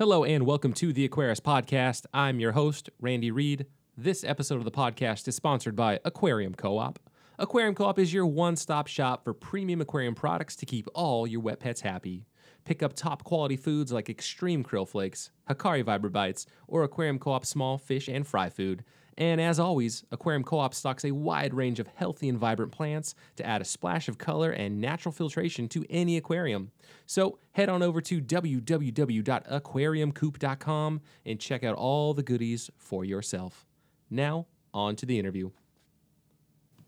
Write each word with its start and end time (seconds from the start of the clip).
Hello 0.00 0.24
and 0.24 0.46
welcome 0.46 0.72
to 0.72 0.94
the 0.94 1.06
Aquarist 1.06 1.42
Podcast. 1.42 2.06
I'm 2.14 2.40
your 2.40 2.52
host, 2.52 2.88
Randy 3.02 3.30
Reed. 3.30 3.66
This 3.98 4.24
episode 4.24 4.56
of 4.56 4.64
the 4.64 4.70
podcast 4.70 5.28
is 5.28 5.36
sponsored 5.36 5.76
by 5.76 6.00
Aquarium 6.06 6.54
Co 6.54 6.78
op. 6.78 6.98
Aquarium 7.38 7.74
Co 7.74 7.84
op 7.84 7.98
is 7.98 8.10
your 8.10 8.24
one 8.24 8.56
stop 8.56 8.86
shop 8.86 9.22
for 9.22 9.34
premium 9.34 9.82
aquarium 9.82 10.14
products 10.14 10.56
to 10.56 10.64
keep 10.64 10.88
all 10.94 11.26
your 11.26 11.42
wet 11.42 11.60
pets 11.60 11.82
happy. 11.82 12.24
Pick 12.64 12.82
up 12.82 12.94
top 12.94 13.24
quality 13.24 13.58
foods 13.58 13.92
like 13.92 14.08
Extreme 14.08 14.64
Krill 14.64 14.88
Flakes, 14.88 15.32
Hikari 15.50 15.84
Vibra 15.84 16.10
Bites, 16.10 16.46
or 16.66 16.82
Aquarium 16.82 17.18
Co 17.18 17.32
op 17.32 17.44
small 17.44 17.76
fish 17.76 18.08
and 18.08 18.26
fry 18.26 18.48
food. 18.48 18.82
And 19.20 19.38
as 19.38 19.60
always, 19.60 20.02
Aquarium 20.10 20.42
Co 20.42 20.58
op 20.60 20.74
stocks 20.74 21.04
a 21.04 21.10
wide 21.10 21.52
range 21.52 21.78
of 21.78 21.86
healthy 21.88 22.30
and 22.30 22.38
vibrant 22.38 22.72
plants 22.72 23.14
to 23.36 23.46
add 23.46 23.60
a 23.60 23.66
splash 23.66 24.08
of 24.08 24.16
color 24.16 24.50
and 24.50 24.80
natural 24.80 25.12
filtration 25.12 25.68
to 25.68 25.84
any 25.90 26.16
aquarium. 26.16 26.70
So 27.04 27.38
head 27.52 27.68
on 27.68 27.82
over 27.82 28.00
to 28.00 28.22
www.aquariumcoop.com 28.22 31.00
and 31.26 31.38
check 31.38 31.62
out 31.62 31.76
all 31.76 32.14
the 32.14 32.22
goodies 32.22 32.70
for 32.78 33.04
yourself. 33.04 33.66
Now, 34.08 34.46
on 34.72 34.96
to 34.96 35.04
the 35.04 35.18
interview. 35.18 35.50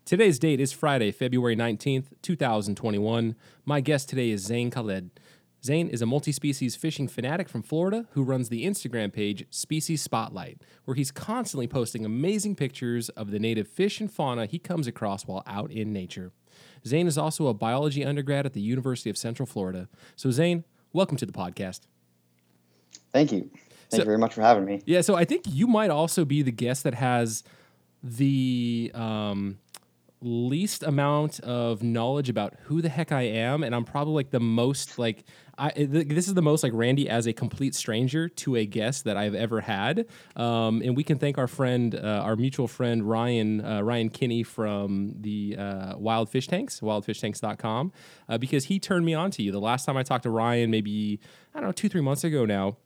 Today's 0.03 0.39
date 0.39 0.59
is 0.59 0.73
Friday, 0.73 1.11
February 1.11 1.55
19th, 1.55 2.05
2021. 2.23 3.35
My 3.63 3.79
guest 3.79 4.09
today 4.09 4.31
is 4.31 4.41
Zain 4.41 4.71
Khalid. 4.71 5.11
Zain 5.65 5.87
is 5.87 6.01
a 6.01 6.05
multi 6.05 6.33
species 6.33 6.75
fishing 6.75 7.07
fanatic 7.07 7.47
from 7.47 7.63
Florida 7.63 8.05
who 8.11 8.23
runs 8.23 8.49
the 8.49 8.65
Instagram 8.65 9.13
page 9.13 9.45
Species 9.49 10.01
Spotlight, 10.01 10.61
where 10.83 10.95
he's 10.95 11.09
constantly 11.11 11.67
posting 11.67 12.03
amazing 12.05 12.55
pictures 12.55 13.07
of 13.09 13.31
the 13.31 13.39
native 13.39 13.67
fish 13.67 14.01
and 14.01 14.11
fauna 14.11 14.45
he 14.45 14.59
comes 14.59 14.87
across 14.87 15.25
while 15.25 15.43
out 15.47 15.71
in 15.71 15.93
nature. 15.93 16.33
Zain 16.85 17.07
is 17.07 17.17
also 17.17 17.47
a 17.47 17.53
biology 17.53 18.03
undergrad 18.03 18.45
at 18.45 18.51
the 18.51 18.59
University 18.61 19.09
of 19.09 19.17
Central 19.17 19.45
Florida. 19.45 19.87
So, 20.17 20.31
Zain, 20.31 20.65
welcome 20.91 21.15
to 21.15 21.25
the 21.25 21.31
podcast. 21.31 21.81
Thank 23.13 23.31
you. 23.31 23.41
Thank 23.41 23.51
So- 23.89 23.97
you 23.99 24.05
very 24.05 24.17
much 24.17 24.33
for 24.33 24.41
having 24.41 24.65
me. 24.65 24.81
Yeah, 24.85 24.99
so 24.99 25.15
I 25.15 25.23
think 25.23 25.43
you 25.47 25.67
might 25.67 25.91
also 25.91 26.25
be 26.25 26.41
the 26.41 26.51
guest 26.51 26.83
that 26.83 26.95
has 26.95 27.41
the 28.03 28.91
um, 28.93 29.59
least 30.23 30.83
amount 30.83 31.39
of 31.41 31.83
knowledge 31.83 32.29
about 32.29 32.55
who 32.63 32.81
the 32.81 32.89
heck 32.89 33.11
I 33.11 33.23
am, 33.23 33.63
and 33.63 33.75
I'm 33.75 33.85
probably 33.85 34.13
like 34.13 34.31
the 34.31 34.39
most 34.39 34.97
like 34.97 35.25
I 35.57 35.69
th- 35.69 36.07
this 36.07 36.27
is 36.27 36.33
the 36.33 36.41
most 36.41 36.63
like 36.63 36.73
Randy 36.73 37.07
as 37.07 37.27
a 37.27 37.33
complete 37.33 37.75
stranger 37.75 38.27
to 38.27 38.55
a 38.55 38.65
guest 38.65 39.03
that 39.03 39.17
I've 39.17 39.35
ever 39.35 39.61
had, 39.61 40.07
um, 40.35 40.81
and 40.81 40.95
we 40.95 41.03
can 41.03 41.19
thank 41.19 41.37
our 41.37 41.47
friend, 41.47 41.93
uh, 41.93 42.21
our 42.23 42.35
mutual 42.35 42.67
friend 42.67 43.07
Ryan 43.07 43.63
uh, 43.63 43.81
Ryan 43.81 44.09
Kinney 44.09 44.43
from 44.43 45.13
the 45.19 45.55
uh, 45.57 45.97
Wild 45.97 46.29
Fish 46.29 46.47
Tanks, 46.47 46.79
wildfishtanks.com, 46.79 47.91
uh, 48.29 48.37
because 48.37 48.65
he 48.65 48.79
turned 48.79 49.05
me 49.05 49.13
on 49.13 49.31
to 49.31 49.43
you. 49.43 49.51
The 49.51 49.59
last 49.59 49.85
time 49.85 49.97
I 49.97 50.03
talked 50.03 50.23
to 50.23 50.29
Ryan, 50.29 50.71
maybe 50.71 51.19
I 51.53 51.59
don't 51.59 51.67
know 51.67 51.73
two 51.73 51.89
three 51.89 52.01
months 52.01 52.23
ago 52.23 52.45
now 52.45 52.77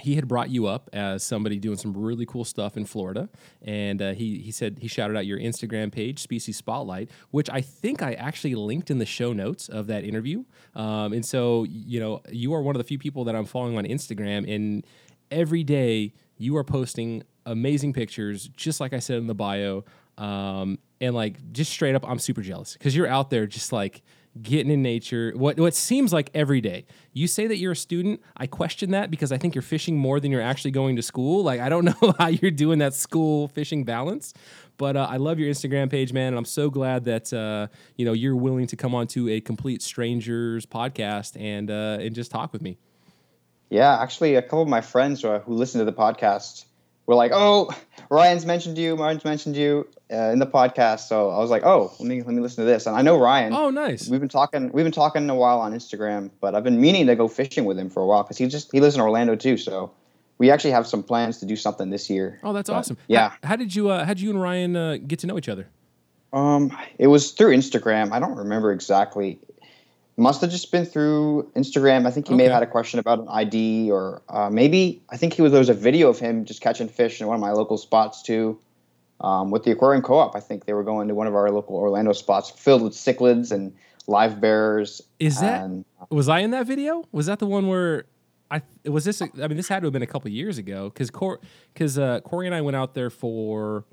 he 0.00 0.16
had 0.16 0.28
brought 0.28 0.50
you 0.50 0.66
up 0.66 0.90
as 0.92 1.22
somebody 1.22 1.58
doing 1.58 1.76
some 1.76 1.96
really 1.96 2.26
cool 2.26 2.44
stuff 2.44 2.76
in 2.76 2.84
Florida, 2.84 3.28
and 3.62 4.00
uh, 4.00 4.12
he 4.12 4.38
he 4.38 4.50
said 4.50 4.78
he 4.80 4.88
shouted 4.88 5.16
out 5.16 5.26
your 5.26 5.38
Instagram 5.38 5.92
page, 5.92 6.18
Species 6.20 6.56
Spotlight, 6.56 7.10
which 7.30 7.48
I 7.50 7.60
think 7.60 8.02
I 8.02 8.14
actually 8.14 8.54
linked 8.54 8.90
in 8.90 8.98
the 8.98 9.06
show 9.06 9.32
notes 9.32 9.68
of 9.68 9.86
that 9.88 10.04
interview. 10.04 10.44
Um, 10.74 11.12
and 11.12 11.24
so 11.24 11.64
you 11.64 12.00
know 12.00 12.22
you 12.30 12.54
are 12.54 12.62
one 12.62 12.74
of 12.74 12.78
the 12.78 12.84
few 12.84 12.98
people 12.98 13.24
that 13.24 13.36
I'm 13.36 13.46
following 13.46 13.76
on 13.78 13.84
Instagram, 13.84 14.52
and 14.52 14.84
every 15.30 15.64
day 15.64 16.14
you 16.38 16.56
are 16.56 16.64
posting 16.64 17.22
amazing 17.46 17.92
pictures, 17.92 18.48
just 18.56 18.80
like 18.80 18.92
I 18.92 18.98
said 18.98 19.18
in 19.18 19.26
the 19.26 19.34
bio. 19.34 19.84
Um, 20.18 20.78
and 21.00 21.14
like 21.14 21.52
just 21.52 21.72
straight 21.72 21.94
up, 21.94 22.06
I'm 22.06 22.18
super 22.18 22.42
jealous 22.42 22.74
because 22.74 22.94
you're 22.94 23.06
out 23.06 23.30
there 23.30 23.46
just 23.46 23.72
like 23.72 24.02
getting 24.40 24.70
in 24.70 24.82
nature. 24.82 25.32
What 25.34 25.58
what 25.58 25.74
seems 25.74 26.12
like 26.12 26.30
every 26.34 26.60
day. 26.60 26.86
You 27.12 27.26
say 27.26 27.46
that 27.46 27.56
you're 27.56 27.72
a 27.72 27.76
student. 27.76 28.20
I 28.36 28.46
question 28.46 28.92
that 28.92 29.10
because 29.10 29.32
I 29.32 29.38
think 29.38 29.54
you're 29.54 29.62
fishing 29.62 29.96
more 29.96 30.20
than 30.20 30.30
you're 30.30 30.40
actually 30.40 30.70
going 30.70 30.96
to 30.96 31.02
school. 31.02 31.42
Like 31.42 31.60
I 31.60 31.68
don't 31.68 31.84
know 32.02 32.14
how 32.18 32.28
you're 32.28 32.50
doing 32.50 32.78
that 32.78 32.94
school 32.94 33.48
fishing 33.48 33.84
balance. 33.84 34.32
But 34.76 34.96
uh, 34.96 35.06
I 35.10 35.18
love 35.18 35.38
your 35.38 35.50
Instagram 35.50 35.90
page, 35.90 36.12
man, 36.12 36.28
and 36.28 36.38
I'm 36.38 36.46
so 36.46 36.70
glad 36.70 37.04
that 37.04 37.32
uh, 37.32 37.66
you 37.96 38.06
know 38.06 38.12
you're 38.12 38.36
willing 38.36 38.66
to 38.68 38.76
come 38.76 38.94
onto 38.94 39.28
a 39.28 39.40
complete 39.40 39.82
strangers 39.82 40.64
podcast 40.64 41.38
and 41.38 41.70
uh, 41.70 41.98
and 42.00 42.14
just 42.14 42.30
talk 42.30 42.52
with 42.52 42.62
me. 42.62 42.78
Yeah, 43.68 44.00
actually, 44.00 44.36
a 44.36 44.42
couple 44.42 44.62
of 44.62 44.68
my 44.68 44.80
friends 44.80 45.24
uh, 45.24 45.40
who 45.40 45.54
listen 45.54 45.80
to 45.80 45.84
the 45.84 45.92
podcast 45.92 46.64
were 47.10 47.16
like, 47.16 47.32
"Oh, 47.34 47.70
Ryan's 48.08 48.46
mentioned 48.46 48.78
you. 48.78 48.94
Ryan's 48.94 49.24
mentioned 49.24 49.56
you 49.56 49.86
uh, 50.10 50.30
in 50.30 50.38
the 50.38 50.46
podcast." 50.46 51.00
So 51.00 51.30
I 51.30 51.38
was 51.38 51.50
like, 51.50 51.64
"Oh, 51.64 51.92
let 51.98 52.08
me 52.08 52.22
let 52.22 52.34
me 52.34 52.40
listen 52.40 52.64
to 52.64 52.70
this." 52.70 52.86
And 52.86 52.96
I 52.96 53.02
know 53.02 53.18
Ryan. 53.18 53.52
Oh, 53.52 53.70
nice. 53.70 54.08
We've 54.08 54.20
been 54.20 54.28
talking. 54.28 54.70
We've 54.72 54.84
been 54.84 54.92
talking 54.92 55.28
a 55.28 55.34
while 55.34 55.60
on 55.60 55.74
Instagram, 55.74 56.30
but 56.40 56.54
I've 56.54 56.64
been 56.64 56.80
meaning 56.80 57.06
to 57.08 57.16
go 57.16 57.28
fishing 57.28 57.66
with 57.66 57.78
him 57.78 57.90
for 57.90 58.02
a 58.02 58.06
while 58.06 58.22
because 58.22 58.38
he 58.38 58.46
just 58.46 58.72
he 58.72 58.80
lives 58.80 58.94
in 58.94 59.00
Orlando 59.00 59.36
too. 59.36 59.56
So 59.56 59.92
we 60.38 60.50
actually 60.50 60.70
have 60.70 60.86
some 60.86 61.02
plans 61.02 61.38
to 61.38 61.46
do 61.46 61.56
something 61.56 61.90
this 61.90 62.08
year. 62.08 62.40
Oh, 62.42 62.52
that's 62.52 62.70
But, 62.70 62.76
awesome. 62.76 62.96
Yeah. 63.08 63.28
How, 63.28 63.50
how 63.50 63.56
did 63.56 63.74
you 63.74 63.90
uh, 63.90 64.04
how 64.04 64.14
did 64.14 64.22
you 64.22 64.30
and 64.30 64.40
Ryan 64.40 64.76
uh, 64.76 64.96
get 65.06 65.18
to 65.20 65.26
know 65.26 65.36
each 65.36 65.48
other? 65.48 65.68
Um, 66.32 66.76
it 66.98 67.08
was 67.08 67.32
through 67.32 67.56
Instagram. 67.56 68.12
I 68.12 68.20
don't 68.20 68.36
remember 68.36 68.72
exactly. 68.72 69.40
Must 70.20 70.42
have 70.42 70.50
just 70.50 70.70
been 70.70 70.84
through 70.84 71.50
Instagram. 71.56 72.06
I 72.06 72.10
think 72.10 72.28
he 72.28 72.34
may 72.34 72.44
have 72.44 72.52
had 72.52 72.62
a 72.62 72.66
question 72.66 73.00
about 73.00 73.20
an 73.20 73.28
ID, 73.30 73.90
or 73.90 74.20
uh, 74.28 74.50
maybe 74.50 75.00
I 75.08 75.16
think 75.16 75.32
he 75.32 75.40
was 75.40 75.50
there 75.50 75.60
was 75.60 75.70
a 75.70 75.74
video 75.74 76.10
of 76.10 76.18
him 76.18 76.44
just 76.44 76.60
catching 76.60 76.88
fish 76.88 77.22
in 77.22 77.26
one 77.26 77.36
of 77.36 77.40
my 77.40 77.52
local 77.52 77.78
spots 77.78 78.20
too. 78.20 78.60
Um, 79.22 79.50
with 79.50 79.64
the 79.64 79.70
aquarium 79.70 80.02
co-op, 80.02 80.36
I 80.36 80.40
think 80.40 80.66
they 80.66 80.74
were 80.74 80.84
going 80.84 81.08
to 81.08 81.14
one 81.14 81.26
of 81.26 81.34
our 81.34 81.50
local 81.50 81.74
Orlando 81.76 82.12
spots 82.12 82.50
filled 82.50 82.82
with 82.82 82.92
cichlids 82.92 83.50
and 83.50 83.74
live 84.06 84.42
bears. 84.42 85.00
Is 85.18 85.40
that 85.40 85.64
and, 85.64 85.86
was 86.10 86.28
I 86.28 86.40
in 86.40 86.50
that 86.50 86.66
video? 86.66 87.02
Was 87.12 87.24
that 87.24 87.38
the 87.38 87.46
one 87.46 87.66
where 87.66 88.04
I 88.50 88.60
was 88.84 89.06
this? 89.06 89.22
I 89.22 89.28
mean, 89.34 89.56
this 89.56 89.68
had 89.68 89.80
to 89.80 89.86
have 89.86 89.94
been 89.94 90.02
a 90.02 90.06
couple 90.06 90.30
years 90.30 90.58
ago 90.58 90.90
because 90.90 91.10
Cor 91.10 91.40
because 91.72 91.98
uh, 91.98 92.20
Corey 92.20 92.44
and 92.44 92.54
I 92.54 92.60
went 92.60 92.76
out 92.76 92.92
there 92.92 93.08
for 93.08 93.86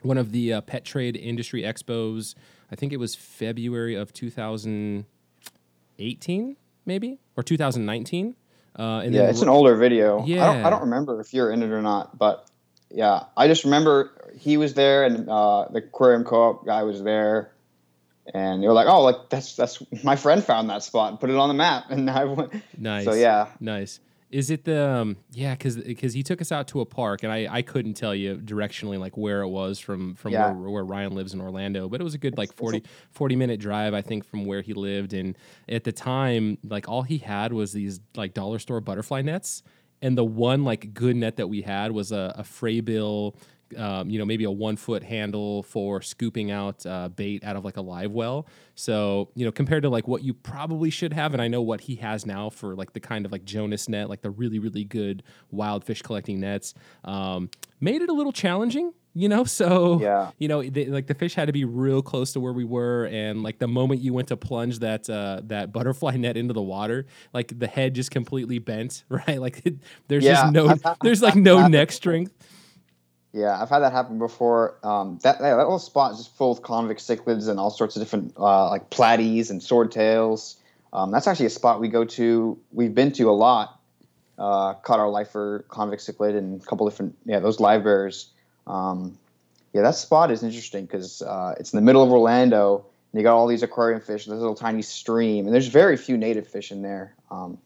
one 0.00 0.18
of 0.18 0.32
the 0.32 0.54
uh, 0.54 0.60
pet 0.62 0.84
trade 0.84 1.16
industry 1.16 1.62
expos. 1.62 2.34
I 2.72 2.74
think 2.74 2.92
it 2.92 2.98
was 2.98 3.14
February 3.14 3.94
of 3.94 4.12
2018, 5.98 6.56
maybe 6.86 7.18
or 7.36 7.42
2019. 7.42 8.34
Uh, 8.78 9.02
and 9.04 9.14
yeah, 9.14 9.28
it's 9.28 9.42
an 9.42 9.48
older 9.48 9.76
video. 9.76 10.22
I 10.22 10.26
don't, 10.26 10.28
Yeah. 10.28 10.66
I 10.66 10.70
don't 10.70 10.82
remember 10.82 11.20
if 11.20 11.34
you're 11.34 11.50
in 11.50 11.62
it 11.62 11.70
or 11.70 11.82
not, 11.82 12.16
but 12.18 12.48
yeah, 12.90 13.24
I 13.36 13.46
just 13.46 13.64
remember 13.64 14.32
he 14.38 14.56
was 14.56 14.74
there 14.74 15.04
and 15.04 15.28
uh, 15.28 15.66
the 15.70 15.78
aquarium 15.78 16.24
co-op 16.24 16.64
guy 16.64 16.82
was 16.82 17.02
there, 17.02 17.52
and 18.32 18.62
they 18.62 18.66
were 18.66 18.72
like, 18.72 18.86
"Oh, 18.86 19.02
like 19.02 19.28
that's 19.28 19.56
that's 19.56 19.82
my 20.02 20.16
friend 20.16 20.42
found 20.42 20.70
that 20.70 20.82
spot 20.82 21.10
and 21.10 21.20
put 21.20 21.28
it 21.30 21.36
on 21.36 21.48
the 21.48 21.54
map," 21.54 21.84
and 21.90 22.08
I 22.08 22.24
went. 22.24 22.52
nice. 22.78 23.04
So 23.04 23.12
yeah, 23.12 23.48
Nice. 23.60 24.00
Is 24.32 24.50
it 24.50 24.64
the 24.64 24.88
um, 24.88 25.16
yeah? 25.30 25.54
Because 25.54 25.76
because 25.76 26.14
he 26.14 26.22
took 26.22 26.40
us 26.40 26.50
out 26.50 26.66
to 26.68 26.80
a 26.80 26.86
park 26.86 27.22
and 27.22 27.30
I, 27.30 27.46
I 27.50 27.60
couldn't 27.62 27.94
tell 27.94 28.14
you 28.14 28.36
directionally 28.36 28.98
like 28.98 29.16
where 29.18 29.42
it 29.42 29.48
was 29.48 29.78
from 29.78 30.14
from 30.14 30.32
Yeah. 30.32 30.52
where, 30.52 30.70
where 30.70 30.84
Ryan 30.84 31.14
lives 31.14 31.34
in 31.34 31.40
Orlando, 31.42 31.86
but 31.88 32.00
it 32.00 32.04
was 32.04 32.14
a 32.14 32.18
good 32.18 32.38
like 32.38 32.48
It's- 32.48 32.58
40, 32.58 32.82
40 33.10 33.36
minute 33.36 33.60
drive 33.60 33.92
I 33.92 34.00
think 34.00 34.24
from 34.24 34.46
where 34.46 34.62
he 34.62 34.72
lived. 34.72 35.12
And 35.12 35.36
at 35.68 35.84
the 35.84 35.92
time, 35.92 36.56
like 36.64 36.88
all 36.88 37.02
he 37.02 37.18
had 37.18 37.52
was 37.52 37.72
these 37.74 38.00
like 38.16 38.32
dollar 38.32 38.58
store 38.58 38.80
butterfly 38.80 39.20
nets, 39.20 39.62
and 40.00 40.16
the 40.16 40.24
one 40.24 40.64
like 40.64 40.94
good 40.94 41.14
net 41.16 41.36
that 41.36 41.48
we 41.48 41.60
had 41.60 41.92
was 41.92 42.10
a, 42.10 42.34
a 42.38 42.42
Frabill. 42.42 43.34
Um, 43.76 44.10
you 44.10 44.18
know, 44.18 44.24
maybe 44.24 44.44
a 44.44 44.50
one 44.50 44.76
foot 44.76 45.02
handle 45.02 45.62
for 45.62 46.00
scooping 46.02 46.50
out 46.50 46.84
uh, 46.86 47.08
bait 47.08 47.44
out 47.44 47.56
of 47.56 47.64
like 47.64 47.76
a 47.76 47.80
live 47.82 48.12
well. 48.12 48.46
So, 48.74 49.28
you 49.34 49.44
know, 49.44 49.52
compared 49.52 49.82
to 49.82 49.88
like 49.90 50.08
what 50.08 50.22
you 50.22 50.34
probably 50.34 50.90
should 50.90 51.12
have, 51.12 51.32
and 51.32 51.42
I 51.42 51.48
know 51.48 51.62
what 51.62 51.82
he 51.82 51.96
has 51.96 52.24
now 52.26 52.50
for 52.50 52.74
like 52.74 52.92
the 52.92 53.00
kind 53.00 53.26
of 53.26 53.32
like 53.32 53.44
Jonas 53.44 53.88
net, 53.88 54.08
like 54.08 54.22
the 54.22 54.30
really, 54.30 54.58
really 54.58 54.84
good 54.84 55.22
wild 55.50 55.84
fish 55.84 56.02
collecting 56.02 56.40
nets, 56.40 56.74
um, 57.04 57.50
made 57.80 58.02
it 58.02 58.08
a 58.08 58.12
little 58.12 58.32
challenging, 58.32 58.92
you 59.14 59.28
know? 59.28 59.44
So, 59.52 60.00
Yeah. 60.00 60.30
you 60.38 60.48
know, 60.48 60.62
they, 60.62 60.86
like 60.86 61.06
the 61.06 61.14
fish 61.14 61.34
had 61.34 61.46
to 61.46 61.52
be 61.52 61.64
real 61.64 62.00
close 62.02 62.32
to 62.32 62.40
where 62.40 62.52
we 62.54 62.64
were. 62.64 63.06
And 63.06 63.42
like 63.42 63.58
the 63.58 63.68
moment 63.68 64.00
you 64.00 64.12
went 64.14 64.28
to 64.28 64.36
plunge 64.36 64.78
that, 64.78 65.08
uh, 65.10 65.42
that 65.44 65.72
butterfly 65.72 66.16
net 66.16 66.36
into 66.36 66.54
the 66.54 66.62
water, 66.62 67.06
like 67.34 67.58
the 67.58 67.66
head 67.66 67.94
just 67.94 68.10
completely 68.10 68.58
bent, 68.58 69.04
right? 69.10 69.40
Like 69.40 69.60
it, 69.66 69.74
there's 70.08 70.24
Yeah, 70.24 70.42
just 70.42 70.46
no, 70.52 70.74
there's 71.02 71.20
like 71.22 71.36
no 71.36 71.62
neck 71.62 71.92
strength. 71.92 72.32
Yeah, 73.32 73.60
I've 73.60 73.70
had 73.70 73.80
that 73.80 73.92
happen 73.92 74.18
before. 74.18 74.76
Um, 74.82 75.18
that 75.22 75.38
that 75.38 75.56
little 75.56 75.78
spot 75.78 76.12
is 76.12 76.18
just 76.18 76.36
full 76.36 76.52
of 76.52 76.62
convict 76.62 77.00
cichlids 77.00 77.48
and 77.48 77.58
all 77.58 77.70
sorts 77.70 77.96
of 77.96 78.02
different 78.02 78.34
uh, 78.36 78.68
like 78.68 78.90
platies 78.90 79.50
and 79.50 79.60
swordtails. 79.60 80.56
Um, 80.92 81.10
that's 81.10 81.26
actually 81.26 81.46
a 81.46 81.50
spot 81.50 81.80
we 81.80 81.88
go 81.88 82.04
to. 82.04 82.58
We've 82.72 82.94
been 82.94 83.12
to 83.12 83.30
a 83.30 83.32
lot. 83.32 83.78
Uh, 84.38 84.74
caught 84.74 84.98
our 84.98 85.08
lifer 85.08 85.64
convict 85.68 86.02
cichlid 86.02 86.36
and 86.36 86.60
a 86.60 86.64
couple 86.64 86.88
different 86.88 87.16
yeah 87.24 87.38
those 87.38 87.58
live 87.58 87.84
bears. 87.84 88.30
Um, 88.66 89.18
yeah, 89.72 89.82
that 89.82 89.94
spot 89.94 90.30
is 90.30 90.42
interesting 90.42 90.84
because 90.84 91.22
uh, 91.22 91.54
it's 91.58 91.72
in 91.72 91.78
the 91.78 91.84
middle 91.84 92.02
of 92.02 92.10
Orlando. 92.10 92.84
And 93.12 93.20
you 93.20 93.24
got 93.24 93.34
all 93.34 93.46
these 93.46 93.62
aquarium 93.62 94.00
fish. 94.00 94.26
There's 94.26 94.38
a 94.38 94.40
little 94.40 94.54
tiny 94.54 94.82
stream, 94.82 95.46
and 95.46 95.54
there's 95.54 95.68
very 95.68 95.96
few 95.96 96.16
native 96.16 96.48
fish 96.48 96.70
in 96.70 96.82
there. 96.82 97.14
Um, 97.30 97.58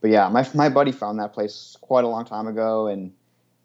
but 0.00 0.10
yeah, 0.10 0.28
my 0.28 0.48
my 0.54 0.68
buddy 0.68 0.92
found 0.92 1.18
that 1.18 1.32
place 1.32 1.76
quite 1.80 2.04
a 2.04 2.08
long 2.08 2.24
time 2.24 2.46
ago, 2.46 2.86
and 2.86 3.12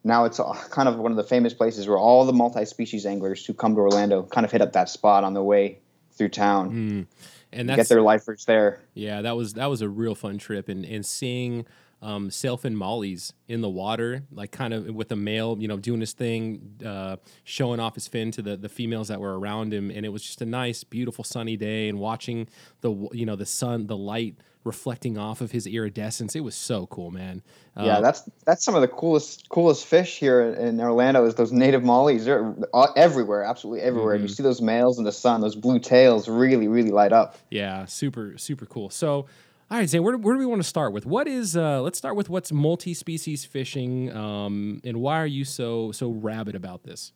now 0.04 0.26
it's 0.26 0.40
kind 0.70 0.90
of 0.90 0.98
one 0.98 1.12
of 1.12 1.18
the 1.18 1.24
famous 1.24 1.54
places 1.54 1.88
where 1.88 1.98
all 1.98 2.26
the 2.26 2.34
multi-species 2.34 3.06
anglers 3.06 3.46
who 3.46 3.54
come 3.54 3.76
to 3.76 3.82
Orlando 3.82 4.24
kind 4.24 4.46
of 4.46 4.52
hit 4.52 4.62
up 4.62 4.74
that 4.74 4.90
spot 4.90 5.24
on 5.24 5.34
the 5.34 5.44
way 5.44 5.80
through 6.12 6.30
town. 6.30 6.72
Mm. 6.72 7.08
And 7.54 7.68
get 7.68 7.90
their 7.90 8.02
lifers 8.02 8.46
there. 8.46 8.82
Yeah, 8.94 9.22
that 9.22 9.36
was 9.36 9.56
that 9.56 9.66
was 9.66 9.82
a 9.82 9.90
real 9.90 10.16
fun 10.16 10.38
trip, 10.38 10.70
and 10.70 10.86
and 10.86 11.06
seeing 11.06 11.66
um, 12.02 12.30
sailfin 12.30 12.74
mollies 12.74 13.34
in 13.48 13.62
the 13.62 13.70
water, 13.70 14.24
like 14.32 14.52
kind 14.52 14.74
of 14.74 14.88
with 14.88 15.12
a 15.12 15.16
male, 15.16 15.58
you 15.60 15.68
know, 15.68 15.78
doing 15.78 16.00
his 16.00 16.14
thing, 16.14 16.78
uh, 16.86 17.18
showing 17.44 17.80
off 17.80 17.96
his 17.96 18.08
fin 18.08 18.32
to 18.32 18.42
the, 18.42 18.58
the 18.58 18.70
females 18.70 19.10
that 19.10 19.20
were 19.20 19.40
around 19.40 19.74
him. 19.74 19.92
And 19.92 20.06
it 20.06 20.10
was 20.10 20.24
just 20.24 20.42
a 20.42 20.46
nice, 20.46 20.84
beautiful 20.84 21.24
sunny 21.24 21.58
day 21.58 21.90
and 21.90 22.00
watching 22.00 22.48
the, 22.82 23.10
you 23.14 23.26
know, 23.26 23.36
the 23.36 23.46
sun, 23.46 23.86
the 23.86 23.98
light 23.98 24.38
reflecting 24.64 25.18
off 25.18 25.42
of 25.42 25.52
his 25.52 25.66
iridescence. 25.66 26.36
It 26.36 26.42
was 26.42 26.56
so 26.56 26.86
cool, 26.88 27.12
man. 27.12 27.42
yeah, 27.76 27.98
uh, 27.98 28.02
that's 28.02 28.30
that's 28.46 28.64
some 28.64 28.76
of 28.76 28.82
the 28.82 28.88
coolest 28.88 29.50
coolest 29.50 29.86
fish 29.86 30.18
here 30.18 30.54
in 30.54 30.80
Orlando 30.80 31.26
is 31.26 31.36
those 31.36 31.52
native 31.52 31.84
mollies. 31.84 32.26
They're 32.26 32.56
everywhere, 32.96 33.44
absolutely 33.44 33.82
everywhere. 33.82 34.16
Mm-hmm. 34.16 34.24
You 34.24 34.30
see 34.30 34.44
those 34.44 34.62
males 34.62 34.98
in 34.98 35.04
the 35.04 35.12
sun, 35.12 35.42
those 35.42 35.56
blue 35.56 35.80
tails 35.80 36.28
really 36.28 36.68
really 36.68 36.92
light 36.92 37.14
up. 37.14 37.38
Yeah, 37.50 37.86
super 37.86 38.38
super 38.38 38.66
cool. 38.66 38.90
So. 38.90 39.28
All 39.70 39.78
right, 39.78 39.88
Zain, 39.88 40.04
where, 40.04 40.18
where 40.18 40.34
do 40.34 40.40
we 40.40 40.46
want 40.46 40.62
to 40.62 40.68
start 40.68 40.92
with? 40.92 41.06
What 41.06 41.30
is, 41.30 41.56
uh, 41.56 41.82
let's 41.82 41.98
start 41.98 42.18
with 42.18 42.30
what's 42.30 42.52
multi 42.52 42.94
species 42.94 43.46
fishing 43.46 44.14
um, 44.14 44.82
and 44.84 44.98
why 44.98 45.22
are 45.22 45.26
you 45.26 45.46
so 45.46 45.94
so 45.94 46.10
rabid 46.10 46.56
about 46.56 46.84
this? 46.84 47.14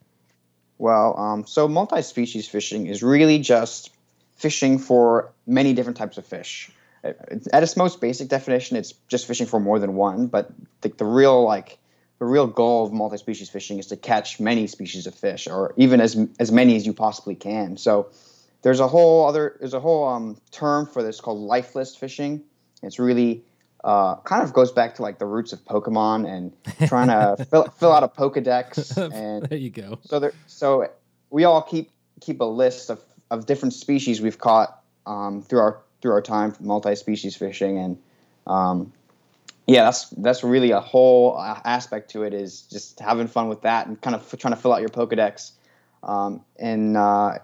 Well, 0.77 1.19
um, 1.19 1.45
so 1.45 1.67
multi 1.67 2.01
species 2.01 2.47
fishing 2.47 2.87
is 2.87 3.03
really 3.03 3.39
just 3.39 3.91
fishing 4.37 4.79
for 4.79 5.33
many 5.45 5.73
different 5.73 5.97
types 5.97 6.17
of 6.17 6.25
fish 6.25 6.71
at 7.53 7.63
its 7.63 7.77
most 7.77 8.01
basic 8.01 8.29
definition, 8.29 8.77
it's 8.77 8.93
just 9.07 9.27
fishing 9.27 9.47
for 9.47 9.59
more 9.59 9.79
than 9.79 9.95
one. 9.95 10.27
But 10.27 10.51
the, 10.81 10.89
the 10.89 11.05
real 11.05 11.43
like 11.43 11.77
the 12.19 12.25
real 12.25 12.47
goal 12.47 12.85
of 12.85 12.93
multi-species 12.93 13.49
fishing 13.49 13.77
is 13.79 13.87
to 13.87 13.97
catch 13.97 14.39
many 14.39 14.67
species 14.67 15.05
of 15.07 15.15
fish, 15.15 15.47
or 15.47 15.73
even 15.77 16.01
as 16.01 16.17
as 16.39 16.51
many 16.51 16.75
as 16.75 16.85
you 16.85 16.93
possibly 16.93 17.35
can. 17.35 17.77
So 17.77 18.09
there's 18.61 18.79
a 18.79 18.87
whole 18.87 19.27
other 19.27 19.57
there's 19.59 19.73
a 19.73 19.79
whole 19.79 20.07
um, 20.07 20.37
term 20.51 20.87
for 20.87 21.03
this 21.03 21.21
called 21.21 21.39
lifelist 21.39 21.99
fishing. 21.99 22.41
It's 22.81 22.99
really 22.99 23.43
uh, 23.83 24.15
kind 24.17 24.43
of 24.43 24.51
goes 24.51 24.71
back 24.71 24.95
to 24.95 25.03
like 25.03 25.19
the 25.19 25.25
roots 25.25 25.53
of 25.53 25.63
Pokemon 25.65 26.27
and 26.27 26.89
trying 26.89 27.07
to 27.07 27.45
fill, 27.49 27.65
fill 27.65 27.91
out 27.91 28.03
a 28.03 28.07
Pokedex. 28.07 28.95
And 29.13 29.45
there 29.45 29.59
you 29.59 29.69
go. 29.69 29.99
So 30.03 30.19
there, 30.19 30.33
so 30.47 30.89
we 31.29 31.43
all 31.43 31.61
keep 31.61 31.91
keep 32.21 32.41
a 32.41 32.45
list 32.45 32.89
of, 32.89 32.99
of 33.29 33.45
different 33.45 33.73
species 33.73 34.21
we've 34.21 34.39
caught 34.39 34.81
um, 35.05 35.41
through 35.43 35.59
our 35.59 35.81
through 36.05 36.13
our 36.13 36.21
time 36.21 36.51
for 36.51 36.61
multi-species 36.61 37.35
fishing 37.35 37.79
and 37.79 37.97
um, 38.45 38.93
yeah 39.65 39.85
that's 39.85 40.07
that's 40.09 40.43
really 40.43 40.69
a 40.69 40.79
whole 40.79 41.35
aspect 41.39 42.11
to 42.11 42.21
it 42.21 42.31
is 42.31 42.61
just 42.61 42.99
having 42.99 43.25
fun 43.25 43.49
with 43.49 43.63
that 43.63 43.87
and 43.87 43.99
kind 43.99 44.15
of 44.15 44.35
trying 44.37 44.53
to 44.53 44.61
fill 44.61 44.71
out 44.71 44.81
your 44.81 44.89
pokedex 44.89 45.53
um, 46.03 46.45
and 46.59 46.95
uh, 46.95 47.39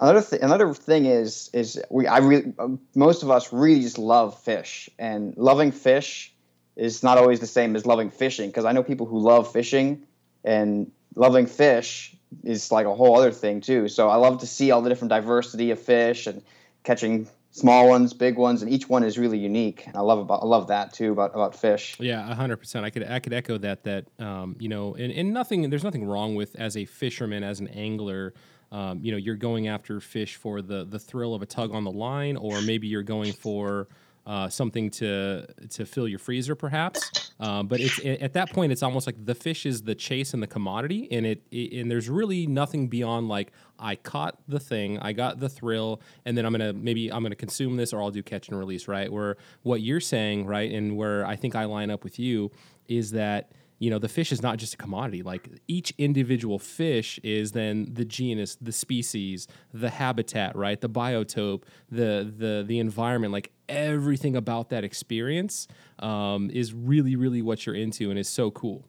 another 0.00 0.22
th- 0.22 0.42
another 0.42 0.74
thing 0.74 1.06
is 1.06 1.50
is 1.52 1.80
we 1.88 2.08
I 2.08 2.18
really 2.18 2.52
most 2.96 3.22
of 3.22 3.30
us 3.30 3.52
really 3.52 3.80
just 3.80 3.96
love 3.96 4.36
fish 4.42 4.90
and 4.98 5.36
loving 5.36 5.70
fish 5.70 6.34
is 6.74 7.04
not 7.04 7.16
always 7.16 7.38
the 7.38 7.46
same 7.46 7.76
as 7.76 7.86
loving 7.86 8.10
fishing 8.10 8.50
because 8.50 8.64
I 8.64 8.72
know 8.72 8.82
people 8.82 9.06
who 9.06 9.20
love 9.20 9.52
fishing 9.52 10.02
and 10.42 10.90
loving 11.14 11.46
fish 11.46 12.16
is 12.42 12.72
like 12.72 12.86
a 12.86 12.94
whole 12.94 13.16
other 13.16 13.30
thing 13.30 13.60
too. 13.60 13.86
So 13.86 14.08
I 14.08 14.16
love 14.16 14.40
to 14.40 14.48
see 14.48 14.72
all 14.72 14.82
the 14.82 14.88
different 14.88 15.10
diversity 15.10 15.70
of 15.70 15.80
fish 15.80 16.26
and 16.26 16.42
catching 16.86 17.28
small 17.50 17.88
ones, 17.88 18.14
big 18.14 18.38
ones, 18.38 18.62
and 18.62 18.70
each 18.70 18.88
one 18.88 19.02
is 19.02 19.18
really 19.18 19.38
unique. 19.38 19.86
And 19.86 19.96
I 19.96 20.00
love 20.00 20.20
about 20.20 20.42
I 20.42 20.46
love 20.46 20.68
that 20.68 20.92
too 20.92 21.12
about 21.12 21.34
about 21.34 21.54
fish. 21.54 21.96
Yeah, 21.98 22.22
hundred 22.34 22.58
percent. 22.58 22.86
I 22.86 22.90
could 22.90 23.02
I 23.02 23.18
could 23.18 23.32
echo 23.32 23.58
that. 23.58 23.82
That 23.82 24.06
um, 24.18 24.56
you 24.58 24.68
know, 24.68 24.94
and, 24.94 25.12
and 25.12 25.34
nothing. 25.34 25.68
There's 25.68 25.84
nothing 25.84 26.04
wrong 26.04 26.34
with 26.36 26.54
as 26.56 26.76
a 26.76 26.84
fisherman, 26.84 27.42
as 27.42 27.60
an 27.60 27.68
angler. 27.68 28.32
Um, 28.72 29.00
you 29.02 29.10
know, 29.12 29.18
you're 29.18 29.36
going 29.36 29.68
after 29.68 30.00
fish 30.00 30.36
for 30.36 30.62
the 30.62 30.84
the 30.84 30.98
thrill 30.98 31.34
of 31.34 31.42
a 31.42 31.46
tug 31.46 31.72
on 31.72 31.84
the 31.84 31.92
line, 31.92 32.36
or 32.36 32.62
maybe 32.62 32.86
you're 32.86 33.02
going 33.02 33.32
for 33.32 33.88
uh, 34.26 34.48
something 34.48 34.90
to 34.90 35.46
to 35.70 35.86
fill 35.86 36.08
your 36.08 36.18
freezer, 36.18 36.54
perhaps. 36.54 37.32
Uh, 37.38 37.62
but 37.62 37.80
it's 37.80 38.00
at 38.04 38.32
that 38.32 38.50
point, 38.50 38.72
it's 38.72 38.82
almost 38.82 39.06
like 39.06 39.16
the 39.24 39.34
fish 39.34 39.66
is 39.66 39.82
the 39.82 39.94
chase 39.94 40.34
and 40.34 40.42
the 40.42 40.46
commodity, 40.46 41.06
and 41.10 41.24
it, 41.24 41.42
it, 41.50 41.80
and 41.80 41.90
there's 41.90 42.08
really 42.08 42.46
nothing 42.46 42.88
beyond 42.88 43.28
like 43.28 43.52
I 43.78 43.94
caught 43.96 44.38
the 44.48 44.58
thing, 44.58 44.98
I 44.98 45.12
got 45.12 45.38
the 45.38 45.48
thrill, 45.48 46.00
and 46.24 46.36
then 46.36 46.44
I'm 46.44 46.52
gonna 46.52 46.72
maybe 46.72 47.12
I'm 47.12 47.22
gonna 47.22 47.36
consume 47.36 47.76
this, 47.76 47.92
or 47.92 48.02
I'll 48.02 48.10
do 48.10 48.22
catch 48.22 48.48
and 48.48 48.58
release, 48.58 48.88
right? 48.88 49.12
Where 49.12 49.36
what 49.62 49.80
you're 49.80 50.00
saying, 50.00 50.46
right, 50.46 50.70
and 50.70 50.96
where 50.96 51.26
I 51.26 51.36
think 51.36 51.54
I 51.54 51.64
line 51.64 51.90
up 51.90 52.02
with 52.02 52.18
you 52.18 52.50
is 52.88 53.12
that 53.12 53.52
you 53.78 53.90
know 53.90 53.98
the 53.98 54.08
fish 54.08 54.32
is 54.32 54.42
not 54.42 54.56
just 54.58 54.74
a 54.74 54.76
commodity. 54.76 55.22
Like 55.22 55.48
each 55.68 55.92
individual 55.98 56.58
fish 56.58 57.18
is 57.22 57.52
then 57.52 57.88
the 57.92 58.04
genus 58.04 58.56
the 58.60 58.72
species 58.72 59.46
the 59.72 59.90
habitat 59.90 60.56
right? 60.56 60.80
The 60.80 60.88
biotope 60.88 61.64
the 61.90 62.32
the 62.36 62.64
the 62.66 62.78
environment. 62.78 63.32
Like 63.32 63.52
everything 63.68 64.36
about 64.36 64.70
that 64.70 64.84
experience 64.84 65.68
um, 65.98 66.50
is 66.50 66.72
really 66.72 67.16
really 67.16 67.42
what 67.42 67.66
you're 67.66 67.74
into 67.74 68.10
and 68.10 68.18
is 68.18 68.28
so 68.28 68.50
cool. 68.50 68.88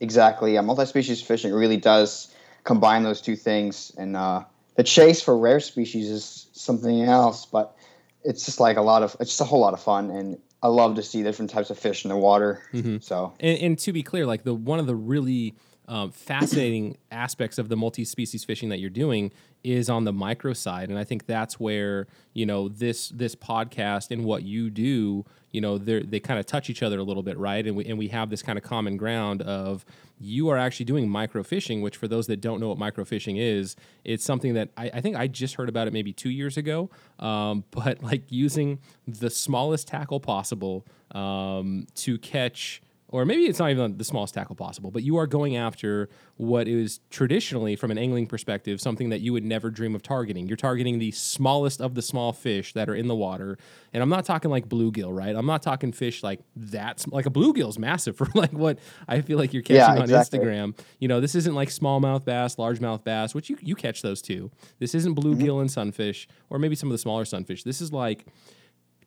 Exactly. 0.00 0.54
Yeah 0.54 0.62
multi-species 0.62 1.20
fishing 1.20 1.52
really 1.52 1.76
does 1.76 2.34
combine 2.64 3.02
those 3.02 3.20
two 3.20 3.36
things. 3.36 3.92
And 3.98 4.16
uh, 4.16 4.44
the 4.76 4.84
chase 4.84 5.20
for 5.20 5.36
rare 5.36 5.60
species 5.60 6.08
is 6.08 6.46
something 6.52 7.02
else 7.02 7.44
but 7.44 7.76
it's 8.24 8.46
just 8.46 8.60
like 8.60 8.76
a 8.76 8.82
lot 8.82 9.02
of 9.02 9.16
it's 9.20 9.30
just 9.30 9.40
a 9.40 9.44
whole 9.44 9.60
lot 9.60 9.74
of 9.74 9.80
fun. 9.80 10.10
And 10.10 10.38
I 10.62 10.68
love 10.68 10.94
to 10.94 11.02
see 11.02 11.22
different 11.22 11.50
types 11.50 11.70
of 11.70 11.78
fish 11.78 12.04
in 12.04 12.10
the 12.10 12.16
water. 12.16 12.62
Mm-hmm. 12.72 12.98
So, 13.00 13.34
and, 13.40 13.58
and, 13.58 13.78
to 13.80 13.92
be 13.92 14.02
clear, 14.02 14.26
like 14.26 14.44
the 14.44 14.54
one 14.54 14.78
of 14.78 14.86
the 14.86 14.94
really 14.94 15.54
um, 15.88 16.12
fascinating 16.12 16.96
aspects 17.10 17.58
of 17.58 17.68
the 17.68 17.76
multi-species 17.76 18.44
fishing 18.44 18.68
that 18.68 18.78
you're 18.78 18.90
doing 18.90 19.32
is 19.64 19.88
on 19.88 20.04
the 20.04 20.12
micro 20.12 20.52
side, 20.52 20.88
and 20.88 20.98
I 20.98 21.04
think 21.04 21.26
that's 21.26 21.58
where 21.60 22.06
you 22.32 22.46
know 22.46 22.68
this 22.68 23.08
this 23.10 23.34
podcast 23.34 24.10
and 24.10 24.24
what 24.24 24.42
you 24.42 24.70
do, 24.70 25.24
you 25.52 25.60
know, 25.60 25.76
they 25.76 26.18
kind 26.18 26.40
of 26.40 26.46
touch 26.46 26.70
each 26.70 26.82
other 26.82 26.98
a 26.98 27.02
little 27.02 27.22
bit, 27.22 27.38
right? 27.38 27.64
And 27.66 27.76
we 27.76 27.84
and 27.84 27.98
we 27.98 28.08
have 28.08 28.30
this 28.30 28.42
kind 28.42 28.58
of 28.58 28.64
common 28.64 28.96
ground 28.96 29.42
of 29.42 29.84
you 30.18 30.48
are 30.48 30.56
actually 30.56 30.86
doing 30.86 31.08
microfishing, 31.08 31.82
which 31.82 31.96
for 31.96 32.08
those 32.08 32.26
that 32.28 32.40
don't 32.40 32.60
know 32.60 32.68
what 32.68 32.78
microfishing 32.78 33.38
is, 33.38 33.76
it's 34.04 34.24
something 34.24 34.54
that 34.54 34.70
I, 34.76 34.90
I 34.94 35.00
think 35.00 35.16
I 35.16 35.26
just 35.26 35.56
heard 35.56 35.68
about 35.68 35.88
it 35.88 35.92
maybe 35.92 36.12
two 36.12 36.30
years 36.30 36.56
ago. 36.56 36.90
Um, 37.18 37.64
but 37.70 38.02
like 38.02 38.22
using 38.30 38.78
the 39.06 39.30
smallest 39.30 39.88
tackle 39.88 40.20
possible 40.20 40.86
um, 41.10 41.86
to 41.96 42.18
catch 42.18 42.82
or 43.12 43.26
maybe 43.26 43.44
it's 43.44 43.58
not 43.58 43.70
even 43.70 43.98
the 43.98 44.04
smallest 44.04 44.32
tackle 44.32 44.56
possible, 44.56 44.90
but 44.90 45.02
you 45.02 45.18
are 45.18 45.26
going 45.26 45.54
after 45.54 46.08
what 46.38 46.66
is 46.66 46.98
traditionally, 47.10 47.76
from 47.76 47.90
an 47.90 47.98
angling 47.98 48.26
perspective, 48.26 48.80
something 48.80 49.10
that 49.10 49.20
you 49.20 49.34
would 49.34 49.44
never 49.44 49.70
dream 49.70 49.94
of 49.94 50.02
targeting. 50.02 50.48
You're 50.48 50.56
targeting 50.56 50.98
the 50.98 51.10
smallest 51.10 51.82
of 51.82 51.94
the 51.94 52.00
small 52.00 52.32
fish 52.32 52.72
that 52.72 52.88
are 52.88 52.94
in 52.94 53.08
the 53.08 53.14
water, 53.14 53.58
and 53.92 54.02
I'm 54.02 54.08
not 54.08 54.24
talking 54.24 54.50
like 54.50 54.66
bluegill, 54.66 55.14
right? 55.14 55.36
I'm 55.36 55.44
not 55.44 55.62
talking 55.62 55.92
fish 55.92 56.22
like 56.22 56.40
that. 56.56 57.04
Like 57.12 57.26
a 57.26 57.30
bluegill 57.30 57.68
is 57.68 57.78
massive 57.78 58.16
for 58.16 58.28
like 58.34 58.52
what 58.52 58.78
I 59.06 59.20
feel 59.20 59.38
like 59.38 59.52
you're 59.52 59.62
catching 59.62 59.76
yeah, 59.76 59.90
on 59.90 60.02
exactly. 60.02 60.38
Instagram. 60.38 60.78
You 60.98 61.08
know, 61.08 61.20
this 61.20 61.34
isn't 61.34 61.54
like 61.54 61.68
smallmouth 61.68 62.24
bass, 62.24 62.56
largemouth 62.56 63.04
bass, 63.04 63.34
which 63.34 63.50
you 63.50 63.58
you 63.60 63.74
catch 63.74 64.00
those 64.00 64.22
too. 64.22 64.50
This 64.78 64.94
isn't 64.94 65.14
bluegill 65.14 65.36
mm-hmm. 65.36 65.60
and 65.60 65.70
sunfish, 65.70 66.26
or 66.48 66.58
maybe 66.58 66.74
some 66.74 66.88
of 66.88 66.92
the 66.92 66.98
smaller 66.98 67.26
sunfish. 67.26 67.62
This 67.62 67.82
is 67.82 67.92
like 67.92 68.24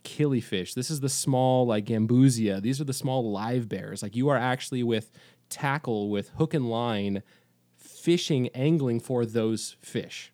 killifish. 0.06 0.74
This 0.74 0.90
is 0.90 1.02
the 1.02 1.10
small 1.10 1.68
like 1.68 1.86
gambusia. 1.86 2.62
These 2.62 2.80
are 2.80 2.86
the 2.86 2.94
small 2.94 3.30
live 3.32 3.68
bears. 3.68 4.02
Like 4.02 4.16
you 4.16 4.30
are 4.30 4.38
actually 4.38 4.84
with 4.84 5.12
tackle 5.50 6.10
with 6.10 6.30
hook 6.38 6.54
and 6.54 6.70
line 6.70 7.24
fishing 7.76 8.48
angling 8.50 9.00
for 9.00 9.26
those 9.26 9.76
fish. 9.82 10.32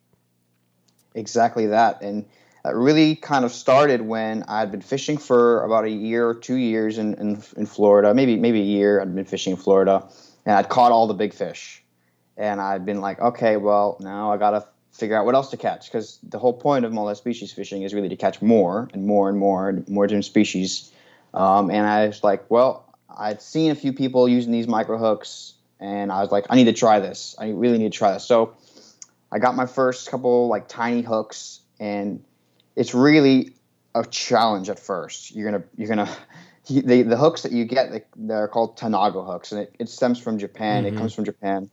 Exactly 1.14 1.66
that. 1.66 2.02
And 2.02 2.26
that 2.64 2.74
really 2.76 3.16
kind 3.16 3.44
of 3.44 3.52
started 3.52 4.02
when 4.02 4.44
I'd 4.44 4.70
been 4.70 4.82
fishing 4.82 5.18
for 5.18 5.64
about 5.64 5.84
a 5.84 5.90
year 5.90 6.28
or 6.28 6.34
two 6.34 6.56
years 6.56 6.98
in, 6.98 7.14
in, 7.14 7.42
in 7.56 7.66
Florida, 7.66 8.14
maybe 8.14 8.36
maybe 8.36 8.60
a 8.60 8.64
year. 8.64 9.00
I'd 9.00 9.14
been 9.14 9.24
fishing 9.24 9.52
in 9.52 9.56
Florida, 9.56 10.06
and 10.46 10.54
I'd 10.54 10.68
caught 10.68 10.92
all 10.92 11.06
the 11.06 11.14
big 11.14 11.34
fish, 11.34 11.82
and 12.36 12.60
I'd 12.60 12.86
been 12.86 13.00
like, 13.00 13.20
okay, 13.20 13.56
well 13.56 13.96
now 14.00 14.32
I 14.32 14.36
gotta 14.36 14.68
figure 14.92 15.16
out 15.16 15.24
what 15.24 15.34
else 15.34 15.50
to 15.50 15.56
catch 15.56 15.90
because 15.90 16.18
the 16.22 16.38
whole 16.38 16.52
point 16.52 16.84
of 16.84 16.92
multi-species 16.92 17.52
fishing 17.52 17.82
is 17.82 17.94
really 17.94 18.10
to 18.10 18.16
catch 18.16 18.42
more 18.42 18.88
and 18.92 19.06
more 19.06 19.28
and 19.28 19.38
more 19.38 19.68
and 19.68 19.88
more 19.88 20.06
different 20.06 20.26
species. 20.26 20.92
Um, 21.34 21.70
and 21.70 21.86
I 21.86 22.06
was 22.06 22.22
like, 22.22 22.50
well, 22.50 22.94
I'd 23.08 23.40
seen 23.40 23.70
a 23.70 23.74
few 23.74 23.92
people 23.92 24.28
using 24.28 24.52
these 24.52 24.68
micro 24.68 24.98
hooks, 24.98 25.54
and 25.80 26.12
I 26.12 26.20
was 26.20 26.30
like, 26.30 26.46
I 26.50 26.56
need 26.56 26.66
to 26.66 26.72
try 26.72 27.00
this. 27.00 27.34
I 27.38 27.50
really 27.50 27.78
need 27.78 27.92
to 27.92 27.98
try 27.98 28.12
this. 28.12 28.24
So 28.24 28.54
I 29.30 29.38
got 29.38 29.56
my 29.56 29.66
first 29.66 30.10
couple 30.10 30.48
like 30.48 30.68
tiny 30.68 31.02
hooks, 31.02 31.60
and 31.80 32.22
it's 32.76 32.94
really 32.94 33.54
a 33.94 34.04
challenge 34.04 34.68
at 34.68 34.78
first. 34.78 35.34
You're 35.34 35.50
gonna 35.50 35.64
you're 35.76 35.88
gonna 35.88 36.10
the 36.68 37.02
the 37.02 37.16
hooks 37.16 37.42
that 37.42 37.52
you 37.52 37.64
get 37.64 38.06
they're 38.16 38.48
called 38.48 38.76
tanago 38.76 39.26
hooks, 39.26 39.52
and 39.52 39.62
it, 39.62 39.74
it 39.78 39.88
stems 39.88 40.18
from 40.18 40.38
Japan. 40.38 40.84
Mm-hmm. 40.84 40.96
It 40.96 40.98
comes 40.98 41.14
from 41.14 41.24
Japan, 41.24 41.70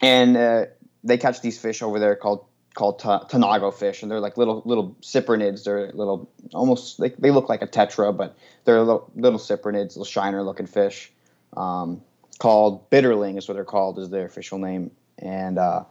and 0.00 0.36
uh, 0.36 0.66
they 1.04 1.18
catch 1.18 1.40
these 1.40 1.58
fish 1.58 1.82
over 1.82 1.98
there 1.98 2.16
called 2.16 2.44
called 2.74 2.98
ta- 2.98 3.24
tanago 3.26 3.72
fish, 3.72 4.02
and 4.02 4.10
they're 4.10 4.20
like 4.20 4.36
little 4.36 4.62
little 4.64 4.96
cyprinids. 5.02 5.64
They're 5.64 5.92
little 5.92 6.30
almost 6.54 6.98
they, 6.98 7.10
they 7.10 7.30
look 7.30 7.48
like 7.48 7.62
a 7.62 7.66
tetra, 7.66 8.16
but 8.16 8.36
they're 8.64 8.80
little, 8.80 9.10
little 9.14 9.38
cyprinids, 9.38 9.90
little 9.90 10.04
shiner 10.04 10.42
looking 10.42 10.66
fish. 10.66 11.12
Um, 11.56 12.02
called 12.38 12.88
bitterling 12.90 13.38
is 13.38 13.46
what 13.46 13.54
they're 13.54 13.64
called 13.64 13.98
is 13.98 14.10
their 14.10 14.26
official 14.26 14.58
name, 14.58 14.90
and 15.18 15.58
uh, 15.58 15.84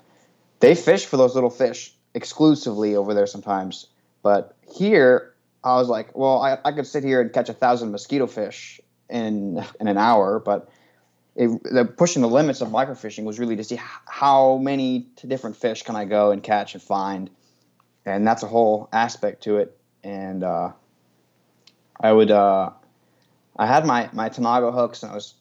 they 0.60 0.75
fish 0.75 1.06
for 1.06 1.18
those 1.18 1.36
little 1.36 1.50
fish 1.50 1.94
exclusively 2.13 2.96
over 2.96 3.13
there 3.13 3.27
sometimes. 3.27 3.88
But 4.24 4.56
here, 4.75 5.34
I 5.63 5.75
was 5.75 5.88
like, 5.88 6.15
well, 6.15 6.41
I, 6.41 6.58
I 6.65 6.72
could 6.72 6.88
sit 6.88 7.03
here 7.03 7.22
and 7.22 7.32
catch 7.32 7.50
a 7.50 7.53
thousand 7.53 7.91
mosquito 7.91 8.27
fish 8.27 8.82
in 9.10 9.63
in 9.80 9.88
an 9.88 9.98
hour, 9.98 10.39
but 10.39 10.70
it, 11.35 11.47
the 11.63 11.85
pushing 11.85 12.21
the 12.21 12.27
limits 12.27 12.61
of 12.61 12.69
microfishing 12.69 13.23
was 13.23 13.39
really 13.39 13.55
to 13.55 13.63
see 13.63 13.79
how 14.05 14.57
many 14.57 15.07
different 15.25 15.55
fish 15.55 15.83
can 15.83 15.95
I 15.95 16.05
go 16.05 16.31
and 16.31 16.43
catch 16.43 16.73
and 16.73 16.83
find, 16.83 17.29
and 18.05 18.27
that's 18.27 18.43
a 18.43 18.47
whole 18.47 18.89
aspect 18.91 19.43
to 19.43 19.57
it. 19.57 19.77
And 20.03 20.43
uh, 20.43 20.71
I 22.00 22.11
would, 22.11 22.31
uh, 22.31 22.71
I 23.57 23.67
had 23.67 23.85
my 23.85 24.09
my 24.11 24.29
Tanago 24.29 24.73
hooks, 24.73 25.03
and 25.03 25.11
I 25.11 25.15
was 25.15 25.35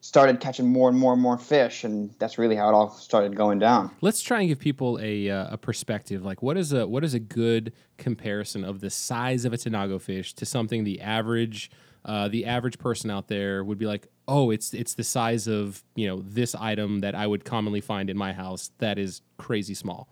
started 0.00 0.38
catching 0.38 0.66
more 0.66 0.90
and 0.90 0.98
more 0.98 1.14
and 1.14 1.22
more 1.22 1.38
fish, 1.38 1.82
and 1.82 2.14
that's 2.18 2.36
really 2.36 2.56
how 2.56 2.68
it 2.68 2.72
all 2.72 2.90
started 2.90 3.34
going 3.34 3.58
down. 3.58 3.90
Let's 4.02 4.20
try 4.20 4.40
and 4.40 4.48
give 4.48 4.58
people 4.58 4.98
a, 5.02 5.30
uh, 5.30 5.54
a 5.54 5.56
perspective. 5.56 6.22
Like, 6.22 6.42
what 6.42 6.58
is 6.58 6.72
a 6.72 6.86
what 6.86 7.04
is 7.04 7.14
a 7.14 7.18
good 7.18 7.72
comparison 7.96 8.64
of 8.64 8.80
the 8.80 8.90
size 8.90 9.44
of 9.44 9.52
a 9.52 9.56
Tanago 9.56 10.00
fish 10.00 10.34
to 10.34 10.46
something 10.46 10.84
the 10.84 11.00
average 11.00 11.70
uh, 12.04 12.28
the 12.28 12.44
average 12.44 12.78
person 12.78 13.10
out 13.10 13.28
there 13.28 13.64
would 13.64 13.78
be 13.78 13.86
like, 13.86 14.08
oh, 14.26 14.50
it's 14.50 14.74
it's 14.74 14.94
the 14.94 15.04
size 15.04 15.46
of 15.46 15.82
you 15.94 16.06
know 16.06 16.22
this 16.26 16.54
item 16.54 17.00
that 17.00 17.14
I 17.14 17.26
would 17.26 17.44
commonly 17.44 17.80
find 17.80 18.10
in 18.10 18.16
my 18.16 18.32
house 18.32 18.70
that 18.78 18.98
is 18.98 19.22
crazy 19.36 19.74
small. 19.74 20.08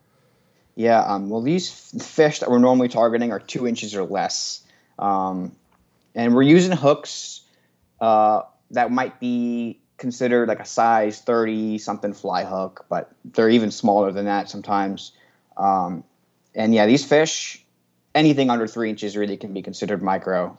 Yeah, 0.74 1.00
um, 1.02 1.28
well, 1.28 1.42
these 1.42 1.70
fish 2.02 2.38
that 2.38 2.50
we're 2.50 2.58
normally 2.58 2.88
targeting 2.88 3.30
are 3.30 3.40
two 3.40 3.66
inches 3.66 3.94
or 3.94 4.04
less, 4.04 4.62
um, 4.98 5.54
and 6.14 6.34
we're 6.34 6.42
using 6.42 6.72
hooks 6.72 7.42
uh, 8.00 8.42
that 8.70 8.90
might 8.90 9.20
be 9.20 9.78
considered 9.98 10.48
like 10.48 10.58
a 10.58 10.64
size 10.64 11.20
30 11.20 11.78
something 11.78 12.12
fly 12.12 12.44
hook, 12.44 12.86
but 12.88 13.12
they're 13.24 13.50
even 13.50 13.70
smaller 13.70 14.10
than 14.10 14.24
that 14.24 14.50
sometimes. 14.50 15.12
Um, 15.56 16.02
and 16.54 16.74
yeah, 16.74 16.86
these 16.86 17.04
fish, 17.04 17.64
anything 18.14 18.50
under 18.50 18.66
three 18.66 18.90
inches 18.90 19.16
really 19.16 19.36
can 19.36 19.52
be 19.52 19.62
considered 19.62 20.02
micro. 20.02 20.58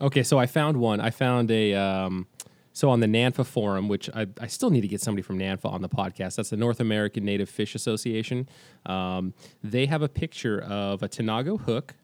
Okay, 0.00 0.22
so 0.22 0.38
I 0.38 0.46
found 0.46 0.78
one. 0.78 1.00
I 1.00 1.10
found 1.10 1.50
a. 1.50 1.74
Um, 1.74 2.26
so 2.74 2.90
on 2.90 3.00
the 3.00 3.06
NANFA 3.06 3.46
forum, 3.46 3.88
which 3.88 4.10
I, 4.14 4.26
I 4.40 4.48
still 4.48 4.68
need 4.68 4.82
to 4.82 4.88
get 4.88 5.00
somebody 5.00 5.22
from 5.22 5.38
NANFA 5.38 5.72
on 5.72 5.80
the 5.80 5.88
podcast. 5.88 6.36
That's 6.36 6.50
the 6.50 6.56
North 6.56 6.80
American 6.80 7.24
Native 7.24 7.48
Fish 7.48 7.74
Association. 7.76 8.48
Um, 8.84 9.32
they 9.62 9.86
have 9.86 10.02
a 10.02 10.08
picture 10.08 10.60
of 10.60 11.02
a 11.02 11.08
Tanago 11.08 11.58
hook 11.60 11.94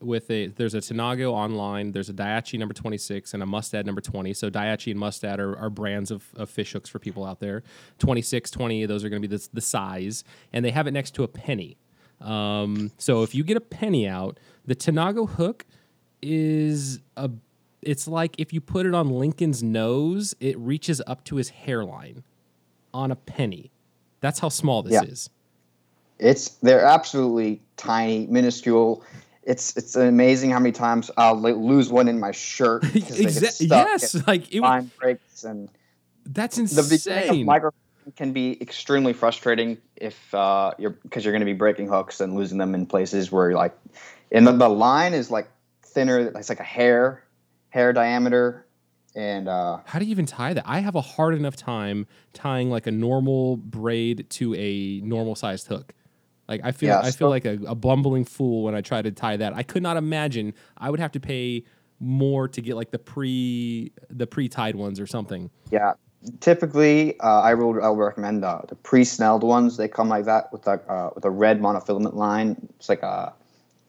with 0.00 0.30
a 0.30 0.46
there's 0.46 0.74
a 0.74 0.78
Tanago 0.78 1.32
online, 1.32 1.90
there's 1.90 2.08
a 2.08 2.12
Daiichi 2.12 2.58
number 2.58 2.72
26 2.72 3.34
and 3.34 3.42
a 3.42 3.46
Mustad 3.46 3.84
number 3.84 4.00
20. 4.00 4.32
So 4.32 4.48
Daiichi 4.48 4.92
and 4.92 5.00
Mustad 5.00 5.40
are, 5.40 5.58
are 5.58 5.70
brands 5.70 6.12
of, 6.12 6.24
of 6.36 6.48
fish 6.48 6.72
hooks 6.72 6.88
for 6.88 7.00
people 7.00 7.24
out 7.24 7.40
there. 7.40 7.64
26, 7.98 8.50
20, 8.50 8.86
those 8.86 9.04
are 9.04 9.08
going 9.08 9.20
to 9.20 9.28
be 9.28 9.36
the, 9.36 9.48
the 9.52 9.60
size, 9.60 10.22
and 10.52 10.64
they 10.64 10.70
have 10.70 10.86
it 10.86 10.92
next 10.92 11.16
to 11.16 11.24
a 11.24 11.28
penny. 11.28 11.78
Um, 12.20 12.92
so 12.96 13.24
if 13.24 13.34
you 13.34 13.42
get 13.42 13.56
a 13.56 13.60
penny 13.60 14.06
out, 14.06 14.38
the 14.64 14.76
Tanago 14.76 15.28
hook 15.28 15.66
is 16.22 17.00
a 17.16 17.28
it's 17.82 18.08
like 18.08 18.34
if 18.38 18.52
you 18.52 18.60
put 18.60 18.86
it 18.86 18.94
on 18.94 19.10
Lincoln's 19.10 19.62
nose, 19.62 20.34
it 20.40 20.58
reaches 20.58 21.02
up 21.06 21.24
to 21.24 21.36
his 21.36 21.50
hairline 21.50 22.22
on 22.94 23.10
a 23.10 23.16
penny. 23.16 23.70
That's 24.20 24.38
how 24.38 24.48
small 24.48 24.82
this 24.82 24.92
yeah. 24.92 25.02
is. 25.02 25.30
It's 26.18 26.50
they're 26.62 26.84
absolutely 26.84 27.60
tiny, 27.76 28.26
minuscule 28.28 29.04
it's 29.44 29.76
it's 29.76 29.96
amazing 29.96 30.50
how 30.50 30.58
many 30.58 30.72
times 30.72 31.10
I'll 31.16 31.40
lose 31.40 31.90
one 31.90 32.08
in 32.08 32.20
my 32.20 32.30
shirt. 32.30 32.84
exactly. 32.94 33.66
Yes, 33.66 34.26
like 34.26 34.54
it 34.54 34.60
line 34.60 34.90
breaks 34.98 35.44
and 35.44 35.68
that's 36.24 36.58
insane. 36.58 36.84
The 36.84 37.02
beginning 37.20 37.40
of 37.40 37.46
micro 37.46 37.70
can 38.16 38.32
be 38.32 38.60
extremely 38.60 39.12
frustrating 39.12 39.78
if 39.96 40.32
uh, 40.34 40.72
you're 40.78 40.90
because 40.90 41.24
you're 41.24 41.32
going 41.32 41.40
to 41.40 41.46
be 41.46 41.52
breaking 41.52 41.88
hooks 41.88 42.20
and 42.20 42.36
losing 42.36 42.58
them 42.58 42.74
in 42.74 42.86
places 42.86 43.32
where 43.32 43.50
you're 43.50 43.58
like, 43.58 43.76
and 44.30 44.46
the, 44.46 44.52
the 44.52 44.68
line 44.68 45.14
is 45.14 45.30
like 45.30 45.48
thinner. 45.82 46.20
It's 46.20 46.48
like 46.48 46.60
a 46.60 46.64
hair 46.64 47.22
hair 47.72 47.92
diameter. 47.92 48.66
And 49.14 49.48
uh, 49.48 49.78
how 49.84 49.98
do 49.98 50.04
you 50.04 50.10
even 50.10 50.26
tie 50.26 50.54
that? 50.54 50.64
I 50.66 50.80
have 50.80 50.94
a 50.94 51.00
hard 51.00 51.34
enough 51.34 51.56
time 51.56 52.06
tying 52.32 52.70
like 52.70 52.86
a 52.86 52.90
normal 52.90 53.56
braid 53.56 54.26
to 54.30 54.54
a 54.54 55.00
normal 55.04 55.34
sized 55.34 55.66
hook. 55.66 55.94
Like 56.48 56.60
I 56.64 56.72
feel, 56.72 56.90
yeah, 56.90 57.00
I 57.00 57.10
feel 57.10 57.28
like 57.28 57.44
a, 57.44 57.58
a 57.66 57.74
bumbling 57.74 58.24
fool 58.24 58.64
when 58.64 58.74
I 58.74 58.80
try 58.80 59.02
to 59.02 59.10
tie 59.10 59.36
that. 59.38 59.54
I 59.54 59.62
could 59.62 59.82
not 59.82 59.96
imagine 59.96 60.54
I 60.78 60.90
would 60.90 61.00
have 61.00 61.12
to 61.12 61.20
pay 61.20 61.64
more 62.00 62.48
to 62.48 62.60
get 62.60 62.74
like 62.74 62.90
the 62.90 62.98
pre 62.98 63.92
the 64.10 64.26
pre 64.26 64.48
tied 64.48 64.74
ones 64.74 64.98
or 64.98 65.06
something. 65.06 65.50
Yeah, 65.70 65.92
typically 66.40 67.18
uh, 67.20 67.40
I 67.40 67.54
will 67.54 67.82
I 67.82 67.88
will 67.88 67.96
recommend 67.96 68.44
uh, 68.44 68.62
the 68.68 68.74
pre 68.74 69.04
snelled 69.04 69.44
ones. 69.44 69.76
They 69.76 69.88
come 69.88 70.08
like 70.08 70.24
that 70.24 70.52
with 70.52 70.66
a 70.66 70.80
uh, 70.90 71.10
with 71.14 71.24
a 71.24 71.30
red 71.30 71.60
monofilament 71.60 72.14
line. 72.14 72.56
It's 72.76 72.88
like 72.88 73.02
a 73.02 73.34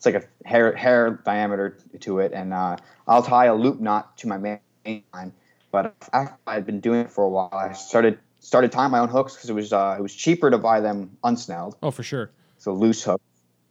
it's 0.05 0.13
like 0.13 0.23
a 0.23 0.47
hair 0.47 0.75
hair 0.75 1.21
diameter 1.25 1.77
to 2.01 2.19
it, 2.19 2.33
and 2.33 2.53
uh, 2.53 2.77
I'll 3.07 3.23
tie 3.23 3.45
a 3.45 3.55
loop 3.55 3.79
knot 3.79 4.17
to 4.19 4.27
my 4.27 4.37
main 4.37 5.03
line. 5.13 5.33
But 5.71 5.95
after 6.11 6.35
I'd 6.45 6.65
been 6.65 6.81
doing 6.81 7.01
it 7.01 7.11
for 7.11 7.23
a 7.23 7.29
while, 7.29 7.49
I 7.51 7.73
started 7.73 8.19
started 8.39 8.71
tying 8.71 8.91
my 8.91 8.99
own 8.99 9.09
hooks 9.09 9.35
because 9.35 9.49
it 9.49 9.53
was 9.53 9.71
uh, 9.71 9.95
it 9.97 10.01
was 10.01 10.13
cheaper 10.13 10.51
to 10.51 10.57
buy 10.57 10.81
them 10.81 11.17
unsnelled. 11.23 11.75
Oh, 11.81 11.91
for 11.91 12.03
sure 12.03 12.31
so 12.63 12.73
loose 12.73 13.03
hook, 13.03 13.21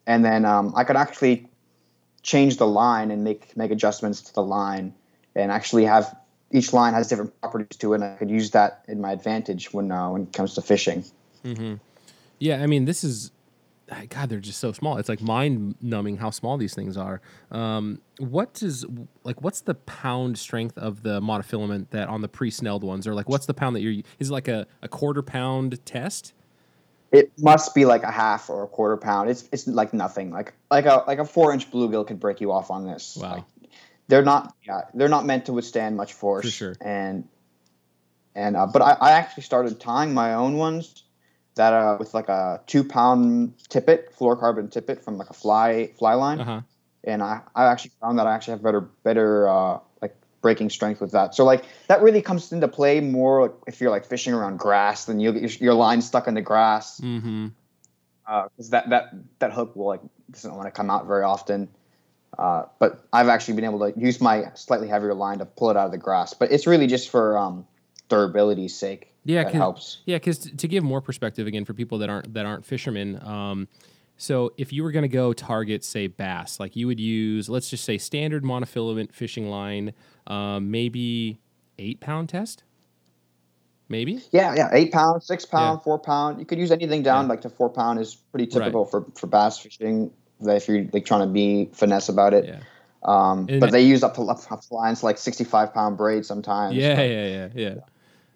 and 0.07 0.23
then 0.23 0.45
um, 0.45 0.75
I 0.77 0.85
could 0.85 0.97
actually 0.97 1.49
change 2.23 2.59
the 2.59 2.67
line 2.67 3.11
and 3.11 3.25
make 3.25 3.57
make 3.57 3.71
adjustments 3.71 4.21
to 4.23 4.35
the 4.35 4.43
line, 4.43 4.95
and 5.35 5.51
actually 5.51 5.87
have 5.87 6.15
each 6.51 6.75
line 6.75 6.93
has 6.93 7.09
different 7.09 7.39
properties 7.41 7.79
to 7.79 7.93
it, 7.93 7.97
and 7.97 8.05
I 8.05 8.17
could 8.17 8.31
use 8.31 8.51
that 8.51 8.85
in 8.89 9.01
my 9.01 9.13
advantage 9.13 9.73
when 9.73 9.91
uh, 9.91 10.11
when 10.11 10.23
it 10.23 10.33
comes 10.33 10.55
to 10.55 10.63
fishing. 10.63 11.05
Mm-hmm. 11.45 11.75
Yeah, 12.39 12.63
I 12.63 12.67
mean, 12.67 12.85
this 12.85 13.03
is 13.03 13.31
God, 14.09 14.29
they're 14.29 14.41
just 14.41 14.61
so 14.61 14.73
small. 14.73 14.99
It's 14.99 15.09
like 15.09 15.21
mind 15.21 15.77
numbing 15.81 16.17
how 16.19 16.31
small 16.31 16.57
these 16.57 16.75
things 16.75 16.97
are. 16.97 17.21
Um, 17.51 18.01
what 18.19 18.63
is 18.63 18.87
like? 19.25 19.43
What's 19.43 19.61
the 19.61 19.75
pound 19.75 20.39
strength 20.39 20.79
of 20.79 21.03
the 21.03 21.21
monofilament 21.21 21.91
that 21.91 22.09
on 22.09 22.21
the 22.21 22.29
pre 22.29 22.51
snelled 22.51 22.85
ones, 22.85 23.07
or 23.07 23.15
like 23.15 23.29
what's 23.29 23.47
the 23.47 23.55
pound 23.55 23.77
that 23.77 23.81
you're? 23.81 24.03
Is 24.19 24.31
it 24.31 24.33
like 24.33 24.49
a, 24.49 24.67
a 24.83 24.89
quarter 24.89 25.23
pound 25.23 25.85
test? 25.85 26.35
It 27.11 27.31
must 27.39 27.75
be 27.75 27.85
like 27.85 28.03
a 28.05 28.11
half 28.11 28.49
or 28.49 28.63
a 28.63 28.67
quarter 28.67 28.97
pound. 28.97 29.31
It's 29.31 29.49
it's 29.53 29.67
like 29.67 29.93
nothing. 29.93 30.31
Like 30.31 30.55
like 30.71 30.87
a 30.87 31.05
like 31.07 31.19
a 31.19 31.25
four 31.25 31.53
inch 31.53 31.71
bluegill 31.71 32.07
could 32.07 32.21
break 32.21 32.41
you 32.41 32.53
off 32.53 32.71
on 32.71 32.87
this. 32.87 33.19
Wow. 33.21 33.35
Like, 33.35 33.45
they're 34.09 34.25
not 34.25 34.55
yeah 34.67 34.83
they're 34.95 35.09
not 35.09 35.27
meant 35.27 35.47
to 35.47 35.53
withstand 35.53 35.97
much 35.97 36.13
force. 36.13 36.45
For 36.45 36.51
sure. 36.51 36.77
And 36.81 37.29
and 38.35 38.57
uh, 38.57 38.67
but 38.67 38.83
I, 38.83 38.93
I 38.93 39.13
actually 39.13 39.43
started 39.43 39.79
tying 39.79 40.15
my 40.15 40.35
own 40.35 40.57
ones 40.57 41.05
that 41.55 41.73
uh 41.73 41.97
with 41.99 42.15
like 42.15 42.29
a 42.29 42.61
two 42.67 42.85
pound 42.85 43.55
tippet 43.69 44.15
fluorocarbon 44.19 44.71
tippet 44.71 45.05
from 45.05 45.19
like 45.19 45.31
a 45.31 45.35
fly 45.35 45.91
fly 45.99 46.15
line. 46.15 46.41
Uh-huh. 46.41 46.61
And 47.05 47.21
I, 47.21 47.41
I 47.55 47.65
actually 47.65 47.91
found 48.01 48.19
that 48.21 48.29
I 48.29 48.35
actually 48.35 48.53
have 48.53 48.63
better 48.63 48.81
better 48.81 49.49
uh, 49.49 49.79
breaking 50.43 50.69
strength 50.69 51.01
with 51.01 51.13
that. 51.13 51.35
So 51.35 51.45
like 51.45 51.65
that 51.87 52.03
really 52.03 52.21
comes 52.21 52.53
into 52.53 52.69
play 52.69 53.01
more 53.01 53.55
if 53.67 53.81
you're 53.81 53.91
like 53.91 54.05
fishing 54.05 54.35
around 54.35 54.59
grass, 54.59 55.07
then 55.07 55.21
you'll 55.21 55.33
get 55.33 55.43
your, 55.43 55.69
your 55.69 55.75
line 55.75 56.03
stuck 56.03 56.27
in 56.27 56.35
the 56.35 56.43
grass. 56.43 57.01
Mm-hmm. 57.01 57.49
Uh, 58.27 58.49
that, 58.71 58.91
that, 58.91 59.15
that 59.39 59.53
hook 59.53 59.75
will 59.75 59.87
like, 59.87 60.01
doesn't 60.31 60.55
want 60.55 60.67
to 60.67 60.71
come 60.71 60.91
out 60.91 61.07
very 61.07 61.23
often. 61.23 61.69
Uh, 62.37 62.65
but 62.79 63.05
I've 63.13 63.29
actually 63.29 63.55
been 63.55 63.65
able 63.65 63.91
to 63.91 63.99
use 63.99 64.21
my 64.21 64.51
slightly 64.55 64.89
heavier 64.89 65.15
line 65.15 65.39
to 65.39 65.45
pull 65.47 65.71
it 65.71 65.77
out 65.77 65.87
of 65.87 65.93
the 65.93 65.99
grass, 65.99 66.35
but 66.35 66.51
it's 66.51 66.67
really 66.67 66.87
just 66.87 67.11
for, 67.11 67.39
um, 67.39 67.67
durability's 68.09 68.75
sake. 68.75 69.12
Yeah. 69.25 69.45
That 69.45 69.55
helps. 69.55 69.99
Yeah. 70.07 70.19
Cause 70.19 70.39
to 70.39 70.69
give 70.69 70.83
more 70.85 71.01
perspective 71.01 71.47
again 71.47 71.65
for 71.65 71.75
people 71.75 71.99
that 71.99 72.11
aren't, 72.11 72.35
that 72.35 72.47
aren't 72.47 72.65
fishermen, 72.65 73.21
um, 73.23 73.69
so 74.23 74.53
if 74.57 74.73
you 74.73 74.85
were 74.85 74.93
going 74.93 75.03
to 75.03 75.09
go 75.09 75.33
target, 75.33 75.83
say, 75.83 76.07
bass, 76.07 76.61
like 76.61 76.77
you 76.77 76.87
would 76.87 77.01
use, 77.01 77.49
let's 77.49 77.69
just 77.69 77.85
say, 77.85 77.99
standard 77.99 78.45
monofilament 78.45 79.13
fishing 79.13 79.51
line, 79.51 79.95
um, 80.29 80.71
maybe 80.71 81.41
eight 81.79 82.01
pound 82.01 82.29
test. 82.29 82.63
Maybe. 83.89 84.23
Yeah, 84.31 84.55
yeah, 84.55 84.69
eight 84.73 84.93
pound, 84.93 85.23
six 85.25 85.45
pound, 85.45 85.81
yeah. 85.81 85.83
four 85.83 85.99
pound. 85.99 86.39
You 86.39 86.47
could 86.47 86.59
use 86.59 86.71
anything 86.71 87.03
down 87.03 87.25
yeah. 87.25 87.31
like 87.31 87.41
to 87.41 87.51
four 87.51 87.69
pound 87.69 87.99
is 87.99 88.15
pretty 88.15 88.47
typical 88.47 88.85
right. 88.85 88.91
for 88.91 89.05
for 89.17 89.27
bass 89.27 89.59
fishing. 89.59 90.13
If 90.41 90.69
you're 90.69 90.87
like 90.93 91.05
trying 91.05 91.21
to 91.23 91.27
be 91.27 91.69
finesse 91.73 92.09
about 92.09 92.33
it. 92.33 92.47
Yeah. 92.47 92.61
Um, 93.05 93.47
but 93.47 93.73
they 93.73 93.83
use 93.83 94.05
up 94.05 94.15
to 94.15 94.23
up 94.23 94.63
lines 94.71 95.03
like 95.03 95.19
65 95.19 95.75
pound 95.75 95.99
braid 95.99 96.25
sometimes. 96.25 96.77
Yeah, 96.77 97.03
yeah, 97.03 97.27
yeah, 97.27 97.49
yeah. 97.55 97.75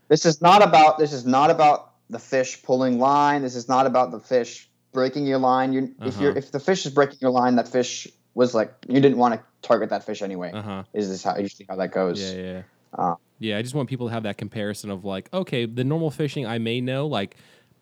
This 0.09 0.25
is 0.25 0.41
not 0.41 0.63
about 0.63 0.99
this 0.99 1.13
is 1.13 1.27
not 1.27 1.51
about 1.51 1.93
the 2.11 2.19
fish 2.19 2.63
pulling 2.63 2.99
line. 2.99 3.43
This 3.43 3.57
is 3.57 3.69
not 3.69 3.87
about 3.87 4.11
the 4.11 4.21
fish 4.21 4.69
breaking 4.93 5.27
your 5.27 5.39
line. 5.39 5.73
You 5.73 5.95
uh-huh. 6.01 6.09
if 6.09 6.19
you're 6.19 6.37
if 6.37 6.53
the 6.53 6.61
fish 6.61 6.87
is 6.87 6.93
breaking 6.93 7.19
your 7.21 7.31
line, 7.31 7.57
that 7.57 7.69
fish 7.69 8.09
was 8.35 8.55
like 8.55 8.73
you 8.89 9.01
didn't 9.01 9.19
want 9.19 9.35
to 9.35 9.41
target 9.63 9.91
that 9.91 10.05
fish 10.05 10.23
anyway. 10.23 10.53
Uh-huh. 10.53 10.85
Is 10.93 11.09
this 11.09 11.25
how 11.25 11.37
usually 11.37 11.67
how 11.69 11.77
that 11.77 11.93
goes? 11.93 12.21
Yeah, 12.23 12.41
yeah. 12.41 12.63
Uh, 12.97 13.15
yeah, 13.39 13.59
I 13.59 13.63
just 13.63 13.75
want 13.75 13.89
people 13.89 14.07
to 14.07 14.13
have 14.13 14.23
that 14.23 14.39
comparison 14.39 14.91
of 14.91 15.05
like, 15.05 15.29
okay, 15.33 15.67
the 15.67 15.85
normal 15.85 16.11
fishing 16.11 16.47
I 16.47 16.59
may 16.59 16.81
know, 16.81 17.07
like 17.07 17.37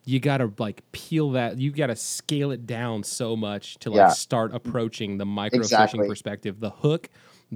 you 0.04 0.20
gotta 0.20 0.50
like 0.58 0.82
peel 0.92 1.30
that 1.32 1.58
you 1.58 1.70
gotta 1.70 1.96
scale 1.96 2.50
it 2.50 2.66
down 2.66 3.02
so 3.02 3.36
much 3.36 3.78
to 3.78 3.90
like 3.90 3.96
yeah. 3.96 4.08
start 4.08 4.54
approaching 4.54 5.18
the 5.18 5.24
micro 5.24 5.60
exactly. 5.60 5.98
fishing 5.98 6.10
perspective. 6.10 6.60
The 6.60 6.70
hook, 6.70 7.08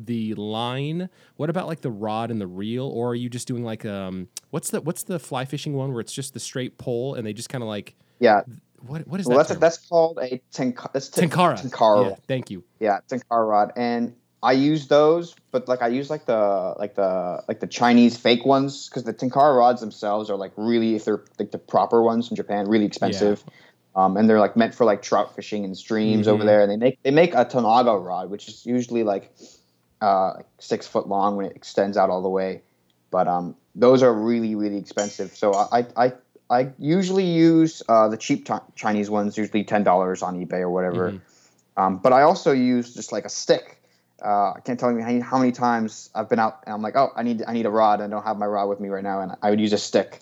the 0.06 0.34
line. 0.34 1.08
What 1.36 1.50
about 1.50 1.66
like 1.66 1.80
the 1.80 1.90
rod 1.90 2.30
and 2.30 2.40
the 2.40 2.46
reel? 2.46 2.86
Or 2.88 3.10
are 3.10 3.14
you 3.14 3.28
just 3.28 3.46
doing 3.48 3.64
like 3.64 3.84
um 3.84 4.28
what's 4.50 4.70
the 4.70 4.80
what's 4.80 5.02
the 5.04 5.18
fly 5.18 5.44
fishing 5.44 5.74
one 5.74 5.92
where 5.92 6.00
it's 6.00 6.12
just 6.12 6.34
the 6.34 6.40
straight 6.40 6.78
pole 6.78 7.14
and 7.14 7.26
they 7.26 7.32
just 7.32 7.48
kind 7.48 7.62
of 7.62 7.68
like 7.68 7.94
yeah 8.20 8.42
what 8.86 9.06
what 9.08 9.20
is 9.20 9.26
well, 9.26 9.38
that? 9.38 9.48
That's, 9.48 9.60
that's 9.60 9.88
called 9.88 10.18
a 10.20 10.40
tenk- 10.52 10.78
tenkara. 10.78 11.60
Tenkara. 11.60 12.10
Yeah, 12.10 12.16
thank 12.26 12.50
you. 12.50 12.64
Yeah, 12.78 13.00
tenkara 13.08 13.48
rod, 13.48 13.72
and 13.76 14.14
I 14.42 14.52
use 14.52 14.86
those, 14.86 15.34
but 15.50 15.66
like 15.66 15.82
I 15.82 15.88
use 15.88 16.10
like 16.10 16.26
the 16.26 16.74
like 16.78 16.94
the 16.94 17.42
like 17.48 17.58
the 17.58 17.66
Chinese 17.66 18.16
fake 18.16 18.46
ones 18.46 18.88
because 18.88 19.02
the 19.02 19.12
Tenkara 19.12 19.58
rods 19.58 19.80
themselves 19.80 20.30
are 20.30 20.36
like 20.36 20.52
really 20.56 20.94
if 20.94 21.04
they're 21.04 21.24
like 21.40 21.50
the 21.50 21.58
proper 21.58 22.02
ones 22.02 22.28
from 22.28 22.36
Japan, 22.36 22.68
really 22.68 22.84
expensive. 22.86 23.42
Um, 23.96 24.16
and 24.16 24.30
they're 24.30 24.38
like 24.38 24.56
meant 24.56 24.76
for 24.76 24.84
like 24.84 25.02
trout 25.02 25.34
fishing 25.34 25.64
in 25.64 25.74
streams 25.74 26.28
Mhm. 26.28 26.30
over 26.30 26.44
there. 26.44 26.62
And 26.62 26.70
they 26.70 26.76
make 26.76 27.02
they 27.02 27.10
make 27.10 27.34
a 27.34 27.44
Tanago 27.44 28.04
rod, 28.04 28.30
which 28.30 28.46
is 28.46 28.64
usually 28.64 29.02
like 29.02 29.32
uh, 30.00 30.34
like 30.36 30.46
six 30.58 30.86
foot 30.86 31.08
long 31.08 31.36
when 31.36 31.46
it 31.46 31.56
extends 31.56 31.96
out 31.96 32.10
all 32.10 32.22
the 32.22 32.28
way. 32.28 32.62
But 33.10 33.26
um, 33.28 33.56
those 33.74 34.02
are 34.02 34.12
really 34.12 34.54
really 34.54 34.78
expensive. 34.78 35.36
So 35.36 35.54
I 35.54 35.86
I 35.96 36.12
I 36.50 36.70
usually 36.78 37.26
use 37.26 37.82
uh, 37.88 38.08
the 38.08 38.16
cheap 38.16 38.46
ti- 38.46 38.54
Chinese 38.74 39.10
ones, 39.10 39.36
usually 39.36 39.64
ten 39.64 39.84
dollars 39.84 40.22
on 40.22 40.38
eBay 40.44 40.60
or 40.60 40.70
whatever. 40.70 41.12
Mhm. 41.12 41.20
Um, 41.76 41.98
but 41.98 42.12
I 42.12 42.22
also 42.22 42.52
use 42.52 42.94
just 42.94 43.12
like 43.12 43.24
a 43.24 43.28
stick. 43.28 43.80
Uh, 44.24 44.50
I 44.56 44.60
can't 44.64 44.80
tell 44.80 44.90
you 44.90 45.00
how 45.22 45.38
many- 45.38 45.52
times 45.52 46.10
I've 46.12 46.28
been 46.28 46.40
out 46.40 46.64
and 46.66 46.74
I'm 46.74 46.82
like, 46.82 46.96
oh, 46.96 47.12
I 47.14 47.22
need 47.22 47.44
I 47.46 47.52
need 47.52 47.66
a 47.66 47.70
rod. 47.70 48.00
I 48.00 48.08
don't 48.08 48.24
have 48.24 48.36
my 48.36 48.46
rod 48.46 48.68
with 48.68 48.80
me 48.80 48.88
right 48.88 49.04
now, 49.04 49.20
and 49.20 49.32
I 49.42 49.50
would 49.50 49.60
use 49.60 49.72
a 49.72 49.78
stick, 49.78 50.20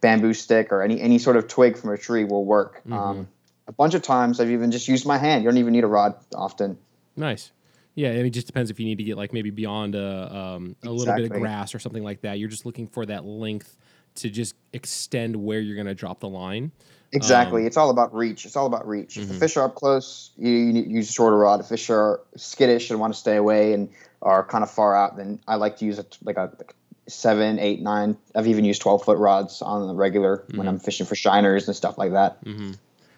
bamboo 0.00 0.34
stick 0.34 0.72
or 0.72 0.82
any 0.82 1.00
any 1.00 1.18
sort 1.18 1.36
of 1.36 1.48
twig 1.48 1.76
from 1.76 1.90
a 1.90 1.98
tree 1.98 2.24
will 2.24 2.44
work. 2.44 2.80
Mhm. 2.86 2.92
Um, 2.96 3.28
a 3.66 3.72
bunch 3.72 3.94
of 3.94 4.02
times 4.02 4.40
I've 4.40 4.50
even 4.50 4.70
just 4.70 4.88
used 4.88 5.04
my 5.06 5.18
hand. 5.18 5.42
You 5.42 5.50
don't 5.50 5.58
even 5.58 5.72
need 5.72 5.84
a 5.84 5.88
rod 5.88 6.14
often. 6.34 6.78
Nice. 7.16 7.50
Yeah, 7.98 8.10
I 8.10 8.12
mean, 8.18 8.26
it 8.26 8.30
just 8.30 8.46
depends 8.46 8.70
if 8.70 8.78
you 8.78 8.86
need 8.86 8.98
to 8.98 9.02
get 9.02 9.16
like 9.16 9.32
maybe 9.32 9.50
beyond 9.50 9.96
a 9.96 10.32
um, 10.32 10.76
a 10.84 10.88
little 10.88 11.16
bit 11.16 11.24
of 11.24 11.32
grass 11.32 11.74
or 11.74 11.80
something 11.80 12.04
like 12.04 12.20
that. 12.20 12.38
You're 12.38 12.48
just 12.48 12.64
looking 12.64 12.86
for 12.86 13.04
that 13.06 13.24
length 13.24 13.76
to 14.16 14.30
just 14.30 14.54
extend 14.72 15.34
where 15.34 15.58
you're 15.58 15.74
going 15.74 15.88
to 15.88 15.96
drop 15.96 16.20
the 16.20 16.28
line. 16.28 16.70
Exactly. 17.10 17.62
Um, 17.62 17.66
it's 17.66 17.76
all 17.76 17.90
about 17.90 18.14
reach. 18.14 18.46
It's 18.46 18.54
all 18.54 18.66
about 18.66 18.86
reach. 18.86 19.16
If 19.16 19.26
the 19.26 19.34
Mhm. 19.34 19.40
fish 19.40 19.56
are 19.56 19.64
up 19.64 19.74
close, 19.74 20.30
you, 20.38 20.48
you 20.48 20.82
use 20.82 21.10
a 21.10 21.12
shorter 21.12 21.36
rod. 21.38 21.58
If 21.58 21.66
fish 21.66 21.90
are 21.90 22.20
skittish 22.36 22.90
and 22.92 23.00
want 23.00 23.14
to 23.14 23.18
stay 23.18 23.34
away 23.34 23.72
and 23.72 23.88
are 24.22 24.44
kind 24.44 24.62
of 24.62 24.70
far 24.70 24.94
out, 24.94 25.16
then 25.16 25.40
I 25.48 25.56
like 25.56 25.78
to 25.78 25.84
use 25.84 25.98
a, 25.98 26.06
like 26.22 26.36
a 26.36 26.52
like 26.56 26.76
seven, 27.08 27.58
eight, 27.58 27.80
nine. 27.82 28.16
I've 28.32 28.46
even 28.46 28.64
used 28.64 28.80
twelve 28.80 29.02
foot 29.02 29.18
rods 29.18 29.60
on 29.60 29.88
the 29.88 29.94
regular 29.94 30.44
when 30.54 30.66
Mhm. 30.66 30.68
I'm 30.68 30.78
fishing 30.78 31.04
for 31.04 31.16
shiners 31.16 31.66
and 31.66 31.74
stuff 31.74 31.98
like 31.98 32.12
that. 32.12 32.36
hmm 32.44 32.74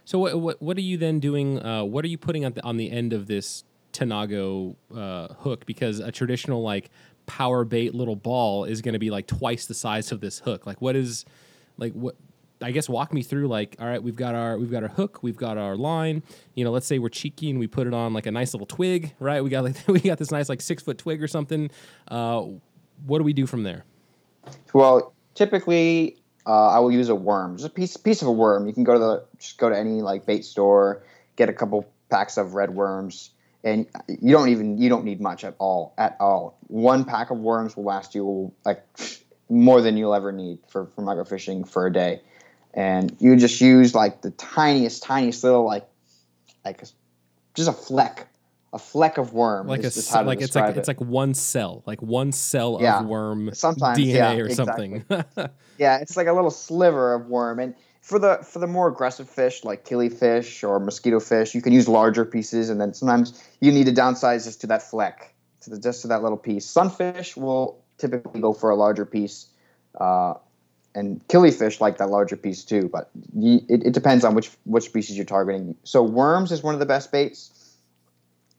So 0.07 0.19
what, 0.19 0.41
what 0.41 0.63
what 0.63 0.79
are 0.79 0.83
you 0.83 0.97
then 0.97 1.21
doing? 1.21 1.61
Uh, 1.63 1.85
what 1.85 2.03
are 2.03 2.09
you 2.09 2.17
putting 2.17 2.47
on 2.47 2.55
the 2.55 2.65
on 2.65 2.79
the 2.79 2.91
end 2.91 3.13
of 3.13 3.27
this 3.27 3.65
Tanago 3.93 4.77
uh, 4.95 5.35
hook? 5.35 5.67
Because 5.67 6.01
a 6.01 6.13
traditional 6.13 6.63
like 6.63 6.91
power 7.27 7.65
bait 7.65 7.95
little 7.95 8.17
ball 8.17 8.65
is 8.65 8.83
going 8.83 8.95
to 8.95 8.99
be 8.99 9.11
like 9.11 9.27
twice 9.27 9.67
the 9.67 9.75
size 9.75 10.13
of 10.13 10.21
this 10.21 10.39
hook. 10.41 10.67
Like 10.67 10.81
what 10.81 10.97
is 10.97 11.25
like 11.79 11.93
what? 11.93 12.17
I 12.63 12.73
guess 12.73 12.91
walk 12.91 13.15
me 13.15 13.23
through 13.23 13.49
like 13.49 13.77
all 13.81 13.87
right 13.87 14.03
we've 14.03 14.17
got 14.17 14.35
our 14.35 14.59
we've 14.59 14.71
got 14.71 14.83
our 14.83 14.91
hook 14.91 15.23
we've 15.23 15.37
got 15.37 15.57
our 15.57 15.77
line 15.77 16.23
you 16.55 16.63
know 16.63 16.71
let's 16.71 16.87
say 16.87 16.99
we're 16.99 17.09
cheeky 17.09 17.49
and 17.49 17.59
we 17.59 17.67
put 17.67 17.87
it 17.87 17.95
on 17.95 18.13
like 18.13 18.27
a 18.27 18.31
nice 18.31 18.53
little 18.53 18.67
twig 18.67 19.15
right 19.19 19.43
we 19.43 19.49
got 19.49 19.65
like 19.65 19.77
we 19.89 19.99
got 19.99 20.19
this 20.19 20.31
nice 20.31 20.51
like 20.51 20.61
six 20.61 20.83
foot 20.83 20.99
twig 20.99 21.23
or 21.23 21.27
something 21.27 21.71
uh, 22.09 22.45
what 23.07 23.17
do 23.17 23.25
we 23.25 23.33
do 23.33 23.47
from 23.47 23.63
there 23.63 23.87
Well, 24.73 25.15
typically 25.35 26.17
uh, 26.47 26.69
I 26.69 26.79
will 26.81 26.93
use 26.93 27.09
a 27.09 27.15
worm, 27.15 27.57
just 27.57 27.67
a 27.67 27.73
piece 27.73 27.97
piece 27.97 28.23
of 28.23 28.29
a 28.29 28.33
worm. 28.33 28.67
You 28.67 28.73
can 28.73 28.85
go 28.85 28.95
to 28.95 28.99
the 28.99 29.25
just 29.39 29.59
go 29.59 29.69
to 29.69 29.77
any 29.77 30.03
like 30.03 30.27
bait 30.27 30.45
store, 30.45 31.05
get 31.37 31.49
a 31.49 31.53
couple 31.53 31.87
packs 32.09 32.37
of 32.37 32.55
red 32.55 32.71
worms, 32.71 33.31
and 33.65 33.87
you 34.09 34.33
don't 34.33 34.49
even 34.49 34.79
you 34.79 34.89
don't 34.89 35.05
need 35.05 35.21
much 35.21 35.45
at 35.45 35.55
all 35.59 35.95
at 35.99 36.17
all. 36.21 36.59
One 36.69 37.05
pack 37.05 37.31
of 37.31 37.39
worms 37.39 37.77
will 37.77 37.85
last 37.85 38.15
you 38.15 38.53
like 38.65 38.85
more 39.49 39.81
than 39.81 39.97
you'll 39.97 40.15
ever 40.15 40.33
need 40.33 40.59
for 40.69 40.87
for 40.87 41.03
microfishing 41.03 41.69
for 41.69 41.87
a 41.87 41.93
day, 41.93 42.21
and 42.75 43.15
you 43.21 43.37
just 43.37 43.61
use 43.61 43.95
like 43.95 44.23
the 44.23 44.31
tiniest 44.33 45.03
tiniest 45.03 45.45
little 45.45 45.65
like 45.65 45.87
like 46.65 46.83
just 47.55 47.69
a 47.69 47.73
fleck. 47.73 48.27
A 48.73 48.79
fleck 48.79 49.19
of 49.19 49.33
worm, 49.33 49.67
like 49.67 49.83
a 49.83 49.87
is, 49.87 49.97
is 49.97 50.07
s- 50.07 50.15
how 50.15 50.21
to 50.21 50.29
like 50.29 50.41
it's 50.41 50.55
like 50.55 50.67
describe 50.67 50.79
it's 50.79 50.87
like 50.87 51.01
one 51.01 51.35
cell 51.35 51.83
like 51.87 52.01
one 52.01 52.31
cell 52.31 52.79
Yeah. 52.81 53.01
of 53.01 53.07
worm 53.07 53.51
Sometimes, 53.53 53.99
DNA 53.99 54.15
yeah, 54.15 54.37
or 54.37 54.45
exactly. 54.47 55.03
something 55.09 55.51
Yeah, 55.77 55.99
it's 55.99 56.17
like 56.17 56.29
a 56.29 56.33
little 56.33 56.53
sliver 56.53 57.15
of 57.15 57.27
worm. 57.27 57.59
And 57.59 57.75
for 58.01 58.19
the 58.19 58.39
for 58.39 58.59
the 58.59 58.67
more 58.67 58.89
aggressive 58.89 59.29
fish 59.29 59.63
like 59.65 59.85
killifish 59.85 60.67
or 60.67 60.81
mosquito 60.81 61.21
fish, 61.21 61.55
you 61.55 61.63
can 61.63 61.73
use 61.73 61.89
larger 61.89 62.25
pieces. 62.25 62.71
And 62.71 62.81
then 62.81 62.95
sometimes 62.95 63.43
you 63.61 63.71
need 63.71 63.87
to 63.87 63.93
downsize 63.93 64.45
just 64.45 64.61
to 64.63 64.67
that 64.69 64.83
fleck, 64.83 65.35
to 65.63 65.71
the, 65.71 65.79
just 65.79 66.03
to 66.03 66.09
that 66.09 66.23
little 66.23 66.39
piece. 66.39 66.67
Sunfish 66.67 67.37
will 67.37 67.83
typically 67.99 68.41
go 68.41 68.53
for 68.53 68.71
a 68.71 68.77
larger 68.77 69.05
piece, 69.05 69.47
uh, 70.01 70.35
and 70.95 71.27
killifish 71.29 71.81
like 71.81 71.99
that 71.99 72.09
larger 72.09 72.37
piece 72.37 72.65
too. 72.65 72.89
But 72.91 73.11
you, 73.35 73.61
it, 73.69 73.87
it 73.87 73.93
depends 73.93 74.25
on 74.25 74.35
which 74.35 74.51
which 74.65 74.85
species 74.85 75.17
you're 75.17 75.27
targeting. 75.27 75.77
So 75.85 76.03
worms 76.03 76.53
is 76.53 76.63
one 76.63 76.75
of 76.75 76.81
the 76.81 76.87
best 76.87 77.13
baits. 77.13 77.77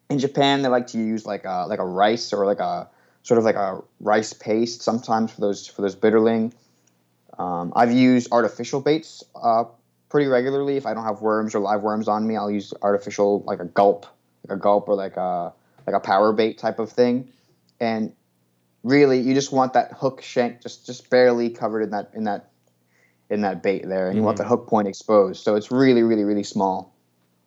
In 0.10 0.20
Japan, 0.20 0.62
they 0.62 0.68
like 0.68 0.88
to 0.88 0.98
use 0.98 1.26
like 1.26 1.46
a 1.46 1.66
like 1.68 1.80
a 1.80 1.86
rice 1.86 2.32
or 2.32 2.46
like 2.46 2.60
a 2.60 2.88
sort 3.24 3.38
of 3.38 3.44
like 3.44 3.56
a 3.56 3.82
rice 4.00 4.34
paste 4.34 4.82
sometimes 4.82 5.32
for 5.32 5.42
those 5.42 5.66
for 5.66 5.82
those 5.82 5.96
bitterling. 5.96 6.54
Um, 7.42 7.74
I've 7.76 7.92
used 7.92 8.32
artificial 8.32 8.82
baits 8.82 9.24
uh, 9.36 9.64
pretty 10.10 10.28
regularly. 10.28 10.78
If 10.78 10.86
I 10.86 10.94
don't 10.94 11.04
have 11.04 11.22
worms 11.22 11.56
or 11.56 11.60
live 11.60 11.82
worms 11.82 12.08
on 12.08 12.28
me, 12.28 12.38
I'll 12.38 12.52
use 12.52 12.74
artificial 12.82 13.42
like 13.48 13.60
a 13.60 13.66
gulp, 13.66 14.06
like 14.48 14.58
a 14.58 14.62
gulp 14.62 14.88
or 14.88 14.96
like 14.96 15.18
a 15.18 15.54
like 15.88 15.96
a 15.96 16.00
power 16.00 16.32
bait 16.34 16.60
type 16.60 16.78
of 16.78 16.92
thing. 16.92 17.30
And 17.80 18.14
really, 18.84 19.20
you 19.20 19.34
just 19.34 19.52
want 19.52 19.74
that 19.74 19.94
hook 19.94 20.22
shank 20.22 20.62
just 20.62 20.86
just 20.86 21.10
barely 21.10 21.50
covered 21.50 21.82
in 21.82 21.90
that 21.92 22.12
in 22.14 22.26
that 22.26 22.52
in 23.32 23.42
that 23.42 23.64
bait 23.64 23.88
there, 23.88 24.08
and 24.08 24.18
you 24.18 24.24
want 24.24 24.38
Mhm. 24.38 24.44
the 24.44 24.48
hook 24.48 24.68
point 24.68 24.88
exposed. 24.88 25.44
So 25.44 25.56
it's 25.56 25.72
really 25.72 26.04
really 26.04 26.24
really 26.24 26.44
small. 26.44 26.94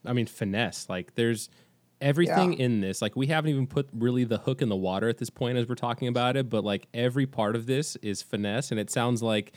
I 0.04 0.12
mean, 0.12 0.26
finesse. 0.26 0.88
Like, 0.88 1.14
there's 1.14 1.48
everything 2.00 2.54
in 2.54 2.80
this. 2.80 3.00
Like, 3.00 3.16
we 3.16 3.28
haven't 3.28 3.50
even 3.50 3.66
put 3.66 3.88
really 3.94 4.24
the 4.24 4.38
hook 4.38 4.60
in 4.60 4.68
the 4.68 4.76
water 4.76 5.08
at 5.08 5.18
this 5.18 5.30
point 5.30 5.56
as 5.56 5.68
we're 5.68 5.76
talking 5.76 6.08
about 6.08 6.36
it, 6.36 6.50
but 6.50 6.64
like 6.64 6.88
every 6.92 7.26
part 7.26 7.56
of 7.56 7.64
this 7.66 7.96
is 7.96 8.20
finesse. 8.20 8.70
And 8.70 8.78
it 8.80 8.90
sounds 8.90 9.22
like, 9.22 9.52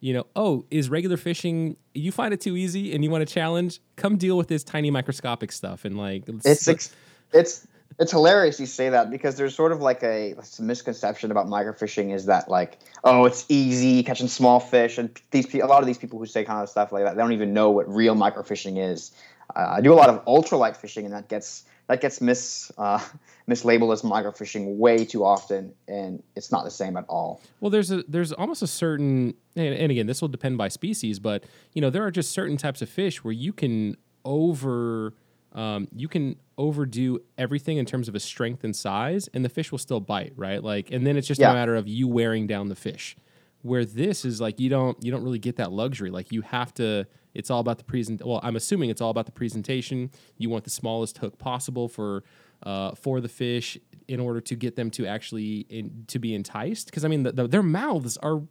you 0.00 0.14
know, 0.14 0.26
oh, 0.34 0.64
is 0.70 0.88
regular 0.90 1.16
fishing, 1.16 1.76
you 1.94 2.10
find 2.10 2.32
it 2.32 2.40
too 2.40 2.56
easy 2.56 2.94
and 2.94 3.04
you 3.04 3.10
want 3.10 3.26
to 3.26 3.32
challenge? 3.32 3.80
Come 3.96 4.16
deal 4.16 4.36
with 4.36 4.48
this 4.48 4.64
tiny 4.64 4.90
microscopic 4.90 5.52
stuff. 5.52 5.84
And 5.84 5.96
like, 5.96 6.24
It's 6.44 6.66
ex- 6.66 6.94
it's 7.32 7.66
it's 7.98 8.12
hilarious 8.12 8.58
you 8.58 8.66
say 8.66 8.88
that 8.88 9.10
because 9.10 9.36
there's 9.36 9.54
sort 9.54 9.72
of 9.72 9.80
like 9.80 10.02
a, 10.02 10.32
a 10.32 10.62
misconception 10.62 11.30
about 11.30 11.46
microfishing 11.46 12.14
is 12.14 12.26
that 12.26 12.48
like 12.48 12.78
oh 13.04 13.24
it's 13.26 13.44
easy 13.48 14.02
catching 14.02 14.28
small 14.28 14.58
fish 14.58 14.96
and 14.96 15.10
these 15.32 15.46
pe- 15.46 15.58
a 15.58 15.66
lot 15.66 15.80
of 15.80 15.86
these 15.86 15.98
people 15.98 16.18
who 16.18 16.24
say 16.24 16.44
kind 16.44 16.62
of 16.62 16.68
stuff 16.68 16.92
like 16.92 17.04
that 17.04 17.16
they 17.16 17.22
don't 17.22 17.32
even 17.32 17.52
know 17.52 17.70
what 17.70 17.88
real 17.88 18.14
microfishing 18.14 18.82
is. 18.82 19.12
Uh, 19.54 19.74
I 19.76 19.80
do 19.80 19.92
a 19.92 19.94
lot 19.94 20.08
of 20.08 20.24
ultralight 20.24 20.76
fishing 20.76 21.04
and 21.04 21.12
that 21.12 21.28
gets 21.28 21.64
that 21.90 22.00
gets 22.00 22.20
mis 22.20 22.70
uh, 22.78 23.00
mislabeled 23.48 23.92
as 23.92 24.02
microfishing 24.02 24.76
way 24.76 25.04
too 25.04 25.24
often 25.24 25.74
and 25.88 26.22
it's 26.36 26.52
not 26.52 26.62
the 26.64 26.70
same 26.70 26.96
at 26.96 27.04
all. 27.08 27.40
Well, 27.60 27.70
there's 27.70 27.90
a 27.90 28.04
there's 28.06 28.32
almost 28.32 28.62
a 28.62 28.66
certain 28.68 29.34
and, 29.56 29.74
and 29.74 29.90
again, 29.90 30.06
this 30.06 30.20
will 30.20 30.28
depend 30.28 30.56
by 30.56 30.68
species, 30.68 31.18
but 31.18 31.44
you 31.74 31.80
know 31.82 31.90
there 31.90 32.04
are 32.04 32.10
just 32.12 32.30
certain 32.30 32.56
types 32.56 32.80
of 32.80 32.88
fish 32.88 33.24
where 33.24 33.32
you 33.32 33.52
can 33.52 33.96
over 34.24 35.14
um, 35.52 35.88
you 35.94 36.06
can 36.06 36.36
overdo 36.56 37.18
everything 37.36 37.78
in 37.78 37.84
terms 37.86 38.08
of 38.08 38.14
a 38.14 38.20
strength 38.20 38.62
and 38.62 38.74
size, 38.76 39.28
and 39.34 39.44
the 39.44 39.48
fish 39.48 39.72
will 39.72 39.78
still 39.78 39.98
bite, 39.98 40.32
right? 40.36 40.62
Like, 40.62 40.92
and 40.92 41.04
then 41.04 41.16
it's 41.16 41.26
just 41.26 41.40
Yeah. 41.40 41.50
a 41.50 41.54
matter 41.54 41.74
of 41.74 41.88
you 41.88 42.06
wearing 42.06 42.46
down 42.46 42.68
the 42.68 42.76
fish. 42.76 43.16
Where 43.62 43.84
this 43.84 44.24
is 44.24 44.40
like 44.40 44.60
you 44.60 44.70
don't 44.70 44.96
you 45.04 45.10
don't 45.10 45.24
really 45.24 45.40
get 45.40 45.56
that 45.56 45.72
luxury. 45.72 46.10
Like 46.10 46.30
you 46.30 46.42
have 46.42 46.72
to. 46.74 47.06
It's 47.34 47.50
all 47.50 47.60
about 47.60 47.78
the 47.78 47.84
present. 47.84 48.24
Well, 48.24 48.40
I'm 48.42 48.56
assuming 48.56 48.90
it's 48.90 49.00
all 49.00 49.10
about 49.10 49.26
the 49.26 49.32
presentation. 49.32 50.10
You 50.38 50.50
want 50.50 50.64
the 50.64 50.70
smallest 50.70 51.18
hook 51.18 51.38
possible 51.38 51.88
for 51.88 52.24
uh, 52.62 52.94
for 52.94 53.20
the 53.20 53.28
fish 53.28 53.78
in 54.08 54.20
order 54.20 54.40
to 54.40 54.54
get 54.56 54.76
them 54.76 54.90
to 54.90 55.06
actually 55.06 55.66
in, 55.68 56.04
to 56.08 56.18
be 56.18 56.34
enticed. 56.34 56.86
Because 56.86 57.04
I 57.04 57.08
mean, 57.08 57.22
the, 57.22 57.32
the, 57.32 57.48
their 57.48 57.62
mouths 57.62 58.16
are 58.18 58.42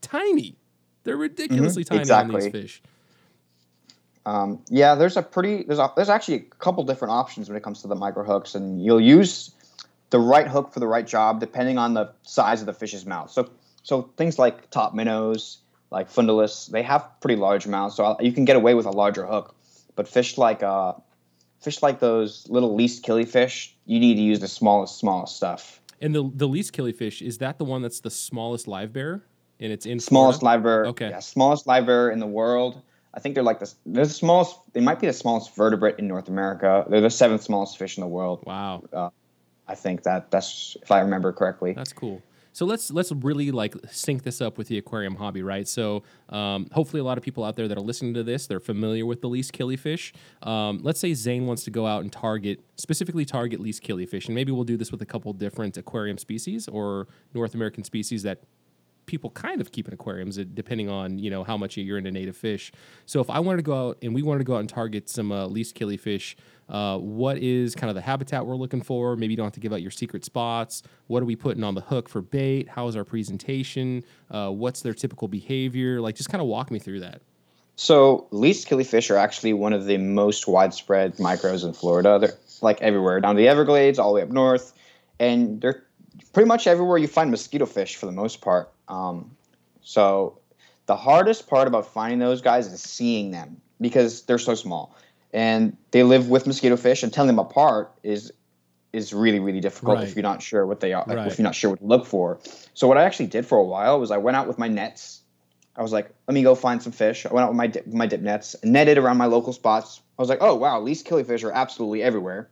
tiny. 0.00 0.56
They're 1.02 1.16
ridiculously 1.16 1.84
tiny 1.84 2.10
on 2.10 2.28
these 2.28 2.48
fish. 2.48 2.82
Um, 4.26 4.62
yeah, 4.68 4.94
there's 4.94 5.16
a 5.16 5.22
pretty 5.22 5.64
there's 5.64 5.78
a, 5.78 5.92
there's 5.96 6.08
actually 6.08 6.36
a 6.36 6.40
couple 6.40 6.82
different 6.84 7.12
options 7.12 7.48
when 7.48 7.56
it 7.56 7.62
comes 7.62 7.82
to 7.82 7.88
the 7.88 7.94
micro 7.94 8.24
hooks, 8.24 8.54
and 8.54 8.82
you'll 8.82 9.00
use 9.00 9.50
the 10.10 10.18
right 10.18 10.46
hook 10.46 10.72
for 10.72 10.80
the 10.80 10.86
right 10.86 11.06
job 11.06 11.40
depending 11.40 11.76
on 11.76 11.94
the 11.94 12.10
size 12.22 12.60
of 12.60 12.66
the 12.66 12.72
fish's 12.72 13.04
mouth. 13.04 13.30
So 13.30 13.50
so 13.82 14.10
things 14.16 14.38
like 14.38 14.70
top 14.70 14.94
minnows, 14.94 15.58
like 15.94 16.10
fundulus, 16.12 16.68
they 16.68 16.82
have 16.82 17.08
pretty 17.20 17.36
large 17.36 17.66
mouths, 17.68 17.94
so 17.94 18.16
you 18.20 18.32
can 18.32 18.44
get 18.44 18.56
away 18.56 18.74
with 18.74 18.84
a 18.84 18.90
larger 18.90 19.24
hook. 19.24 19.54
But 19.94 20.08
fish 20.08 20.36
like 20.36 20.62
uh, 20.62 20.94
fish 21.60 21.82
like 21.82 22.00
those 22.00 22.46
little 22.50 22.74
least 22.74 23.04
killifish, 23.04 23.72
you 23.86 24.00
need 24.00 24.16
to 24.16 24.20
use 24.20 24.40
the 24.40 24.48
smallest 24.48 24.98
smallest 24.98 25.36
stuff. 25.36 25.80
And 26.02 26.12
the 26.12 26.28
the 26.34 26.48
least 26.48 26.72
killifish 26.72 27.22
is 27.22 27.38
that 27.38 27.58
the 27.58 27.64
one 27.64 27.80
that's 27.80 28.00
the 28.00 28.10
smallest 28.10 28.66
live 28.66 28.92
bear, 28.92 29.24
and 29.60 29.72
it's 29.72 29.86
in 29.86 30.00
Smallest 30.00 30.40
Florida? 30.40 30.66
live 30.68 30.88
Okay. 30.88 31.10
yeah, 31.10 31.20
smallest 31.20 31.66
live 31.68 31.86
bear 31.86 32.10
in 32.10 32.18
the 32.18 32.26
world. 32.26 32.82
I 33.14 33.20
think 33.20 33.36
they're 33.36 33.44
like 33.44 33.60
the 33.60 33.72
they're 33.86 34.04
the 34.04 34.12
smallest. 34.12 34.56
They 34.72 34.80
might 34.80 34.98
be 34.98 35.06
the 35.06 35.12
smallest 35.12 35.54
vertebrate 35.54 36.00
in 36.00 36.08
North 36.08 36.28
America. 36.28 36.84
They're 36.88 37.00
the 37.00 37.08
seventh 37.08 37.44
smallest 37.44 37.78
fish 37.78 37.96
in 37.96 38.00
the 38.00 38.08
world. 38.08 38.42
Wow, 38.44 39.12
I 39.68 39.76
think 39.76 40.02
that 40.02 40.32
that's 40.32 40.76
if 40.82 40.90
I 40.90 40.98
remember 41.00 41.32
correctly. 41.32 41.72
that's 41.72 41.92
cool. 41.92 42.20
So 42.54 42.64
let's 42.64 42.92
let's 42.92 43.10
really 43.10 43.50
like 43.50 43.74
sync 43.90 44.22
this 44.22 44.40
up 44.40 44.58
with 44.58 44.68
the 44.68 44.78
aquarium 44.78 45.16
hobby, 45.16 45.42
right? 45.42 45.66
So 45.66 46.04
um, 46.28 46.68
hopefully 46.70 47.00
a 47.00 47.04
lot 47.04 47.18
of 47.18 47.24
people 47.24 47.42
out 47.42 47.56
there 47.56 47.66
that 47.66 47.76
are 47.76 47.82
listening 47.82 48.14
to 48.14 48.22
this, 48.22 48.46
they're 48.46 48.60
familiar 48.60 49.04
with 49.04 49.20
the 49.22 49.28
least 49.28 49.52
killifish. 49.52 50.12
Um, 50.40 50.78
let's 50.80 51.00
say 51.00 51.14
Zain 51.14 51.46
wants 51.46 51.64
to 51.64 51.72
go 51.72 51.84
out 51.84 52.02
and 52.02 52.12
target 52.12 52.60
specifically 52.76 53.24
target 53.24 53.58
least 53.58 53.82
killifish, 53.82 54.26
and 54.26 54.36
maybe 54.36 54.52
we'll 54.52 54.62
do 54.62 54.76
this 54.76 54.92
with 54.92 55.02
a 55.02 55.06
couple 55.06 55.32
different 55.32 55.76
aquarium 55.76 56.16
species 56.16 56.68
or 56.68 57.08
North 57.34 57.56
American 57.56 57.82
species 57.82 58.22
that 58.22 58.44
people 59.06 59.30
kind 59.30 59.60
of 59.60 59.72
keep 59.72 59.88
in 59.88 59.94
aquariums 59.94 60.36
depending 60.54 60.88
on 60.88 61.18
you 61.18 61.30
know 61.30 61.44
how 61.44 61.56
much 61.56 61.76
you're 61.76 61.98
into 61.98 62.10
native 62.10 62.36
fish 62.36 62.72
so 63.04 63.20
if 63.20 63.28
i 63.28 63.38
wanted 63.38 63.58
to 63.58 63.62
go 63.62 63.88
out 63.88 63.98
and 64.00 64.14
we 64.14 64.22
wanted 64.22 64.38
to 64.38 64.44
go 64.44 64.54
out 64.54 64.60
and 64.60 64.68
target 64.68 65.08
some 65.08 65.30
uh, 65.30 65.46
least 65.46 65.74
killifish 65.74 66.36
uh, 66.68 66.98
what 66.98 67.38
is 67.38 67.74
kind 67.74 67.90
of 67.90 67.94
the 67.94 68.00
habitat 68.00 68.44
we're 68.44 68.56
looking 68.56 68.82
for? 68.82 69.16
Maybe 69.16 69.32
you 69.32 69.36
don't 69.36 69.46
have 69.46 69.52
to 69.54 69.60
give 69.60 69.72
out 69.72 69.82
your 69.82 69.90
secret 69.90 70.24
spots. 70.24 70.82
What 71.06 71.22
are 71.22 71.26
we 71.26 71.36
putting 71.36 71.62
on 71.62 71.74
the 71.74 71.80
hook 71.80 72.08
for 72.08 72.22
bait? 72.22 72.68
How 72.68 72.88
is 72.88 72.96
our 72.96 73.04
presentation? 73.04 74.02
Uh, 74.30 74.50
what's 74.50 74.82
their 74.82 74.94
typical 74.94 75.28
behavior? 75.28 76.00
Like 76.00 76.16
just 76.16 76.30
kind 76.30 76.40
of 76.40 76.48
walk 76.48 76.70
me 76.70 76.78
through 76.78 77.00
that. 77.00 77.20
So 77.76 78.28
least 78.30 78.68
killifish 78.68 79.10
are 79.10 79.16
actually 79.16 79.52
one 79.52 79.72
of 79.72 79.86
the 79.86 79.98
most 79.98 80.46
widespread 80.46 81.16
micros 81.16 81.64
in 81.64 81.72
florida. 81.72 82.18
They're 82.20 82.34
like 82.60 82.80
everywhere 82.80 83.20
down 83.20 83.36
the 83.36 83.48
everglades 83.48 83.98
all 83.98 84.10
the 84.10 84.16
way 84.16 84.22
up 84.22 84.30
north. 84.30 84.72
And 85.18 85.60
they're 85.60 85.84
pretty 86.32 86.46
much 86.46 86.66
everywhere 86.66 86.98
you 86.98 87.08
find 87.08 87.30
mosquito 87.30 87.66
fish 87.66 87.96
for 87.96 88.06
the 88.06 88.12
most 88.12 88.40
part. 88.40 88.72
Um, 88.88 89.36
so 89.82 90.38
the 90.86 90.96
hardest 90.96 91.48
part 91.48 91.66
about 91.66 91.86
finding 91.86 92.20
those 92.20 92.40
guys 92.40 92.66
is 92.68 92.80
seeing 92.80 93.32
them 93.32 93.60
because 93.80 94.22
they're 94.22 94.38
so 94.38 94.54
small 94.54 94.96
and 95.34 95.76
they 95.90 96.02
live 96.04 96.30
with 96.30 96.46
mosquito 96.46 96.76
fish 96.76 97.02
and 97.02 97.12
telling 97.12 97.26
them 97.26 97.38
apart 97.38 97.92
is 98.02 98.32
is 98.94 99.12
really 99.12 99.40
really 99.40 99.60
difficult 99.60 99.98
Right. 99.98 100.08
if 100.08 100.14
you're 100.14 100.22
not 100.22 100.40
sure 100.40 100.64
what 100.64 100.80
they 100.80 100.94
are 100.94 101.04
Right. 101.06 101.26
if 101.26 101.36
you're 101.38 101.44
not 101.44 101.54
sure 101.56 101.70
what 101.70 101.80
to 101.80 101.84
look 101.86 102.06
for 102.06 102.38
so 102.72 102.86
what 102.88 102.96
i 102.96 103.02
actually 103.04 103.26
did 103.26 103.44
for 103.44 103.58
a 103.58 103.64
while 103.64 104.00
was 104.00 104.10
i 104.10 104.16
went 104.16 104.36
out 104.36 104.46
with 104.46 104.56
my 104.58 104.68
nets 104.68 105.20
i 105.76 105.82
was 105.82 105.92
like 105.92 106.10
let 106.28 106.34
me 106.34 106.42
go 106.42 106.54
find 106.54 106.82
some 106.82 106.92
fish 106.92 107.26
i 107.26 107.34
went 107.34 107.44
out 107.44 107.50
with 107.50 107.56
my 107.58 107.66
dip, 107.66 107.86
my 107.88 108.06
dip 108.06 108.20
nets 108.22 108.54
netted 108.62 108.96
around 108.96 109.18
my 109.18 109.26
local 109.26 109.52
spots 109.52 110.00
i 110.18 110.22
was 110.22 110.28
like 110.28 110.38
oh 110.40 110.54
wow 110.54 110.82
these 110.84 111.02
killifish 111.02 111.42
are 111.44 111.52
absolutely 111.52 112.02
everywhere 112.02 112.48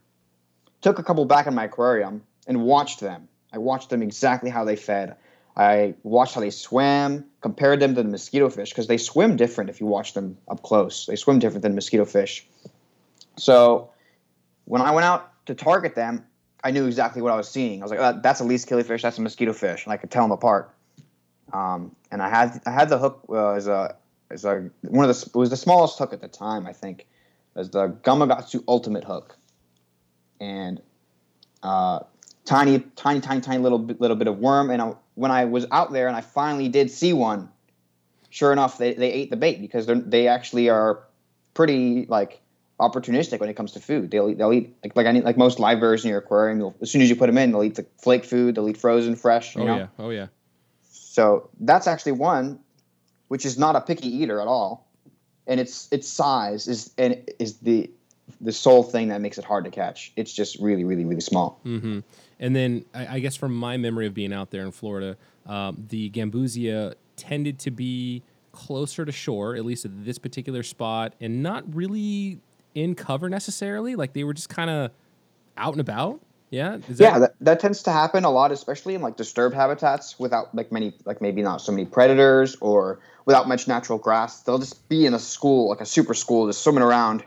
took 0.81 0.99
a 0.99 1.03
couple 1.03 1.23
back 1.25 1.47
in 1.47 1.55
my 1.55 1.63
aquarium 1.63 2.21
and 2.47 2.61
watched 2.61 2.99
them 2.99 3.29
i 3.53 3.57
watched 3.57 3.89
them 3.89 4.03
exactly 4.03 4.49
how 4.49 4.65
they 4.65 4.75
fed 4.75 5.15
I 5.55 5.93
watched 6.01 6.33
how 6.33 6.41
they 6.41 6.49
swam, 6.49 7.25
compared 7.41 7.79
them 7.79 7.93
to 7.93 8.01
the 8.01 8.09
mosquito 8.09 8.49
fish 8.49 8.69
because 8.71 8.87
they 8.87 8.97
swim 8.97 9.35
different 9.35 9.69
if 9.69 9.79
you 9.79 9.85
watch 9.85 10.13
them 10.15 10.35
up 10.47 10.63
close. 10.63 11.05
They 11.05 11.15
swim 11.15 11.37
different 11.37 11.61
than 11.61 11.75
mosquito 11.75 12.05
fish. 12.05 12.47
So 13.37 13.91
when 14.65 14.81
I 14.81 14.91
went 14.91 15.05
out 15.05 15.45
to 15.45 15.55
target 15.55 15.95
them, 15.95 16.25
I 16.63 16.71
knew 16.71 16.85
exactly 16.85 17.21
what 17.21 17.31
I 17.31 17.35
was 17.35 17.49
seeing. 17.49 17.81
I 17.81 17.83
was 17.83 17.91
like, 17.91 17.99
oh, 17.99 18.19
"That's 18.21 18.39
a 18.39 18.43
least 18.43 18.69
killifish. 18.69 19.01
That's 19.01 19.17
a 19.17 19.21
mosquito 19.21 19.53
fish," 19.53 19.85
and 19.85 19.93
I 19.93 19.97
could 19.97 20.11
tell 20.11 20.23
them 20.23 20.31
apart. 20.31 20.73
Um, 21.51 21.95
and 22.11 22.21
I 22.21 22.29
had 22.29 22.61
I 22.65 22.71
had 22.71 22.89
the 22.89 22.97
hook 22.97 23.23
uh, 23.29 23.51
as 23.51 23.67
a 23.67 23.95
as 24.31 24.45
a 24.45 24.69
one 24.81 25.07
of 25.07 25.15
the 25.15 25.29
it 25.29 25.37
was 25.37 25.49
the 25.49 25.57
smallest 25.57 25.97
hook 25.99 26.13
at 26.13 26.21
the 26.21 26.27
time 26.27 26.65
I 26.65 26.73
think, 26.73 27.05
as 27.55 27.69
the 27.69 27.89
Gamakatsu 27.89 28.63
Ultimate 28.67 29.03
hook, 29.03 29.37
and 30.39 30.81
uh, 31.61 31.99
tiny 32.45 32.79
tiny 32.95 33.19
tiny 33.19 33.41
tiny 33.41 33.61
little 33.61 33.79
little 33.79 34.17
bit 34.17 34.27
of 34.27 34.39
worm. 34.39 34.69
And 34.69 34.81
I, 34.81 34.93
when 35.15 35.31
I 35.31 35.45
was 35.45 35.65
out 35.71 35.91
there 35.91 36.07
and 36.07 36.15
I 36.15 36.21
finally 36.21 36.69
did 36.69 36.89
see 36.89 37.11
one, 37.11 37.49
sure 38.29 38.53
enough 38.53 38.77
they, 38.77 38.93
they 38.93 39.11
ate 39.11 39.29
the 39.29 39.37
bait 39.37 39.59
because 39.59 39.85
they 39.85 39.95
they 39.95 40.27
actually 40.27 40.69
are 40.69 41.03
pretty 41.53 42.05
like 42.07 42.39
opportunistic 42.89 43.39
when 43.39 43.49
it 43.49 43.55
comes 43.55 43.71
to 43.73 43.79
food. 43.79 44.11
They'll 44.11 44.29
eat, 44.29 44.37
they'll 44.37 44.53
eat 44.53 44.75
like 44.83 44.95
like, 44.95 45.05
any, 45.05 45.21
like 45.21 45.37
most 45.37 45.59
live 45.59 45.79
bears 45.79 46.03
in 46.03 46.09
your 46.09 46.19
aquarium. 46.19 46.73
As 46.81 46.91
soon 46.91 47.01
as 47.01 47.09
you 47.09 47.15
put 47.15 47.27
them 47.27 47.37
in, 47.37 47.51
they'll 47.51 47.63
eat 47.63 47.75
the 47.75 47.85
flake 48.01 48.25
food. 48.25 48.55
They'll 48.55 48.69
eat 48.69 48.77
frozen, 48.77 49.15
fresh. 49.15 49.55
You 49.55 49.61
oh 49.61 49.65
know? 49.65 49.77
yeah 49.77 49.87
oh 49.99 50.09
yeah 50.09 50.27
So 50.91 51.49
that's 51.59 51.87
actually 51.87 52.13
one, 52.13 52.59
which 53.27 53.45
is 53.45 53.57
not 53.57 53.75
a 53.75 53.81
picky 53.81 54.09
eater 54.09 54.39
at 54.39 54.47
all, 54.47 54.87
and 55.47 55.59
its 55.59 55.87
its 55.91 56.07
size 56.07 56.67
is 56.67 56.91
and 56.97 57.21
is 57.39 57.57
the 57.57 57.89
the 58.39 58.51
sole 58.51 58.83
thing 58.83 59.09
that 59.09 59.21
makes 59.21 59.37
it 59.37 59.45
hard 59.45 59.65
to 59.65 59.71
catch. 59.71 60.11
It's 60.15 60.33
just 60.33 60.59
really 60.59 60.83
really 60.83 61.05
really 61.05 61.21
small. 61.21 61.59
hmm 61.63 61.99
And 62.39 62.55
then 62.55 62.85
I, 62.93 63.15
I 63.15 63.19
guess 63.19 63.35
from 63.35 63.53
my 63.55 63.77
memory 63.77 64.07
of 64.07 64.13
being 64.13 64.33
out 64.33 64.51
there 64.51 64.63
in 64.63 64.71
Florida, 64.71 65.17
um, 65.45 65.85
the 65.89 66.09
Gambusia 66.09 66.95
tended 67.15 67.59
to 67.59 67.71
be 67.71 68.23
closer 68.53 69.03
to 69.03 69.11
shore, 69.11 69.55
at 69.55 69.65
least 69.65 69.83
at 69.83 70.05
this 70.05 70.17
particular 70.17 70.63
spot, 70.63 71.13
and 71.19 71.43
not 71.43 71.63
really 71.75 72.39
in 72.75 72.95
cover 72.95 73.29
necessarily. 73.29 73.95
Like 73.95 74.13
they 74.13 74.23
were 74.23 74.33
just 74.33 74.49
kind 74.49 74.69
of 74.69 74.91
out 75.57 75.73
and 75.73 75.81
about. 75.81 76.19
Yeah. 76.49 76.77
Is 76.87 76.99
yeah, 76.99 77.17
that, 77.17 77.33
that 77.41 77.59
tends 77.59 77.81
to 77.83 77.91
happen 77.91 78.25
a 78.25 78.29
lot, 78.29 78.51
especially 78.51 78.93
in 78.93 79.01
like 79.01 79.17
disturbed 79.17 79.55
habitats 79.55 80.19
without 80.19 80.53
like 80.53 80.71
many, 80.71 80.93
like 81.03 81.19
maybe 81.19 81.41
not 81.41 81.61
so 81.61 81.71
many 81.71 81.85
predators 81.85 82.55
or 82.61 82.99
without 83.25 83.47
much 83.47 83.67
natural 83.67 83.97
grass. 83.97 84.41
They'll 84.41 84.59
just 84.59 84.87
be 84.87 85.07
in 85.07 85.15
a 85.15 85.19
school, 85.19 85.69
like 85.69 85.81
a 85.81 85.85
super 85.85 86.13
school, 86.13 86.45
just 86.47 86.63
swimming 86.63 86.83
around. 86.83 87.23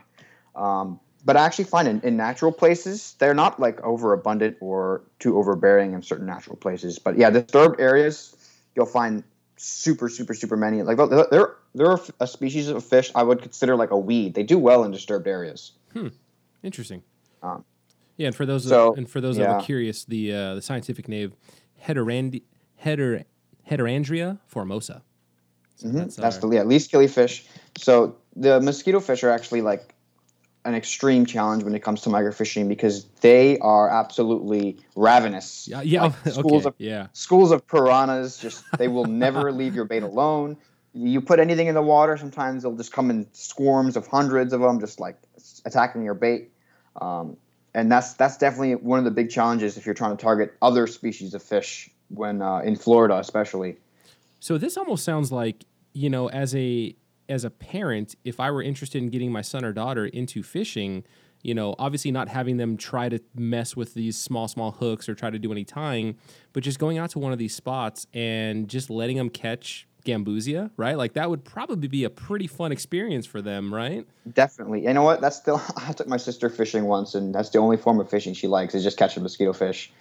Um, 0.55 1.01
but 1.25 1.35
I 1.35 1.45
actually 1.45 1.65
find 1.65 1.89
in, 1.89 1.99
in 2.01 2.15
natural 2.15 2.53
places, 2.53 3.15
they're 3.19 3.33
not 3.33 3.59
like 3.59 3.81
overabundant 3.81 4.57
or 4.61 5.01
too 5.19 5.37
overbearing 5.37 5.91
in 5.93 6.01
certain 6.01 6.25
natural 6.25 6.55
places. 6.55 6.97
But 6.97 7.17
yeah, 7.17 7.29
disturbed 7.29 7.81
areas, 7.81 8.33
you'll 8.75 8.85
find 8.85 9.25
super, 9.57 10.09
super, 10.09 10.33
super 10.33 10.55
many. 10.55 10.81
Like 10.83 10.97
they're 11.29 11.57
they're, 11.75 11.97
a 12.19 12.27
species 12.27 12.69
of 12.69 12.83
fish 12.83 13.11
I 13.13 13.23
would 13.23 13.41
consider 13.41 13.75
like 13.75 13.91
a 13.91 13.97
weed. 13.97 14.33
They 14.33 14.43
do 14.43 14.57
well 14.57 14.83
in 14.83 14.91
disturbed 14.91 15.27
areas. 15.27 15.73
Interesting. 16.63 17.03
Um, 17.43 17.65
yeah, 18.17 18.27
and 18.27 18.35
for 18.35 18.45
those 18.45 18.67
so, 18.67 18.93
and 18.95 19.09
for 19.09 19.21
those 19.21 19.37
that 19.37 19.47
were 19.47 19.59
yeah. 19.59 19.65
curious, 19.65 20.05
the 20.05 20.33
uh, 20.33 20.55
the 20.55 20.61
scientific 20.61 21.07
name 21.07 21.33
Heterandi, 21.85 22.43
Heter, 22.83 23.25
Heterandria 23.69 24.39
formosa. 24.47 25.03
So 25.75 25.87
Mhm, 25.87 25.93
that's, 25.93 26.15
That's, 26.15 26.43
our- 26.43 26.49
the 26.49 26.55
yeah, 26.55 26.63
least 26.63 26.89
killy 26.89 27.07
fish. 27.07 27.45
So 27.77 28.15
the 28.35 28.59
mosquito 28.59 28.99
fish 28.99 29.23
are 29.23 29.29
actually 29.29 29.61
like 29.61 29.93
an 30.67 30.75
extreme 30.75 31.25
challenge 31.25 31.63
when 31.63 31.73
it 31.73 31.79
comes 31.81 32.01
to 32.01 32.09
migrant 32.09 32.35
fishing 32.35 32.67
because 32.67 33.05
they 33.21 33.57
are 33.59 33.89
absolutely 33.89 34.77
ravenous. 34.95 35.65
yeah, 35.67 35.81
yeah. 35.81 36.03
Like, 36.03 36.13
okay, 36.27 36.31
schools 36.31 36.65
of 36.65 36.75
yeah. 36.77 37.07
schools 37.13 37.51
of 37.51 37.65
piranhas 37.65 38.37
just 38.37 38.65
they 38.77 38.89
will 38.89 39.05
never 39.05 39.51
leave 39.59 39.73
your 39.73 39.85
bait 39.85 40.03
alone. 40.03 40.57
You 40.93 41.21
put 41.21 41.39
anything 41.39 41.67
in 41.67 41.75
the 41.75 41.81
water, 41.81 42.17
sometimes 42.17 42.63
they'll 42.63 42.75
just 42.75 42.91
come 42.91 43.09
in 43.09 43.27
swarms 43.31 43.95
of 43.95 44.07
hundreds 44.07 44.51
of 44.51 44.59
them, 44.59 44.79
just 44.79 44.99
like 44.99 45.17
attacking 45.63 46.03
your 46.03 46.15
bait. 46.15 46.51
Um, 47.01 47.37
and 47.73 47.89
that's 47.89 48.15
that's 48.15 48.37
definitely 48.37 48.75
one 48.75 48.99
of 48.99 49.05
the 49.05 49.11
big 49.11 49.29
challenges 49.29 49.77
if 49.77 49.85
you're 49.85 49.95
trying 49.95 50.17
to 50.17 50.21
target 50.21 50.53
other 50.61 50.85
species 50.85 51.33
of 51.33 51.41
fish 51.41 51.89
when 52.09 52.41
uh, 52.41 52.59
in 52.59 52.75
Florida, 52.75 53.17
especially. 53.17 53.77
So 54.41 54.57
this 54.57 54.75
almost 54.75 55.05
sounds 55.05 55.31
like 55.31 55.63
you 55.93 56.09
know, 56.09 56.29
as 56.29 56.53
a 56.55 56.93
as 57.29 57.43
a 57.43 57.49
parent, 57.49 58.15
if 58.23 58.39
I 58.39 58.51
were 58.51 58.61
interested 58.61 59.01
in 59.01 59.09
getting 59.09 59.31
my 59.31 59.41
son 59.41 59.65
or 59.65 59.73
daughter 59.73 60.05
into 60.05 60.43
fishing, 60.43 61.03
you 61.43 61.53
know, 61.53 61.75
obviously 61.79 62.11
not 62.11 62.29
having 62.29 62.57
them 62.57 62.77
try 62.77 63.09
to 63.09 63.19
mess 63.35 63.75
with 63.75 63.93
these 63.93 64.17
small 64.17 64.47
small 64.47 64.71
hooks 64.71 65.07
or 65.07 65.15
try 65.15 65.29
to 65.29 65.39
do 65.39 65.51
any 65.51 65.63
tying, 65.63 66.15
but 66.53 66.63
just 66.63 66.79
going 66.79 66.97
out 66.97 67.09
to 67.11 67.19
one 67.19 67.31
of 67.31 67.37
these 67.37 67.55
spots 67.55 68.07
and 68.13 68.67
just 68.67 68.89
letting 68.89 69.17
them 69.17 69.29
catch 69.29 69.87
gambusia, 70.07 70.71
right? 70.77 70.97
Like 70.97 71.13
that 71.13 71.29
would 71.29 71.43
probably 71.43 71.87
be 71.87 72.03
a 72.05 72.09
pretty 72.09 72.47
fun 72.47 72.71
experience 72.71 73.25
for 73.25 73.41
them, 73.41 73.73
right? 73.73 74.07
Definitely. 74.33 74.83
You 74.83 74.93
know 74.93 75.03
what? 75.03 75.21
That's 75.21 75.35
still. 75.35 75.61
I 75.77 75.91
took 75.93 76.07
my 76.07 76.17
sister 76.17 76.49
fishing 76.49 76.85
once, 76.85 77.13
and 77.13 77.35
that's 77.35 77.49
the 77.49 77.59
only 77.59 77.77
form 77.77 77.99
of 77.99 78.09
fishing 78.09 78.33
she 78.33 78.47
likes 78.47 78.73
is 78.73 78.83
just 78.83 78.97
catching 78.97 79.23
mosquito 79.23 79.53
fish. 79.53 79.91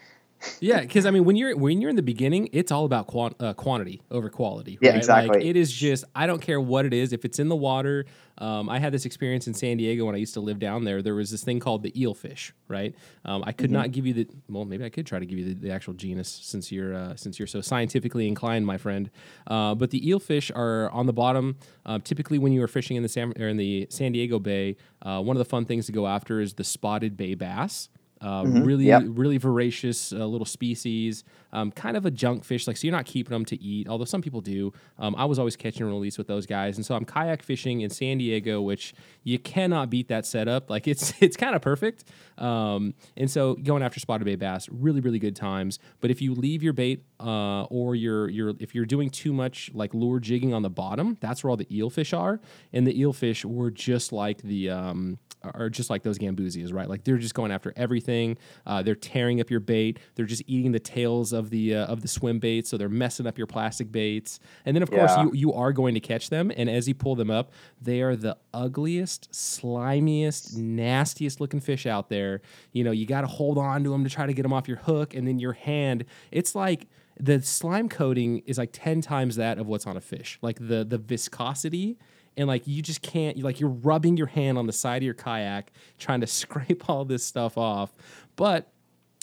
Yeah, 0.60 0.80
because 0.80 1.06
I 1.06 1.10
mean, 1.10 1.24
when 1.24 1.36
you're 1.36 1.56
when 1.56 1.80
you're 1.80 1.90
in 1.90 1.96
the 1.96 2.02
beginning, 2.02 2.48
it's 2.52 2.70
all 2.72 2.84
about 2.84 3.06
quan- 3.06 3.34
uh, 3.40 3.52
quantity 3.54 4.00
over 4.10 4.28
quality. 4.28 4.78
Yeah, 4.80 4.90
right? 4.90 4.94
Like, 4.96 5.24
exactly. 5.24 5.48
it 5.48 5.56
is 5.56 5.72
just 5.72 6.04
I 6.14 6.26
don't 6.26 6.40
care 6.40 6.60
what 6.60 6.84
it 6.86 6.92
is. 6.94 7.12
If 7.12 7.24
it's 7.24 7.38
in 7.38 7.48
the 7.48 7.56
water, 7.56 8.04
um, 8.38 8.68
I 8.68 8.78
had 8.78 8.92
this 8.92 9.04
experience 9.06 9.46
in 9.46 9.54
San 9.54 9.76
Diego 9.76 10.04
when 10.04 10.14
I 10.14 10.18
used 10.18 10.34
to 10.34 10.40
live 10.40 10.58
down 10.58 10.84
there. 10.84 11.02
There 11.02 11.14
was 11.14 11.30
this 11.30 11.42
thing 11.42 11.58
called 11.60 11.82
the 11.82 11.90
eelfish, 11.92 12.52
right? 12.68 12.94
Um, 13.24 13.42
I 13.44 13.50
Mm-hmm. 13.52 13.60
could 13.62 13.70
not 13.70 13.92
give 13.92 14.06
you 14.06 14.12
the 14.14 14.28
well, 14.48 14.64
maybe 14.64 14.84
I 14.84 14.88
could 14.90 15.06
try 15.06 15.18
to 15.18 15.26
give 15.26 15.38
you 15.38 15.46
the, 15.46 15.54
the 15.54 15.70
actual 15.70 15.94
genus 15.94 16.28
since 16.28 16.70
you're 16.70 16.94
uh, 16.94 17.16
since 17.16 17.38
you're 17.38 17.46
so 17.48 17.60
scientifically 17.60 18.28
inclined, 18.28 18.66
my 18.66 18.76
friend. 18.78 19.10
Uh, 19.46 19.74
but 19.74 19.90
the 19.90 20.00
eelfish 20.00 20.50
are 20.54 20.90
on 20.90 21.06
the 21.06 21.12
bottom. 21.12 21.56
Uh, 21.84 21.98
typically, 22.02 22.38
when 22.38 22.52
you 22.52 22.62
are 22.62 22.68
fishing 22.68 22.96
in 22.96 23.02
the 23.02 23.08
San 23.08 23.32
or 23.40 23.48
in 23.48 23.56
the 23.56 23.86
San 23.90 24.12
Diego 24.12 24.38
Bay, 24.38 24.76
uh, 25.02 25.20
one 25.20 25.36
of 25.36 25.38
the 25.38 25.44
fun 25.44 25.64
things 25.64 25.86
to 25.86 25.92
go 25.92 26.06
after 26.06 26.40
is 26.40 26.54
the 26.54 26.64
spotted 26.64 27.16
bay 27.16 27.34
bass. 27.34 27.88
Uh, 28.20 28.44
really, 28.46 28.86
Yep. 28.86 29.02
really 29.08 29.36
voracious 29.36 30.12
uh, 30.12 30.24
little 30.26 30.46
species. 30.46 31.22
Um, 31.52 31.70
kind 31.70 31.96
of 31.96 32.04
a 32.06 32.10
junk 32.10 32.44
fish, 32.44 32.66
like 32.66 32.76
so 32.76 32.86
you're 32.86 32.96
not 32.96 33.04
keeping 33.06 33.30
them 33.30 33.44
to 33.46 33.62
eat. 33.62 33.88
Although 33.88 34.04
some 34.06 34.20
people 34.22 34.40
do. 34.40 34.72
Um, 34.98 35.14
I 35.16 35.24
was 35.26 35.38
always 35.38 35.56
catching 35.56 35.82
and 35.82 35.90
release 35.92 36.18
with 36.18 36.26
those 36.26 36.44
guys, 36.46 36.76
and 36.76 36.84
so 36.84 36.94
I'm 36.94 37.04
kayak 37.04 37.42
fishing 37.42 37.80
in 37.82 37.90
San 37.90 38.18
Diego, 38.18 38.60
which 38.62 38.94
you 39.24 39.38
cannot 39.38 39.90
beat 39.90 40.08
that 40.08 40.24
setup. 40.26 40.70
Like 40.76 40.86
it's 40.88 41.14
it's 41.22 41.36
kind 41.36 41.54
of 41.54 41.62
perfect. 41.62 42.04
Um, 42.38 42.94
and 43.16 43.30
so 43.30 43.54
going 43.54 43.82
after 43.82 44.00
spotted 44.00 44.24
bay 44.24 44.36
bass, 44.36 44.68
really 44.70 45.00
really 45.00 45.18
good 45.18 45.36
times. 45.36 45.78
But 46.00 46.10
if 46.10 46.20
you 46.20 46.34
leave 46.34 46.62
your 46.62 46.72
bait 46.74 47.04
uh, 47.20 47.64
or 47.64 47.94
you're 47.94 48.28
you're 48.28 48.54
if 48.58 48.74
you're 48.74 48.84
doing 48.86 49.08
too 49.10 49.32
much 49.32 49.70
like 49.74 49.94
lure 49.94 50.20
jigging 50.20 50.52
on 50.52 50.62
the 50.62 50.70
bottom, 50.70 51.16
that's 51.20 51.42
where 51.44 51.50
all 51.50 51.56
the 51.56 51.66
eelfish 51.66 52.16
are. 52.16 52.40
And 52.72 52.86
the 52.86 52.92
eelfish 53.00 53.44
were 53.44 53.70
just 53.70 54.12
like 54.12 54.42
the 54.42 54.70
um, 54.70 55.18
are 55.54 55.70
just 55.70 55.90
like 55.90 56.02
those 56.02 56.18
gambusias, 56.18 56.72
right? 56.72 56.88
Like 56.88 57.04
they're 57.04 57.18
just 57.18 57.34
going 57.34 57.50
after 57.50 57.72
everything. 57.76 58.38
Uh, 58.66 58.82
they're 58.82 58.94
tearing 58.94 59.40
up 59.40 59.50
your 59.50 59.60
bait. 59.60 59.98
They're 60.14 60.26
just 60.26 60.42
eating 60.46 60.72
the 60.72 60.80
tails 60.80 61.32
of 61.32 61.50
the 61.50 61.74
uh, 61.74 61.86
of 61.86 62.02
the 62.02 62.08
swim 62.08 62.38
baits, 62.38 62.70
so 62.70 62.76
they're 62.76 62.88
messing 62.88 63.26
up 63.26 63.38
your 63.38 63.46
plastic 63.46 63.90
baits. 63.92 64.40
And 64.64 64.76
then 64.76 64.82
of 64.82 64.90
course 64.90 65.12
you 65.18 65.32
you 65.34 65.52
are 65.52 65.72
going 65.72 65.94
to 65.94 66.00
catch 66.00 66.30
them, 66.30 66.52
and 66.56 66.68
as 66.68 66.88
you 66.88 66.94
pull 66.94 67.14
them 67.14 67.30
up, 67.30 67.52
they 67.80 68.02
are 68.02 68.16
the 68.16 68.36
ugliest, 68.52 69.30
slimiest, 69.32 70.56
nastiest 70.56 71.40
looking 71.40 71.60
fish 71.60 71.86
out 71.86 72.08
there. 72.08 72.40
You 72.72 72.84
know, 72.84 72.92
you 72.92 73.06
got 73.06 73.22
to 73.22 73.26
hold 73.26 73.58
on 73.58 73.84
to 73.84 73.90
them 73.90 74.04
to 74.04 74.10
try 74.10 74.26
to 74.26 74.32
get 74.32 74.42
them 74.42 74.52
off 74.52 74.68
your 74.68 74.78
hook, 74.78 75.14
and 75.14 75.26
then 75.26 75.38
your 75.38 75.52
hand. 75.52 76.04
It's 76.30 76.54
like 76.54 76.86
the 77.18 77.40
slime 77.40 77.88
coating 77.88 78.42
is 78.46 78.58
like 78.58 78.70
10 78.72 79.00
times 79.00 79.36
that 79.36 79.58
of 79.58 79.66
what's 79.66 79.86
on 79.86 79.96
a 79.96 80.00
fish 80.00 80.38
like 80.42 80.58
the 80.60 80.84
the 80.84 80.98
viscosity 80.98 81.96
and 82.36 82.46
like 82.48 82.66
you 82.66 82.82
just 82.82 83.02
can't 83.02 83.38
like 83.42 83.60
you're 83.60 83.70
rubbing 83.70 84.16
your 84.16 84.26
hand 84.26 84.58
on 84.58 84.66
the 84.66 84.72
side 84.72 84.98
of 84.98 85.02
your 85.02 85.14
kayak 85.14 85.72
trying 85.98 86.20
to 86.20 86.26
scrape 86.40 86.88
all 86.88 87.04
this 87.04 87.24
stuff 87.24 87.56
off 87.58 87.92
but 88.36 88.70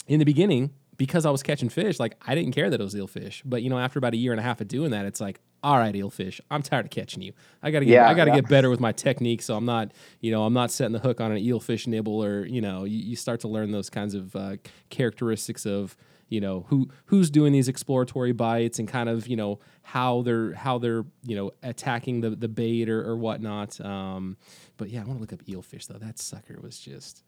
in 0.06 0.18
the 0.18 0.24
beginning 0.24 0.70
because 0.96 1.24
i 1.26 1.30
was 1.30 1.42
catching 1.42 1.68
fish 1.68 1.98
like 2.00 2.16
i 2.26 2.34
didn't 2.34 2.52
care 2.52 2.70
that 2.70 2.80
it 2.80 2.84
was 2.84 2.94
eel 2.96 3.06
fish. 3.06 3.42
but 3.44 3.62
you 3.62 3.70
know 3.70 3.78
after 3.78 3.98
about 3.98 4.12
a 4.14 4.16
year 4.16 4.32
and 4.32 4.40
a 4.40 4.42
half 4.44 4.60
of 4.60 4.68
doing 4.68 4.90
that 4.90 5.04
it's 5.06 5.20
like 5.20 5.40
all 5.62 5.78
right 5.78 5.96
eel 5.96 6.10
fish, 6.10 6.40
i'm 6.50 6.62
tired 6.62 6.84
of 6.84 6.90
catching 6.90 7.22
you 7.22 7.32
i 7.62 7.70
gotta 7.70 7.84
get 7.86 7.92
Yeah, 7.92 8.08
i 8.08 8.14
gotta 8.14 8.30
yeah. 8.30 8.36
get 8.40 8.48
better 8.48 8.68
with 8.68 8.80
my 8.80 8.92
technique 8.92 9.40
so 9.42 9.56
i'm 9.56 9.64
not 9.64 9.92
you 10.20 10.30
know 10.30 10.44
i'm 10.44 10.52
not 10.52 10.70
setting 10.70 10.92
the 10.92 10.98
hook 10.98 11.20
on 11.20 11.32
an 11.32 11.38
eel 11.38 11.58
fish 11.60 11.86
nibble 11.86 12.22
or 12.22 12.44
you 12.46 12.60
know 12.60 12.84
you, 12.84 12.98
you 12.98 13.16
start 13.16 13.40
to 13.40 13.48
learn 13.48 13.70
those 13.70 13.88
kinds 13.90 14.14
of 14.14 14.36
uh, 14.36 14.56
characteristics 14.90 15.64
of 15.66 15.96
you 16.34 16.40
know 16.40 16.66
who 16.68 16.88
who's 17.06 17.30
doing 17.30 17.52
these 17.52 17.68
exploratory 17.68 18.32
bites 18.32 18.78
and 18.78 18.88
kind 18.88 19.08
of 19.08 19.28
you 19.28 19.36
know 19.36 19.60
how 19.82 20.22
they're 20.22 20.52
how 20.54 20.78
they're 20.78 21.04
you 21.22 21.36
know 21.36 21.52
attacking 21.62 22.20
the 22.20 22.30
the 22.30 22.48
bait 22.48 22.88
or, 22.88 23.00
or 23.08 23.16
whatnot. 23.16 23.80
Um 23.80 24.36
but 24.76 24.90
yeah 24.90 25.02
i 25.02 25.04
want 25.04 25.18
to 25.18 25.20
look 25.20 25.32
up 25.32 25.44
eelfish 25.46 25.86
though. 25.86 25.98
That 25.98 26.18
sucker 26.18 26.58
was 26.60 26.78
just 26.78 27.22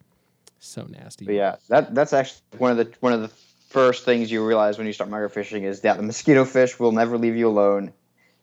so 0.59 0.87
nasty. 0.88 1.25
But 1.25 1.35
yeah, 1.35 1.57
that 1.69 1.95
that's 1.95 2.12
actually 2.12 2.42
one 2.59 2.73
of 2.73 2.77
the 2.77 2.92
one 3.01 3.12
of 3.12 3.23
the 3.23 3.29
first 3.69 4.05
things 4.05 4.31
you 4.31 4.45
realize 4.45 4.79
when 4.79 4.87
you 4.87 4.92
start 4.92 5.11
microfishing 5.11 5.62
is 5.62 5.81
that 5.83 5.97
the 5.97 6.03
mosquito 6.03 6.45
fish 6.45 6.79
will 6.79 6.92
never 6.92 7.19
leave 7.19 7.37
you 7.37 7.49
alone, 7.49 7.92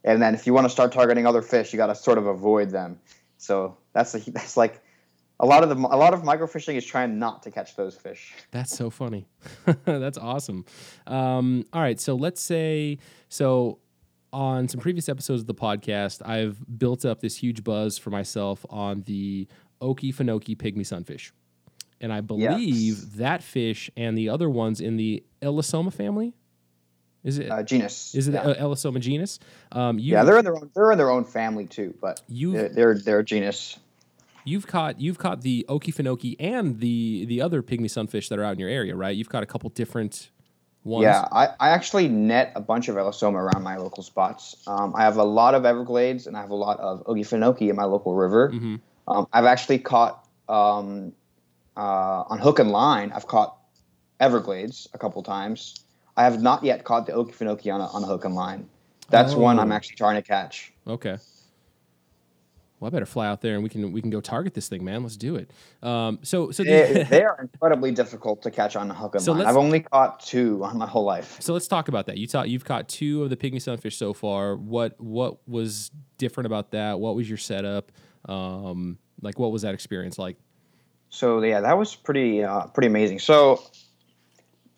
and 0.03 0.21
then 0.21 0.33
if 0.33 0.47
you 0.47 0.53
want 0.53 0.65
to 0.65 0.69
start 0.69 0.91
targeting 0.91 1.25
other 1.25 1.41
fish, 1.41 1.73
you 1.73 1.77
got 1.77 1.87
to 1.87 1.95
sort 1.95 2.17
of 2.17 2.27
avoid 2.27 2.69
them. 2.69 2.99
So 3.37 3.77
that's 3.93 4.15
a, 4.15 4.31
that's 4.31 4.57
like 4.57 4.81
a 5.43 5.45
lot 5.45 5.61
of 5.61 5.69
the 5.69 5.75
a 5.75 5.97
lot 5.97 6.13
of 6.13 6.21
microfishing 6.21 6.75
is 6.75 6.85
trying 6.85 7.19
not 7.19 7.43
to 7.43 7.51
catch 7.51 7.75
those 7.75 7.95
fish. 7.95 8.33
That's 8.51 8.75
so 8.75 8.89
funny. 8.89 9.27
That's 9.85 10.17
awesome. 10.17 10.63
Um, 11.05 11.65
all 11.73 11.81
right, 11.81 11.99
so 11.99 12.15
let's 12.15 12.41
say 12.41 12.97
so 13.29 13.79
on 14.31 14.67
some 14.67 14.79
previous 14.79 15.09
episodes 15.09 15.41
of 15.41 15.47
the 15.47 15.53
podcast, 15.53 16.25
I've 16.27 16.57
built 16.79 17.05
up 17.05 17.19
this 17.19 17.35
huge 17.35 17.63
buzz 17.63 17.97
for 17.97 18.09
myself 18.09 18.65
on 18.69 19.01
the 19.01 19.47
Okefenokee 19.81 20.55
pygmy 20.57 20.85
sunfish, 20.85 21.33
and 21.99 22.11
I 22.13 22.21
believe 22.21 23.17
that 23.17 23.43
fish 23.43 23.91
and 23.97 24.17
the 24.17 24.29
other 24.29 24.49
ones 24.49 24.79
in 24.81 24.95
the 24.97 25.23
Elassoma 25.41 25.91
family. 25.91 26.33
Is 27.23 27.37
it? 27.39 27.49
Uh, 27.51 27.63
genus. 27.63 28.15
is 28.15 28.27
it 28.27 28.33
Yeah. 28.33 28.53
Elassoma 28.59 28.99
genus? 28.99 29.39
Um, 29.71 29.97
you, 29.99 30.13
yeah, 30.13 30.23
they're 30.23 30.37
in 30.39 30.45
their 30.45 30.55
own 30.55 30.71
they're 30.73 30.91
in 30.91 30.97
their 30.97 31.09
own 31.11 31.25
family 31.25 31.65
too, 31.65 31.93
but 32.01 32.21
You've- 32.27 32.57
they're, 32.57 32.69
they're 32.69 32.97
they're 32.97 33.19
a 33.19 33.25
genus. 33.25 33.77
You've 34.45 34.67
caught 34.67 34.99
you've 34.99 35.17
caught 35.17 35.41
the 35.41 35.65
Okefenokee 35.69 36.35
and 36.39 36.79
the 36.79 37.25
the 37.25 37.41
other 37.41 37.61
pygmy 37.61 37.89
sunfish 37.89 38.29
that 38.29 38.37
are 38.39 38.43
out 38.43 38.53
in 38.53 38.59
your 38.59 38.69
area, 38.69 38.95
right? 38.95 39.15
You've 39.15 39.29
caught 39.29 39.43
a 39.43 39.45
couple 39.45 39.69
different 39.69 40.29
ones. 40.83 41.03
Yeah, 41.03 41.25
I, 41.31 41.47
I 41.59 41.69
actually 41.69 42.09
net 42.09 42.51
a 42.55 42.61
bunch 42.61 42.89
of 42.89 42.95
Elassoma 42.97 43.35
around 43.39 43.63
my 43.63 43.77
local 43.77 44.03
spots. 44.03 44.55
Um, 44.67 44.93
I 44.95 45.03
have 45.03 45.15
a 45.17 45.23
lot 45.23 45.55
of 45.55 45.65
Everglades 45.65 46.27
and 46.27 46.35
I 46.35 46.41
have 46.41 46.49
a 46.49 46.55
lot 46.55 46.77
of 46.79 47.05
Okefenokee 47.05 47.69
in 47.69 47.75
my 47.75 47.85
local 47.85 48.15
river. 48.15 48.49
hmm 48.49 48.75
Um, 49.07 49.27
I've 49.31 49.45
actually 49.45 49.79
caught 49.79 50.27
um, 50.49 51.13
uh, 51.77 52.23
on 52.29 52.37
hook 52.39 52.59
and 52.59 52.69
line. 52.71 53.11
I've 53.15 53.27
caught 53.27 53.57
Everglades 54.19 54.87
a 54.93 54.97
couple 54.97 55.23
times. 55.23 55.85
I 56.17 56.23
have 56.23 56.41
not 56.41 56.63
yet 56.63 56.83
caught 56.83 57.05
the 57.05 57.13
Okefenokee 57.13 57.73
on 57.73 57.81
a, 57.81 57.85
on 57.87 58.03
a 58.03 58.07
hook 58.07 58.25
and 58.25 58.35
line. 58.35 58.69
That's 59.09 59.35
one 59.35 59.57
I'm 59.59 59.71
Oh. 59.71 59.75
actually 59.75 59.95
trying 59.95 60.15
to 60.15 60.21
catch. 60.27 60.73
Okay. 60.87 61.17
Well, 62.83 62.89
I 62.89 62.91
better 62.91 63.05
fly 63.05 63.27
out 63.27 63.39
there 63.39 63.53
and 63.53 63.63
we 63.63 63.69
can 63.69 63.93
we 63.93 64.01
can 64.01 64.09
go 64.09 64.19
target 64.19 64.53
this 64.53 64.67
thing, 64.67 64.83
man. 64.83 65.03
Let's 65.03 65.15
do 65.15 65.37
it. 65.37 65.51
Um, 65.81 66.19
so 66.21 66.51
so 66.51 66.65
They, 66.65 66.91
the, 66.91 67.03
they 67.05 67.23
are 67.23 67.39
incredibly 67.39 67.91
difficult 67.91 68.41
to 68.41 68.51
catch 68.51 68.75
on 68.75 68.91
a 68.91 68.93
hook 68.93 69.15
and 69.15 69.23
So 69.23 69.31
line. 69.31 69.45
I've 69.45 69.55
only 69.55 69.79
caught 69.79 70.19
two 70.19 70.61
on 70.65 70.77
my 70.77 70.85
whole 70.85 71.05
life. 71.05 71.37
so 71.39 71.53
let's 71.53 71.69
talk 71.69 71.87
about 71.87 72.07
that. 72.07 72.17
You 72.17 72.27
taught 72.27 72.49
you've 72.49 72.65
caught 72.65 72.89
two 72.89 73.23
of 73.23 73.29
the 73.29 73.37
pygmy 73.37 73.61
sunfish 73.61 73.95
so 73.95 74.11
far. 74.11 74.57
What 74.57 74.99
what 74.99 75.47
was 75.47 75.91
different 76.17 76.45
about 76.45 76.71
that? 76.71 76.99
What 76.99 77.15
was 77.15 77.29
your 77.29 77.37
setup? 77.37 77.89
Um, 78.27 78.97
like 79.21 79.39
what 79.39 79.53
was 79.53 79.61
that 79.61 79.73
experience 79.73 80.19
like? 80.19 80.35
So 81.07 81.41
yeah, 81.41 81.61
that 81.61 81.77
was 81.77 81.95
pretty 81.95 82.43
uh, 82.43 82.67
pretty 82.67 82.87
amazing. 82.87 83.19
So 83.19 83.63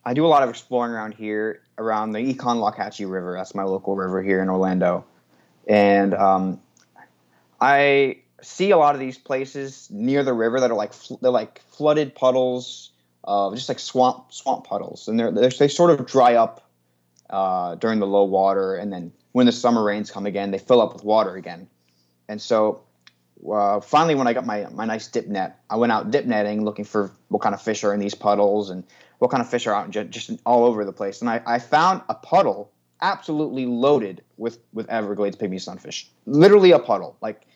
I 0.05 0.13
do 0.13 0.27
a 0.27 0.29
lot 0.29 0.43
of 0.43 0.49
exploring 0.51 0.91
around 0.91 1.15
here, 1.15 1.63
around 1.79 2.11
the 2.11 2.19
Econlockhatchee 2.19 3.09
River. 3.09 3.33
That's 3.35 3.55
my 3.55 3.63
local 3.63 3.95
river 3.95 4.21
here 4.21 4.43
in 4.43 4.49
Orlando, 4.49 5.05
and 5.67 6.13
um, 6.13 6.61
I 7.65 8.17
see 8.43 8.69
a 8.69 8.77
lot 8.77 8.93
of 8.93 8.99
these 8.99 9.17
places 9.17 9.87
near 9.89 10.23
the 10.23 10.33
river 10.33 10.59
that 10.59 10.69
are 10.69 10.75
like 10.75 10.93
they're 11.19 11.31
like 11.31 11.61
flooded 11.71 12.13
puddles, 12.13 12.91
uh, 13.23 13.53
just 13.55 13.69
like 13.69 13.79
swamp 13.79 14.31
swamp 14.31 14.65
puddles, 14.65 15.07
and 15.07 15.19
they're, 15.19 15.31
they're 15.31 15.49
they 15.49 15.67
sort 15.67 15.89
of 15.89 16.05
dry 16.05 16.35
up 16.35 16.69
uh, 17.31 17.73
during 17.75 17.99
the 17.99 18.05
low 18.05 18.23
water, 18.23 18.75
and 18.75 18.93
then 18.93 19.11
when 19.31 19.47
the 19.47 19.51
summer 19.51 19.83
rains 19.83 20.11
come 20.11 20.27
again, 20.27 20.51
they 20.51 20.59
fill 20.59 20.79
up 20.79 20.93
with 20.93 21.03
water 21.03 21.35
again, 21.35 21.67
and 22.29 22.39
so 22.39 22.83
uh, 23.51 23.79
finally, 23.79 24.13
when 24.13 24.27
I 24.27 24.33
got 24.33 24.45
my 24.45 24.67
my 24.71 24.85
nice 24.85 25.07
dip 25.07 25.27
net, 25.27 25.59
I 25.71 25.75
went 25.77 25.91
out 25.91 26.11
dip 26.11 26.25
netting 26.25 26.63
looking 26.63 26.85
for 26.85 27.11
what 27.29 27.41
kind 27.41 27.55
of 27.55 27.61
fish 27.63 27.83
are 27.83 27.95
in 27.95 27.99
these 27.99 28.13
puddles 28.13 28.69
and 28.69 28.83
what 29.17 29.31
kind 29.31 29.41
of 29.41 29.49
fish 29.49 29.65
are 29.65 29.73
out 29.73 29.89
ju- 29.89 30.03
just 30.03 30.29
all 30.45 30.65
over 30.65 30.85
the 30.85 30.93
place. 30.93 31.19
And 31.21 31.31
I, 31.31 31.41
I 31.47 31.57
found 31.57 32.03
a 32.09 32.13
puddle 32.13 32.71
absolutely 33.01 33.65
loaded 33.65 34.21
with 34.37 34.59
with 34.71 34.87
Everglades 34.87 35.35
pygmy 35.35 35.59
sunfish. 35.59 36.07
Literally 36.27 36.71
a 36.71 36.79
puddle, 36.79 37.17
like 37.21 37.47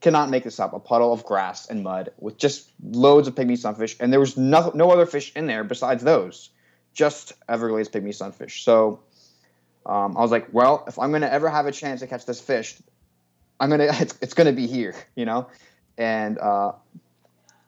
cannot 0.00 0.30
make 0.30 0.44
this 0.44 0.58
up. 0.60 0.72
A 0.72 0.80
puddle 0.80 1.12
of 1.12 1.24
grass 1.24 1.68
and 1.68 1.82
mud 1.82 2.10
with 2.18 2.38
just 2.38 2.70
loads 2.82 3.28
of 3.28 3.34
pygmy 3.34 3.58
sunfish, 3.58 3.96
and 4.00 4.12
there 4.12 4.20
was 4.20 4.36
no 4.36 4.72
no 4.74 4.90
other 4.90 5.06
fish 5.06 5.32
in 5.34 5.46
there 5.46 5.64
besides 5.64 6.02
those, 6.02 6.50
just 6.94 7.32
Everglades 7.48 7.88
pygmy 7.88 8.14
sunfish. 8.14 8.64
So. 8.64 9.00
Um, 9.86 10.14
I 10.14 10.20
was 10.20 10.30
like, 10.30 10.48
well, 10.52 10.84
if 10.86 10.98
I'm 10.98 11.10
gonna 11.10 11.26
ever 11.26 11.48
have 11.48 11.64
a 11.64 11.72
chance 11.72 12.00
to 12.00 12.06
catch 12.06 12.26
this 12.26 12.38
fish, 12.38 12.76
I'm 13.58 13.70
gonna 13.70 13.88
it's, 13.90 14.18
it's 14.20 14.34
gonna 14.34 14.52
be 14.52 14.66
here, 14.66 14.94
you 15.16 15.24
know, 15.24 15.48
and 15.96 16.38
uh, 16.38 16.72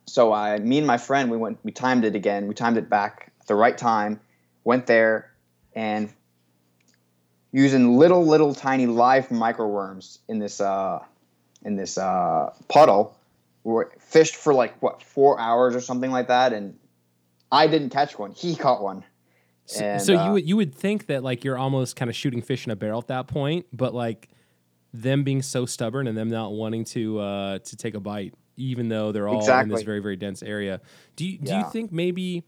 so 0.07 0.33
I, 0.33 0.59
me 0.59 0.79
and 0.79 0.87
my 0.87 0.99
friend, 0.99 1.31
we 1.31 1.37
went, 1.37 1.59
we 1.63 1.73
timed 1.73 2.05
it 2.05 2.15
again, 2.15 2.47
we 2.47 2.55
timed 2.55 2.77
it 2.77 2.89
back 2.89 3.33
at 3.41 3.47
the 3.47 3.55
right 3.55 3.77
time, 3.77 4.21
went 4.65 4.87
there, 4.87 5.33
and 5.75 6.13
using 7.53 7.97
little 7.99 8.25
little 8.25 8.55
tiny 8.55 8.87
live 8.87 9.29
microworms 9.29 10.19
in 10.29 10.39
this 10.39 10.61
uh, 10.61 11.01
in 11.65 11.77
this 11.77 11.99
uh, 11.99 12.53
puddle, 12.69 13.17
we 13.65 13.85
fished 13.99 14.37
for 14.37 14.53
like 14.55 14.81
what 14.83 15.03
four 15.03 15.39
hours 15.39 15.75
or 15.75 15.81
something 15.81 16.11
like 16.11 16.29
that, 16.29 16.53
and 16.53 16.79
I 17.51 17.67
didn't 17.67 17.91
catch 17.91 18.19
one, 18.19 18.33
he 18.33 18.57
caught 18.57 18.83
one. 18.83 19.05
So, 19.67 19.85
And, 19.85 20.03
so 20.03 20.17
uh, 20.17 20.27
you 20.27 20.33
would 20.33 20.49
you 20.49 20.57
would 20.57 20.75
think 20.75 21.07
that 21.07 21.23
like 21.23 21.45
you're 21.45 21.59
almost 21.59 21.97
kind 21.97 22.09
of 22.09 22.17
shooting 22.17 22.43
fish 22.43 22.67
in 22.67 22.73
a 22.73 22.77
barrel 22.77 22.99
at 22.99 23.09
that 23.09 23.29
point, 23.29 23.67
but 23.73 23.95
like 23.95 24.29
them 24.93 25.23
being 25.23 25.43
so 25.43 25.67
stubborn 25.67 26.07
and 26.07 26.17
them 26.17 26.29
not 26.29 26.53
wanting 26.53 26.85
to 26.85 27.19
uh, 27.21 27.59
to 27.61 27.77
take 27.77 27.95
a 27.95 28.01
bite, 28.01 28.35
even 28.57 28.89
though 28.89 29.13
they're 29.13 29.29
all 29.29 29.49
in 29.49 29.69
this 29.69 29.83
very 29.83 30.01
very 30.01 30.17
dense 30.17 30.43
area. 30.43 30.81
Do 31.17 31.25
you 31.27 31.39
do 31.39 31.55
you 31.55 31.65
think 31.71 31.93
maybe 31.93 32.45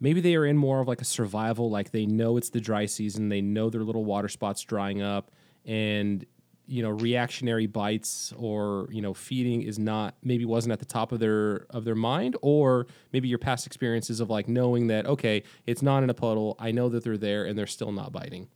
maybe 0.00 0.20
they 0.20 0.36
are 0.36 0.46
in 0.46 0.56
more 0.56 0.80
of 0.80 0.88
like 0.88 1.00
a 1.00 1.04
survival? 1.04 1.70
Like 1.70 1.90
they 1.90 2.06
know 2.06 2.36
it's 2.36 2.50
the 2.50 2.60
dry 2.60 2.86
season, 2.86 3.28
they 3.28 3.40
know 3.40 3.68
their 3.70 3.82
little 3.82 4.04
water 4.04 4.28
spots 4.28 4.62
drying 4.62 5.02
up, 5.02 5.30
and 5.64 6.24
you 6.66 6.82
know 6.82 6.90
reactionary 6.90 7.66
bites 7.66 8.32
or 8.36 8.88
you 8.90 9.00
know 9.00 9.14
feeding 9.14 9.62
is 9.62 9.78
not 9.78 10.14
maybe 10.22 10.44
wasn't 10.44 10.72
at 10.72 10.78
the 10.78 10.84
top 10.84 11.12
of 11.12 11.20
their 11.20 11.66
of 11.70 11.84
their 11.84 11.94
mind 11.94 12.36
or 12.42 12.86
maybe 13.12 13.28
your 13.28 13.38
past 13.38 13.66
experiences 13.66 14.20
of 14.20 14.30
like 14.30 14.48
knowing 14.48 14.88
that 14.88 15.06
okay 15.06 15.42
it's 15.66 15.82
not 15.82 16.02
in 16.02 16.10
a 16.10 16.14
puddle 16.14 16.56
i 16.58 16.70
know 16.72 16.88
that 16.88 17.04
they're 17.04 17.16
there 17.16 17.44
and 17.44 17.56
they're 17.56 17.66
still 17.66 17.92
not 17.92 18.10
biting 18.10 18.48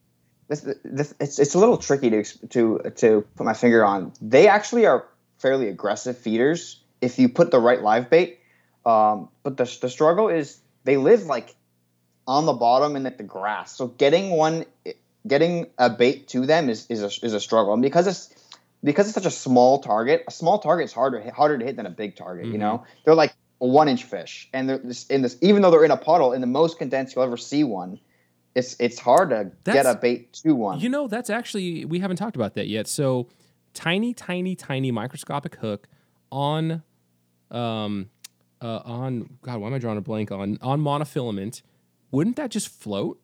this, 0.51 0.67
this 0.83 1.15
it's, 1.21 1.39
it's 1.39 1.55
a 1.55 1.59
little 1.59 1.79
tricky 1.79 2.11
to 2.11 2.25
to 2.49 2.81
to 2.97 3.25
put 3.37 3.47
my 3.47 3.55
finger 3.55 3.85
on. 3.85 4.13
They 4.21 4.49
actually 4.49 4.85
are 4.85 5.07
fairly 5.39 5.69
aggressive 5.69 6.19
feeders 6.19 6.83
if 7.01 7.21
you 7.21 7.29
put 7.29 7.53
the 7.53 7.61
right 7.61 7.81
live 7.81 8.11
bait. 8.11 8.41
Um, 8.85 9.29
but 9.45 9.57
the 9.57 9.79
the 9.81 9.89
struggle 9.89 10.29
is 10.29 10.59
they 10.83 10.97
live 10.97 11.27
like 11.27 11.55
on 12.27 12.47
the 12.47 12.53
bottom 12.53 12.97
and 12.97 13.07
at 13.07 13.17
the 13.17 13.23
grass. 13.23 13.77
So 13.77 13.87
getting 13.87 14.31
one, 14.31 14.65
getting 15.27 15.67
a 15.79 15.91
bait 15.91 16.29
to 16.29 16.47
them 16.47 16.69
is 16.69 16.87
is 16.89 17.03
a, 17.03 17.27
is 17.27 17.35
a 17.35 17.41
struggle. 17.41 17.73
And 17.73 17.83
because 17.83 18.07
it's 18.07 18.35
because 18.83 19.07
it's 19.07 19.15
such 19.15 19.27
a 19.27 19.31
small 19.31 19.81
target, 19.81 20.25
a 20.27 20.31
small 20.31 20.59
target 20.59 20.87
is 20.87 20.93
harder 20.93 21.31
harder 21.31 21.59
to 21.59 21.65
hit 21.65 21.77
than 21.77 21.87
a 21.87 21.91
big 21.91 22.17
target. 22.17 22.47
You 22.47 22.59
know, 22.59 22.85
they're 23.05 23.15
like 23.15 23.35
a 23.61 23.67
one 23.67 23.89
inch 23.89 24.05
fish, 24.05 24.49
and 24.53 24.69
they're 24.69 24.81
in 25.11 25.23
this 25.23 25.37
even 25.41 25.63
though 25.63 25.71
they're 25.71 25.85
in 25.85 25.91
a 25.91 25.97
puddle, 25.97 26.33
in 26.33 26.41
the 26.41 26.47
most 26.47 26.79
condensed 26.79 27.15
you'll 27.15 27.25
ever 27.25 27.37
see 27.37 27.65
one. 27.65 28.01
It's 28.55 28.77
it's 28.81 28.99
hard 28.99 29.31
to 29.31 29.53
get 29.65 29.87
a 29.87 29.95
bait 29.95 30.33
to 30.43 30.55
one. 30.55 30.81
you 30.81 30.89
know 30.89 31.07
that's 31.07 31.31
actually 31.31 31.85
we 31.85 32.01
haven't 32.01 32.17
talked 32.17 32.35
about 32.35 32.55
that 32.55 32.67
yet 32.67 32.89
so 32.89 33.29
tiny 33.75 34.13
tiny 34.13 34.57
tiny 34.57 34.91
microscopic 34.91 35.55
hook 35.55 35.87
on 36.33 36.83
um 37.53 38.11
uh, 38.63 38.81
on 38.85 39.39
God, 39.43 39.59
why 39.61 39.69
am 39.69 39.75
I 39.75 39.79
drawing 39.79 39.99
a 39.99 40.03
blank 40.03 40.31
on 40.33 40.59
on 40.61 40.81
monofilament? 40.81 41.63
Wouldn't 42.11 42.37
that 42.37 42.51
just 42.51 42.69
float? 42.69 43.21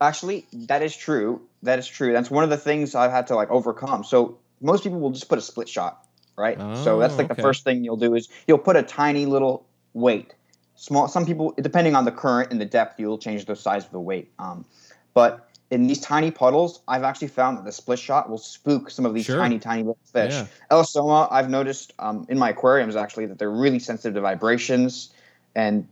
Actually, 0.00 0.46
that 0.52 0.82
is 0.82 0.96
true. 0.96 1.42
That 1.62 1.78
is 1.78 1.86
true. 1.86 2.12
That's 2.12 2.30
one 2.30 2.44
of 2.44 2.50
the 2.50 2.56
things 2.56 2.94
I've 2.94 3.10
had 3.10 3.26
to 3.28 3.34
like 3.36 3.50
overcome. 3.50 4.02
So 4.04 4.38
most 4.60 4.82
people 4.82 4.98
will 5.00 5.10
just 5.10 5.28
put 5.28 5.38
a 5.38 5.42
split 5.42 5.68
shot, 5.68 6.06
right? 6.36 6.58
so 6.76 6.98
that's 6.98 7.14
Oh, 7.14 7.18
like 7.18 7.26
okay. 7.26 7.34
the 7.34 7.42
first 7.42 7.64
thing 7.64 7.84
you'll 7.84 7.96
do 7.96 8.14
is 8.14 8.28
you'll 8.46 8.58
put 8.58 8.76
a 8.76 8.82
tiny 8.82 9.26
little 9.26 9.66
weight. 9.92 10.34
Small. 10.76 11.08
Some 11.08 11.26
people, 11.26 11.52
depending 11.60 11.94
on 11.94 12.06
the 12.06 12.12
current 12.12 12.50
and 12.50 12.58
the 12.60 12.64
depth, 12.64 12.98
you'll 12.98 13.18
change 13.18 13.44
the 13.44 13.54
size 13.56 13.84
of 13.84 13.90
the 13.90 14.00
weight. 14.00 14.30
Um, 14.38 14.64
but 15.12 15.46
in 15.70 15.86
these 15.86 16.00
tiny 16.00 16.30
puddles, 16.30 16.80
I've 16.88 17.04
actually 17.04 17.28
found 17.28 17.58
that 17.58 17.64
the 17.66 17.72
split 17.72 17.98
shot 17.98 18.30
will 18.30 18.38
spook 18.38 18.90
some 18.90 19.04
of 19.04 19.12
these 19.12 19.26
Sure. 19.26 19.38
tiny, 19.38 19.58
tiny 19.58 19.82
little 19.82 19.98
fish. 20.10 20.32
Yeah. 20.32 20.46
Elassoma, 20.70 21.28
I've 21.30 21.50
noticed 21.50 21.92
um, 21.98 22.24
in 22.30 22.38
my 22.38 22.50
aquariums 22.50 22.96
actually 22.96 23.26
that 23.26 23.38
they're 23.38 23.50
really 23.50 23.78
sensitive 23.78 24.14
to 24.14 24.20
vibrations, 24.22 25.10
and 25.54 25.86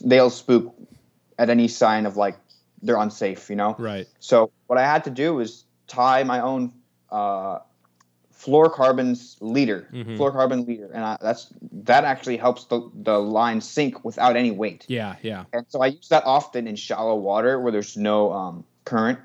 they'll 0.00 0.30
spook 0.30 0.74
at 1.38 1.50
any 1.50 1.66
sign 1.66 2.06
of 2.06 2.16
like 2.16 2.36
they're 2.84 3.00
unsafe. 3.00 3.50
You 3.50 3.56
know. 3.56 3.74
Right. 3.78 4.06
So 4.20 4.50
what 4.68 4.78
I 4.78 4.84
had 4.84 5.02
to 5.04 5.10
do 5.10 5.34
was 5.34 5.64
tie 5.86 6.22
my 6.22 6.40
own 6.40 6.72
uh, 7.10 7.58
fluorocarbons 8.32 9.36
leader, 9.40 9.88
Mhm. 9.92 10.18
fluorocarbon 10.18 10.66
leader, 10.66 10.90
and 10.92 11.04
I, 11.04 11.16
that's 11.20 11.48
that 11.72 12.04
actually 12.04 12.36
helps 12.36 12.64
the, 12.66 12.90
the 12.94 13.18
line 13.18 13.60
sink 13.60 14.04
without 14.04 14.36
any 14.36 14.50
weight. 14.50 14.84
Yeah. 14.88 15.16
Yeah. 15.22 15.44
And 15.52 15.64
so 15.68 15.80
I 15.82 15.86
use 15.86 16.08
that 16.08 16.24
often 16.26 16.66
in 16.66 16.76
shallow 16.76 17.16
water 17.16 17.60
where 17.60 17.72
there's 17.72 17.96
no 17.96 18.32
um, 18.32 18.64
current, 18.84 19.18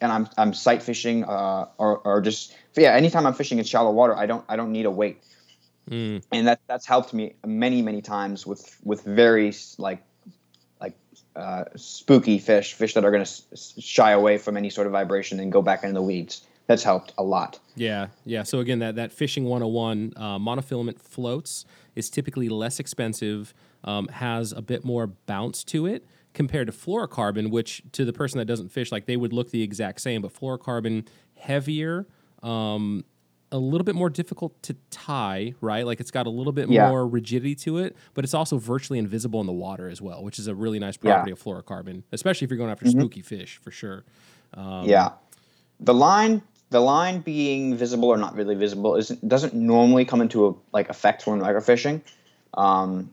and 0.00 0.12
I'm 0.12 0.28
I'm 0.36 0.52
sight 0.54 0.82
fishing 0.82 1.24
uh, 1.24 1.66
or 1.78 1.98
or 1.98 2.20
just 2.20 2.54
yeah. 2.76 2.92
Anytime 2.92 3.26
I'm 3.26 3.34
fishing 3.34 3.58
in 3.58 3.64
shallow 3.64 3.90
water, 3.90 4.16
I 4.16 4.26
don't 4.26 4.44
I 4.48 4.56
don't 4.56 4.72
need 4.72 4.86
a 4.86 4.90
weight, 4.90 5.22
Mm. 5.90 6.22
and 6.30 6.46
that 6.46 6.60
that's 6.68 6.86
helped 6.86 7.12
me 7.12 7.34
many 7.44 7.82
many 7.82 8.02
times 8.02 8.46
with 8.46 8.78
with 8.84 9.02
very 9.02 9.52
like 9.78 10.02
uh, 11.36 11.64
spooky 11.76 12.38
fish, 12.38 12.74
fish 12.74 12.94
that 12.94 13.04
are 13.04 13.10
going 13.10 13.24
to 13.24 13.56
shy 13.80 14.12
away 14.12 14.38
from 14.38 14.56
any 14.56 14.70
sort 14.70 14.86
of 14.86 14.92
vibration 14.92 15.40
and 15.40 15.50
go 15.50 15.62
back 15.62 15.82
into 15.82 15.94
the 15.94 16.02
weeds. 16.02 16.46
That's 16.66 16.82
helped 16.82 17.12
a 17.18 17.22
lot. 17.22 17.58
Yeah, 17.74 18.08
yeah. 18.24 18.44
So 18.44 18.60
again, 18.60 18.78
that 18.78 18.94
that 18.96 19.12
fishing 19.12 19.44
101 19.44 20.12
uh, 20.16 20.38
monofilament 20.38 21.00
floats 21.00 21.64
is 21.96 22.08
typically 22.08 22.48
less 22.48 22.78
expensive, 22.78 23.52
um, 23.84 24.08
has 24.08 24.52
a 24.52 24.62
bit 24.62 24.84
more 24.84 25.06
bounce 25.06 25.64
to 25.64 25.86
it 25.86 26.06
compared 26.34 26.66
to 26.68 26.72
fluorocarbon, 26.72 27.50
which 27.50 27.82
to 27.92 28.04
the 28.04 28.12
person 28.12 28.38
that 28.38 28.46
doesn't 28.46 28.70
fish, 28.70 28.92
like 28.92 29.06
they 29.06 29.16
would 29.16 29.32
look 29.32 29.50
the 29.50 29.62
exact 29.62 30.00
same, 30.00 30.22
but 30.22 30.32
fluorocarbon 30.32 31.06
heavier, 31.34 32.06
um, 32.42 33.04
a 33.52 33.58
little 33.58 33.84
bit 33.84 33.94
more 33.94 34.10
difficult 34.10 34.60
to 34.64 34.74
tie, 34.90 35.54
right? 35.60 35.86
Like 35.86 36.00
it's 36.00 36.10
got 36.10 36.26
a 36.26 36.30
little 36.30 36.52
bit 36.52 36.68
Yeah. 36.68 36.88
more 36.88 37.06
rigidity 37.06 37.54
to 37.56 37.78
it, 37.78 37.94
but 38.14 38.24
it's 38.24 38.34
also 38.34 38.58
virtually 38.58 38.98
invisible 38.98 39.40
in 39.40 39.46
the 39.46 39.52
water 39.52 39.88
as 39.88 40.00
well, 40.02 40.24
which 40.24 40.38
is 40.38 40.46
a 40.48 40.54
really 40.54 40.78
nice 40.78 40.96
Yeah. 41.00 41.12
property 41.14 41.30
of 41.32 41.42
fluorocarbon, 41.42 42.02
especially 42.10 42.46
if 42.46 42.50
you're 42.50 42.58
going 42.58 42.70
after 42.70 42.86
Mhm. 42.86 42.92
spooky 42.92 43.22
fish 43.22 43.58
for 43.62 43.70
sure. 43.70 44.04
Um, 44.54 44.88
yeah, 44.88 45.12
the 45.78 45.94
line 45.94 46.42
the 46.70 46.80
line 46.80 47.20
being 47.20 47.76
visible 47.76 48.08
or 48.08 48.16
not 48.16 48.34
really 48.34 48.54
visible 48.54 48.96
isn't 48.96 49.28
doesn't 49.28 49.52
normally 49.54 50.06
come 50.06 50.22
into 50.22 50.46
a 50.48 50.54
like 50.72 50.88
effect 50.88 51.26
when 51.26 51.38
microfishing. 51.38 52.00
Um, 52.54 53.10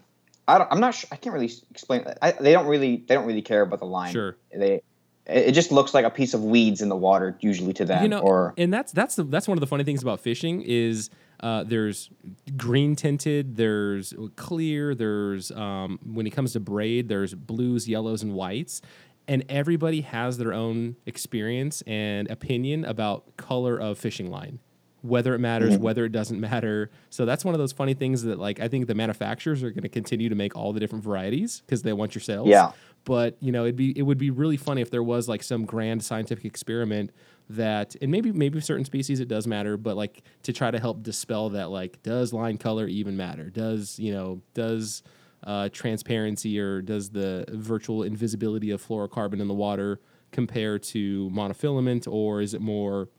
I 0.47 0.57
don't, 0.57 0.71
I'm 0.71 0.79
not 0.79 0.95
sure. 0.95 1.09
I 1.11 1.17
can't 1.17 1.33
really 1.33 1.51
explain. 1.69 2.05
I, 2.21 2.31
they 2.31 2.53
don't 2.53 2.67
really 2.67 3.03
they 3.07 3.15
don't 3.15 3.27
really 3.27 3.41
care 3.41 3.61
about 3.61 3.79
the 3.79 3.85
line. 3.85 4.13
Sure. 4.13 4.37
They 4.55 4.81
it 5.29 5.51
just 5.53 5.71
looks 5.71 5.93
like 5.93 6.05
a 6.05 6.09
piece 6.09 6.33
of 6.33 6.43
weeds 6.43 6.81
in 6.81 6.89
the 6.89 6.95
water 6.95 7.37
usually 7.39 7.73
to 7.73 7.85
them. 7.85 8.03
you 8.03 8.09
know, 8.09 8.19
or 8.19 8.53
and 8.57 8.73
that's 8.73 8.91
that's 8.91 9.15
the 9.15 9.23
that's 9.23 9.47
one 9.47 9.57
of 9.57 9.61
the 9.61 9.67
funny 9.67 9.83
things 9.83 10.01
about 10.01 10.19
fishing 10.19 10.61
is 10.61 11.09
uh, 11.41 11.63
there's 11.63 12.09
green 12.57 12.95
tinted, 12.95 13.55
there's 13.55 14.13
clear, 14.35 14.93
there's 14.93 15.51
um, 15.51 15.99
when 16.05 16.27
it 16.27 16.31
comes 16.31 16.53
to 16.53 16.59
braid, 16.59 17.07
there's 17.07 17.33
blues, 17.33 17.87
yellows, 17.87 18.23
and 18.23 18.33
whites, 18.33 18.81
and 19.27 19.45
everybody 19.47 20.01
has 20.01 20.37
their 20.37 20.51
own 20.53 20.95
experience 21.05 21.81
and 21.87 22.29
opinion 22.29 22.83
about 22.85 23.37
color 23.37 23.79
of 23.79 23.97
fishing 23.97 24.29
line. 24.29 24.59
Whether 25.01 25.33
it 25.33 25.39
matters, 25.39 25.77
Mhm. 25.77 25.79
whether 25.79 26.03
it 26.03 26.11
doesn't 26.11 26.41
matter. 26.41 26.89
So 27.09 27.25
that's 27.25 27.45
one 27.45 27.55
of 27.55 27.59
those 27.59 27.71
funny 27.71 27.93
things 27.93 28.23
that, 28.23 28.37
like, 28.37 28.59
I 28.59 28.67
think 28.67 28.87
the 28.87 28.95
manufacturers 28.95 29.63
are 29.63 29.69
going 29.69 29.83
to 29.83 29.87
continue 29.89 30.27
to 30.27 30.35
make 30.35 30.57
all 30.57 30.73
the 30.73 30.79
different 30.81 31.05
varieties 31.05 31.61
because 31.65 31.83
they 31.83 31.93
want 31.93 32.15
your 32.15 32.21
sales 32.21 32.49
yeah, 32.49 32.73
but 33.09 33.35
you 33.39 33.51
know 33.51 33.63
it'd 33.63 33.75
be 33.75 33.89
it 33.97 34.03
would 34.03 34.19
be 34.19 34.29
really 34.29 34.55
funny 34.55 34.83
if 34.83 34.91
there 34.91 35.01
was 35.01 35.27
like 35.27 35.41
some 35.41 35.65
grand 35.65 36.03
scientific 36.03 36.45
experiment 36.45 37.09
that 37.49 37.95
and 38.03 38.11
maybe 38.11 38.31
maybe 38.31 38.61
certain 38.61 38.85
species 38.85 39.19
it 39.19 39.27
does 39.27 39.47
matter 39.47 39.77
but 39.77 39.97
like 39.97 40.21
to 40.43 40.53
try 40.53 40.69
to 40.69 40.79
help 40.79 41.01
dispel 41.01 41.49
that 41.49 41.71
like 41.71 42.03
does 42.03 42.33
line 42.33 42.59
color 42.59 42.85
even 42.85 43.17
matter? 43.17 43.49
Does 43.49 43.97
you 43.97 44.13
know 44.13 44.43
does 44.53 45.01
uh, 45.43 45.69
transparency 45.69 46.59
or 46.59 46.83
does 46.83 47.09
the 47.09 47.45
virtual 47.49 48.03
invisibility 48.03 48.69
of 48.69 48.85
fluorocarbon 48.85 49.41
in 49.41 49.47
the 49.47 49.55
water 49.55 49.99
compare 50.31 50.77
to 50.77 51.31
monofilament 51.31 52.07
or 52.07 52.41
is 52.41 52.53
it 52.53 52.61
more 52.61 53.09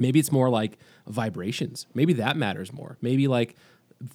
maybe 0.00 0.18
it's 0.18 0.32
more 0.32 0.48
like 0.48 0.78
vibrations. 1.06 1.86
Maybe 1.94 2.12
that 2.14 2.36
matters 2.36 2.72
more. 2.72 2.98
Maybe 3.00 3.28
like 3.28 3.54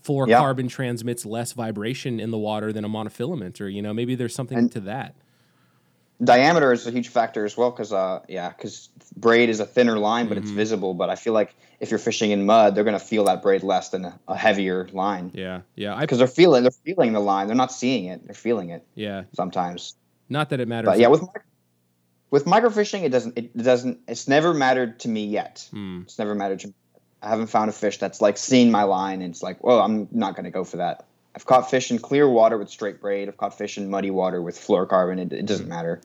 fluorocarbon 0.03 0.69
transmits 0.69 1.25
less 1.25 1.51
vibration 1.53 2.19
in 2.19 2.31
the 2.31 2.37
water 2.37 2.71
than 2.71 2.85
a 2.85 2.89
monofilament 2.89 3.59
or 3.59 3.67
you 3.67 3.81
know 3.81 3.93
maybe 3.93 4.15
there's 4.15 4.33
something 4.35 4.57
And- 4.57 4.71
to 4.71 4.79
that 4.81 5.15
diameter 6.23 6.71
is 6.71 6.87
a 6.87 6.91
huge 6.91 7.09
factor 7.09 7.43
as 7.43 7.57
well 7.57 7.69
because 7.71 7.91
uh 7.91 8.21
yeah 8.29 8.49
because 8.49 8.87
braid 9.17 9.49
is 9.49 9.59
a 9.59 9.65
thinner 9.65 9.97
line 9.97 10.27
but 10.29 10.37
it's 10.37 10.51
Mhm. 10.51 10.55
visible. 10.55 10.93
But 10.93 11.09
I 11.09 11.15
feel 11.15 11.33
like 11.33 11.53
if 11.81 11.89
you're 11.91 11.99
fishing 11.99 12.31
in 12.31 12.45
mud, 12.45 12.75
they're 12.75 12.83
gonna 12.85 12.99
feel 12.99 13.25
that 13.25 13.41
braid 13.41 13.61
less 13.63 13.89
than 13.89 14.05
a, 14.05 14.17
a 14.27 14.37
heavier 14.37 14.87
line 14.93 15.31
yeah 15.33 15.61
yeah 15.75 15.99
because 15.99 16.19
they're 16.19 16.27
feeling 16.27 16.63
they're 16.63 16.71
feeling 16.85 17.11
the 17.13 17.19
line. 17.19 17.47
They're 17.47 17.55
not 17.57 17.71
seeing 17.73 18.05
it. 18.05 18.25
They're 18.25 18.35
feeling 18.35 18.69
it 18.69 18.85
yeah 18.95 19.23
sometimes. 19.33 19.95
not 20.29 20.49
that 20.51 20.59
it 20.61 20.67
matters 20.67 20.87
But 20.87 20.99
yeah, 20.99 21.07
with 21.07 21.21
mic- 21.21 21.43
with 22.31 22.45
microfishing, 22.45 23.03
it 23.03 23.09
doesn't 23.09 23.37
it 23.37 23.57
doesn't 23.57 23.99
it's 24.07 24.27
never 24.27 24.53
mattered 24.53 24.99
to 25.01 25.09
me 25.09 25.25
yet. 25.25 25.67
Hmm. 25.71 26.01
It's 26.03 26.17
never 26.17 26.35
mattered 26.35 26.61
to 26.61 26.67
me. 26.67 26.73
I 27.23 27.29
haven't 27.29 27.47
found 27.47 27.69
a 27.69 27.73
fish 27.73 27.97
that's 27.97 28.21
like 28.21 28.37
seen 28.37 28.69
my 28.69 28.83
line 28.83 29.21
and 29.21 29.31
it's 29.33 29.41
like, 29.41 29.63
well, 29.63 29.79
I'm 29.79 30.07
not 30.11 30.35
going 30.35 30.45
to 30.45 30.51
go 30.51 30.63
for 30.63 30.77
that. 30.77 31.05
I've 31.35 31.45
caught 31.45 31.69
fish 31.69 31.89
in 31.89 31.97
clear 31.97 32.29
water 32.29 32.57
with 32.57 32.69
straight 32.69 32.99
braid. 33.01 33.27
I've 33.27 33.37
caught 33.37 33.57
fish 33.57 33.77
in 33.77 33.89
muddy 33.89 34.11
water 34.11 34.41
with 34.41 34.55
fluorocarbon. 34.57 35.19
It, 35.19 35.33
it 35.33 35.45
doesn't 35.45 35.67
matter. 35.67 36.01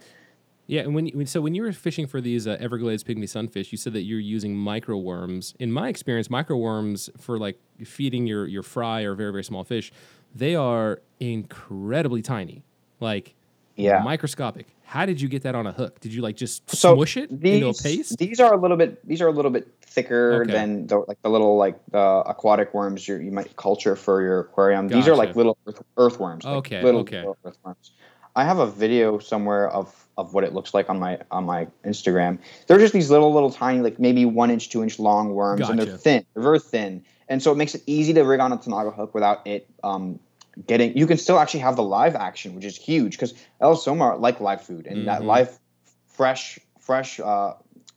Yeah, 0.68 0.82
and 0.82 0.94
when, 0.94 1.26
so 1.26 1.40
when 1.40 1.54
you 1.54 1.62
were 1.62 1.72
fishing 1.72 2.06
for 2.06 2.20
these 2.20 2.46
uh, 2.46 2.56
Everglades 2.60 3.02
pygmy 3.02 3.28
sunfish, 3.28 3.72
you 3.72 3.78
said 3.78 3.94
that 3.94 4.02
you're 4.02 4.20
using 4.20 4.54
microworms. 4.54 5.54
In 5.58 5.72
my 5.72 5.88
experience, 5.88 6.28
microworms 6.28 7.08
for 7.20 7.38
like 7.38 7.58
feeding 7.84 8.26
your 8.26 8.46
your 8.46 8.62
fry 8.62 9.00
or 9.00 9.14
very 9.14 9.32
very 9.32 9.44
small 9.44 9.64
fish, 9.64 9.90
they 10.34 10.54
are 10.54 11.00
incredibly 11.20 12.20
tiny, 12.20 12.62
like 13.00 13.34
Yeah. 13.76 14.02
microscopic. 14.02 14.66
How 14.88 15.04
did 15.04 15.20
you 15.20 15.28
get 15.28 15.42
that 15.42 15.54
on 15.54 15.66
a 15.66 15.72
hook? 15.72 16.00
Did 16.00 16.14
you 16.14 16.22
like 16.22 16.34
just 16.34 16.68
So 16.74 16.94
smush 16.96 17.18
it 17.18 17.28
these, 17.42 17.56
into 17.56 17.68
a 17.68 17.74
paste? 17.74 18.16
These 18.16 18.40
are 18.40 18.54
a 18.54 18.56
little 18.56 18.78
bit. 18.78 19.06
These 19.06 19.20
are 19.20 19.26
a 19.28 19.30
little 19.30 19.50
bit 19.50 19.68
thicker 19.82 20.42
Okay. 20.44 20.52
than 20.52 20.86
the, 20.86 21.00
like 21.00 21.20
the 21.20 21.28
little 21.28 21.58
like 21.58 21.78
the 21.90 22.22
aquatic 22.24 22.72
worms 22.72 23.06
you 23.06 23.16
you 23.16 23.30
might 23.30 23.54
culture 23.56 23.96
for 23.96 24.22
your 24.22 24.40
aquarium. 24.40 24.88
These 24.88 25.06
are 25.06 25.14
like 25.14 25.36
little 25.36 25.58
earth, 25.66 25.82
earthworms. 25.98 26.44
like 26.46 26.54
Okay, 26.56 26.82
Little, 26.82 27.02
okay. 27.02 27.18
little 27.18 27.36
earthworms. 27.44 27.92
I 28.34 28.44
have 28.44 28.60
a 28.60 28.66
video 28.66 29.18
somewhere 29.18 29.68
of 29.68 29.94
of 30.16 30.32
what 30.32 30.42
it 30.44 30.54
looks 30.54 30.72
like 30.72 30.88
on 30.88 30.98
my 30.98 31.18
on 31.30 31.44
my 31.44 31.66
Instagram. 31.84 32.38
They're 32.66 32.78
just 32.78 32.94
these 32.94 33.10
little 33.10 33.30
little 33.34 33.50
tiny 33.50 33.82
like 33.82 33.98
maybe 34.00 34.24
one 34.24 34.50
inch 34.50 34.70
two 34.70 34.82
inch 34.82 34.98
long 34.98 35.34
worms, 35.34 35.68
and 35.68 35.78
they're 35.78 35.98
thin. 35.98 36.24
They're 36.32 36.42
very 36.42 36.60
thin, 36.60 37.04
and 37.28 37.42
so 37.42 37.52
it 37.52 37.56
makes 37.56 37.74
it 37.74 37.82
easy 37.86 38.14
to 38.14 38.22
rig 38.22 38.40
on 38.40 38.52
a 38.52 38.56
Tanago 38.56 38.94
hook 38.94 39.12
without 39.12 39.46
it. 39.46 39.68
Um, 39.84 40.18
Getting 40.66 40.96
you 40.96 41.06
can 41.06 41.18
still 41.18 41.38
actually 41.38 41.60
have 41.60 41.76
the 41.76 41.82
live 41.82 42.16
action, 42.16 42.54
which 42.54 42.64
is 42.64 42.76
huge 42.76 43.12
because 43.12 43.34
Elassoma 43.60 44.18
like 44.18 44.40
live 44.40 44.62
food, 44.62 44.86
and 44.86 45.06
that 45.06 45.22
Mhm. 45.22 45.26
live 45.26 45.60
fresh 46.06 46.58
fresh 46.80 47.20
uh, 47.20 47.52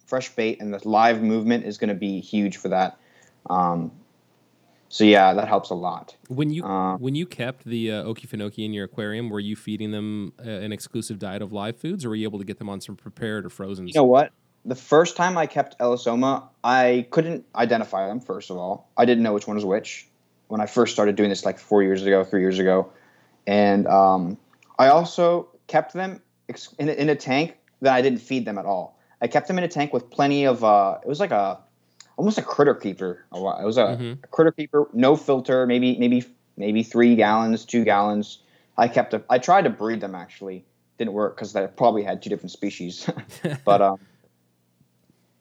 fresh 0.06 0.30
bait 0.36 0.62
and 0.62 0.74
the 0.74 0.88
live 0.88 1.24
movement 1.24 1.66
is 1.66 1.78
going 1.78 1.88
to 1.88 1.96
be 1.96 2.20
huge 2.20 2.58
for 2.58 2.70
that. 2.70 2.98
Um, 3.50 3.92
so 4.90 5.06
yeah, 5.06 5.34
that 5.34 5.48
helps 5.48 5.70
a 5.70 5.74
lot. 5.74 6.16
When 6.28 6.52
you 6.52 6.64
Uh, 6.64 6.98
when 6.98 7.16
you 7.16 7.26
kept 7.26 7.64
the 7.64 7.92
uh, 7.92 8.04
Okefenokee 8.04 8.66
in 8.66 8.74
your 8.74 8.86
aquarium, 8.86 9.30
were 9.30 9.40
you 9.40 9.56
feeding 9.56 9.92
them 9.92 10.34
uh, 10.38 10.50
an 10.50 10.72
exclusive 10.72 11.18
diet 11.18 11.42
of 11.42 11.52
live 11.52 11.78
foods, 11.78 12.06
or 12.06 12.10
were 12.10 12.16
you 12.16 12.28
able 12.28 12.40
to 12.40 12.46
get 12.46 12.60
them 12.60 12.70
on 12.70 12.82
some 12.82 12.96
prepared 12.96 13.46
or 13.46 13.50
frozen? 13.50 13.88
You 13.88 13.94
know 13.96 14.04
what? 14.04 14.32
The 14.66 14.76
first 14.76 15.16
time 15.16 15.38
I 15.38 15.48
kept 15.48 15.80
Elassoma, 15.80 16.50
I 16.64 17.08
couldn't 17.10 17.46
identify 17.56 18.08
them. 18.08 18.20
First 18.20 18.52
of 18.52 18.58
all, 18.58 18.92
I 18.98 19.06
didn't 19.06 19.24
know 19.24 19.34
which 19.34 19.48
one 19.48 19.56
was 19.56 19.66
which 19.66 20.08
when 20.52 20.60
I 20.60 20.66
first 20.66 20.92
started 20.92 21.16
doing 21.16 21.30
this, 21.30 21.46
like 21.46 21.58
four 21.58 21.82
years 21.82 22.06
ago, 22.06 22.26
three 22.26 22.42
years 22.42 22.60
ago, 22.60 22.92
and 23.48 23.88
um, 23.88 24.38
I 24.78 24.90
also 24.90 25.48
kept 25.68 25.94
them 25.94 26.22
ex- 26.50 26.76
in 26.78 26.90
a, 26.90 26.92
in 26.92 27.08
a 27.08 27.16
tank 27.16 27.56
that 27.80 27.94
I 27.94 28.02
didn't 28.02 28.20
feed 28.20 28.44
them 28.44 28.58
at 28.58 28.66
all. 28.66 29.00
I 29.22 29.28
kept 29.28 29.48
them 29.48 29.58
in 29.58 29.64
a 29.64 29.70
tank 29.70 29.94
with 29.94 30.10
plenty 30.10 30.46
of. 30.46 30.62
Uh, 30.62 30.98
it 31.02 31.08
was 31.08 31.22
like 31.22 31.32
a 31.32 31.58
almost 32.18 32.38
a 32.38 32.42
critter 32.42 32.76
keeper. 32.76 33.26
It 33.34 33.40
was 33.40 33.78
a, 33.78 33.98
Mhm. 33.98 34.24
a 34.24 34.28
critter 34.28 34.52
keeper, 34.52 34.90
no 34.92 35.16
filter, 35.16 35.66
maybe 35.66 35.98
maybe 35.98 36.26
maybe 36.58 36.84
three 36.84 37.16
gallons, 37.16 37.64
two 37.64 37.86
gallons. 37.86 38.40
I 38.78 38.90
kept. 38.90 39.14
A, 39.14 39.24
I 39.30 39.38
tried 39.38 39.62
to 39.64 39.70
breed 39.70 40.02
them 40.02 40.16
actually, 40.16 40.66
didn't 40.98 41.14
work 41.14 41.38
because 41.38 41.54
they 41.54 41.66
probably 41.68 42.04
had 42.04 42.22
two 42.22 42.30
different 42.30 42.52
species. 42.52 43.10
but 43.66 43.82
um, 43.82 44.00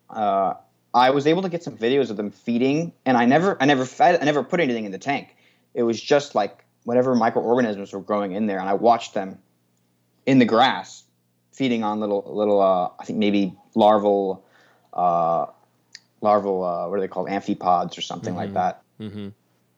uh, 0.08 0.54
I 0.92 1.10
was 1.10 1.26
able 1.26 1.42
to 1.42 1.48
get 1.48 1.62
some 1.62 1.76
videos 1.76 2.10
of 2.10 2.16
them 2.16 2.30
feeding, 2.30 2.92
and 3.06 3.16
I 3.16 3.24
never, 3.24 3.56
I 3.60 3.66
never 3.66 3.84
fed, 3.84 4.20
I 4.20 4.24
never 4.24 4.42
put 4.42 4.60
anything 4.60 4.84
in 4.84 4.92
the 4.92 4.98
tank. 4.98 5.36
It 5.74 5.84
was 5.84 6.00
just 6.00 6.34
like 6.34 6.64
whatever 6.84 7.14
microorganisms 7.14 7.92
were 7.92 8.00
growing 8.00 8.32
in 8.32 8.46
there, 8.46 8.58
and 8.58 8.68
I 8.68 8.74
watched 8.74 9.14
them 9.14 9.38
in 10.26 10.38
the 10.38 10.44
grass 10.44 11.04
feeding 11.52 11.84
on 11.84 12.00
little 12.00 12.24
little 12.26 12.60
uh, 12.60 12.90
I 12.98 13.04
think 13.04 13.18
maybe 13.18 13.56
larval 13.74 14.44
uh, 14.92 15.46
larval 16.20 16.64
uh, 16.64 16.88
what 16.88 16.96
are 16.96 17.00
they 17.00 17.08
called 17.08 17.28
amphipods 17.28 17.96
or 17.96 18.00
something 18.00 18.34
like 18.34 18.54
that. 18.54 18.82
Mm-hmm. 19.00 19.28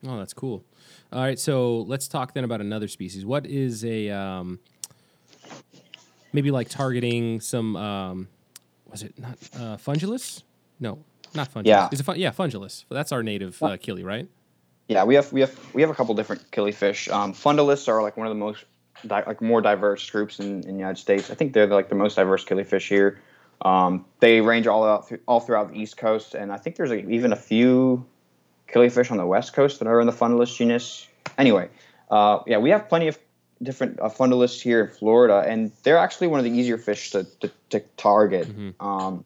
Oh, 0.08 0.18
that's 0.18 0.32
cool. 0.32 0.64
All 1.12 1.20
right, 1.20 1.38
so 1.38 1.80
let's 1.82 2.08
talk 2.08 2.34
then 2.34 2.44
about 2.44 2.60
another 2.60 2.88
species. 2.88 3.24
What 3.24 3.46
is 3.46 3.84
a 3.84 4.10
um, 4.10 4.60
maybe 6.32 6.50
like 6.50 6.68
targeting 6.68 7.40
some 7.40 7.76
um, 7.76 8.28
was 8.90 9.02
it 9.02 9.18
not 9.18 9.38
uh, 9.54 9.76
fungulus? 9.76 10.42
No, 10.82 10.98
not 11.32 11.48
fungulus. 11.54 11.66
Yeah. 11.66 11.88
is 11.92 12.00
it 12.00 12.02
fun- 12.02 12.18
yeah 12.18 12.30
fungulus? 12.32 12.84
That's 12.90 13.12
our 13.12 13.22
native 13.22 13.62
uh, 13.62 13.76
killie, 13.78 14.04
right? 14.04 14.28
Yeah, 14.88 15.04
we 15.04 15.14
have 15.14 15.32
we 15.32 15.40
have 15.40 15.56
we 15.74 15.80
have 15.80 15.90
a 15.90 15.94
couple 15.94 16.14
different 16.14 16.50
killifish. 16.50 17.10
Um, 17.10 17.32
fundulids 17.32 17.88
are 17.88 18.02
like 18.02 18.16
one 18.16 18.26
of 18.26 18.32
the 18.32 18.38
most 18.38 18.64
di- 19.06 19.22
like 19.26 19.40
more 19.40 19.62
diverse 19.62 20.10
groups 20.10 20.40
in, 20.40 20.46
in 20.64 20.72
the 20.76 20.82
United 20.86 20.98
States. 20.98 21.30
I 21.30 21.34
think 21.34 21.52
they're 21.54 21.68
like 21.68 21.88
the 21.88 21.94
most 21.94 22.16
diverse 22.16 22.44
killifish 22.44 22.88
here. 22.88 23.20
Um, 23.62 24.04
they 24.18 24.40
range 24.40 24.66
all 24.66 24.84
out 24.84 25.06
through, 25.08 25.20
all 25.26 25.38
throughout 25.38 25.72
the 25.72 25.78
East 25.80 25.96
Coast, 25.96 26.34
and 26.34 26.52
I 26.52 26.56
think 26.56 26.74
there's 26.76 26.90
like 26.90 27.08
even 27.08 27.32
a 27.32 27.36
few 27.36 28.04
killifish 28.68 29.10
on 29.12 29.18
the 29.18 29.26
West 29.26 29.52
Coast 29.52 29.78
that 29.78 29.86
are 29.86 30.00
in 30.00 30.06
the 30.08 30.12
fundulus 30.12 30.54
genus. 30.56 31.06
Anyway, 31.38 31.68
uh, 32.10 32.40
yeah, 32.48 32.58
we 32.58 32.70
have 32.70 32.88
plenty 32.88 33.06
of 33.06 33.16
different 33.62 34.00
uh, 34.00 34.08
fundulids 34.08 34.60
here 34.60 34.80
in 34.84 34.90
Florida, 34.90 35.44
and 35.46 35.70
they're 35.84 35.98
actually 35.98 36.26
one 36.26 36.40
of 36.40 36.44
the 36.44 36.50
easier 36.50 36.76
fish 36.76 37.12
to, 37.12 37.24
to, 37.40 37.50
to 37.70 37.78
target. 37.96 38.48
Um, 38.80 39.24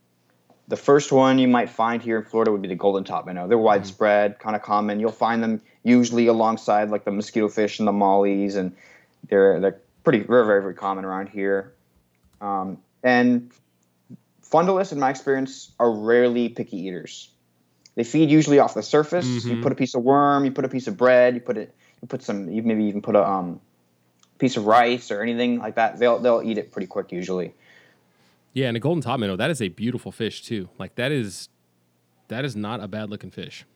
the 0.68 0.76
first 0.76 1.12
one 1.12 1.38
you 1.38 1.48
might 1.48 1.70
find 1.70 2.02
here 2.02 2.18
in 2.18 2.24
Florida 2.24 2.50
would 2.50 2.62
be 2.62 2.68
the 2.68 2.74
golden 2.74 3.04
top 3.04 3.26
minnow. 3.26 3.46
They're 3.46 3.58
widespread, 3.58 4.38
kind 4.38 4.56
of 4.56 4.62
common. 4.62 4.98
You'll 4.98 5.12
find 5.12 5.42
them 5.42 5.60
usually 5.84 6.26
alongside 6.26 6.90
like 6.90 7.04
the 7.04 7.12
mosquito 7.12 7.48
fish 7.48 7.78
and 7.78 7.86
the 7.86 7.92
mollies, 7.92 8.56
and 8.56 8.74
they're 9.28 9.60
they're 9.60 9.80
pretty 10.02 10.20
very 10.20 10.44
very 10.46 10.62
very 10.62 10.74
common 10.74 11.04
around 11.04 11.28
here. 11.28 11.72
Um, 12.40 12.78
and 13.02 13.50
fundulids, 14.42 14.92
in 14.92 14.98
my 14.98 15.10
experience, 15.10 15.70
are 15.78 15.90
rarely 15.90 16.48
picky 16.48 16.78
eaters. 16.78 17.30
They 17.94 18.04
feed 18.04 18.30
usually 18.30 18.58
off 18.58 18.74
the 18.74 18.82
surface. 18.82 19.46
You 19.46 19.56
Mhm. 19.56 19.62
put 19.62 19.72
a 19.72 19.74
piece 19.74 19.94
of 19.94 20.02
worm, 20.02 20.44
you 20.44 20.50
put 20.50 20.64
a 20.64 20.68
piece 20.68 20.86
of 20.86 20.96
bread, 20.96 21.34
you 21.34 21.40
put 21.40 21.56
it, 21.56 21.74
you 22.02 22.08
put 22.08 22.22
some, 22.22 22.50
you 22.50 22.62
maybe 22.62 22.84
even 22.84 23.00
put 23.02 23.16
a 23.16 23.26
um, 23.26 23.60
piece 24.38 24.56
of 24.56 24.66
rice 24.66 25.10
or 25.10 25.22
anything 25.22 25.58
like 25.58 25.76
that. 25.76 25.98
They'll 25.98 26.18
they'll 26.18 26.42
eat 26.42 26.58
it 26.58 26.72
pretty 26.72 26.88
quick 26.88 27.12
usually. 27.12 27.54
Yeah, 28.56 28.68
and 28.68 28.76
a 28.78 28.80
golden 28.80 29.02
top 29.02 29.20
minnow 29.20 29.36
that 29.36 29.50
is 29.50 29.60
a 29.60 29.68
beautiful 29.68 30.10
fish 30.10 30.42
too. 30.42 30.70
Like 30.78 30.94
that 30.94 31.12
is 31.12 31.50
that 32.28 32.46
is 32.46 32.56
not 32.56 32.82
a 32.82 32.88
bad 32.88 33.10
looking 33.10 33.30
fish. 33.30 33.66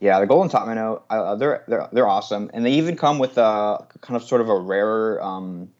Yeah, 0.00 0.20
the 0.20 0.26
golden 0.26 0.50
top 0.50 0.68
minnow, 0.68 1.02
uh, 1.08 1.34
they're 1.34 1.64
they're 1.66 1.88
they're 1.92 2.06
awesome, 2.06 2.50
and 2.52 2.62
they 2.66 2.72
even 2.72 2.94
come 2.94 3.18
with 3.18 3.38
a 3.38 3.86
kind 4.02 4.14
of 4.14 4.22
sort 4.22 4.42
of 4.42 4.50
a 4.50 4.54
rarer 4.54 5.18
um, 5.22 5.70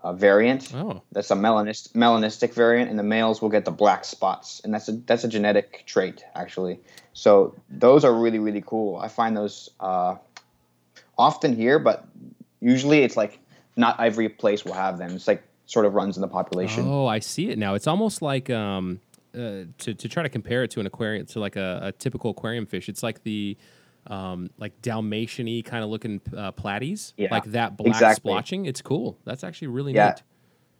uh, 0.00 0.12
variant. 0.12 0.72
Oh, 0.76 1.02
That's 1.10 1.32
a 1.32 1.34
melanist, 1.34 1.94
melanistic 1.94 2.54
variant, 2.54 2.88
and 2.88 2.96
the 2.96 3.02
males 3.02 3.42
will 3.42 3.48
get 3.48 3.64
the 3.64 3.72
black 3.72 4.04
spots, 4.04 4.60
and 4.62 4.72
that's 4.72 4.88
a 4.88 4.92
that's 4.92 5.24
a 5.24 5.28
genetic 5.28 5.82
trait 5.86 6.24
actually. 6.36 6.78
So 7.14 7.56
those 7.68 8.04
are 8.04 8.14
really 8.14 8.38
really 8.38 8.62
cool. 8.64 8.94
I 8.98 9.08
find 9.08 9.36
those 9.36 9.70
uh, 9.80 10.14
often 11.18 11.56
here, 11.56 11.80
but 11.80 12.06
usually 12.60 13.02
it's 13.02 13.16
like 13.16 13.40
not 13.76 13.98
every 13.98 14.28
place 14.28 14.64
will 14.64 14.74
have 14.74 14.98
them. 14.98 15.16
It's 15.16 15.26
like 15.26 15.42
sort 15.66 15.86
of 15.86 15.94
runs 15.94 16.16
in 16.16 16.20
the 16.20 16.28
population. 16.28 16.84
oh, 16.86 17.06
I 17.06 17.18
see 17.20 17.48
it 17.50 17.58
now. 17.58 17.74
It's 17.74 17.86
almost 17.86 18.20
like 18.22 18.50
um, 18.50 19.00
uh, 19.34 19.64
to 19.78 19.94
to 19.94 20.08
try 20.08 20.22
to 20.22 20.28
compare 20.28 20.62
it 20.64 20.70
to 20.72 20.80
an 20.80 20.86
aquarium 20.86 21.26
to 21.26 21.40
like 21.40 21.56
a, 21.56 21.80
a 21.84 21.92
typical 21.92 22.30
aquarium 22.32 22.66
fish. 22.66 22.88
It's 22.88 23.02
like 23.02 23.22
the 23.22 23.56
um, 24.06 24.50
like 24.58 24.80
Dalmatian-y 24.82 25.62
kind 25.64 25.82
of 25.82 25.88
looking 25.90 26.20
uh, 26.36 26.52
platies, 26.52 27.14
Yeah, 27.16 27.28
like 27.30 27.44
that 27.52 27.76
black 27.76 27.88
exactly. 27.94 28.30
splotching. 28.32 28.66
It's 28.66 28.82
cool. 28.82 29.16
That's 29.24 29.42
actually 29.42 29.68
really 29.68 29.94
Yeah. 29.94 30.08
neat. 30.10 30.22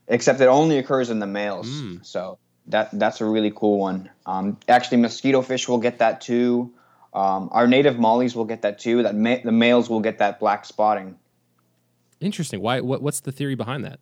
except 0.08 0.40
it 0.42 0.46
only 0.48 0.76
occurs 0.78 1.08
in 1.08 1.18
the 1.20 1.26
males. 1.26 1.66
Mm. 1.70 2.04
So 2.04 2.38
that 2.66 2.90
that's 2.92 3.22
a 3.22 3.24
really 3.24 3.50
cool 3.54 3.78
one. 3.78 4.10
Um, 4.26 4.58
actually, 4.68 4.98
mosquito 4.98 5.40
fish 5.40 5.66
will 5.68 5.78
get 5.78 5.98
that 6.00 6.20
too. 6.20 6.72
Um, 7.14 7.48
our 7.52 7.66
native 7.66 7.98
mollies 7.98 8.34
will 8.36 8.44
get 8.44 8.60
that 8.62 8.78
too. 8.78 9.02
That 9.04 9.14
ma- 9.14 9.38
the 9.42 9.52
males 9.52 9.88
will 9.88 10.00
get 10.00 10.18
that 10.18 10.38
black 10.40 10.64
spotting. 10.66 11.16
Interesting. 12.20 12.60
Why? 12.60 12.80
What, 12.80 13.02
what's 13.02 13.20
the 13.20 13.32
theory 13.32 13.54
behind 13.54 13.84
that? 13.84 14.00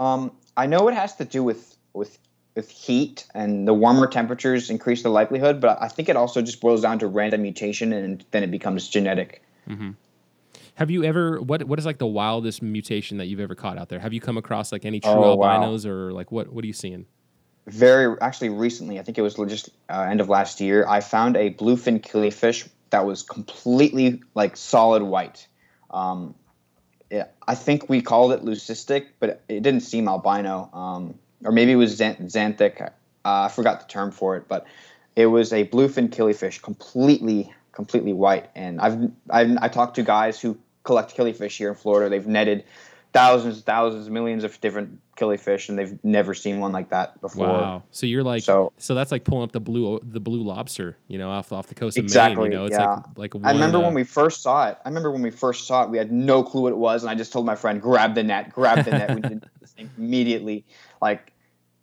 Um, 0.00 0.32
I 0.56 0.66
know 0.66 0.88
it 0.88 0.94
has 0.94 1.14
to 1.16 1.24
do 1.24 1.44
with 1.44 1.76
with 1.92 2.18
with 2.56 2.68
heat 2.68 3.26
and 3.32 3.68
the 3.68 3.74
warmer 3.74 4.08
temperatures 4.08 4.70
increase 4.70 5.04
the 5.04 5.08
likelihood, 5.08 5.60
but 5.60 5.80
I 5.80 5.86
think 5.86 6.08
it 6.08 6.16
also 6.16 6.42
just 6.42 6.60
boils 6.60 6.82
down 6.82 6.98
to 6.98 7.06
random 7.06 7.42
mutation 7.42 7.92
and 7.92 8.24
then 8.32 8.42
it 8.42 8.50
becomes 8.50 8.88
genetic. 8.88 9.42
Have 10.74 10.90
you 10.90 11.04
ever 11.04 11.40
what 11.40 11.62
what 11.64 11.78
is 11.78 11.86
like 11.86 11.98
the 11.98 12.06
wildest 12.06 12.62
mutation 12.62 13.18
that 13.18 13.26
you've 13.26 13.38
ever 13.38 13.54
caught 13.54 13.78
out 13.78 13.88
there? 13.90 14.00
Have 14.00 14.12
you 14.12 14.20
come 14.20 14.36
across 14.38 14.72
like 14.72 14.84
any 14.84 14.98
true 14.98 15.12
Oh, 15.12 15.36
wow. 15.36 15.60
albinos 15.60 15.86
or 15.86 16.12
like 16.12 16.32
what 16.32 16.52
what 16.52 16.64
are 16.64 16.66
you 16.66 16.72
seeing? 16.72 17.06
very 17.66 18.16
actually 18.20 18.48
recently 18.48 18.98
i 18.98 19.02
think 19.02 19.18
it 19.18 19.22
was 19.22 19.34
just 19.34 19.68
uh, 19.90 20.00
end 20.00 20.20
of 20.20 20.28
last 20.28 20.60
year 20.60 20.86
i 20.88 21.00
found 21.00 21.36
a 21.36 21.52
bluefin 21.54 22.00
killifish 22.00 22.68
that 22.88 23.04
was 23.04 23.22
completely 23.22 24.22
like 24.34 24.56
solid 24.56 25.02
white 25.02 25.46
um, 25.90 26.34
yeah, 27.10 27.26
i 27.46 27.54
think 27.54 27.88
we 27.88 28.00
called 28.00 28.32
it 28.32 28.44
leucistic 28.44 29.06
but 29.18 29.42
it 29.48 29.62
didn't 29.62 29.80
seem 29.80 30.08
albino 30.08 30.70
um, 30.72 31.14
or 31.44 31.52
maybe 31.52 31.72
it 31.72 31.76
was 31.76 31.98
xan- 31.98 32.20
xanthic. 32.30 32.80
Uh, 32.80 32.90
i 33.24 33.48
forgot 33.48 33.80
the 33.80 33.86
term 33.86 34.10
for 34.10 34.36
it 34.36 34.48
but 34.48 34.66
it 35.16 35.26
was 35.26 35.52
a 35.52 35.66
bluefin 35.66 36.08
killifish 36.08 36.62
completely 36.62 37.52
completely 37.72 38.12
white. 38.12 38.50
And 38.54 38.80
i've, 38.80 39.10
I've 39.28 39.56
i 39.60 39.68
talked 39.68 39.96
to 39.96 40.02
guys 40.02 40.40
who 40.40 40.58
collect 40.82 41.16
killifish 41.16 41.56
here 41.56 41.68
in 41.68 41.74
florida. 41.74 42.08
They've 42.10 42.26
netted 42.26 42.64
thousands 43.12 43.62
thousands 43.62 44.08
millions 44.08 44.44
of 44.44 44.60
different 44.60 44.98
killifish 45.20 45.68
and 45.68 45.78
they've 45.78 46.02
never 46.02 46.32
seen 46.34 46.60
one 46.60 46.72
like 46.72 46.88
that 46.90 47.20
before 47.20 47.46
Wow. 47.46 47.82
So 47.90 48.06
you're 48.06 48.22
like 48.22 48.42
so, 48.42 48.72
So- 48.78 48.94
that's 48.94 49.12
like 49.12 49.24
pulling 49.24 49.44
up 49.44 49.52
the 49.52 49.60
blue 49.60 50.00
the 50.02 50.20
blue 50.20 50.42
lobster, 50.42 50.96
you 51.08 51.18
know, 51.18 51.30
off 51.30 51.52
off 51.52 51.66
the 51.66 51.74
coast 51.74 51.98
of 51.98 52.04
Maine. 52.04 52.06
Exactly, 52.06 52.44
You 52.44 52.54
know, 52.56 52.64
it's 52.64 52.76
yeah. 52.76 53.02
like 53.16 53.34
like 53.34 53.44
I 53.44 53.52
remember 53.52 53.78
uh, 53.78 53.82
when 53.82 53.94
we 53.94 54.04
first 54.04 54.42
saw 54.42 54.68
it. 54.68 54.78
I 54.84 54.88
remember 54.88 55.10
when 55.10 55.22
we 55.22 55.30
first 55.30 55.66
saw 55.66 55.84
it, 55.84 55.90
we 55.90 55.98
had 55.98 56.10
no 56.10 56.42
clue 56.42 56.62
what 56.62 56.72
it 56.72 56.78
was, 56.78 57.02
and 57.02 57.10
I 57.10 57.14
just 57.14 57.32
told 57.32 57.44
my 57.46 57.54
friend, 57.56 57.80
"Grab 57.80 58.14
the 58.14 58.22
net, 58.22 58.52
grab 58.52 58.84
the 58.84 58.90
net." 58.92 59.14
We 59.14 59.20
did 59.20 59.44
this 59.60 59.72
thing 59.72 59.90
immediately. 59.98 60.64
Like 61.02 61.32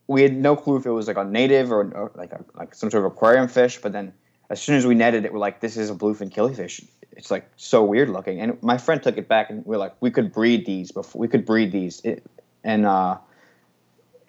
we 0.07 0.21
had 0.21 0.35
no 0.35 0.55
clue 0.55 0.77
if 0.77 0.85
it 0.85 0.91
was 0.91 1.07
like 1.07 1.17
a 1.17 1.23
native 1.23 1.71
or, 1.71 1.81
or 1.93 2.11
like 2.15 2.31
a, 2.31 2.43
like 2.55 2.73
some 2.73 2.89
sort 2.89 3.05
of 3.05 3.11
aquarium 3.11 3.47
fish. 3.47 3.79
But 3.81 3.91
then 3.91 4.13
as 4.49 4.61
soon 4.61 4.75
as 4.75 4.85
we 4.85 4.95
netted 4.95 5.25
it, 5.25 5.33
we're 5.33 5.39
like, 5.39 5.59
"This 5.59 5.77
is 5.77 5.89
a 5.89 5.95
bluefin 5.95 6.31
killifish." 6.33 6.83
It's 7.11 7.31
like 7.31 7.49
so 7.57 7.83
weird 7.83 8.09
looking. 8.09 8.39
And 8.41 8.61
my 8.61 8.77
friend 8.77 9.01
took 9.01 9.17
it 9.17 9.27
back, 9.27 9.49
and 9.49 9.65
we're 9.65 9.77
like, 9.77 9.93
"We 10.01 10.11
could 10.11 10.31
breed 10.31 10.65
these 10.65 10.91
before. 10.91 11.19
We 11.19 11.27
could 11.27 11.45
breed 11.45 11.71
these." 11.71 12.01
It, 12.03 12.23
and 12.63 12.85
uh, 12.85 13.17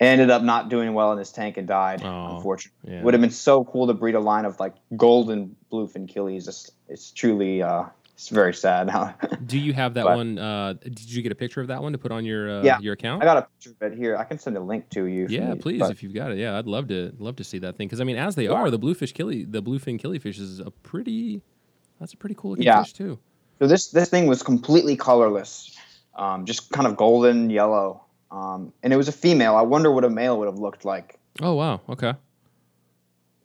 ended 0.01 0.31
up 0.31 0.43
not 0.43 0.69
doing 0.69 0.95
well 0.95 1.13
in 1.13 1.19
his 1.19 1.33
tank 1.33 1.57
and 1.57 1.67
died. 1.67 2.03
Oh, 2.05 2.37
unfortunately, 2.37 2.95
yeah. 2.95 3.03
would 3.03 3.15
have 3.15 3.21
been 3.21 3.31
so 3.31 3.65
cool 3.65 3.87
to 3.87 3.95
breed 3.95 4.15
a 4.15 4.21
line 4.21 4.45
of 4.45 4.59
like 4.61 4.75
golden 4.97 5.57
bluefin 5.73 6.07
killies. 6.13 6.47
It's, 6.49 6.71
it's 6.89 7.11
truly 7.11 7.63
uh, 7.63 7.85
it's 8.15 8.29
very 8.29 8.53
sad. 8.55 8.91
Do 9.47 9.59
you 9.59 9.73
have 9.73 9.95
that 9.95 10.05
But- 10.05 10.17
one? 10.17 10.39
Uh, 10.39 10.73
did 10.75 11.11
you 11.11 11.23
get 11.23 11.31
a 11.33 11.37
picture 11.37 11.61
of 11.61 11.69
that 11.69 11.83
one 11.83 11.93
to 11.93 11.99
put 11.99 12.11
on 12.13 12.25
your 12.25 12.61
uh, 12.61 12.63
Yeah, 12.63 12.79
your 12.81 12.95
account? 12.95 13.23
I 13.23 13.27
got 13.27 13.37
a 13.39 13.43
picture 13.43 13.71
of 13.81 13.93
it 13.93 13.99
here. 13.99 14.17
I 14.17 14.25
can 14.25 14.39
send 14.39 14.57
a 14.57 14.61
link 14.61 14.89
to 14.91 15.05
you. 15.07 15.27
yeah, 15.29 15.55
please, 15.59 15.79
but- 15.81 15.91
if 15.91 16.03
you've 16.03 16.15
got 16.15 16.33
it. 16.33 16.39
Yeah, 16.39 16.59
I'd 16.59 16.67
love 16.67 16.89
to 16.89 17.13
love 17.19 17.37
to 17.37 17.45
see 17.45 17.59
that 17.61 17.77
thing 17.77 17.87
because 17.89 18.01
I 18.01 18.05
mean, 18.05 18.17
as 18.17 18.35
they 18.35 18.45
Yeah. 18.45 18.53
are, 18.53 18.71
the 18.71 18.79
bluefish 18.79 19.15
killie, 19.15 19.51
the 19.51 19.63
bluefin 19.63 20.01
killifish 20.01 20.39
is 20.39 20.61
a 20.61 20.71
pretty. 20.71 21.43
That's 22.01 22.13
a 22.13 22.17
pretty 22.17 22.37
cool 22.39 22.51
looking 22.53 22.65
Yeah. 22.67 22.83
fish 22.83 22.93
too. 22.93 23.19
So 23.61 23.67
this 23.67 23.89
this 23.89 24.09
thing 24.09 24.27
was 24.29 24.43
completely 24.43 24.97
colorless, 24.97 25.77
um, 26.17 26.45
just 26.45 26.71
kind 26.71 26.87
of 26.87 26.97
golden 26.97 27.51
yellow, 27.51 28.03
um, 28.31 28.73
and 28.83 28.93
it 28.93 28.97
was 28.97 29.09
a 29.09 29.13
female. 29.13 29.55
I 29.57 29.63
wonder 29.63 29.91
what 29.91 30.05
a 30.05 30.11
male 30.11 30.39
would 30.39 30.47
have 30.47 30.59
looked 30.59 30.85
like. 30.85 31.19
Oh 31.41 31.55
wow. 31.55 31.81
Okay. 31.89 32.15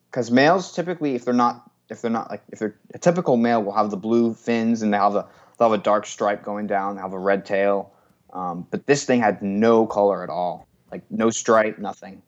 Because 0.10 0.30
males 0.32 0.74
typically, 0.74 1.16
if 1.16 1.26
they're 1.26 1.34
not 1.34 1.70
if 1.90 2.02
they're 2.02 2.12
not 2.12 2.30
like 2.30 2.44
if 2.52 2.60
they're 2.60 2.76
a 2.94 3.00
typical 3.00 3.38
male, 3.38 3.62
will 3.64 3.74
have 3.74 3.90
the 3.92 3.98
blue 3.98 4.34
fins 4.34 4.82
and 4.82 4.94
they 4.94 4.98
have 4.98 5.16
a 5.16 5.28
they'll 5.58 5.70
have 5.72 5.80
a 5.80 5.84
dark 5.84 6.06
stripe 6.06 6.44
going 6.44 6.68
down. 6.68 6.96
They 6.96 7.02
have 7.02 7.14
a 7.14 7.20
red 7.20 7.46
tail, 7.46 7.94
um, 8.34 8.68
but 8.72 8.86
this 8.86 9.06
thing 9.06 9.22
had 9.22 9.42
no 9.42 9.86
color 9.86 10.24
at 10.24 10.30
all, 10.30 10.68
like 10.92 11.04
no 11.10 11.30
stripe, 11.30 11.78
nothing. 11.80 12.22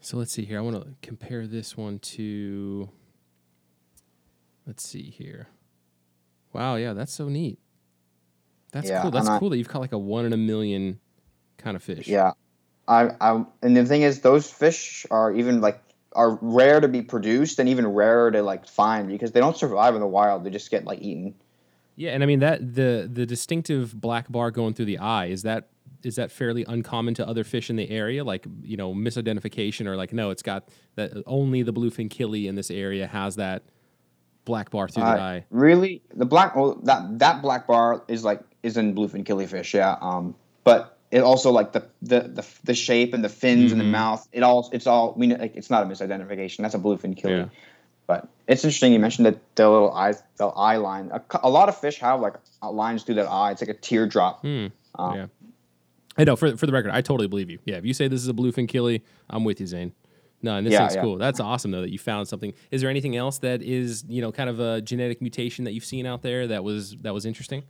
So 0.00 0.16
let's 0.16 0.32
see 0.32 0.44
here. 0.44 0.58
I 0.58 0.60
want 0.62 0.76
to 0.82 0.88
compare 1.02 1.46
this 1.46 1.76
one 1.76 1.98
to. 2.00 2.88
Let's 4.66 4.86
see 4.86 5.04
here. 5.10 5.48
Wow, 6.52 6.76
yeah, 6.76 6.92
that's 6.92 7.12
so 7.12 7.28
neat. 7.28 7.58
That's 8.72 8.88
Yeah, 8.88 9.02
cool. 9.02 9.10
That's 9.10 9.28
I- 9.28 9.38
cool 9.38 9.50
that 9.50 9.56
you've 9.58 9.68
got 9.68 9.80
like 9.80 9.92
a 9.92 9.98
one 9.98 10.24
in 10.26 10.32
a 10.32 10.36
million 10.36 11.00
kind 11.58 11.76
of 11.76 11.82
fish. 11.82 12.08
Yeah, 12.08 12.32
I, 12.86 13.10
I, 13.20 13.44
and 13.62 13.76
the 13.76 13.84
thing 13.84 14.02
is, 14.02 14.20
those 14.20 14.50
fish 14.50 15.06
are 15.10 15.32
even 15.32 15.60
like 15.60 15.80
are 16.14 16.38
rare 16.40 16.80
to 16.80 16.88
be 16.88 17.02
produced 17.02 17.58
and 17.58 17.68
even 17.68 17.86
rarer 17.86 18.30
to 18.30 18.42
like 18.42 18.66
find 18.66 19.08
because 19.08 19.32
they 19.32 19.40
don't 19.40 19.56
survive 19.56 19.94
in 19.94 20.00
the 20.00 20.06
wild. 20.06 20.44
They 20.44 20.50
just 20.50 20.70
get 20.70 20.84
like 20.84 21.00
eaten. 21.02 21.34
Yeah, 21.96 22.12
and 22.12 22.22
I 22.22 22.26
mean 22.26 22.40
that 22.40 22.74
the 22.74 23.10
the 23.12 23.26
distinctive 23.26 24.00
black 24.00 24.30
bar 24.30 24.50
going 24.50 24.74
through 24.74 24.86
the 24.86 24.98
eye 24.98 25.26
is 25.26 25.42
that 25.42 25.68
is 26.02 26.16
that 26.16 26.30
fairly 26.30 26.64
uncommon 26.68 27.14
to 27.14 27.26
other 27.26 27.44
fish 27.44 27.70
in 27.70 27.76
the 27.76 27.90
area? 27.90 28.24
Like 28.24 28.46
you 28.62 28.76
know 28.76 28.94
misidentification 28.94 29.86
or 29.86 29.96
like 29.96 30.12
no, 30.12 30.30
it's 30.30 30.42
got 30.42 30.68
that 30.94 31.12
only 31.26 31.62
the 31.62 31.72
bluefin 31.72 32.08
killie 32.08 32.48
in 32.48 32.54
this 32.54 32.70
area 32.70 33.06
has 33.06 33.36
that 33.36 33.64
black 34.44 34.70
bar 34.70 34.88
through 34.88 35.04
the 35.04 35.10
Uh, 35.10 35.16
eye. 35.16 35.44
Really, 35.50 36.02
the 36.14 36.24
black 36.24 36.56
well, 36.56 36.76
that 36.84 37.18
that 37.18 37.42
black 37.42 37.66
bar 37.66 38.04
is 38.08 38.24
like 38.24 38.40
is 38.62 38.76
in 38.76 38.94
bluefin 38.94 39.24
killifish. 39.24 39.74
Yeah. 39.74 39.96
Um, 40.00 40.34
but 40.64 40.97
it 41.10 41.20
also 41.20 41.50
like 41.50 41.72
the 41.72 41.84
the 42.02 42.20
the, 42.20 42.46
the 42.64 42.74
shape 42.74 43.14
and 43.14 43.24
the 43.24 43.28
fins 43.28 43.72
and 43.72 43.80
the 43.80 43.84
Mhm. 43.84 43.90
mouth. 43.90 44.28
It 44.32 44.42
all 44.42 44.68
it's 44.72 44.86
all 44.86 45.14
we 45.16 45.26
know, 45.28 45.36
like 45.36 45.56
it's 45.56 45.70
not 45.70 45.82
a 45.82 45.86
misidentification. 45.86 46.58
That's 46.58 46.74
a 46.74 46.78
bluefin 46.78 47.16
killi. 47.16 47.34
Yeah. 47.38 47.46
But 48.06 48.26
it's 48.46 48.64
interesting 48.64 48.92
you 48.94 48.98
mentioned 48.98 49.26
that 49.26 49.38
the 49.56 49.68
little 49.68 49.92
eye 49.92 50.14
the 50.36 50.46
eye 50.46 50.76
line. 50.76 51.10
A, 51.12 51.22
a 51.42 51.50
lot 51.50 51.68
of 51.68 51.76
fish 51.78 51.98
have 51.98 52.20
like 52.20 52.34
uh, 52.62 52.70
lines 52.70 53.02
through 53.04 53.16
that 53.16 53.26
eye. 53.28 53.50
It's 53.52 53.60
like 53.60 53.70
a 53.70 53.74
teardrop. 53.74 54.40
Hmm. 54.42 54.66
Um, 54.98 55.14
Yeah. 55.16 55.26
I 56.16 56.24
know 56.24 56.34
for 56.36 56.56
for 56.56 56.66
the 56.66 56.72
record, 56.72 56.90
I 56.90 57.00
totally 57.00 57.28
believe 57.28 57.48
you. 57.50 57.58
Yeah, 57.64 57.76
if 57.76 57.84
you 57.84 57.94
say 57.94 58.08
this 58.08 58.20
is 58.22 58.28
a 58.28 58.32
bluefin 58.32 58.68
killie, 58.68 59.02
I'm 59.30 59.44
with 59.44 59.60
you, 59.60 59.66
Zain. 59.66 59.92
No, 60.42 60.56
and 60.56 60.66
this 60.66 60.72
Yeah, 60.72 60.80
thing's 60.80 60.94
yeah. 60.96 61.02
cool. 61.02 61.16
That's 61.18 61.40
awesome 61.40 61.70
though 61.70 61.80
that 61.82 61.90
you 61.90 61.98
found 61.98 62.28
something. 62.28 62.52
Is 62.70 62.80
there 62.80 62.90
anything 62.90 63.16
else 63.16 63.38
that 63.38 63.62
is 63.62 64.04
you 64.08 64.20
know 64.20 64.32
kind 64.32 64.48
of 64.50 64.58
a 64.60 64.80
genetic 64.80 65.20
mutation 65.20 65.64
that 65.64 65.72
you've 65.72 65.84
seen 65.84 66.06
out 66.06 66.22
there 66.22 66.46
that 66.48 66.64
was 66.64 66.96
that 67.02 67.12
was 67.14 67.24
interesting? 67.26 67.62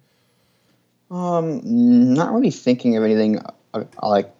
Um, 1.10 1.60
not 2.14 2.32
really 2.34 2.50
thinking 2.50 2.96
of 2.96 3.04
anything 3.04 3.40
uh, 3.72 3.84
like 4.02 4.30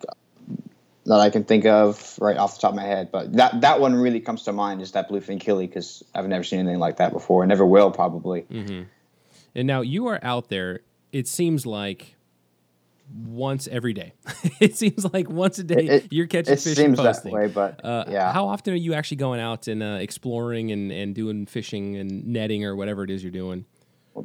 that 1.07 1.21
I 1.21 1.31
can 1.31 1.45
think 1.45 1.65
of 1.65 2.19
right 2.21 2.37
off 2.37 2.57
the 2.57 2.61
top 2.61 2.71
of 2.71 2.77
my 2.77 2.85
head, 2.85 3.11
but 3.11 3.33
that 3.35 3.63
that 3.63 3.81
one 3.81 3.95
really 3.95 4.21
comes 4.21 4.43
to 4.45 4.53
mind 4.53 4.83
is 4.83 4.93
that 4.93 5.09
bluefin 5.09 5.41
killie 5.41 5.67
because 5.67 6.05
I've 6.15 6.29
never 6.29 6.45
seen 6.45 6.61
anything 6.61 6.79
like 6.79 6.99
that 6.99 7.13
before, 7.13 7.43
and 7.43 7.49
never 7.49 7.65
will 7.65 7.91
probably. 7.91 8.43
Mm. 8.43 8.87
And 9.55 9.67
now 9.67 9.81
you 9.81 10.07
are 10.09 10.21
out 10.23 10.51
there. 10.51 10.81
It 11.11 11.27
seems 11.27 11.65
like 11.65 12.17
once 13.27 13.67
every 13.69 13.95
day. 13.95 14.13
it 14.61 14.77
seems 14.77 15.11
like 15.13 15.31
once 15.31 15.59
a 15.59 15.65
day 15.65 15.87
It- 15.87 15.91
it- 16.05 16.07
you're 16.11 16.27
catching 16.27 16.53
It 16.53 16.61
fish 16.61 16.77
seems 16.77 16.99
and 16.99 17.09
that 17.09 17.25
way, 17.25 17.47
but 17.47 17.83
Uh, 17.83 18.05
yeah. 18.11 18.31
How 18.33 18.49
often 18.49 18.75
are 18.75 18.77
you 18.77 18.93
actually 18.93 19.17
going 19.17 19.41
out 19.41 19.67
and 19.67 19.83
uh, 19.83 19.99
exploring 20.01 20.71
and, 20.71 20.93
and 20.93 21.15
doing 21.15 21.47
fishing 21.47 21.97
and 21.97 22.27
netting 22.27 22.65
or 22.65 22.77
whatever 22.77 23.05
it 23.05 23.11
is 23.11 23.23
you're 23.23 23.33
doing? 23.33 23.65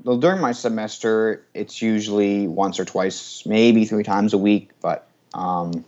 Well, 0.04 0.18
during 0.18 0.42
my 0.42 0.52
semester, 0.52 1.46
it's 1.54 1.82
usually 1.82 2.48
once 2.48 2.80
or 2.80 2.86
twice, 2.86 3.46
maybe 3.46 3.86
three 3.86 4.04
times 4.04 4.34
a 4.34 4.38
week. 4.38 4.72
But 4.82 5.08
um, 5.34 5.86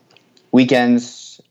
weekends, 0.52 1.42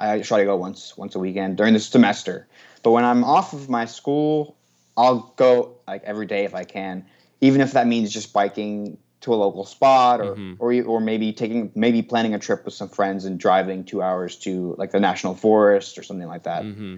I 0.00 0.20
try 0.20 0.38
to 0.38 0.44
go 0.44 0.56
once 0.56 0.96
once 0.96 1.14
a 1.14 1.18
weekend 1.18 1.56
during 1.56 1.74
the 1.74 1.80
semester. 1.80 2.46
But 2.82 2.90
when 2.90 3.04
I'm 3.04 3.24
off 3.24 3.52
of 3.52 3.68
my 3.68 3.84
school, 3.84 4.56
I'll 4.96 5.32
go 5.36 5.76
like 5.86 6.02
every 6.04 6.26
day 6.26 6.44
if 6.44 6.54
I 6.54 6.64
can, 6.64 7.04
even 7.40 7.60
if 7.60 7.72
that 7.72 7.86
means 7.86 8.12
just 8.12 8.32
biking 8.32 8.98
to 9.20 9.32
a 9.32 9.36
local 9.36 9.64
spot, 9.64 10.20
or 10.20 10.34
Mhm. 10.34 10.56
or 10.58 10.72
or 10.84 11.00
maybe 11.00 11.32
taking 11.32 11.70
maybe 11.76 12.02
planning 12.02 12.34
a 12.34 12.38
trip 12.38 12.64
with 12.64 12.74
some 12.74 12.88
friends 12.88 13.24
and 13.24 13.38
driving 13.38 13.84
two 13.84 14.02
hours 14.02 14.36
to 14.38 14.74
like 14.78 14.90
the 14.90 14.98
national 15.00 15.34
forest 15.36 15.96
or 15.96 16.02
something 16.02 16.26
like 16.26 16.42
that. 16.42 16.64
hmm 16.64 16.96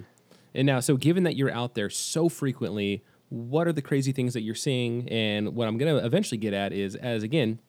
And 0.55 0.65
now, 0.65 0.79
so 0.79 0.97
given 0.97 1.23
that 1.23 1.35
you're 1.35 1.51
out 1.51 1.75
there 1.75 1.89
so 1.89 2.29
frequently, 2.29 3.03
what 3.29 3.67
are 3.67 3.73
the 3.73 3.81
crazy 3.81 4.11
things 4.11 4.33
that 4.33 4.41
you're 4.41 4.55
seeing? 4.55 5.07
And 5.09 5.55
what 5.55 5.67
I'm 5.67 5.77
going 5.77 5.95
to 5.95 6.05
eventually 6.05 6.37
get 6.37 6.53
at 6.53 6.73
is, 6.73 6.95
as 6.95 7.23
again, 7.23 7.59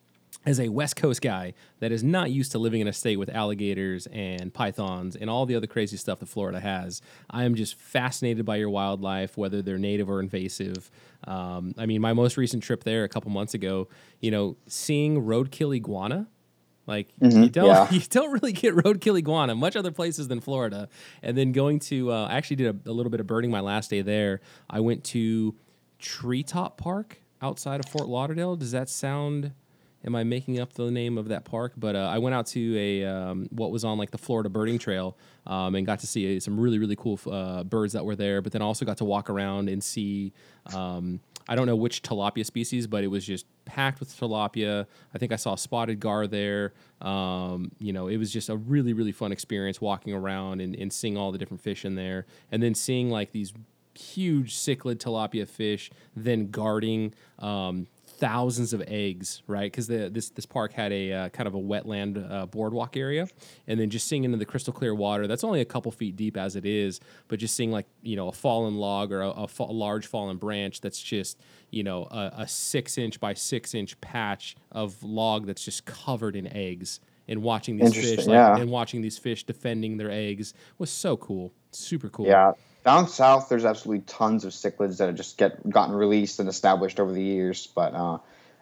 as 0.45 0.59
a 0.59 0.69
West 0.69 0.95
Coast 0.95 1.21
guy 1.21 1.53
that 1.79 1.91
is 1.91 2.03
not 2.03 2.31
used 2.31 2.51
to 2.51 2.59
living 2.59 2.81
in 2.81 2.87
a 2.87 2.93
state 2.93 3.17
with 3.17 3.29
alligators 3.29 4.07
and 4.07 4.53
pythons 4.53 5.15
and 5.15 5.29
all 5.29 5.45
the 5.45 5.55
other 5.55 5.67
crazy 5.67 5.97
stuff 5.97 6.19
that 6.19 6.27
Florida 6.27 6.59
has, 6.59 7.01
I 7.29 7.43
am 7.43 7.55
just 7.55 7.75
fascinated 7.75 8.45
by 8.45 8.57
your 8.57 8.69
wildlife, 8.69 9.37
whether 9.37 9.61
they're 9.61 9.77
native 9.77 10.09
or 10.09 10.19
invasive. 10.19 10.89
Um, 11.25 11.73
I 11.77 11.85
mean, 11.85 12.01
my 12.01 12.13
most 12.13 12.37
recent 12.37 12.63
trip 12.63 12.83
there 12.83 13.03
a 13.03 13.09
couple 13.09 13.31
months 13.31 13.53
ago, 13.53 13.87
you 14.21 14.31
know, 14.31 14.57
seeing 14.67 15.23
roadkill 15.23 15.75
iguana. 15.75 16.27
Like 16.87 17.09
you 17.19 17.27
Mhm, 17.29 17.51
don't 17.51 17.65
yeah. 17.67 17.89
you 17.91 17.99
don't 18.09 18.31
really 18.31 18.53
get 18.53 18.73
roadkill 18.73 19.17
iguana 19.17 19.53
much 19.55 19.75
other 19.75 19.91
places 19.91 20.29
than 20.29 20.39
Florida. 20.39 20.87
And 21.21 21.37
then 21.37 21.51
going 21.51 21.79
to 21.79 22.11
uh, 22.11 22.27
I 22.27 22.35
actually 22.35 22.55
did 22.55 22.87
a, 22.87 22.89
a 22.89 22.93
little 22.93 23.09
bit 23.09 23.19
of 23.19 23.27
birding 23.27 23.51
my 23.51 23.59
last 23.59 23.89
day 23.89 24.01
there. 24.01 24.39
I 24.69 24.79
went 24.79 25.03
to 25.05 25.53
Treetop 25.99 26.77
Park 26.77 27.21
outside 27.41 27.79
of 27.79 27.85
Fort 27.89 28.07
Lauderdale. 28.07 28.55
Does 28.55 28.71
that 28.71 28.89
sound? 28.89 29.51
Am 30.05 30.15
I 30.15 30.23
making 30.23 30.59
up 30.59 30.73
the 30.73 30.89
name 30.89 31.17
of 31.17 31.27
that 31.29 31.43
park? 31.43 31.73
But 31.75 31.95
uh, 31.95 32.07
I 32.09 32.19
went 32.19 32.33
out 32.33 32.45
to 32.47 32.77
a 32.77 33.03
um, 33.03 33.47
what 33.51 33.71
was 33.71 33.83
on 33.83 33.97
like 33.97 34.11
the 34.11 34.17
Florida 34.17 34.47
Birding 34.47 34.77
Trail 34.79 35.17
um, 35.45 35.75
and 35.75 35.85
got 35.85 35.99
to 35.99 36.07
see 36.07 36.37
uh, 36.37 36.39
some 36.39 36.57
really 36.59 36.79
really 36.79 36.95
cool 36.95 37.19
uh, 37.29 37.63
birds 37.63 37.93
that 37.93 38.05
were 38.05 38.15
there. 38.15 38.41
But 38.41 38.53
then 38.53 38.61
also 38.61 38.85
got 38.85 38.97
to 38.97 39.05
walk 39.05 39.29
around 39.29 39.69
and 39.69 39.83
see. 39.83 40.33
Um, 40.73 41.19
I 41.47 41.55
don't 41.55 41.65
know 41.65 41.75
which 41.75 42.01
tilapia 42.01 42.45
species, 42.45 42.87
but 42.87 43.03
it 43.03 43.07
was 43.07 43.25
just 43.25 43.45
packed 43.65 43.99
with 43.99 44.09
tilapia. 44.09 44.85
I 45.13 45.17
think 45.17 45.31
I 45.31 45.35
saw 45.35 45.55
spotted 45.55 45.99
gar 45.99 46.27
there. 46.27 46.73
Um, 47.01 47.71
you 47.79 47.93
know, 47.93 48.07
it 48.07 48.17
was 48.17 48.31
just 48.31 48.49
a 48.49 48.55
really, 48.55 48.93
really 48.93 49.11
fun 49.11 49.31
experience 49.31 49.79
walking 49.79 50.13
around 50.13 50.61
and, 50.61 50.75
and 50.75 50.91
seeing 50.91 51.17
all 51.17 51.31
the 51.31 51.37
different 51.37 51.61
fish 51.61 51.85
in 51.85 51.95
there. 51.95 52.25
And 52.51 52.61
then 52.61 52.75
seeing 52.75 53.09
like 53.09 53.31
these 53.31 53.53
huge 53.93 54.55
cichlid 54.55 54.97
tilapia 54.97 55.47
fish, 55.47 55.89
then 56.15 56.49
guarding 56.49 57.13
um, 57.39 57.87
thousands 58.17 58.73
of 58.73 58.83
eggs, 58.87 59.43
right? 59.47 59.71
Because 59.71 59.87
this 59.87 60.29
this 60.29 60.45
park 60.45 60.73
had 60.73 60.91
a 60.91 61.13
uh, 61.13 61.29
kind 61.29 61.47
of 61.47 61.53
a 61.53 61.59
wetland 61.59 62.31
uh, 62.31 62.45
boardwalk 62.47 62.97
area, 62.97 63.27
and 63.67 63.79
then 63.79 63.89
just 63.89 64.07
seeing 64.07 64.23
into 64.23 64.37
the 64.37 64.45
crystal 64.45 64.73
clear 64.73 64.93
water. 64.93 65.27
That's 65.27 65.43
only 65.43 65.61
a 65.61 65.65
couple 65.65 65.91
feet 65.91 66.15
deep 66.15 66.37
as 66.37 66.55
it 66.55 66.65
is, 66.65 66.99
but 67.27 67.39
just 67.39 67.55
seeing 67.55 67.71
like 67.71 67.85
you 68.01 68.15
know 68.15 68.27
a 68.27 68.31
fallen 68.31 68.75
log 68.75 69.11
or 69.11 69.21
a, 69.21 69.29
a, 69.29 69.47
fa- 69.47 69.63
a 69.63 69.73
large 69.73 70.07
fallen 70.07 70.37
branch 70.37 70.81
that's 70.81 71.01
just 71.01 71.39
you 71.69 71.83
know 71.83 72.07
a, 72.11 72.33
a 72.39 72.47
six 72.47 72.97
inch 72.97 73.19
by 73.19 73.33
six 73.33 73.73
inch 73.73 73.99
patch 74.01 74.55
of 74.71 75.01
log 75.03 75.45
that's 75.45 75.63
just 75.63 75.85
covered 75.85 76.35
in 76.35 76.47
eggs. 76.47 76.99
And 77.29 77.43
watching 77.43 77.75
these 77.75 77.93
fish, 77.93 78.19
like, 78.19 78.27
yeah. 78.29 78.55
and 78.55 78.71
watching 78.71 79.01
these 79.01 79.17
fish 79.17 79.43
defending 79.43 79.97
their 79.97 80.09
eggs 80.09 80.53
was 80.77 80.89
so 80.89 81.17
cool, 81.17 81.51
super 81.71 82.07
cool. 82.07 82.25
Yeah, 82.25 82.53
down 82.87 83.05
south, 83.09 83.49
there's 83.49 83.65
absolutely 83.65 84.05
tons 84.05 84.45
of 84.45 84.53
cichlids 84.53 84.97
that 84.97 85.07
have 85.07 85.15
just 85.15 85.37
get 85.37 85.69
gotten 85.69 85.93
released 85.93 86.39
and 86.39 86.47
established 86.47 87.01
over 87.01 87.11
the 87.11 87.21
years. 87.21 87.67
But 87.67 87.93
uh, 87.93 88.19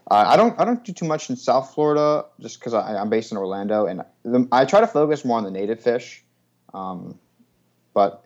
I 0.10 0.36
don't, 0.36 0.60
I 0.60 0.66
don't 0.66 0.84
do 0.84 0.94
too 0.94 1.06
much 1.06 1.30
in 1.30 1.36
South 1.36 1.76
Florida 1.76 2.26
just 2.40 2.60
because 2.60 2.74
I'm 2.74 3.12
based 3.12 3.32
in 3.32 3.38
Orlando, 3.38 3.86
and 3.86 4.02
the, 4.24 4.48
I 4.52 4.66
try 4.66 4.82
to 4.82 4.88
focus 4.88 5.24
more 5.26 5.38
on 5.38 5.44
the 5.44 5.52
native 5.52 5.80
fish. 5.80 6.24
Um, 6.74 7.20
but 7.94 8.26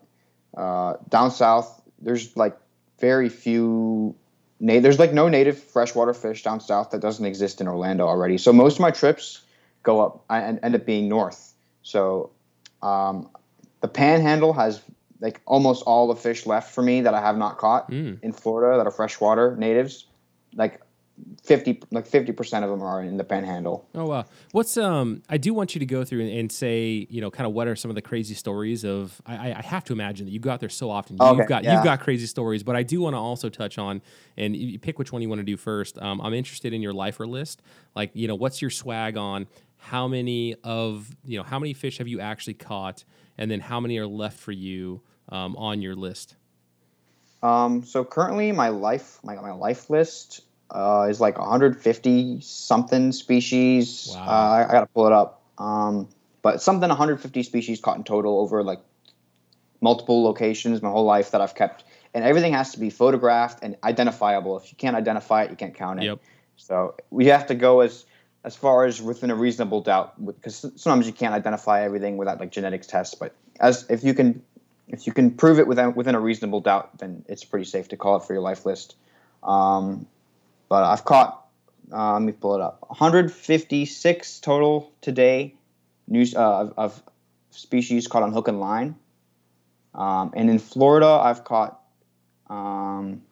uh, 0.56 0.94
down 1.10 1.30
south, 1.32 1.82
there's 2.00 2.34
like 2.34 2.56
very 2.98 3.28
few. 3.28 4.16
Na- 4.58 4.80
there's 4.80 4.98
like 4.98 5.12
no 5.12 5.28
native 5.28 5.62
freshwater 5.62 6.14
fish 6.14 6.42
down 6.42 6.60
south 6.60 6.92
that 6.92 7.02
doesn't 7.02 7.26
exist 7.26 7.60
in 7.60 7.68
Orlando 7.68 8.06
already. 8.06 8.38
So 8.38 8.54
most 8.54 8.76
of 8.76 8.80
my 8.80 8.90
trips 8.90 9.42
go 9.82 10.00
up 10.00 10.24
and 10.30 10.60
end 10.62 10.74
up 10.74 10.86
being 10.86 11.10
north. 11.10 11.52
So 11.82 12.30
um, 12.80 13.28
the 13.82 13.88
Panhandle 13.88 14.54
has 14.54 14.80
like 15.20 15.40
almost 15.46 15.82
all 15.84 16.06
the 16.08 16.16
fish 16.16 16.46
left 16.46 16.74
for 16.74 16.82
me 16.82 17.00
that 17.02 17.14
I 17.14 17.20
have 17.20 17.36
not 17.36 17.58
caught 17.58 17.90
Mm. 17.90 18.18
in 18.22 18.32
Florida 18.32 18.78
that 18.78 18.86
are 18.86 18.90
freshwater 18.90 19.56
natives. 19.56 20.06
Like 20.54 20.80
fifty, 21.44 21.80
like 21.90 22.06
fifty 22.06 22.32
percent 22.32 22.64
of 22.64 22.70
them 22.70 22.82
are 22.82 23.02
in 23.02 23.16
the 23.18 23.24
Panhandle. 23.24 23.86
Oh 23.94 24.06
wow! 24.06 24.24
What's 24.52 24.76
um? 24.76 25.22
I 25.28 25.36
do 25.36 25.52
want 25.54 25.74
you 25.74 25.78
to 25.78 25.86
go 25.86 26.02
through 26.04 26.22
and, 26.22 26.30
and 26.30 26.50
say, 26.50 27.06
you 27.10 27.20
know, 27.20 27.30
kind 27.30 27.46
of 27.46 27.52
what 27.52 27.68
are 27.68 27.76
some 27.76 27.90
of 27.90 27.94
the 27.94 28.02
crazy 28.02 28.34
stories 28.34 28.84
of? 28.84 29.20
I, 29.26 29.52
I- 29.52 29.62
have 29.62 29.84
to 29.84 29.92
imagine 29.92 30.26
that 30.26 30.32
you 30.32 30.40
go 30.40 30.50
out 30.50 30.58
there 30.60 30.68
so 30.68 30.90
often. 30.90 31.16
Okay, 31.20 31.36
you've 31.38 31.46
got 31.48 31.62
yeah. 31.62 31.74
you've 31.74 31.84
got 31.84 32.00
crazy 32.00 32.26
stories, 32.26 32.62
but 32.62 32.74
I 32.74 32.82
do 32.82 33.00
want 33.02 33.14
to 33.14 33.18
also 33.18 33.48
touch 33.48 33.78
on 33.78 34.02
and 34.36 34.56
you 34.56 34.78
pick 34.78 34.98
which 34.98 35.12
one 35.12 35.22
you 35.22 35.28
want 35.28 35.38
to 35.40 35.44
do 35.44 35.56
first. 35.56 35.98
Um, 36.02 36.20
I'm 36.20 36.34
interested 36.34 36.72
in 36.72 36.80
your 36.82 36.92
lifer 36.92 37.26
list. 37.26 37.62
Like, 37.94 38.10
you 38.14 38.26
know, 38.26 38.34
what's 38.34 38.60
your 38.60 38.70
swag 38.70 39.16
on? 39.16 39.46
How 39.76 40.08
many 40.08 40.56
of 40.64 41.14
you 41.24 41.36
know? 41.38 41.44
How 41.44 41.58
many 41.58 41.74
fish 41.74 41.98
have 41.98 42.08
you 42.08 42.18
actually 42.20 42.54
caught? 42.54 43.04
And 43.38 43.50
then 43.50 43.60
how 43.60 43.78
many 43.80 43.96
are 43.98 44.06
left 44.06 44.38
for 44.38 44.52
you 44.52 45.00
um, 45.30 45.56
on 45.56 45.82
your 45.82 45.94
list? 45.94 46.34
Um, 47.42 47.84
so 47.84 48.04
currently, 48.04 48.52
my 48.52 48.68
life, 48.68 49.18
my 49.22 49.34
my 49.36 49.52
life 49.52 49.88
list 49.88 50.42
uh, 50.70 51.06
is 51.08 51.20
like 51.20 51.38
150 51.38 52.40
something 52.40 53.12
species. 53.12 54.10
Wow. 54.14 54.26
Uh, 54.26 54.30
I, 54.30 54.68
I 54.68 54.72
got 54.72 54.80
to 54.80 54.86
pull 54.86 55.06
it 55.06 55.12
up. 55.12 55.42
Um, 55.58 56.08
but 56.42 56.62
something 56.62 56.88
150 56.88 57.42
species 57.42 57.80
caught 57.80 57.96
in 57.96 58.04
total 58.04 58.38
over 58.38 58.62
like 58.62 58.80
multiple 59.80 60.22
locations 60.22 60.82
my 60.82 60.90
whole 60.90 61.04
life 61.04 61.30
that 61.30 61.40
I've 61.40 61.54
kept, 61.54 61.84
and 62.14 62.24
everything 62.24 62.52
has 62.52 62.72
to 62.72 62.80
be 62.80 62.90
photographed 62.90 63.60
and 63.62 63.76
identifiable. 63.84 64.56
If 64.58 64.70
you 64.70 64.76
can't 64.76 64.96
identify 64.96 65.44
it, 65.44 65.50
you 65.50 65.56
can't 65.56 65.74
count 65.74 66.00
it. 66.00 66.06
Yep. 66.06 66.20
So 66.56 66.94
we 67.10 67.26
have 67.26 67.46
to 67.46 67.54
go 67.54 67.80
as 67.80 68.04
as 68.42 68.56
far 68.56 68.86
as 68.86 69.02
within 69.02 69.30
a 69.30 69.34
reasonable 69.34 69.82
doubt, 69.82 70.24
because 70.24 70.64
sometimes 70.76 71.06
you 71.06 71.12
can't 71.12 71.34
identify 71.34 71.82
everything 71.82 72.16
without 72.16 72.40
like 72.40 72.50
genetics 72.50 72.86
tests. 72.86 73.14
But 73.14 73.34
as 73.58 73.86
if 73.90 74.02
you 74.02 74.14
can, 74.14 74.42
if 74.92 75.06
you 75.06 75.12
can 75.12 75.30
prove 75.30 75.58
it 75.58 75.66
within 75.66 75.94
within 75.94 76.14
a 76.14 76.20
reasonable 76.20 76.60
doubt, 76.60 76.98
then 76.98 77.24
it's 77.28 77.44
pretty 77.44 77.64
safe 77.64 77.88
to 77.88 77.96
call 77.96 78.16
it 78.16 78.24
for 78.24 78.32
your 78.32 78.42
life 78.42 78.66
list. 78.66 78.96
Um, 79.42 80.06
but 80.68 80.84
I've 80.84 81.04
caught. 81.04 81.36
Uh, 81.92 82.12
let 82.12 82.22
me 82.22 82.32
pull 82.32 82.54
it 82.54 82.60
up. 82.60 82.84
156 82.88 84.40
total 84.40 84.92
today, 85.00 85.54
news 86.06 86.36
uh, 86.36 86.60
of, 86.60 86.74
of 86.76 87.02
species 87.50 88.06
caught 88.06 88.22
on 88.22 88.32
hook 88.32 88.46
and 88.46 88.60
line. 88.60 88.94
Um, 89.94 90.32
and 90.36 90.48
in 90.48 90.58
Florida, 90.58 91.06
I've 91.08 91.42
caught. 91.44 91.80
Um, 92.48 93.22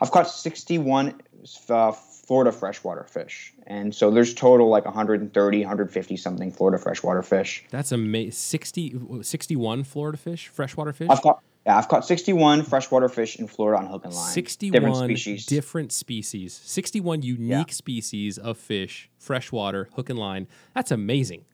I've 0.00 0.10
caught 0.10 0.28
61 0.28 1.20
uh, 1.68 1.92
Florida 2.26 2.50
freshwater 2.50 3.04
fish. 3.04 3.54
And 3.68 3.94
so 3.94 4.10
there's 4.10 4.34
total 4.34 4.68
like 4.68 4.84
130, 4.84 5.60
150 5.60 6.16
something 6.16 6.50
Florida 6.50 6.76
freshwater 6.76 7.22
fish. 7.22 7.64
That's 7.70 7.92
amazing. 7.92 8.32
60, 8.32 8.98
61 9.22 9.84
Florida 9.84 10.18
fish, 10.18 10.48
freshwater 10.48 10.92
fish. 10.92 11.08
I've 11.08 11.22
caught 11.22 11.40
Yeah, 11.64 11.78
I've 11.78 11.86
caught 11.86 12.04
61 12.04 12.64
freshwater 12.64 13.08
fish 13.08 13.36
in 13.36 13.46
Florida 13.46 13.80
on 13.80 13.86
hook 13.88 14.04
and 14.04 14.12
line. 14.12 14.32
61 14.32 14.72
different 14.72 14.96
species. 15.04 15.46
different 15.46 15.92
species. 15.92 16.60
61 16.64 17.22
unique 17.22 17.72
species 17.72 18.38
of 18.38 18.58
fish, 18.58 19.08
freshwater, 19.18 19.88
hook 19.94 20.10
and 20.10 20.18
line. 20.18 20.48
That's 20.74 20.90
amazing. 20.90 21.44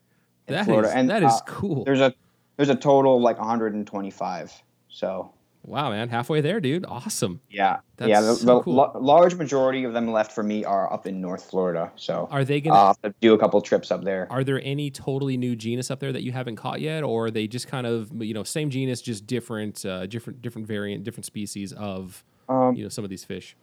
That 0.46 0.60
is 0.60 0.66
Florida. 0.66 0.90
And, 0.94 1.10
that 1.10 1.22
is 1.22 1.32
uh, 1.32 1.40
cool. 1.46 1.84
There's 1.84 2.00
a 2.00 2.14
there's 2.56 2.70
a 2.70 2.74
total 2.74 3.16
of 3.16 3.22
like 3.22 3.38
125. 3.38 4.52
So 4.88 5.32
Wow, 5.64 5.90
man, 5.90 6.08
halfway 6.08 6.40
there, 6.40 6.60
dude. 6.60 6.84
Awesome. 6.86 7.40
yeah, 7.48 7.78
That's 7.96 8.08
yeah. 8.08 8.20
The, 8.20 8.34
so 8.34 8.46
the 8.46 8.60
cool. 8.62 8.74
la- 8.74 8.98
large 8.98 9.36
majority 9.36 9.84
of 9.84 9.92
them 9.92 10.10
left 10.10 10.32
for 10.32 10.42
me 10.42 10.64
are 10.64 10.92
up 10.92 11.06
in 11.06 11.20
North 11.20 11.44
Florida. 11.44 11.92
So 11.94 12.26
Are 12.32 12.44
they 12.44 12.60
gonna 12.60 12.94
to 13.04 13.14
do 13.20 13.34
a 13.34 13.38
couple 13.38 13.60
trips 13.60 13.92
up 13.92 14.02
there. 14.02 14.26
Are 14.30 14.42
there 14.42 14.60
any 14.64 14.90
totally 14.90 15.36
new 15.36 15.54
genus 15.54 15.90
up 15.90 16.00
there 16.00 16.12
that 16.12 16.24
you 16.24 16.32
haven't 16.32 16.56
caught 16.56 16.80
yet, 16.80 17.04
or 17.04 17.26
are 17.26 17.30
they 17.30 17.46
just 17.46 17.68
kind 17.68 17.86
of 17.86 18.10
you 18.20 18.34
know 18.34 18.42
same 18.42 18.70
genus, 18.70 19.00
just 19.00 19.26
different, 19.26 19.86
uh, 19.86 20.06
different, 20.06 20.42
different 20.42 20.66
variant, 20.66 21.04
different 21.04 21.26
species 21.26 21.72
of 21.72 22.24
Um, 22.48 22.74
you 22.74 22.82
know 22.82 22.88
some 22.88 23.04
of 23.04 23.10
these 23.10 23.24
fish 23.24 23.56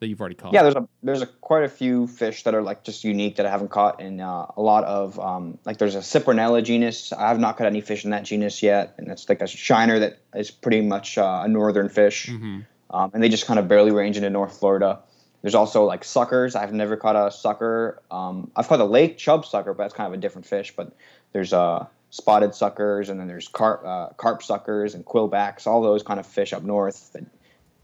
that 0.00 0.08
you've 0.08 0.20
already 0.20 0.34
caught? 0.34 0.52
Yeah, 0.52 0.62
there's 0.62 0.74
a 0.74 0.88
there's 1.02 1.22
a 1.22 1.26
quite 1.26 1.64
a 1.64 1.68
few 1.68 2.06
fish 2.06 2.42
that 2.44 2.54
are 2.54 2.62
like 2.62 2.84
just 2.84 3.04
unique 3.04 3.36
that 3.36 3.46
I 3.46 3.50
haven't 3.50 3.70
caught, 3.70 4.00
and 4.00 4.20
uh, 4.20 4.46
a 4.56 4.62
lot 4.62 4.84
of 4.84 5.18
um, 5.18 5.58
like 5.64 5.78
there's 5.78 5.94
a 5.94 6.00
Cyprinella 6.00 6.62
genus. 6.62 7.12
I 7.12 7.28
have 7.28 7.38
not 7.38 7.56
caught 7.56 7.66
any 7.66 7.80
fish 7.80 8.04
in 8.04 8.10
that 8.10 8.24
genus 8.24 8.62
yet, 8.62 8.94
and 8.98 9.08
it's 9.08 9.28
like 9.28 9.40
a 9.40 9.46
shiner 9.46 9.98
that 10.00 10.18
is 10.34 10.50
pretty 10.50 10.82
much 10.82 11.18
uh, 11.18 11.42
a 11.44 11.48
northern 11.48 11.88
fish, 11.88 12.28
hmm 12.28 12.60
um, 12.90 13.10
and 13.14 13.22
they 13.22 13.28
just 13.28 13.46
kind 13.46 13.58
of 13.58 13.68
barely 13.68 13.90
range 13.90 14.16
into 14.16 14.30
North 14.30 14.58
Florida. 14.58 15.00
There's 15.42 15.54
also 15.54 15.84
like 15.84 16.04
suckers. 16.04 16.54
I've 16.54 16.72
never 16.72 16.96
caught 16.96 17.16
a 17.16 17.30
sucker. 17.30 18.02
Um, 18.10 18.50
I've 18.56 18.68
caught 18.68 18.80
a 18.80 18.84
lake 18.84 19.18
chub 19.18 19.44
sucker, 19.44 19.74
but 19.74 19.84
that's 19.84 19.94
kind 19.94 20.06
of 20.06 20.14
a 20.14 20.20
different 20.20 20.46
fish. 20.46 20.74
But 20.74 20.92
there's 21.32 21.52
uh, 21.52 21.86
spotted 22.10 22.54
suckers, 22.54 23.08
and 23.08 23.20
then 23.20 23.28
there's 23.28 23.48
carp 23.48 23.84
uh, 23.84 24.08
carp 24.16 24.42
suckers 24.42 24.94
and 24.94 25.04
quillbacks. 25.04 25.66
All 25.66 25.82
those 25.82 26.02
kind 26.02 26.18
of 26.18 26.26
fish 26.26 26.52
up 26.52 26.62
north 26.62 27.12
that 27.12 27.24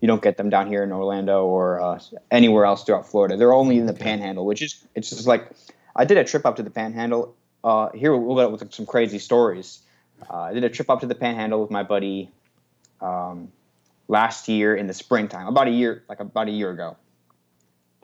you 0.02 0.08
don't 0.08 0.20
get 0.20 0.36
them 0.36 0.50
down 0.50 0.66
here 0.66 0.82
in 0.82 0.90
Orlando 0.90 1.46
or 1.46 1.80
uh, 1.80 2.00
anywhere 2.32 2.64
else 2.64 2.82
throughout 2.82 3.08
Florida. 3.08 3.36
They're 3.36 3.52
only 3.52 3.78
in 3.78 3.86
the 3.86 3.94
Panhandle, 3.94 4.44
which 4.44 4.60
is 4.60 4.84
it's 4.96 5.10
just 5.10 5.28
like 5.28 5.48
I 5.94 6.04
did 6.04 6.18
a 6.18 6.24
trip 6.24 6.44
up 6.44 6.56
to 6.56 6.64
the 6.64 6.70
Panhandle. 6.70 7.36
Uh, 7.62 7.88
here 7.92 8.14
we'll 8.14 8.34
go 8.34 8.48
with 8.50 8.74
some 8.74 8.84
crazy 8.84 9.20
stories. 9.20 9.80
Uh, 10.28 10.40
I 10.40 10.54
did 10.54 10.64
a 10.64 10.68
trip 10.68 10.90
up 10.90 11.00
to 11.00 11.06
the 11.06 11.14
Panhandle 11.14 11.62
with 11.62 11.70
my 11.70 11.84
buddy 11.84 12.32
um, 13.00 13.52
last 14.08 14.48
year 14.48 14.74
in 14.74 14.88
the 14.88 14.92
springtime, 14.92 15.46
about 15.46 15.68
a 15.68 15.70
year 15.70 16.02
like 16.08 16.18
about 16.18 16.48
a 16.48 16.50
year 16.50 16.70
ago, 16.70 16.96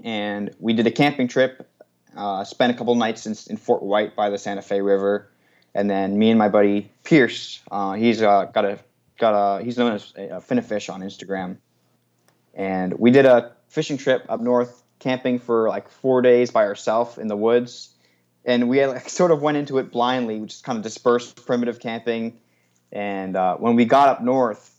and 0.05 0.55
we 0.61 0.75
did 0.75 0.87
a 0.87 0.93
camping 0.93 1.27
trip. 1.27 1.69
Uh, 2.17 2.45
spent 2.45 2.73
a 2.73 2.79
couple 2.79 2.95
nights 2.95 3.27
in, 3.27 3.35
in 3.51 3.57
Fort 3.57 3.83
White 3.83 4.15
by 4.15 4.31
the 4.31 4.39
Santa 4.39 4.63
Fe 4.63 4.81
River, 4.83 5.33
and 5.75 5.91
then 5.91 6.17
me 6.17 6.31
and 6.31 6.39
my 6.39 6.49
buddy 6.49 6.93
Pierce. 7.03 7.61
Uh, 7.73 7.95
he's 7.95 8.23
uh, 8.23 8.45
got 8.45 8.65
a 8.65 8.79
got 9.19 9.33
a 9.35 9.65
he's 9.65 9.77
known 9.77 9.95
as 9.95 10.13
a, 10.17 10.37
a 10.37 10.41
Finnafish 10.41 10.93
on 10.93 11.01
Instagram, 11.01 11.57
and 12.59 12.93
we 12.99 13.11
did 13.11 13.25
a 13.25 13.53
fishing 13.69 13.97
trip 13.97 14.27
up 14.29 14.41
north, 14.41 14.83
camping 14.99 15.39
for 15.39 15.69
like 15.69 15.89
four 15.89 16.21
days 16.21 16.51
by 16.51 16.65
ourselves 16.65 17.17
in 17.17 17.29
the 17.29 17.37
woods, 17.37 17.95
and 18.45 18.69
we 18.69 18.85
like, 18.85 19.09
sort 19.09 19.31
of 19.31 19.41
went 19.41 19.57
into 19.57 19.79
it 19.79 19.91
blindly, 19.91 20.39
we 20.39 20.47
just 20.47 20.65
kind 20.65 20.77
of 20.77 20.83
dispersed 20.83 21.47
primitive 21.47 21.81
camping, 21.81 22.39
and 22.93 23.37
uh, 23.37 23.57
when 23.57 23.77
we 23.77 23.87
got 23.87 24.09
up 24.09 24.23
north, 24.23 24.75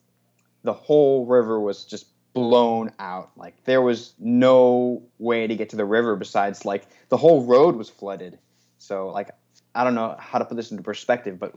the 0.64 0.74
whole 0.74 1.26
river 1.26 1.60
was 1.60 1.86
just 1.86 2.06
blown 2.34 2.92
out. 3.00 3.32
Like 3.36 3.64
there 3.64 3.82
was 3.82 4.14
no 4.20 5.02
way 5.18 5.48
to 5.48 5.56
get 5.56 5.70
to 5.70 5.76
the 5.76 5.86
river 5.86 6.16
besides 6.16 6.66
like 6.66 6.86
the 7.10 7.18
whole 7.18 7.46
road 7.46 7.76
was 7.76 7.90
flooded. 7.90 8.38
So 8.78 9.10
like 9.10 9.30
I 9.76 9.84
don't 9.84 9.96
know 9.96 10.16
how 10.20 10.40
to 10.40 10.46
put 10.46 10.56
this 10.58 10.72
into 10.72 10.84
perspective, 10.84 11.40
but 11.40 11.54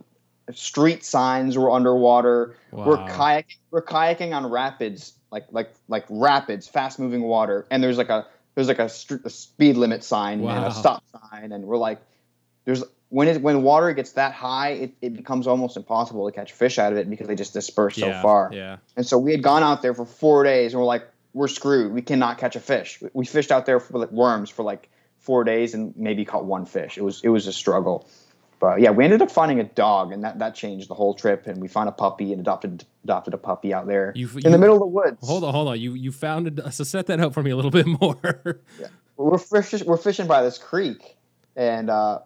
street 0.55 1.05
signs 1.05 1.57
were 1.57 1.71
underwater. 1.71 2.57
We're 2.71 2.97
kayaking. 3.09 3.57
We're 3.71 3.83
kayaking 3.83 4.35
on 4.35 4.51
rapids, 4.51 5.15
like 5.33 5.47
like 5.51 5.73
like 5.89 6.05
rapids, 6.09 6.69
fast 6.69 6.99
moving 7.01 7.23
water, 7.23 7.67
and 7.71 7.83
there's 7.83 7.99
like 7.99 8.11
a 8.11 8.27
there's 8.55 8.69
like 8.69 8.79
a, 8.79 8.89
str- 8.89 9.17
a 9.25 9.31
speed 9.31 9.77
limit 9.77 10.05
sign 10.05 10.41
and 10.41 10.65
a 10.67 10.75
stop 10.75 11.03
sign, 11.31 11.53
and 11.53 11.65
we're 11.65 11.79
like, 11.79 12.01
there's 12.67 12.85
when 13.09 13.27
it 13.29 13.43
when 13.43 13.63
water 13.63 13.93
gets 13.95 14.13
that 14.13 14.33
high, 14.35 14.71
it, 14.71 14.93
it 15.01 15.15
becomes 15.15 15.47
almost 15.47 15.77
impossible 15.77 16.31
to 16.31 16.35
catch 16.35 16.53
fish 16.53 16.79
out 16.79 16.93
of 16.93 16.99
it 16.99 17.09
because 17.11 17.27
they 17.27 17.35
just 17.35 17.55
disperse 17.55 17.97
yeah, 17.99 18.19
so 18.19 18.23
far. 18.23 18.51
Yeah. 18.53 18.77
And 18.97 19.07
so 19.07 19.19
we 19.19 19.33
had 19.33 19.43
gone 19.43 19.63
out 19.63 19.83
there 19.83 19.95
for 19.95 20.05
four 20.05 20.45
days, 20.45 20.73
and 20.75 20.81
we're 20.81 20.87
like, 20.87 21.07
we're 21.33 21.49
screwed. 21.49 21.93
We 21.93 22.03
cannot 22.03 22.39
catch 22.39 22.55
a 22.57 22.61
fish. 22.61 23.01
We- 23.01 23.11
We 23.15 23.25
fished 23.25 23.51
out 23.51 23.65
there 23.67 23.81
for 23.81 23.99
like 23.99 24.13
worms 24.13 24.51
for 24.51 24.63
like 24.63 24.91
four 25.19 25.45
days, 25.45 25.73
and 25.75 25.95
maybe 25.97 26.25
caught 26.27 26.45
one 26.45 26.67
fish. 26.67 26.99
It 26.99 27.03
was 27.03 27.23
it 27.25 27.29
was 27.31 27.47
a 27.47 27.53
struggle. 27.53 28.07
But 28.63 28.81
yeah, 28.81 28.93
we 28.93 29.03
ended 29.03 29.21
up 29.23 29.31
finding 29.33 29.59
a 29.59 29.65
dog, 29.65 30.13
and 30.13 30.23
that, 30.23 30.39
that 30.39 30.55
changed 30.55 30.87
the 30.89 30.95
whole 30.95 31.15
trip. 31.15 31.49
And 31.49 31.61
we 31.61 31.67
found 31.67 31.89
a 31.89 31.93
puppy 31.93 32.31
and 32.31 32.41
adopted 32.41 32.85
adopted 33.03 33.35
a 33.35 33.37
puppy 33.39 33.75
out 33.75 33.89
there 33.89 34.13
You've- 34.15 34.39
in 34.39 34.45
you- 34.45 34.51
the 34.53 34.59
middle 34.59 34.77
of 34.77 34.81
the 34.81 34.87
woods. 34.87 35.19
Hold 35.27 35.43
on, 35.43 35.53
hold 35.53 35.67
on. 35.67 35.81
You 35.81 35.95
you 35.95 36.13
found 36.13 36.47
it. 36.47 36.73
So 36.73 36.85
set 36.85 37.07
that 37.07 37.19
up 37.19 37.35
for 37.35 37.43
me 37.43 37.51
a 37.51 37.57
little 37.57 37.73
bit 37.73 37.87
more. 37.87 38.61
We're 39.17 39.37
fish, 39.39 39.83
we're 39.85 39.97
fishing 39.99 40.27
by 40.27 40.43
this 40.43 40.59
creek, 40.59 41.17
and 41.55 41.91
uh, 41.91 42.21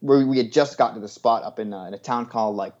we 0.00 0.24
we 0.24 0.38
had 0.38 0.50
just 0.50 0.76
gotten 0.78 0.94
to 0.96 1.00
the 1.00 1.08
spot 1.08 1.44
up 1.44 1.58
in, 1.58 1.72
uh, 1.72 1.84
in 1.84 1.94
a 1.94 1.98
town 1.98 2.26
called 2.26 2.56
like 2.56 2.72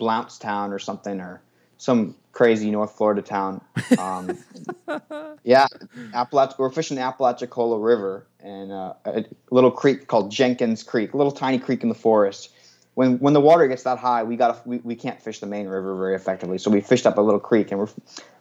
Blountstown 0.00 0.70
or 0.70 0.78
something, 0.78 1.20
or 1.20 1.42
some 1.78 2.14
crazy 2.32 2.70
North 2.70 2.92
Florida 2.96 3.22
town. 3.22 3.60
Um, 3.98 4.38
yeah, 5.44 5.66
Appalach- 6.12 6.58
we're 6.58 6.70
fishing 6.70 6.96
the 6.96 7.02
Apalachicola 7.02 7.78
River 7.78 8.26
and 8.40 8.72
uh, 8.72 8.94
a 9.04 9.24
little 9.50 9.70
creek 9.70 10.06
called 10.06 10.30
Jenkins 10.30 10.82
Creek, 10.82 11.14
a 11.14 11.16
little 11.16 11.32
tiny 11.32 11.58
creek 11.58 11.82
in 11.82 11.88
the 11.88 11.94
forest. 11.94 12.50
When 12.94 13.18
when 13.18 13.34
the 13.34 13.40
water 13.40 13.66
gets 13.68 13.82
that 13.82 13.98
high, 13.98 14.22
we 14.22 14.36
got 14.36 14.66
we, 14.66 14.78
we 14.78 14.94
can't 14.94 15.20
fish 15.20 15.40
the 15.40 15.46
main 15.46 15.66
river 15.66 15.94
very 15.96 16.14
effectively. 16.14 16.58
So 16.58 16.70
we 16.70 16.80
fished 16.80 17.06
up 17.06 17.18
a 17.18 17.20
little 17.20 17.40
creek 17.40 17.70
and 17.70 17.80
we're 17.80 17.90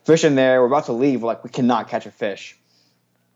fishing 0.05 0.35
there. 0.35 0.61
We're 0.61 0.67
about 0.67 0.85
to 0.85 0.93
leave. 0.93 1.21
We're 1.21 1.27
like 1.27 1.43
we 1.43 1.49
cannot 1.49 1.89
catch 1.89 2.05
a 2.05 2.11
fish, 2.11 2.57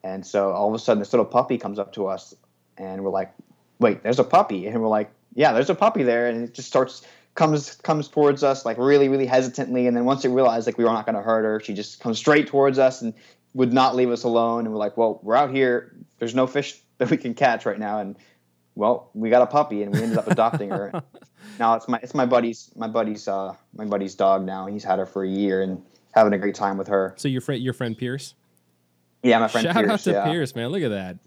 and 0.03 0.25
so 0.25 0.51
all 0.51 0.69
of 0.69 0.75
a 0.75 0.79
sudden 0.79 0.99
this 0.99 1.11
little 1.11 1.25
puppy 1.25 1.57
comes 1.57 1.77
up 1.77 1.93
to 1.93 2.07
us, 2.07 2.33
and 2.77 3.03
we're 3.03 3.11
like, 3.11 3.33
wait, 3.79 4.01
there's 4.03 4.19
a 4.19 4.23
puppy, 4.23 4.67
and 4.67 4.81
we're 4.81 4.87
like, 4.87 5.11
yeah, 5.33 5.51
there's 5.51 5.69
a 5.69 5.75
puppy 5.75 6.03
there, 6.03 6.27
and 6.27 6.43
it 6.43 6.53
just 6.53 6.69
starts 6.69 7.05
comes 7.35 7.75
comes 7.77 8.07
towards 8.07 8.43
us 8.43 8.65
like 8.65 8.77
really 8.77 9.07
really 9.09 9.25
hesitantly, 9.25 9.87
and 9.87 9.95
then 9.95 10.05
once 10.05 10.25
it 10.25 10.29
realized 10.29 10.67
like 10.67 10.77
we 10.77 10.83
were 10.83 10.91
not 10.91 11.05
going 11.05 11.15
to 11.15 11.21
hurt 11.21 11.43
her, 11.43 11.59
she 11.59 11.73
just 11.73 11.99
comes 11.99 12.17
straight 12.17 12.47
towards 12.47 12.77
us 12.79 13.01
and 13.01 13.13
would 13.53 13.73
not 13.73 13.95
leave 13.95 14.11
us 14.11 14.23
alone. 14.23 14.65
And 14.65 14.71
we're 14.73 14.79
like, 14.79 14.95
well, 14.97 15.19
we're 15.23 15.35
out 15.35 15.51
here. 15.53 15.95
There's 16.19 16.35
no 16.35 16.47
fish 16.47 16.79
that 16.97 17.09
we 17.09 17.17
can 17.17 17.33
catch 17.33 17.65
right 17.65 17.79
now, 17.79 17.99
and 17.99 18.15
well, 18.75 19.09
we 19.13 19.29
got 19.29 19.41
a 19.41 19.47
puppy, 19.47 19.83
and 19.83 19.93
we 19.93 20.01
ended 20.01 20.17
up 20.17 20.27
adopting 20.27 20.69
her. 20.69 20.91
now 21.59 21.75
it's 21.75 21.87
my 21.87 21.99
it's 22.03 22.13
my 22.13 22.25
buddy's 22.25 22.71
my 22.75 22.87
buddy's 22.87 23.27
uh 23.27 23.55
my 23.73 23.85
buddy's 23.85 24.15
dog 24.15 24.45
now. 24.45 24.65
He's 24.67 24.83
had 24.83 24.99
her 24.99 25.05
for 25.05 25.23
a 25.23 25.29
year 25.29 25.61
and 25.61 25.81
having 26.13 26.33
a 26.33 26.37
great 26.37 26.55
time 26.55 26.77
with 26.77 26.87
her. 26.87 27.13
so 27.17 27.27
your 27.27 27.41
friend, 27.41 27.61
your 27.61 27.73
friend 27.73 27.97
Pierce. 27.97 28.33
Yeah, 29.21 29.39
my 29.39 29.47
friend 29.47 29.65
Shout 29.65 29.75
Pierce. 29.75 29.91
out 29.91 29.99
to 30.01 30.11
yeah. 30.11 30.25
Pierce, 30.25 30.55
man. 30.55 30.69
Look 30.69 30.81
at 30.81 30.89
that. 30.89 31.17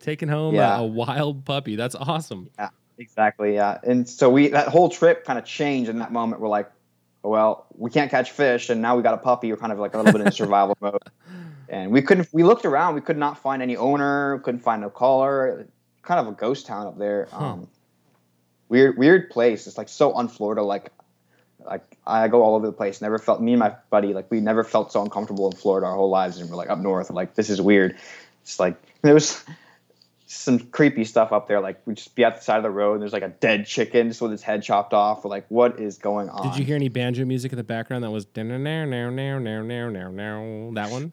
Taking 0.00 0.28
home 0.28 0.54
Yeah. 0.54 0.78
a, 0.78 0.82
a 0.82 0.86
wild 0.86 1.44
puppy. 1.44 1.76
That's 1.76 1.94
awesome. 1.94 2.50
Exactly, 2.98 3.54
yeah. 3.54 3.78
And 3.82 4.08
so 4.08 4.30
we 4.30 4.48
that 4.48 4.68
whole 4.68 4.88
trip 4.88 5.24
kind 5.24 5.38
of 5.38 5.44
changed 5.44 5.90
in 5.90 5.98
that 5.98 6.12
moment. 6.12 6.40
We're 6.40 6.48
like, 6.48 6.70
well, 7.22 7.66
we 7.76 7.90
can't 7.90 8.10
catch 8.10 8.30
fish, 8.30 8.70
and 8.70 8.82
now 8.82 8.96
we 8.96 9.02
got 9.02 9.14
a 9.14 9.18
puppy. 9.18 9.50
We're 9.50 9.56
kind 9.56 9.72
of 9.72 9.78
like 9.78 9.94
a 9.94 9.98
little 9.98 10.12
bit 10.12 10.26
in 10.26 10.32
survival 10.32 10.76
mode. 10.80 11.02
And 11.68 11.90
we 11.90 12.02
couldn't. 12.02 12.28
We 12.32 12.42
looked 12.42 12.64
around. 12.64 12.94
We 12.94 13.00
could 13.00 13.16
not 13.16 13.38
find 13.38 13.62
any 13.62 13.76
owner. 13.76 14.38
Couldn't 14.40 14.60
find 14.60 14.82
no 14.82 14.90
caller. 14.90 15.66
Kind 16.02 16.20
of 16.20 16.28
a 16.28 16.32
ghost 16.32 16.66
town 16.66 16.86
up 16.86 16.98
there. 16.98 17.28
Um, 17.32 17.68
weird, 18.68 18.98
weird 18.98 19.30
place. 19.30 19.66
It's 19.66 19.78
like 19.78 19.88
so 19.88 20.14
un-Florida. 20.14 20.62
Like, 20.62 20.90
like 21.64 21.82
I 22.06 22.28
go 22.28 22.42
all 22.42 22.56
over 22.56 22.66
the 22.66 22.72
place. 22.72 23.00
Never 23.00 23.18
felt 23.18 23.40
me 23.40 23.52
and 23.52 23.60
my 23.60 23.74
buddy 23.90 24.12
like 24.12 24.30
we 24.30 24.40
never 24.40 24.64
felt 24.64 24.92
so 24.92 25.02
uncomfortable 25.02 25.50
in 25.50 25.56
Florida 25.56 25.86
our 25.86 25.94
whole 25.94 26.10
lives, 26.10 26.38
and 26.38 26.50
we're 26.50 26.56
like 26.56 26.70
up 26.70 26.78
north. 26.78 27.10
Like 27.10 27.34
this 27.34 27.48
is 27.48 27.60
weird. 27.60 27.96
It's 28.42 28.60
like 28.60 28.76
there 29.02 29.14
was 29.14 29.42
some 30.32 30.58
creepy 30.58 31.04
stuff 31.04 31.32
up 31.32 31.46
there. 31.46 31.60
Like 31.60 31.80
we 31.86 31.94
just 31.94 32.14
be 32.14 32.24
at 32.24 32.36
the 32.38 32.42
side 32.42 32.56
of 32.56 32.62
the 32.62 32.70
road 32.70 32.94
and 32.94 33.02
there's 33.02 33.12
like 33.12 33.22
a 33.22 33.28
dead 33.28 33.66
chicken 33.66 34.08
just 34.08 34.22
with 34.22 34.32
its 34.32 34.42
head 34.42 34.62
chopped 34.62 34.94
off. 34.94 35.24
We're 35.24 35.30
like, 35.30 35.46
what 35.48 35.78
is 35.78 35.98
going 35.98 36.30
on? 36.30 36.48
Did 36.48 36.58
you 36.58 36.64
hear 36.64 36.76
any 36.76 36.88
banjo 36.88 37.24
music 37.24 37.52
in 37.52 37.58
the 37.58 37.64
background 37.64 38.02
that 38.04 38.10
was 38.10 38.26
now 38.34 38.42
now 38.42 38.84
now 38.84 39.10
now 39.10 39.38
now 39.38 39.62
now 39.62 40.10
now 40.10 40.70
that 40.74 40.90
one? 40.90 41.12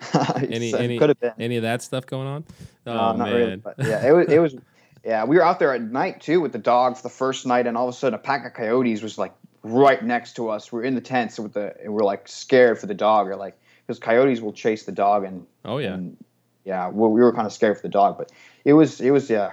Any 0.36 0.72
uh, 0.72 0.78
any 0.78 0.98
could 0.98 1.10
have 1.10 1.20
been. 1.20 1.34
any 1.38 1.56
of 1.58 1.64
that 1.64 1.82
stuff 1.82 2.06
going 2.06 2.26
on? 2.26 2.44
Oh 2.86 2.94
not 2.94 3.18
man. 3.18 3.34
really. 3.34 3.56
But 3.56 3.74
yeah, 3.78 4.06
it 4.06 4.12
was. 4.12 4.26
It 4.26 4.38
was. 4.38 4.56
Yeah, 5.04 5.24
we 5.24 5.36
were 5.36 5.42
out 5.42 5.58
there 5.58 5.74
at 5.74 5.82
night 5.82 6.22
too 6.22 6.40
with 6.40 6.52
the 6.52 6.58
dogs 6.58 7.02
the 7.02 7.10
first 7.10 7.44
night, 7.44 7.66
and 7.66 7.76
all 7.76 7.88
of 7.88 7.94
a 7.94 7.98
sudden 7.98 8.14
a 8.14 8.18
pack 8.18 8.46
of 8.46 8.54
coyotes 8.54 9.02
was 9.02 9.18
like 9.18 9.34
right 9.62 10.02
next 10.02 10.36
to 10.36 10.48
us. 10.48 10.72
We're 10.72 10.84
in 10.84 10.94
the 10.94 11.02
tents 11.02 11.38
with 11.38 11.52
the, 11.52 11.74
and 11.82 11.92
we're 11.92 12.04
like 12.04 12.26
scared 12.26 12.78
for 12.78 12.86
the 12.86 12.94
dog. 12.94 13.28
Or 13.28 13.36
like 13.36 13.60
because 13.86 13.98
coyotes 13.98 14.40
will 14.40 14.54
chase 14.54 14.84
the 14.84 14.92
dog, 14.92 15.24
and 15.24 15.46
oh 15.66 15.76
yeah. 15.76 15.92
and, 15.92 16.16
yeah, 16.64 16.88
we, 16.88 17.08
we 17.08 17.20
were 17.20 17.32
kind 17.32 17.46
of 17.46 17.52
scared 17.52 17.76
for 17.76 17.82
the 17.82 17.88
dog, 17.88 18.18
but 18.18 18.30
it 18.64 18.72
was 18.72 19.00
it 19.00 19.10
was 19.10 19.28
yeah, 19.28 19.52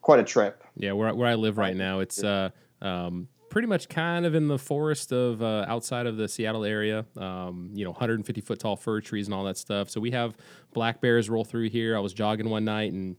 quite 0.00 0.20
a 0.20 0.24
trip. 0.24 0.62
Yeah, 0.76 0.92
where 0.92 1.14
where 1.14 1.28
I 1.28 1.34
live 1.34 1.58
right 1.58 1.76
now, 1.76 2.00
it's 2.00 2.22
uh 2.22 2.50
um 2.80 3.28
pretty 3.52 3.68
much 3.68 3.86
kind 3.90 4.24
of 4.24 4.34
in 4.34 4.48
the 4.48 4.58
forest 4.58 5.12
of 5.12 5.42
uh, 5.42 5.66
outside 5.68 6.06
of 6.06 6.16
the 6.16 6.26
Seattle 6.26 6.64
area. 6.64 7.04
Um, 7.18 7.68
you 7.74 7.84
know, 7.84 7.90
150 7.90 8.40
foot 8.40 8.58
tall 8.58 8.76
fir 8.76 9.02
trees 9.02 9.26
and 9.26 9.34
all 9.34 9.44
that 9.44 9.58
stuff. 9.58 9.90
So 9.90 10.00
we 10.00 10.12
have 10.12 10.34
black 10.72 11.02
bears 11.02 11.28
roll 11.28 11.44
through 11.44 11.68
here. 11.68 11.94
I 11.94 12.00
was 12.00 12.14
jogging 12.14 12.48
one 12.48 12.64
night 12.64 12.94
and 12.94 13.14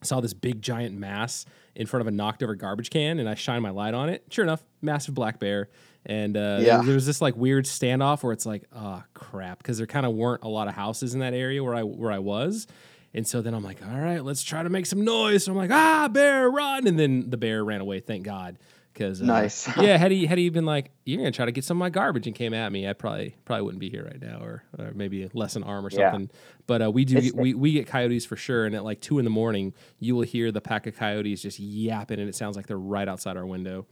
saw 0.00 0.20
this 0.20 0.34
big 0.34 0.62
giant 0.62 0.96
mass 0.96 1.46
in 1.74 1.88
front 1.88 2.02
of 2.02 2.06
a 2.06 2.12
knocked 2.12 2.44
over 2.44 2.54
garbage 2.54 2.90
can, 2.90 3.18
and 3.18 3.28
I 3.28 3.34
shine 3.34 3.60
my 3.60 3.70
light 3.70 3.92
on 3.92 4.08
it. 4.08 4.22
Sure 4.30 4.44
enough, 4.44 4.62
massive 4.82 5.16
black 5.16 5.40
bear. 5.40 5.68
And 6.04 6.36
uh, 6.36 6.58
Yeah. 6.60 6.76
there, 6.78 6.86
there 6.86 6.94
was 6.94 7.06
this 7.06 7.20
like 7.20 7.36
weird 7.36 7.64
standoff 7.64 8.22
where 8.22 8.32
it's 8.32 8.46
like, 8.46 8.64
oh 8.74 9.02
crap, 9.14 9.58
because 9.58 9.78
there 9.78 9.86
kind 9.86 10.04
of 10.06 10.12
weren't 10.14 10.42
a 10.42 10.48
lot 10.48 10.66
of 10.68 10.74
houses 10.74 11.14
in 11.14 11.20
that 11.20 11.34
area 11.34 11.62
where 11.62 11.74
I 11.74 11.82
where 11.82 12.10
I 12.10 12.18
was. 12.18 12.66
And 13.14 13.26
so 13.26 13.42
then 13.42 13.52
I'm 13.54 13.62
like, 13.62 13.78
all 13.86 13.98
right, 14.00 14.24
let's 14.24 14.42
try 14.42 14.62
to 14.62 14.70
make 14.70 14.86
some 14.86 15.04
noise. 15.04 15.44
So 15.44 15.52
I'm 15.52 15.58
like, 15.58 15.70
ah, 15.70 16.08
bear, 16.08 16.50
run! 16.50 16.86
And 16.86 16.98
then 16.98 17.28
the 17.30 17.36
bear 17.36 17.62
ran 17.62 17.82
away. 17.82 18.00
Thank 18.00 18.24
God, 18.24 18.58
because 18.94 19.20
uh, 19.20 19.26
Nice. 19.26 19.68
yeah, 19.76 19.98
had 19.98 20.10
he 20.10 20.24
had 20.26 20.38
he 20.38 20.48
been 20.48 20.64
like, 20.64 20.90
you're 21.04 21.18
gonna 21.18 21.30
try 21.30 21.44
to 21.44 21.52
get 21.52 21.62
some 21.62 21.76
of 21.76 21.80
my 21.80 21.90
garbage 21.90 22.26
and 22.26 22.34
came 22.34 22.54
at 22.54 22.72
me, 22.72 22.88
I 22.88 22.94
probably 22.94 23.36
probably 23.44 23.64
wouldn't 23.64 23.80
be 23.80 23.90
here 23.90 24.04
right 24.04 24.20
now, 24.20 24.40
or, 24.42 24.64
or 24.78 24.92
maybe 24.94 25.28
less 25.34 25.56
an 25.56 25.62
arm 25.62 25.84
or 25.84 25.90
Yeah. 25.92 26.10
something. 26.10 26.30
But 26.66 26.82
uh, 26.82 26.90
we 26.90 27.04
do 27.04 27.20
get, 27.20 27.34
we 27.36 27.52
we 27.54 27.72
get 27.72 27.86
coyotes 27.86 28.24
for 28.24 28.36
sure, 28.36 28.64
and 28.64 28.74
at 28.74 28.82
like 28.82 29.00
two 29.02 29.18
in 29.18 29.24
the 29.24 29.30
morning, 29.30 29.74
you 30.00 30.14
will 30.16 30.22
hear 30.22 30.50
the 30.50 30.62
pack 30.62 30.86
of 30.86 30.96
coyotes 30.96 31.42
just 31.42 31.60
yapping, 31.60 32.18
and 32.18 32.28
it 32.30 32.34
sounds 32.34 32.56
like 32.56 32.66
they're 32.66 32.78
right 32.78 33.06
outside 33.08 33.36
our 33.36 33.46
window. 33.46 33.86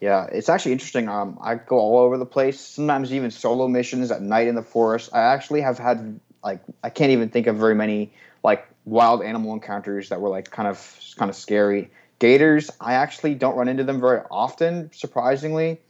Yeah, 0.00 0.26
it's 0.30 0.48
actually 0.48 0.72
interesting. 0.72 1.08
Um, 1.08 1.38
I 1.42 1.56
go 1.56 1.78
all 1.78 1.98
over 1.98 2.18
the 2.18 2.26
place. 2.26 2.60
Sometimes 2.60 3.12
even 3.12 3.30
solo 3.30 3.66
missions 3.66 4.10
at 4.10 4.22
night 4.22 4.46
in 4.46 4.54
the 4.54 4.62
forest. 4.62 5.10
I 5.12 5.20
actually 5.20 5.60
have 5.62 5.78
had 5.78 6.20
like 6.44 6.60
I 6.84 6.90
can't 6.90 7.10
even 7.10 7.30
think 7.30 7.46
of 7.46 7.56
very 7.56 7.74
many 7.74 8.12
like 8.44 8.68
wild 8.84 9.22
animal 9.22 9.52
encounters 9.52 10.10
that 10.10 10.20
were 10.20 10.28
like 10.28 10.50
kind 10.50 10.68
of 10.68 11.00
kind 11.16 11.28
of 11.28 11.36
scary. 11.36 11.90
Gators, 12.20 12.70
I 12.80 12.94
actually 12.94 13.34
don't 13.34 13.56
run 13.56 13.68
into 13.68 13.84
them 13.84 14.00
very 14.00 14.20
often, 14.30 14.90
surprisingly. 14.92 15.80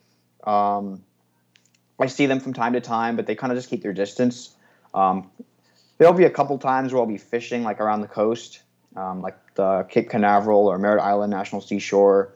Um, 0.45 1.03
I 1.99 2.07
see 2.07 2.27
them 2.27 2.41
from 2.41 2.53
time 2.53 2.75
to 2.75 2.81
time, 2.81 3.17
but 3.17 3.27
they 3.27 3.35
kind 3.35 3.51
of 3.53 3.59
just 3.59 3.71
keep 3.71 3.83
their 3.83 3.95
distance. 3.95 4.55
Um, 4.95 5.31
there'll 5.97 6.15
be 6.15 6.25
a 6.25 6.31
couple 6.31 6.59
times 6.59 6.93
where 6.93 7.01
I'll 7.01 7.09
be 7.09 7.19
fishing 7.19 7.63
like 7.63 7.81
around 7.81 8.03
the 8.03 8.09
coast, 8.09 8.63
um, 8.95 9.21
like 9.23 9.37
the 9.55 9.87
Cape 9.89 10.11
Canaveral 10.11 10.67
or 10.67 10.79
Merritt 10.79 11.03
Island 11.03 11.31
National 11.31 11.61
Seashore. 11.61 12.35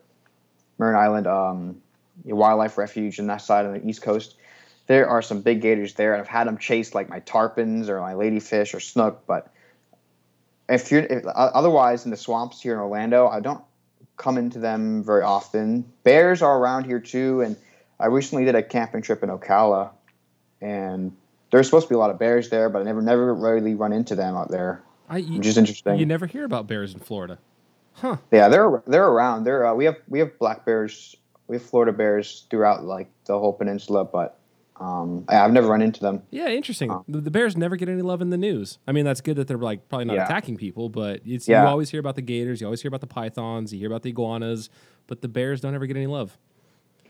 Merritt 0.79 0.97
Island 0.97 1.27
um, 1.27 1.83
Wildlife 2.25 2.79
Refuge 2.79 3.19
and 3.19 3.29
that 3.29 3.39
side 3.39 3.67
of 3.67 3.73
the 3.73 3.87
East 3.87 4.03
Coast. 4.03 4.37
There 4.87 5.09
are 5.09 5.23
some 5.23 5.41
big 5.41 5.61
gators 5.61 5.95
there, 5.95 6.13
and 6.13 6.21
I've 6.21 6.29
had 6.29 6.47
them 6.47 6.59
chase 6.59 6.95
like 6.95 7.09
my 7.09 7.21
tarpons 7.21 7.89
or 7.89 8.01
my 8.01 8.15
ladyfish 8.15 8.75
or 8.75 8.81
snook. 8.81 9.27
But 9.27 9.53
if 10.69 10.91
you're 10.91 11.03
if, 11.03 11.25
otherwise 11.27 12.05
in 12.05 12.11
the 12.11 12.17
swamps 12.17 12.61
here 12.61 12.75
in 12.75 12.81
Orlando, 12.81 13.29
I 13.29 13.41
don't 13.41 13.63
come 14.17 14.39
into 14.39 14.59
them 14.59 15.03
very 15.03 15.23
often. 15.23 15.85
Bears 16.05 16.43
are 16.43 16.59
around 16.59 16.85
here 16.85 17.01
too, 17.01 17.41
and 17.43 17.57
I 17.99 18.07
recently 18.07 18.45
did 18.45 18.55
a 18.55 18.63
camping 18.63 19.03
trip 19.03 19.23
in 19.23 19.31
Ocala, 19.31 19.91
and 20.61 21.17
there's 21.51 21.67
supposed 21.67 21.87
to 21.87 21.89
be 21.91 21.95
a 21.95 21.99
lot 21.99 22.11
of 22.11 22.19
bears 22.19 22.49
there, 22.51 22.69
but 22.69 22.81
I 22.81 22.85
never 22.85 23.03
never 23.03 23.35
really 23.35 23.75
run 23.75 23.93
into 23.93 24.15
them 24.15 24.37
out 24.37 24.51
there, 24.51 24.83
I 25.09 25.19
you, 25.19 25.39
which 25.39 25.47
is 25.47 25.59
interesting. 25.59 25.99
you 25.99 26.07
never 26.07 26.27
hear 26.27 26.45
about 26.45 26.67
bears 26.67 26.95
in 26.95 27.01
Florida, 27.01 27.39
huh? 27.95 28.17
Yeah, 28.31 28.49
they're 28.49 28.83
they're 28.87 29.07
around. 29.09 29.45
They're 29.45 29.67
uh, 29.67 29.75
we 29.75 29.85
have 29.85 29.97
we 30.09 30.19
have 30.19 30.39
black 30.39 30.65
bears, 30.65 31.17
we 31.49 31.57
have 31.57 31.65
Florida 31.65 31.93
bears 31.93 32.47
throughout 32.51 32.85
like 32.85 33.09
the 33.27 33.39
whole 33.39 33.53
peninsula, 33.53 34.05
but 34.05 34.39
um, 34.81 35.25
I've 35.29 35.53
never 35.53 35.69
run 35.69 35.83
into 35.83 36.01
them. 36.01 36.23
Yeah, 36.31 36.49
interesting. 36.49 36.91
Huh. 36.91 37.03
The, 37.07 37.21
the 37.21 37.31
bears 37.31 37.57
never 37.57 37.77
get 37.77 37.89
any 37.89 38.03
love 38.03 38.21
in 38.21 38.31
the 38.31 38.37
news. 38.37 38.79
I 38.89 38.93
mean, 38.93 39.05
that's 39.05 39.21
good 39.21 39.37
that 39.37 39.47
they're 39.47 39.57
like 39.59 39.89
probably 39.89 40.07
not 40.07 40.15
Yeah. 40.17 40.25
attacking 40.25 40.57
people, 40.57 40.89
but 40.89 41.21
it's 41.25 41.47
Yeah. 41.49 41.63
you 41.63 41.69
always 41.69 41.91
hear 41.91 42.01
about 42.01 42.17
the 42.17 42.23
gators, 42.23 42.61
you 42.61 42.67
always 42.67 42.83
hear 42.83 42.89
about 42.89 43.01
the 43.03 43.07
pythons, 43.07 43.73
you 43.73 43.79
hear 43.79 43.89
about 43.89 44.03
the 44.03 44.11
iguanas, 44.11 44.71
but 45.07 45.21
the 45.21 45.29
bears 45.29 45.61
don't 45.61 45.75
ever 45.75 45.87
get 45.87 45.97
any 45.97 46.07
love. 46.09 46.37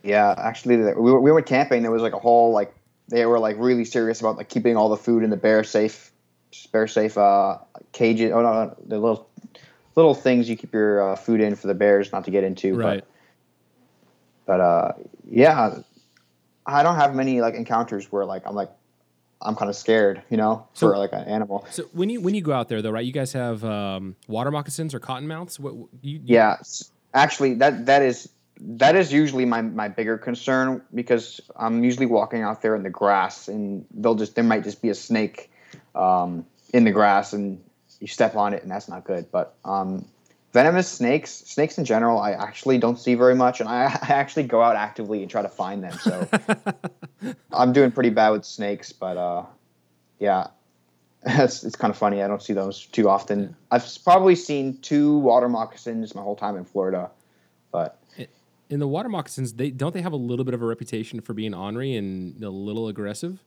Yeah, 0.03 0.35
actually, 0.37 0.77
we, 0.79 0.93
were- 0.93 1.21
we 1.21 1.31
went 1.33 1.47
camping. 1.47 1.83
There 1.83 1.91
was 1.93 2.03
like 2.03 2.13
a 2.13 2.19
whole 2.19 2.53
like 2.53 2.75
they 3.09 3.25
were 3.27 3.39
like 3.39 3.57
really 3.59 3.85
serious 3.85 4.21
about 4.21 4.37
like 4.37 4.49
keeping 4.49 4.77
all 4.77 4.89
the 4.89 4.97
food 4.97 5.23
in 5.23 5.31
the 5.31 5.37
bear 5.37 5.65
safe, 5.65 6.13
bear 6.73 6.87
safe 6.87 7.17
uh, 7.17 7.59
cages. 7.93 8.33
Oh 8.35 8.43
no, 8.43 8.53
no, 8.65 8.77
the 8.87 8.99
little 8.99 9.29
little 9.95 10.15
things 10.15 10.49
you 10.49 10.57
keep 10.57 10.73
your 10.73 11.13
uh, 11.13 11.17
food 11.17 11.41
in 11.41 11.55
for 11.55 11.67
the 11.67 11.75
bears 11.75 12.13
not 12.13 12.25
to 12.25 12.31
get 12.31 12.45
into. 12.45 12.77
but- 12.77 12.85
Right. 12.85 13.05
But, 14.45 14.61
uh, 14.61 14.93
yeah, 15.31 15.79
I 16.67 16.83
don't 16.83 16.97
have 16.97 17.15
many 17.15 17.41
like 17.41 17.55
encounters 17.55 18.11
where 18.11 18.25
like 18.25 18.43
I'm 18.47 18.55
like 18.55 18.71
I'm 19.41 19.57
kind 19.57 19.69
of 19.69 19.75
scared, 19.77 20.23
you 20.31 20.37
know, 20.37 20.67
So- 20.75 20.89
for 20.89 20.97
like 20.99 21.13
an 21.13 21.25
animal. 21.25 21.65
So 21.71 21.85
when 21.93 22.09
you 22.11 22.21
when 22.21 22.35
you 22.35 22.43
go 22.43 22.53
out 22.53 22.69
there 22.69 22.83
though, 22.83 22.91
right? 22.91 23.05
You 23.05 23.13
guys 23.13 23.33
have 23.33 23.65
um, 23.65 24.17
water 24.29 24.51
moccasins 24.51 24.95
or 24.95 25.01
cottonmouths. 25.01 25.59
What 25.61 25.75
you, 25.75 25.89
you- 26.03 26.21
Yeah, 26.25 26.57
actually, 27.15 27.55
that 27.55 27.87
that 27.87 28.03
is 28.03 28.29
that 28.61 28.95
is 28.97 29.13
usually 29.13 29.45
my 29.45 29.63
my 29.63 29.89
bigger 29.89 30.19
concern 30.19 30.83
because 30.95 31.41
I'm 31.57 31.83
usually 31.85 32.07
walking 32.07 32.43
out 32.43 32.63
there 32.63 32.75
in 32.77 32.83
the 32.83 32.91
grass 32.91 33.49
and 33.49 33.85
they'll 33.95 34.15
just 34.17 34.35
there 34.35 34.45
might 34.45 34.65
just 34.65 34.83
be 34.83 34.89
a 34.91 34.95
snake 34.95 35.51
um, 35.95 36.47
in 36.75 36.83
the 36.85 36.91
grass 36.93 37.33
and 37.33 37.63
you 38.03 38.09
step 38.09 38.35
on 38.35 38.53
it 38.53 38.63
and 38.63 38.71
that's 38.71 38.89
not 38.89 39.05
good. 39.05 39.31
But 39.31 39.55
um, 39.65 40.05
venomous 40.53 40.89
snakes, 40.89 41.31
snakes 41.31 41.79
in 41.79 41.85
general, 41.85 42.19
I 42.19 42.33
actually 42.33 42.77
don't 42.79 42.99
see 42.99 43.15
very 43.15 43.37
much, 43.37 43.61
and 43.61 43.69
I, 43.69 43.85
I 44.03 44.13
actually 44.15 44.43
go 44.43 44.61
out 44.61 44.77
actively 44.77 45.23
and 45.23 45.31
try 45.31 45.41
to 45.41 45.49
find 45.49 45.83
them. 45.83 45.93
So 45.99 46.29
I'm 47.53 47.73
doing 47.73 47.93
pretty 47.93 48.11
bad 48.11 48.31
with 48.31 48.45
snakes, 48.45 48.93
but 48.93 49.17
uh, 49.17 49.45
yeah. 50.19 50.49
It's, 51.25 51.63
it's 51.63 51.77
kind 51.77 51.93
of 51.93 51.97
funny. 51.97 52.21
I 52.21 52.27
don't 52.27 52.43
see 52.43 52.53
those 52.53 52.87
too 52.87 53.09
often. 53.09 53.55
I've 53.71 53.87
probably 54.03 54.35
seen 54.35 54.79
two 54.79 55.19
water 55.19 55.49
moccasins 55.49 56.17
my 56.17 56.21
whole 56.21 56.35
time 56.35 56.57
in 56.57 56.65
Florida, 56.65 57.13
but 57.71 57.97
in 58.69 58.81
the 58.81 58.89
water 58.89 59.09
moccasins, 59.09 59.53
they 59.53 59.71
don't 59.71 59.95
they 59.95 60.03
have 60.03 60.13
a 60.13 60.17
little 60.17 60.45
bit 60.45 60.53
of 60.53 60.63
a 60.63 60.67
reputation 60.67 61.21
for 61.21 61.33
being 61.33 61.55
ornery 61.55 61.95
and 61.95 62.43
a 62.43 62.51
little 62.51 62.89
aggressive. 62.89 63.39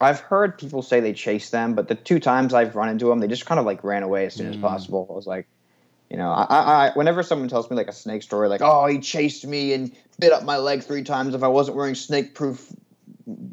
I've 0.00 0.20
heard 0.20 0.58
people 0.58 0.82
say 0.82 1.00
they 1.00 1.12
chase 1.12 1.50
them. 1.50 1.74
But 1.74 1.88
the 1.88 1.94
two 1.94 2.18
times 2.20 2.52
I've 2.54 2.76
run 2.76 2.88
into 2.88 3.06
them, 3.06 3.20
they 3.20 3.28
just 3.28 3.46
kind 3.46 3.58
of 3.58 3.66
like 3.66 3.82
ran 3.84 4.02
away 4.02 4.26
as 4.26 4.34
soon 4.34 4.48
as 4.48 4.56
Mm. 4.56 4.60
possible. 4.62 5.06
I 5.10 5.14
was 5.14 5.26
like, 5.26 5.46
you 6.10 6.16
know, 6.16 6.30
I, 6.30 6.44
I, 6.88 6.90
whenever 6.94 7.22
someone 7.22 7.48
tells 7.48 7.70
me 7.70 7.76
like 7.76 7.88
a 7.88 7.92
snake 7.92 8.22
story, 8.22 8.48
like, 8.48 8.60
oh, 8.62 8.86
he 8.86 8.98
chased 8.98 9.46
me 9.46 9.72
and 9.72 9.90
bit 10.18 10.32
up 10.32 10.44
my 10.44 10.58
leg 10.58 10.82
three 10.82 11.02
times. 11.02 11.34
If 11.34 11.42
I 11.42 11.48
wasn't 11.48 11.76
wearing 11.76 11.94
snake 11.94 12.34
proof, 12.34 12.72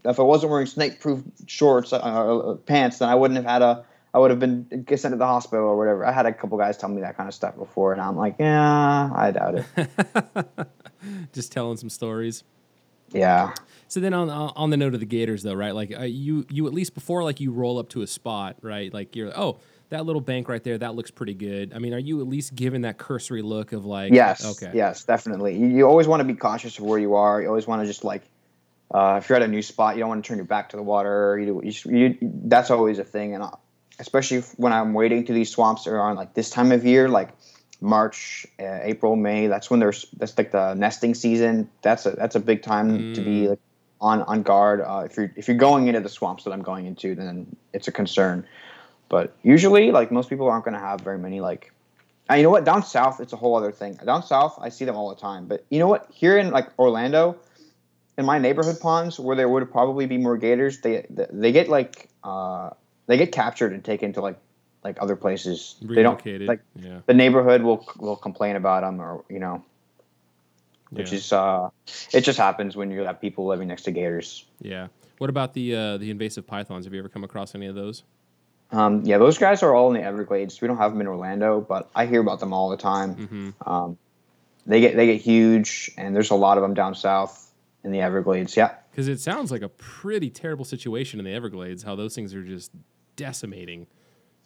if 0.04 0.20
I 0.20 0.24
wasn't 0.24 0.52
wearing 0.52 0.68
snake 0.68 1.00
proof 1.00 1.24
shorts, 1.48 1.94
uh, 1.94 1.98
uh, 1.98 2.56
pants, 2.56 3.00
then 3.00 3.10
I 3.10 3.16
wouldn't 3.16 3.38
have 3.38 3.46
had 3.46 3.62
a. 3.62 3.86
I 4.14 4.20
would 4.20 4.30
have 4.30 4.40
been 4.42 4.68
sent 4.90 5.14
to 5.14 5.18
the 5.18 5.26
hospital 5.26 5.66
or 5.66 5.78
whatever. 5.78 6.06
I 6.06 6.12
had 6.12 6.26
a 6.26 6.34
couple 6.34 6.58
guys 6.58 6.78
tell 6.78 6.90
me 6.90 7.00
that 7.00 7.16
kind 7.16 7.30
of 7.30 7.34
stuff 7.34 7.56
before, 7.56 7.94
and 7.94 8.02
I'm 8.02 8.18
like, 8.18 8.36
yeah, 8.40 9.10
I 9.16 9.32
doubt 9.32 9.56
it. 9.56 10.68
Just 11.34 11.54
telling 11.54 11.78
some 11.78 11.90
stories. 11.90 12.44
Yeah. 13.14 13.54
So 13.88 14.00
then 14.00 14.14
on 14.14 14.30
on 14.30 14.70
the 14.70 14.78
note 14.78 14.94
of 14.94 15.00
the 15.02 15.06
Gators 15.06 15.44
though, 15.44 15.54
right? 15.54 15.76
Like 15.76 15.94
uh, 15.98 16.04
you 16.04 16.46
you 16.50 16.66
at 16.68 16.74
least 16.74 16.94
before 16.94 17.24
like 17.24 17.40
you 17.40 17.52
roll 17.52 17.78
up 17.78 17.90
to 17.90 18.02
a 18.02 18.08
spot, 18.08 18.56
right? 18.62 18.94
Like 18.94 19.16
you're 19.16 19.32
oh 19.38 19.60
that 19.90 20.06
little 20.06 20.22
bank 20.22 20.48
right 20.48 20.64
there 20.64 20.78
that 20.78 20.96
looks 20.96 21.12
pretty 21.12 21.34
good. 21.34 21.74
I 21.76 21.80
mean, 21.80 21.94
are 21.94 22.00
you 22.00 22.22
at 22.22 22.28
least 22.28 22.56
given 22.56 22.84
that 22.84 22.98
cursory 22.98 23.42
look 23.42 23.74
of 23.74 23.84
like 23.86 24.14
Yes. 24.14 24.46
okay 24.46 24.72
Yes, 24.74 25.04
definitely. 25.04 25.58
You, 25.58 25.68
you 25.68 25.86
always 25.88 26.08
want 26.08 26.22
to 26.22 26.24
be 26.24 26.36
cautious 26.36 26.80
of 26.80 26.86
where 26.86 27.00
you 27.00 27.16
are. 27.16 27.42
You 27.42 27.50
always 27.50 27.68
want 27.68 27.82
to 27.82 27.86
just 27.88 28.06
like, 28.06 28.22
uh, 28.94 29.20
if 29.22 29.28
you're 29.28 29.36
at 29.36 29.42
a 29.42 29.48
new 29.50 29.62
spot, 29.62 29.96
you 29.96 30.00
don't 30.00 30.08
want 30.08 30.24
to 30.24 30.28
turn 30.30 30.38
your 30.38 30.46
back 30.46 30.70
to 30.70 30.78
the 30.78 30.84
water. 30.84 31.38
You, 31.38 31.46
do- 31.46 31.62
you, 31.66 31.72
just- 31.72 31.86
you 31.86 32.18
that's 32.22 32.72
always 32.72 33.00
a 33.00 33.04
thing, 33.04 33.34
and 33.36 33.44
uh, 33.44 33.52
especially 34.00 34.40
when 34.56 34.72
I'm 34.72 34.94
wading 34.94 35.26
through 35.26 35.36
these 35.36 35.50
swamps 35.52 35.86
around 35.86 36.16
like 36.16 36.34
this 36.34 36.50
time 36.50 36.72
of 36.72 36.86
year, 36.86 37.10
like 37.10 37.30
March, 37.82 38.46
uh, 38.60 38.80
April, 38.84 39.16
May. 39.16 39.48
That's 39.48 39.70
when 39.70 39.80
there's 39.80 40.06
that's 40.18 40.38
like 40.38 40.52
the 40.52 40.76
nesting 40.76 41.16
season. 41.16 41.70
That's 41.82 42.06
a 42.06 42.12
that's 42.12 42.36
a 42.36 42.40
big 42.40 42.62
time 42.62 43.14
to 43.16 43.22
be 43.22 43.42
Mm. 43.42 43.50
like 43.50 43.60
on 44.00 44.22
on 44.24 44.44
guard. 44.44 44.82
Uh, 44.82 45.04
if 45.06 45.18
you're 45.18 45.32
if 45.36 45.48
you're 45.48 45.58
going 45.58 45.88
into 45.88 46.00
the 46.00 46.10
swamps 46.10 46.44
that 46.44 46.52
I'm 46.52 46.62
going 46.62 46.86
into, 46.86 47.16
then 47.16 47.56
it's 47.74 47.88
a 47.88 47.92
concern. 47.92 48.46
But 49.10 49.36
usually, 49.44 49.92
like 49.92 50.12
most 50.12 50.30
people 50.30 50.48
aren't 50.48 50.64
going 50.64 50.76
to 50.76 50.80
have 50.80 51.02
very 51.02 51.18
many 51.18 51.42
like 51.42 51.74
you 52.38 52.44
know 52.44 52.50
what? 52.50 52.64
Down 52.64 52.84
south, 52.84 53.20
it's 53.20 53.34
a 53.34 53.36
whole 53.36 53.56
other 53.56 53.72
thing. 53.72 53.96
Down 54.06 54.24
south, 54.24 54.58
I 54.62 54.70
see 54.70 54.86
them 54.86 54.96
all 54.96 55.10
the 55.10 55.20
time. 55.20 55.48
But 55.48 55.66
you 55.70 55.80
know 55.80 55.88
what? 55.88 56.08
Here 56.14 56.38
in 56.38 56.52
like 56.52 56.68
Orlando, 56.80 57.38
in 58.18 58.26
my 58.26 58.38
neighborhood 58.38 58.80
ponds, 58.80 59.20
where 59.20 59.36
there 59.36 59.50
would 59.50 59.70
probably 59.72 60.06
be 60.06 60.18
more 60.18 60.38
gators, 60.38 60.80
they 60.82 61.06
they 61.10 61.52
get 61.52 61.68
like 61.68 62.10
uh, 62.24 62.70
they 63.08 63.18
get 63.18 63.32
captured 63.32 63.74
and 63.74 63.84
taken 63.84 64.14
to 64.14 64.22
like 64.22 64.38
like 64.84 64.98
other 65.02 65.16
places. 65.16 65.76
They 65.82 66.04
don't 66.04 66.24
like 66.48 66.62
yeah, 66.76 67.00
the 67.06 67.14
neighborhood 67.14 67.62
will 67.62 67.86
will 67.98 68.16
complain 68.16 68.56
about 68.56 68.82
them, 68.82 69.02
or 69.02 69.24
you 69.30 69.40
know, 69.40 69.64
which 70.90 71.12
yeah. 71.12 71.18
is 71.18 71.34
uh, 71.34 71.70
it 72.14 72.22
just 72.22 72.38
happens 72.38 72.76
when 72.76 72.92
you 72.92 73.02
have 73.02 73.22
people 73.22 73.46
living 73.46 73.68
next 73.68 73.84
to 73.84 73.92
gators. 73.92 74.46
yeah. 74.62 74.88
What 75.18 75.30
about 75.30 75.54
the 75.54 75.76
uh, 75.76 75.98
the 75.98 76.10
invasive 76.10 76.48
pythons? 76.48 76.86
Have 76.86 76.96
you 76.96 77.00
ever 77.00 77.08
come 77.08 77.24
across 77.24 77.54
any 77.54 77.68
of 77.68 77.76
those? 77.76 78.02
Um, 78.72 79.04
yeah, 79.04 79.20
those 79.20 79.38
guys 79.38 79.62
are 79.62 79.76
all 79.76 79.94
in 79.94 80.02
the 80.02 80.04
Everglades. 80.04 80.62
We 80.62 80.68
don't 80.68 80.78
have 80.78 80.94
them 80.94 81.02
in 81.02 81.08
Orlando, 81.08 81.62
but 81.62 81.92
I 81.94 82.08
hear 82.08 82.22
about 82.22 82.40
them 82.40 82.54
all 82.54 82.70
the 82.70 82.78
time. 82.78 83.16
Mm-hmm. 83.16 83.70
Um, 83.70 83.98
they 84.66 84.80
get 84.82 84.96
they 84.96 85.06
get 85.06 85.22
huge, 85.22 85.92
and 85.96 86.16
there's 86.16 86.32
a 86.32 86.36
lot 86.36 86.58
of 86.58 86.64
them 86.64 86.74
down 86.74 86.96
south 86.96 87.52
in 87.84 87.92
the 87.92 88.02
Everglades. 88.02 88.58
Yeah, 88.58 88.74
Because 88.90 89.08
it 89.08 89.20
sounds 89.20 89.52
like 89.52 89.62
a 89.62 89.70
pretty 89.70 90.32
terrible 90.32 90.66
situation 90.66 91.20
in 91.20 91.26
the 91.26 91.34
Everglades. 91.34 91.84
How 91.84 91.96
those 91.96 92.16
things 92.16 92.34
are 92.34 92.44
just 92.44 92.72
decimating 93.16 93.86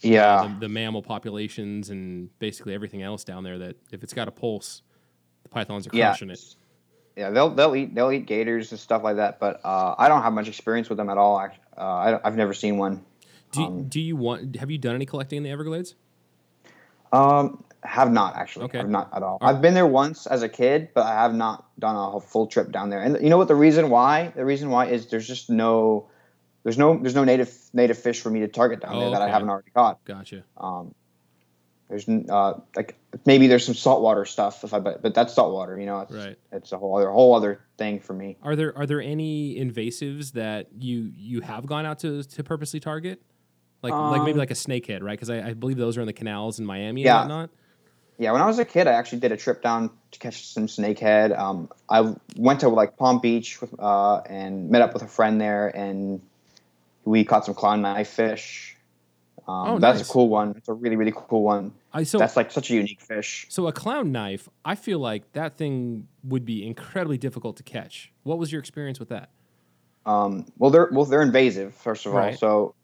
yeah, 0.02 0.48
the, 0.60 0.62
the 0.62 0.70
mammal 0.70 1.02
populations 1.02 1.90
and 1.90 2.30
basically 2.40 2.74
everything 2.74 3.02
else 3.02 3.24
down 3.24 3.44
there. 3.44 3.58
That 3.58 3.76
if 3.92 4.04
it's 4.04 4.14
got 4.14 4.28
a 4.28 4.32
pulse, 4.32 4.82
the 5.44 5.50
pythons 5.50 5.88
are 5.88 5.92
yeah, 5.94 6.10
crushing 6.10 6.30
it. 6.30 6.40
yeah. 7.16 7.30
They'll 7.30 7.50
they'll 7.50 7.76
eat 7.76 7.96
they'll 7.96 8.12
eat 8.12 8.26
gators 8.26 8.72
and 8.72 8.80
stuff 8.80 9.04
like 9.04 9.16
that. 9.18 9.40
But 9.40 9.62
uh, 9.64 9.96
I 9.98 10.08
don't 10.08 10.22
have 10.22 10.34
much 10.34 10.48
experience 10.48 10.90
with 10.90 10.98
them 10.98 11.10
at 11.10 11.18
all. 11.18 11.40
act- 11.40 11.60
Uh, 11.78 11.82
I, 11.82 12.28
I've 12.28 12.36
never 12.38 12.54
seen 12.54 12.78
one. 12.78 13.04
Do 13.52 13.64
Um, 13.64 13.84
do 13.88 14.00
you 14.02 14.16
want? 14.16 14.56
Have 14.58 14.70
you 14.72 14.78
done 14.78 14.96
any 14.96 15.06
collecting 15.06 15.38
in 15.38 15.44
the 15.44 15.50
Everglades? 15.50 15.96
Um, 17.14 17.64
have 17.84 18.12
not 18.12 18.36
actually. 18.36 18.66
Okay. 18.66 18.80
I've 18.80 18.90
not 18.90 19.10
at 19.16 19.24
all. 19.24 19.38
Are- 19.42 19.50
I've 19.50 19.62
been 19.62 19.74
there 19.74 19.88
once 19.88 20.26
as 20.28 20.42
a 20.44 20.50
kid, 20.50 20.90
but 20.94 21.06
I 21.06 21.14
have 21.14 21.34
not 21.34 21.66
done 21.80 21.96
a 21.96 22.20
full 22.20 22.48
trip 22.48 22.72
down 22.72 22.90
there. 22.90 23.02
And 23.02 23.22
you 23.22 23.30
know 23.30 23.38
what? 23.38 23.48
The 23.48 23.56
reason 23.56 23.90
why? 23.90 24.34
The 24.36 24.44
reason 24.46 24.70
why 24.70 24.88
is 24.88 25.08
there's 25.08 25.28
just 25.28 25.50
no, 25.50 26.10
there's 26.66 26.78
no, 26.80 26.98
there's 26.98 27.14
no 27.14 27.24
native 27.24 27.56
native 27.74 27.98
fish 27.98 28.20
for 28.20 28.30
me 28.32 28.40
to 28.42 28.48
target 28.48 28.82
down 28.82 29.00
there 29.00 29.12
that 29.12 29.22
I 29.22 29.30
haven't 29.30 29.50
already 29.50 29.70
caught. 29.70 30.04
Gotcha. 30.04 30.44
Um, 30.58 30.94
there's 31.88 32.10
uh, 32.10 32.60
like 32.76 32.96
maybe 33.28 33.46
there's 33.46 33.64
some 33.64 33.76
saltwater 33.76 34.26
stuff 34.26 34.64
if 34.64 34.74
I 34.74 34.80
but, 34.80 35.04
but 35.04 35.14
that's 35.14 35.36
saltwater. 35.36 35.80
You 35.80 35.86
know, 35.86 36.00
it's, 36.02 36.12
Right. 36.12 36.36
it's 36.52 36.72
a 36.72 36.78
whole 36.80 36.98
other 36.98 37.12
whole 37.12 37.36
other 37.36 37.62
thing 37.78 38.00
for 38.00 38.14
me. 38.14 38.38
Are 38.42 38.56
there 38.56 38.76
are 38.76 38.88
there 38.88 39.00
any 39.00 39.56
invasives 39.56 40.32
that 40.32 40.70
you 40.78 41.12
you 41.16 41.42
have 41.42 41.68
gone 41.68 41.86
out 41.86 42.00
to 42.00 42.24
to 42.24 42.44
purposely 42.44 42.80
target? 42.80 43.22
Like 43.84 43.94
like 43.94 44.22
maybe 44.24 44.32
Um, 44.32 44.38
like 44.40 44.50
a 44.50 44.56
snakehead, 44.56 45.04
right? 45.04 45.12
Because 45.14 45.30
I, 45.30 45.50
I 45.50 45.54
believe 45.54 45.78
those 45.78 45.96
are 45.98 46.02
in 46.02 46.08
the 46.08 46.14
canals 46.14 46.58
in 46.60 46.66
Miami 46.66 47.04
Yeah. 47.04 47.22
and 47.22 47.30
whatnot. 47.30 47.50
Yeah, 48.18 48.32
when 48.32 48.42
I 48.42 48.48
was 48.48 48.58
a 48.58 48.66
kid, 48.66 48.88
I 48.88 48.94
actually 48.94 49.20
did 49.20 49.32
a 49.34 49.38
trip 49.38 49.62
down 49.62 49.92
to 50.12 50.20
catch 50.20 50.48
some 50.48 50.66
snakehead. 50.68 51.38
Um, 51.38 51.70
I 51.88 52.16
went 52.38 52.62
to 52.62 52.70
like 52.70 52.98
Palm 52.98 53.20
Beach 53.20 53.62
with, 53.62 53.78
uh, 53.80 54.22
and 54.22 54.72
met 54.72 54.82
up 54.82 54.94
with 54.94 55.04
a 55.04 55.08
friend 55.08 55.40
there, 55.40 55.68
and 55.68 56.22
we 57.06 57.24
caught 57.24 57.46
some 57.46 57.56
clown 57.56 57.82
knife 57.82 58.10
fish. 58.10 58.76
Um, 59.48 59.68
Oh, 59.68 59.80
that's 59.80 60.00
nice. 60.00 60.10
a 60.10 60.12
cool 60.12 60.28
one. 60.28 60.56
It's 60.58 60.68
a 60.70 60.74
really 60.74 60.96
really 60.96 61.14
cool 61.16 61.44
one. 61.44 61.72
I 61.94 62.04
so 62.04 62.18
that's 62.18 62.36
like 62.36 62.52
such 62.52 62.72
a 62.72 62.74
unique 62.74 63.00
fish. 63.02 63.46
so 63.50 63.68
a 63.68 63.72
clown 63.72 64.12
knife. 64.12 64.50
I 64.66 64.76
feel 64.76 65.00
like 65.00 65.32
that 65.34 65.56
thing 65.56 66.08
would 66.24 66.46
be 66.46 66.66
incredibly 66.66 67.18
difficult 67.18 67.58
to 67.58 67.64
catch. 67.64 68.12
What 68.24 68.38
was 68.40 68.52
your 68.52 68.60
experience 68.60 69.00
with 69.00 69.10
that? 69.10 69.30
Um, 70.06 70.46
well, 70.58 70.72
they're 70.72 70.90
well 70.92 71.06
they're 71.06 71.22
invasive 71.22 71.74
first 71.76 72.06
of 72.06 72.16
all, 72.16 72.34
so 72.34 72.76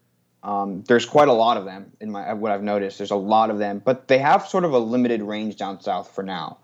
um, 0.43 0.84
there's 0.88 1.05
quite 1.05 1.28
a 1.28 1.34
lot 1.34 1.57
of 1.57 1.65
them 1.65 1.91
in 1.99 2.11
my 2.11 2.34
what 2.34 2.51
I've 2.51 2.63
noticed. 2.63 2.97
There's 2.99 3.11
a 3.11 3.15
lot 3.15 3.49
of 3.49 3.57
them, 3.57 3.82
but 3.84 4.07
they 4.07 4.17
have 4.19 4.47
sort 4.47 4.63
of 4.63 4.74
a 4.74 4.80
limited 4.80 5.22
range 5.22 5.55
down 5.55 5.82
south 5.82 6.11
for 6.13 6.24
now. 6.24 6.57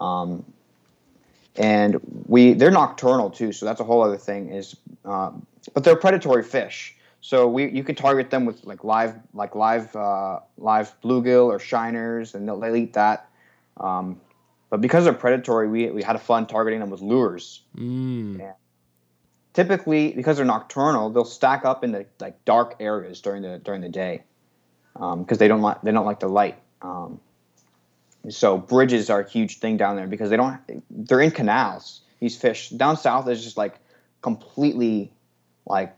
Um, 0.00 0.44
and 1.56 2.00
we 2.26 2.52
they're 2.54 2.70
nocturnal 2.70 3.30
too, 3.30 3.52
so 3.52 3.66
that's 3.66 3.80
a 3.80 3.84
whole 3.84 4.02
other 4.02 4.16
thing. 4.16 4.50
Is 4.52 4.76
um, 5.04 5.46
but 5.74 5.84
they're 5.84 5.96
predatory 5.96 6.42
fish, 6.42 6.96
so 7.20 7.48
we 7.48 7.70
you 7.70 7.84
can 7.84 7.94
target 7.94 8.30
them 8.30 8.44
with 8.44 8.64
like 8.64 8.84
live 8.84 9.14
like 9.34 9.54
live 9.54 9.94
uh, 9.94 10.40
live 10.56 10.94
bluegill 11.02 11.46
or 11.46 11.58
shiners, 11.58 12.34
and 12.34 12.48
they'll, 12.48 12.58
they'll 12.58 12.76
eat 12.76 12.94
that. 12.94 13.28
Um, 13.76 14.20
but 14.70 14.80
because 14.80 15.04
they're 15.04 15.12
predatory, 15.12 15.68
we 15.68 15.90
we 15.90 16.02
had 16.02 16.16
a 16.16 16.20
fun 16.20 16.46
targeting 16.46 16.80
them 16.80 16.90
with 16.90 17.00
lures. 17.00 17.62
Mm. 17.76 18.54
Typically 19.52 20.12
because 20.12 20.36
they're 20.36 20.46
nocturnal 20.46 21.10
they'll 21.10 21.24
stack 21.24 21.64
up 21.64 21.82
in 21.82 21.90
the 21.90 22.06
like 22.20 22.44
dark 22.44 22.76
areas 22.78 23.20
during 23.20 23.42
the 23.42 23.58
during 23.58 23.80
the 23.80 23.88
day 23.88 24.22
because 24.94 25.38
they 25.38 25.48
don't 25.48 25.60
like 25.60 25.82
they 25.82 25.90
don't 25.90 26.06
like 26.06 26.20
the 26.20 26.28
light. 26.28 26.56
Um, 26.82 27.20
so 28.28 28.58
bridges 28.58 29.10
are 29.10 29.20
a 29.20 29.28
huge 29.28 29.58
thing 29.58 29.76
down 29.76 29.96
there 29.96 30.06
because 30.06 30.30
they 30.30 30.36
don't 30.36 30.60
they're 30.88 31.20
in 31.20 31.32
canals 31.32 32.02
these 32.20 32.36
fish. 32.36 32.70
Down 32.70 32.96
south 32.96 33.28
is 33.28 33.42
just 33.42 33.56
like 33.56 33.74
completely 34.22 35.12
like 35.70 35.96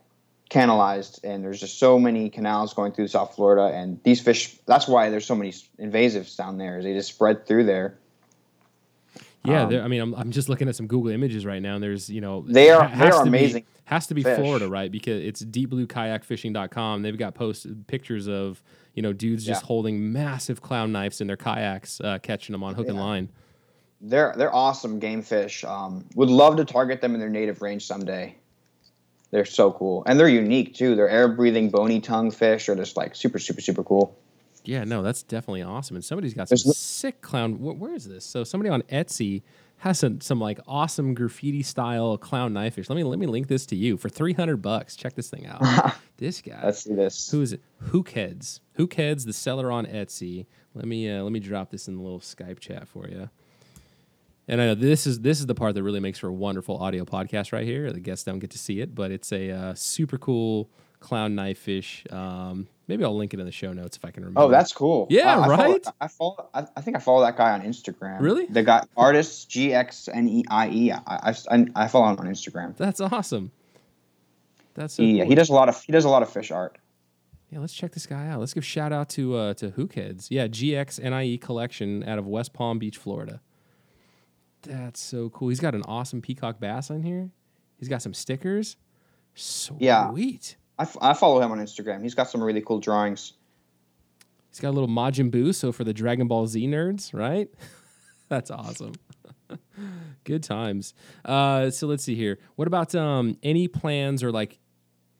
canalized 0.48 1.24
and 1.24 1.42
there's 1.42 1.58
just 1.58 1.78
so 1.78 1.98
many 1.98 2.28
canals 2.28 2.74
going 2.74 2.92
through 2.92 3.08
south 3.08 3.34
florida 3.34 3.74
and 3.74 3.98
these 4.04 4.20
fish 4.20 4.58
that's 4.66 4.86
why 4.86 5.08
there's 5.08 5.24
so 5.24 5.34
many 5.34 5.50
invasives 5.80 6.36
down 6.36 6.58
there 6.58 6.78
is 6.78 6.84
they 6.84 6.92
just 6.92 7.08
spread 7.08 7.46
through 7.46 7.64
there 7.64 7.96
Yeah, 9.44 9.62
Um, 9.64 9.70
there- 9.70 9.82
I 9.82 9.88
mean, 9.88 10.00
I'm, 10.00 10.14
I'm 10.14 10.30
just 10.30 10.48
looking 10.48 10.68
at 10.68 10.76
some 10.76 10.86
Google 10.86 11.10
images 11.10 11.44
right 11.44 11.60
now. 11.60 11.74
And 11.74 11.82
there's, 11.82 12.08
you 12.08 12.20
know, 12.20 12.44
They 12.46 12.70
are- 12.70 12.88
they 12.96 13.06
are 13.10 13.24
to 13.24 13.30
be- 13.30 13.38
amazing 13.38 13.64
has 13.86 14.06
to 14.06 14.14
be 14.14 14.22
fish. 14.22 14.38
Florida, 14.38 14.68
right? 14.68 14.88
Because 14.92 15.20
it's 15.24 15.42
deepbluekayakfishing.com. 15.44 17.02
They've 17.02 17.18
got 17.18 17.34
posted 17.34 17.86
pictures 17.88 18.28
of, 18.28 18.62
you 18.94 19.02
know, 19.02 19.12
dudes 19.12 19.44
just 19.44 19.62
Yeah. 19.62 19.66
holding 19.66 20.12
massive 20.12 20.62
clown 20.62 20.92
knives 20.92 21.20
in 21.20 21.26
their 21.26 21.36
kayaks, 21.36 22.00
uh, 22.00 22.18
catching 22.22 22.52
them 22.52 22.62
on 22.62 22.74
hook 22.74 22.86
and 22.88 22.96
line. 22.98 23.30
They're 24.00 24.32
they're 24.36 24.54
awesome 24.54 24.98
game 25.00 25.22
fish. 25.22 25.64
Um, 25.64 26.04
would 26.14 26.28
love 26.30 26.56
to 26.58 26.64
target 26.64 27.00
them 27.00 27.14
in 27.14 27.20
their 27.20 27.28
native 27.28 27.62
range 27.62 27.84
someday. 27.86 28.36
They're 29.32 29.46
so 29.46 29.72
cool, 29.72 30.04
and 30.06 30.20
they're 30.20 30.28
unique 30.28 30.74
too. 30.74 30.94
They're 30.94 31.08
air 31.08 31.26
breathing, 31.26 31.70
bony 31.70 32.00
tongue 32.00 32.30
fish. 32.30 32.68
Are 32.68 32.76
just 32.76 32.96
like 32.96 33.16
super, 33.16 33.38
super, 33.38 33.62
super 33.62 33.82
cool. 33.82 34.16
Yeah, 34.64 34.84
no, 34.84 35.02
that's 35.02 35.22
definitely 35.22 35.62
awesome. 35.62 35.96
And 35.96 36.04
somebody's 36.04 36.34
got 36.34 36.48
some 36.48 36.56
There's 36.64 36.76
sick 36.76 37.20
clown. 37.22 37.54
Wh- 37.54 37.80
where 37.80 37.94
is 37.94 38.06
this? 38.06 38.24
So 38.24 38.44
somebody 38.44 38.70
on 38.70 38.82
Etsy 38.82 39.42
has 39.78 39.98
some, 39.98 40.20
some 40.20 40.38
like 40.38 40.60
awesome 40.68 41.14
graffiti 41.14 41.62
style 41.62 42.16
clown 42.18 42.52
knife 42.52 42.74
fish. 42.74 42.88
Let 42.88 42.96
me 42.96 43.04
let 43.04 43.18
me 43.18 43.26
link 43.26 43.48
this 43.48 43.66
to 43.66 43.76
you 43.76 43.96
for 43.96 44.08
three 44.08 44.34
hundred 44.34 44.58
bucks. 44.58 44.96
Check 44.96 45.14
this 45.14 45.30
thing 45.30 45.46
out. 45.46 45.94
this 46.18 46.42
guy. 46.42 46.60
Let's 46.62 46.84
see 46.84 46.94
this. 46.94 47.30
Who 47.30 47.40
is 47.40 47.54
it? 47.54 47.62
Hookheads. 47.88 48.60
Hookheads, 48.78 49.24
the 49.24 49.32
seller 49.32 49.72
on 49.72 49.86
Etsy. 49.86 50.46
Let 50.74 50.84
me 50.84 51.10
uh, 51.10 51.22
let 51.22 51.32
me 51.32 51.40
drop 51.40 51.70
this 51.70 51.88
in 51.88 51.96
the 51.96 52.02
little 52.02 52.20
Skype 52.20 52.60
chat 52.60 52.86
for 52.86 53.08
you. 53.08 53.30
And 54.48 54.60
I 54.60 54.66
know 54.66 54.74
this 54.74 55.06
is 55.06 55.20
this 55.20 55.38
is 55.40 55.46
the 55.46 55.54
part 55.54 55.74
that 55.74 55.82
really 55.82 56.00
makes 56.00 56.18
for 56.18 56.28
a 56.28 56.32
wonderful 56.32 56.76
audio 56.78 57.04
podcast 57.04 57.52
right 57.52 57.64
here. 57.64 57.92
The 57.92 58.00
guests 58.00 58.24
don't 58.24 58.38
get 58.40 58.50
to 58.50 58.58
see 58.58 58.80
it, 58.80 58.94
but 58.94 59.10
it's 59.12 59.32
a 59.32 59.50
uh, 59.50 59.74
super 59.74 60.18
cool 60.18 60.68
clown 61.00 61.34
knife 61.34 61.58
fish. 61.58 62.04
Um, 62.10 62.66
maybe 62.88 63.04
I'll 63.04 63.16
link 63.16 63.32
it 63.34 63.40
in 63.40 63.46
the 63.46 63.52
show 63.52 63.72
notes 63.72 63.96
if 63.96 64.04
I 64.04 64.10
can 64.10 64.24
remember. 64.24 64.40
Oh, 64.40 64.48
that's 64.48 64.72
cool. 64.72 65.06
Yeah, 65.10 65.38
I, 65.38 65.42
I 65.44 65.56
follow- 65.56 65.72
right? 65.72 65.86
I 66.00 66.08
follow. 66.08 66.48
I, 66.54 66.66
I 66.76 66.80
think 66.80 66.96
I 66.96 67.00
follow 67.00 67.20
that 67.22 67.36
guy 67.36 67.52
on 67.52 67.62
Instagram. 67.62 68.20
Really? 68.20 68.46
The 68.46 68.62
guy 68.64 68.84
artist 68.96 69.48
G 69.48 69.72
X 69.74 70.08
N 70.12 70.28
E 70.28 70.44
I 70.50 70.68
E. 70.70 70.92
I 70.92 71.34
I 71.50 71.66
I 71.76 71.88
follow 71.88 72.12
him 72.12 72.18
on 72.18 72.26
Instagram. 72.26 72.76
that's 72.76 73.00
awesome. 73.00 73.52
That's 74.74 74.94
so 74.94 75.02
He, 75.02 75.18
cool. 75.18 75.28
he 75.28 75.34
does 75.34 75.50
a 75.50 75.54
lot 75.54 75.68
of 75.68 75.80
he 75.82 75.92
does 75.92 76.04
a 76.04 76.08
lot 76.08 76.22
of 76.22 76.30
fish 76.32 76.50
art. 76.50 76.78
Yeah, 77.50 77.58
let's 77.60 77.74
check 77.74 77.92
this 77.92 78.06
guy 78.06 78.28
out. 78.28 78.40
Let's 78.40 78.54
give 78.54 78.64
shout 78.64 78.92
out 78.92 79.08
to 79.10 79.36
uh, 79.36 79.54
to 79.54 79.70
Hookheads. 79.70 80.28
Yeah, 80.30 80.48
GXNIE 80.48 81.24
E 81.26 81.38
collection 81.38 82.02
out 82.08 82.18
of 82.18 82.26
West 82.26 82.52
Palm 82.54 82.78
Beach, 82.78 82.96
Florida. 82.96 83.40
That's 84.62 85.00
so 85.00 85.28
cool. 85.30 85.48
He's 85.48 85.60
got 85.60 85.74
an 85.74 85.82
awesome 85.86 86.20
peacock 86.22 86.60
bass 86.60 86.90
on 86.90 87.02
here. 87.02 87.30
He's 87.78 87.88
got 87.88 88.02
some 88.02 88.14
stickers. 88.14 88.76
Sweet. 89.34 89.80
Yeah. 89.80 90.10
I, 90.78 90.82
f- 90.82 90.96
I 91.00 91.14
follow 91.14 91.40
him 91.40 91.50
on 91.50 91.58
Instagram. 91.58 92.02
He's 92.02 92.14
got 92.14 92.30
some 92.30 92.42
really 92.42 92.60
cool 92.60 92.78
drawings. 92.78 93.32
He's 94.50 94.60
got 94.60 94.70
a 94.70 94.72
little 94.76 94.88
Majin 94.88 95.30
Buu, 95.30 95.54
so 95.54 95.72
for 95.72 95.82
the 95.84 95.92
Dragon 95.94 96.28
Ball 96.28 96.46
Z 96.46 96.66
nerds, 96.66 97.12
right? 97.14 97.48
That's 98.28 98.50
awesome. 98.50 98.92
Good 100.24 100.42
times. 100.42 100.94
Uh, 101.24 101.70
so 101.70 101.86
let's 101.86 102.04
see 102.04 102.14
here. 102.14 102.38
What 102.56 102.68
about 102.68 102.94
um, 102.94 103.36
any 103.42 103.68
plans 103.68 104.22
or 104.22 104.30
like 104.30 104.58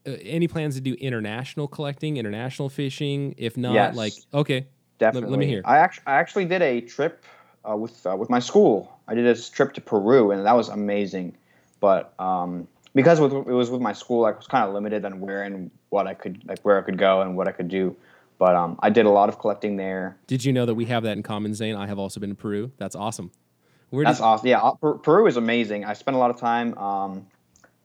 uh, 0.07 0.12
any 0.22 0.49
plans 0.49 0.74
to 0.76 0.80
do 0.80 0.95
international 0.95 1.66
collecting, 1.68 2.16
international 2.16 2.68
fishing? 2.68 3.34
If 3.38 3.57
not, 3.57 3.74
Yes. 3.74 3.97
like 3.97 4.12
okay, 4.32 4.68
Definitely. 4.99 5.30
Let, 5.30 5.30
let 5.32 5.38
me 5.40 5.47
hear. 5.47 5.62
I 5.64 5.78
actually 5.78 6.05
I 6.07 6.14
actually 6.16 6.45
did 6.45 6.62
a 6.62 6.80
trip 6.82 7.24
uh, 7.68 7.76
with 7.76 8.06
uh, 8.06 8.16
with 8.16 8.30
my 8.30 8.38
school. 8.38 8.98
I 9.08 9.14
did 9.14 9.26
a 9.26 9.40
trip 9.40 9.74
to 9.74 9.80
Peru, 9.80 10.30
and 10.30 10.46
that 10.46 10.56
was 10.56 10.68
amazing. 10.68 11.36
But 11.80 12.14
um, 12.18 12.68
because 12.94 13.20
with, 13.20 13.32
it 13.32 13.46
was 13.46 13.70
with 13.70 13.80
my 13.80 13.92
school, 13.92 14.24
I 14.24 14.32
was 14.32 14.46
kind 14.46 14.66
of 14.66 14.74
limited 14.74 15.04
on 15.04 15.20
where 15.20 15.42
and 15.42 15.70
what 15.90 16.06
I 16.06 16.14
could 16.14 16.46
like 16.46 16.60
where 16.60 16.78
I 16.78 16.82
could 16.82 16.98
go 16.98 17.22
and 17.22 17.36
what 17.36 17.48
I 17.48 17.52
could 17.52 17.68
do. 17.68 17.96
But 18.38 18.56
um, 18.56 18.78
I 18.82 18.90
did 18.90 19.06
a 19.06 19.10
lot 19.10 19.28
of 19.28 19.38
collecting 19.38 19.76
there. 19.76 20.16
Did 20.26 20.44
you 20.44 20.52
know 20.52 20.66
that 20.66 20.74
we 20.74 20.86
have 20.86 21.04
that 21.04 21.16
in 21.16 21.22
common, 21.22 21.54
Zain? 21.54 21.76
I 21.76 21.86
have 21.86 21.98
also 21.98 22.18
been 22.18 22.30
to 22.30 22.36
Peru. 22.36 22.72
That's 22.76 22.96
awesome. 22.96 23.30
Where 23.90 24.04
That's 24.04 24.18
did, 24.18 24.24
awesome. 24.24 24.48
Yeah, 24.48 24.58
uh, 24.58 24.74
Per- 24.74 24.94
Peru 24.94 25.26
is 25.26 25.36
amazing. 25.36 25.84
I 25.84 25.92
spent 25.92 26.16
a 26.16 26.18
lot 26.18 26.30
of 26.30 26.38
time. 26.38 26.76
Um, 26.78 27.26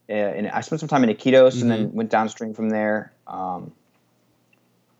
in, 0.07 0.47
I 0.47 0.61
spent 0.61 0.79
some 0.79 0.89
time 0.89 1.03
in 1.03 1.09
Iquitos 1.09 1.61
and 1.61 1.69
then 1.69 1.91
went 1.91 2.09
downstream 2.09 2.53
from 2.53 2.69
there. 2.69 3.11
Um, 3.27 3.73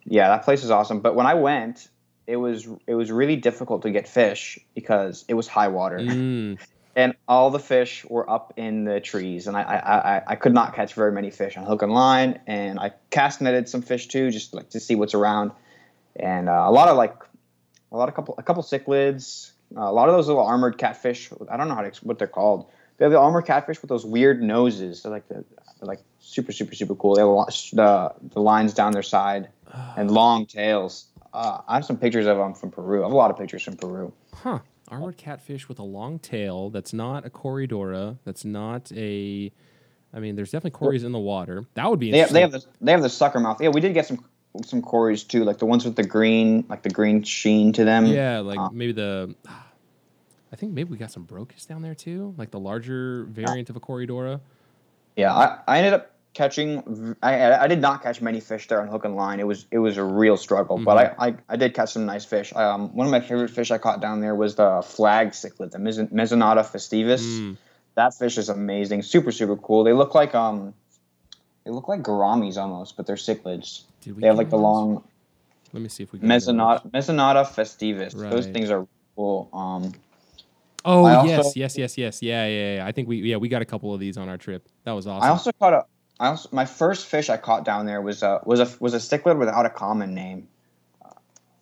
yeah, 0.06 0.28
that 0.28 0.44
place 0.44 0.64
is 0.64 0.72
awesome. 0.72 1.00
But 1.00 1.16
when 1.16 1.26
I 1.26 1.34
went, 1.34 1.88
it 2.28 2.36
was 2.36 2.68
it 2.86 2.94
was 2.94 3.12
really 3.12 3.38
difficult 3.38 3.82
to 3.84 3.90
get 3.90 4.08
fish 4.08 4.60
because 4.76 5.26
it 5.28 5.34
was 5.34 5.48
high 5.48 5.70
water. 5.70 5.98
Mm, 5.98 6.60
and 6.96 7.16
all 7.28 7.50
the 7.50 7.60
fish 7.60 8.06
were 8.06 8.30
up 8.30 8.54
in 8.58 8.84
the 8.84 9.00
trees, 9.00 9.48
and 9.48 9.56
I, 9.56 9.62
I, 9.62 10.16
I, 10.16 10.22
I 10.28 10.36
could 10.36 10.54
not 10.54 10.76
catch 10.76 10.94
very 10.94 11.12
many 11.12 11.32
fish 11.32 11.56
on 11.56 11.64
hook 11.64 11.82
and 11.82 11.94
line. 11.94 12.40
And 12.46 12.80
I 12.80 12.92
cast 13.10 13.40
netted 13.40 13.70
some 13.70 13.82
fish 13.82 14.08
too, 14.08 14.30
just 14.30 14.54
like 14.54 14.70
to 14.72 14.80
see 14.80 14.96
what's 14.96 15.14
around, 15.14 15.52
and 16.18 16.50
uh, 16.50 16.66
a 16.66 16.72
lot 16.72 16.90
of 16.90 16.98
like 16.98 17.16
a 17.92 17.98
lot 17.98 18.10
of 18.10 18.16
couple 18.16 18.36
a 18.38 18.44
couple 18.44 18.62
cichlids, 18.62 19.52
uh, 19.76 19.82
a 19.82 19.94
lot 19.94 20.10
of 20.10 20.16
those 20.16 20.28
little 20.28 20.46
armored 20.46 20.78
catfish. 20.78 21.32
I 21.50 21.56
don't 21.56 21.70
know 21.70 21.76
how 21.76 21.84
to 21.84 22.06
what 22.06 22.20
they're 22.20 22.28
called. 22.28 22.70
They 22.98 23.06
have 23.06 23.12
the 23.12 23.20
armored 23.20 23.46
catfish 23.46 23.82
with 23.82 23.90
those 23.90 24.06
weird 24.06 24.42
noses. 24.42 25.04
They're 25.04 25.12
like 25.12 25.28
the, 25.30 25.36
they're 25.80 25.88
like 25.88 26.02
super 26.20 26.52
super 26.52 26.76
super 26.76 26.96
cool. 26.96 27.16
They 27.16 27.22
have 27.22 27.30
a 27.30 27.32
lot, 27.32 27.70
the 27.72 28.14
the 28.34 28.42
lines 28.42 28.74
down 28.74 28.92
their 28.92 29.04
side 29.04 29.48
and 29.96 30.12
long 30.22 30.46
tails. 30.46 31.06
Uh, 31.34 31.62
I 31.68 31.76
have 31.76 31.86
some 31.86 31.98
pictures 31.98 32.26
of 32.28 32.38
them 32.38 32.54
from 32.54 32.72
Peru. 32.72 33.02
I 33.02 33.04
have 33.06 33.12
a 33.12 33.16
lot 33.16 33.32
of 33.32 33.38
pictures 33.38 33.64
from 33.64 33.76
Peru. 33.78 34.14
huh. 34.34 34.60
Armored 34.90 35.18
catfish 35.18 35.68
with 35.68 35.80
a 35.80 35.84
long 35.84 36.18
tail. 36.18 36.70
That's 36.70 36.94
not 36.94 37.26
a 37.26 37.30
Corridora. 37.30 38.18
That's 38.24 38.46
not 38.46 38.90
a. 38.96 39.52
I 40.14 40.20
mean, 40.22 40.38
there's 40.38 40.52
definitely 40.52 40.80
Corys 40.80 41.04
in 41.04 41.12
the 41.12 41.20
water. 41.20 41.66
That 41.74 41.90
would 41.90 42.00
be 42.00 42.10
They 42.12 42.20
have, 42.20 42.32
they 42.32 42.40
have 42.40 42.54
the 42.54 42.64
they 42.80 42.94
have 42.94 43.02
the 43.02 43.10
sucker 43.10 43.40
mouth. 43.42 43.62
Yeah, 43.62 43.68
we 43.70 43.82
did 43.82 43.94
get 43.94 44.06
some 44.06 44.24
some 44.64 44.82
cories 44.82 45.24
too, 45.26 45.44
like 45.44 45.58
the 45.58 45.66
ones 45.66 45.84
with 45.84 45.98
the 45.98 46.06
green, 46.06 46.66
like 46.70 46.84
the 46.84 46.90
green 46.90 47.22
sheen 47.24 47.74
to 47.74 47.84
them. 47.84 48.06
yeah, 48.06 48.40
like 48.40 48.58
Uh, 48.58 48.70
maybe 48.72 48.94
the. 48.94 49.36
I 50.54 50.56
think 50.56 50.72
maybe 50.72 50.90
we 50.92 50.98
got 50.98 51.12
some 51.12 51.26
Brochis 51.28 51.68
down 51.68 51.82
there 51.82 51.94
too, 51.94 52.34
like 52.38 52.52
the 52.52 52.60
larger 52.60 53.26
variant 53.26 53.70
of 53.70 53.76
a 53.76 53.82
Corridora. 53.82 54.40
yeah. 55.18 55.34
I, 55.36 55.60
I 55.68 55.78
ended 55.80 55.94
up 55.94 56.14
catching. 56.38 57.16
I, 57.24 57.52
I 57.64 57.68
did 57.68 57.82
not 57.82 58.04
catch 58.04 58.22
many 58.22 58.40
fish 58.40 58.68
there 58.68 58.80
on 58.80 58.88
hook 58.88 59.04
and 59.06 59.16
line. 59.16 59.40
It 59.40 59.48
was 59.48 59.66
it 59.72 59.80
was 59.80 59.98
a 59.98 60.04
real 60.04 60.38
struggle, 60.38 60.78
but 60.78 60.98
Mm-hmm. 60.98 61.22
I, 61.22 61.28
I, 61.30 61.36
I 61.50 61.56
did 61.58 61.74
catch 61.74 61.94
some 61.94 62.06
nice 62.06 62.26
fish. 62.26 62.54
Um, 62.56 62.96
one 62.96 63.08
of 63.08 63.12
my 63.12 63.20
favorite 63.20 63.50
fish 63.50 63.72
I 63.72 63.80
caught 63.80 64.00
down 64.00 64.22
there 64.22 64.36
was 64.36 64.56
the 64.56 64.82
flag 64.86 65.30
cichlid, 65.32 65.72
the 65.72 65.80
Mesonauta 65.80 66.64
festivus. 66.64 67.24
Mm. 67.26 67.58
That 67.96 68.14
fish 68.14 68.38
is 68.38 68.50
amazing, 68.50 69.02
super 69.02 69.32
super 69.32 69.58
cool. 69.58 69.84
They 69.84 69.94
look 69.94 70.14
like 70.14 70.36
um, 70.36 70.74
they 71.66 71.72
look 71.72 71.88
like 71.88 72.02
gouramis 72.04 72.58
almost, 72.58 72.96
but 72.96 73.08
they're 73.08 73.16
cichlids. 73.16 73.82
They 74.06 74.28
have 74.28 74.38
like 74.38 74.52
the 74.52 74.58
those? 74.58 74.62
long 74.64 75.04
Let 75.74 75.82
me 75.82 75.90
see 75.90 76.04
if 76.04 76.14
we. 76.14 76.20
Mesonauta 76.20 76.90
Mesonauta 76.92 77.44
festivus. 77.46 78.14
Those 78.30 78.46
things 78.46 78.70
are 78.70 78.88
cool. 79.16 79.50
Um, 79.52 79.94
Oh 80.86 81.06
also- 81.06 81.28
yes, 81.28 81.56
yes, 81.58 81.78
yes, 81.78 81.98
yes. 81.98 82.22
Yeah, 82.22 82.48
yeah, 82.48 82.76
yeah. 82.76 82.86
I 82.86 82.92
think 82.94 83.10
we 83.10 83.18
yeah 83.18 83.36
we 83.36 83.50
got 83.50 83.62
a 83.62 83.66
couple 83.66 83.94
of 83.94 84.00
these 84.00 84.16
on 84.16 84.30
our 84.30 84.38
trip. 84.38 84.70
That 84.86 84.94
was 84.94 85.06
awesome. 85.06 85.28
I 85.28 85.30
also 85.30 85.52
caught 85.52 85.74
a. 85.74 85.84
I 86.20 86.28
also 86.30 86.50
my 86.52 86.66
first 86.66 87.06
fish 87.06 87.30
I 87.30 87.38
caught 87.38 87.64
down 87.66 87.86
there 87.86 88.02
was 88.02 88.24
a 88.24 88.42
was 88.46 88.60
a 88.60 88.68
was 88.80 88.94
a 88.94 88.98
cichlid 88.98 89.38
without 89.38 89.66
a 89.66 89.70
common 89.70 90.14
name. 90.14 90.48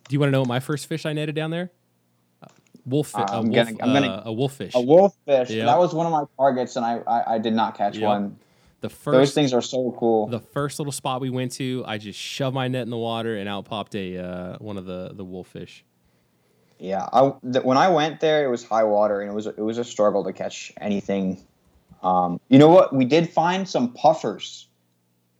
Do 0.08 0.14
you 0.14 0.20
want 0.20 0.28
to 0.28 0.32
know 0.32 0.40
what 0.40 0.48
my 0.48 0.60
first 0.60 0.86
fish 0.86 1.04
I 1.04 1.12
netted 1.12 1.34
down 1.34 1.50
there? 1.50 1.70
Uh, 2.42 2.46
wolf, 2.86 3.14
Uh, 3.16 3.26
a 3.28 3.36
I'm 3.38 3.50
wolf, 3.50 3.54
gonna- 3.54 3.72
gonna- 3.72 4.06
uh, 4.08 4.22
a 4.26 4.32
wolf 4.32 4.52
fish. 4.54 4.72
A 4.74 4.80
wolf 4.80 5.14
fish. 5.26 5.50
Yep. 5.50 5.66
That 5.66 5.78
was 5.78 5.92
one 5.92 6.06
of 6.06 6.12
my 6.12 6.24
targets, 6.38 6.76
and 6.76 6.84
I 6.86 7.00
I, 7.06 7.34
I 7.34 7.38
did 7.38 7.54
not 7.54 7.76
catch 7.76 7.96
Yep. 7.98 8.06
one. 8.08 8.36
the 8.82 8.88
first 8.90 9.12
Those 9.16 9.34
things 9.34 9.52
are 9.52 9.62
so 9.62 9.94
cool. 9.98 10.26
the 10.28 10.38
first 10.38 10.78
little 10.78 10.92
spot 10.92 11.20
we 11.20 11.30
went 11.30 11.50
to, 11.52 11.82
I 11.86 11.98
just 11.98 12.18
shoved 12.18 12.54
my 12.54 12.68
net 12.68 12.82
in 12.82 12.90
the 12.90 12.96
water 12.98 13.34
and 13.36 13.48
out 13.48 13.64
popped 13.64 13.94
a 13.96 14.18
uh, 14.18 14.56
one 14.58 14.76
of 14.76 14.84
the 14.86 15.12
the 15.14 15.24
wolf 15.24 15.48
fish. 15.48 15.84
yeah, 16.78 17.08
I, 17.12 17.32
th- 17.52 17.64
when 17.64 17.78
I 17.78 17.88
went 17.88 18.20
there, 18.20 18.44
it 18.44 18.48
was 18.50 18.62
high 18.64 18.84
water, 18.84 19.20
and 19.22 19.30
it 19.30 19.34
was 19.34 19.46
it 19.46 19.58
was 19.58 19.78
a 19.78 19.84
struggle 19.84 20.22
to 20.24 20.32
catch 20.32 20.72
anything. 20.80 21.38
Um, 22.06 22.40
you 22.48 22.58
know 22.58 22.68
what? 22.68 22.94
We 22.94 23.04
did 23.04 23.28
find 23.28 23.68
some 23.68 23.92
puffers. 23.92 24.68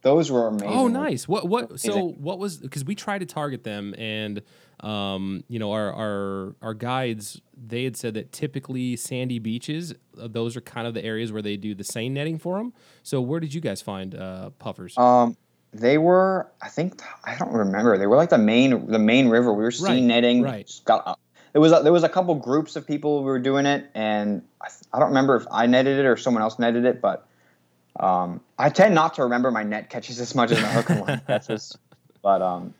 Those 0.01 0.31
were 0.31 0.47
amazing. 0.47 0.69
Oh, 0.69 0.87
nice. 0.87 1.27
What 1.27 1.47
what? 1.47 1.79
So 1.79 2.09
what 2.09 2.39
was 2.39 2.57
because 2.57 2.85
we 2.85 2.95
tried 2.95 3.19
to 3.19 3.25
target 3.25 3.63
them 3.63 3.95
and 3.97 4.41
um 4.81 5.43
you 5.47 5.57
know 5.57 5.71
our 5.71 5.91
our 5.91 6.55
our 6.61 6.73
guides 6.75 7.41
they 7.57 7.83
had 7.83 7.97
said 7.97 8.13
that 8.13 8.31
typically 8.31 8.95
sandy 8.95 9.39
beaches 9.39 9.91
uh, 10.21 10.27
those 10.27 10.55
are 10.55 10.61
kind 10.61 10.85
of 10.85 10.93
the 10.93 11.03
areas 11.03 11.31
where 11.31 11.41
they 11.41 11.57
do 11.57 11.73
the 11.73 11.83
seine 11.83 12.09
netting 12.13 12.37
for 12.37 12.59
them. 12.59 12.73
So 13.01 13.19
where 13.19 13.39
did 13.39 13.53
you 13.55 13.61
guys 13.61 13.81
find 13.81 14.13
uh 14.13 14.51
puffers? 14.59 14.95
Um, 14.97 15.35
they 15.73 15.97
were. 15.97 16.47
I 16.61 16.69
think 16.69 17.01
I 17.25 17.35
don't 17.37 17.53
remember. 17.53 17.97
They 17.97 18.07
were 18.07 18.15
like 18.17 18.29
the 18.29 18.37
main 18.37 18.87
the 18.87 18.99
main 18.99 19.29
river. 19.29 19.51
We 19.53 19.63
were 19.63 19.71
sea 19.71 19.85
Right, 19.85 20.03
netting. 20.03 20.41
right. 20.43 20.71
Got, 20.85 21.19
there 21.53 21.61
was 21.61 21.71
a, 21.71 21.81
there 21.83 21.93
was 21.93 22.03
a 22.03 22.09
couple 22.09 22.35
groups 22.35 22.75
of 22.75 22.85
people 22.85 23.19
who 23.19 23.25
were 23.25 23.39
doing 23.39 23.65
it, 23.65 23.89
and 23.95 24.41
I, 24.61 24.67
I 24.93 24.99
don't 24.99 25.09
remember 25.09 25.35
if 25.35 25.45
I 25.51 25.65
netted 25.65 25.99
it 25.99 26.05
or 26.05 26.17
someone 26.17 26.43
else 26.43 26.59
netted 26.59 26.85
it, 26.85 27.01
but 27.01 27.27
um, 27.99 28.41
I 28.59 28.69
tend 28.69 28.93
not 28.93 29.15
to 29.15 29.23
remember 29.23 29.49
my 29.51 29.63
net 29.63 29.89
catches 29.89 30.19
as 30.19 30.35
much 30.35 30.51
as 30.51 30.61
my 30.61 30.67
hook 30.67 30.89
and 30.89 31.01
line 31.01 31.21
catches. 31.27 31.77
But 32.21 32.41
um, 32.41 32.73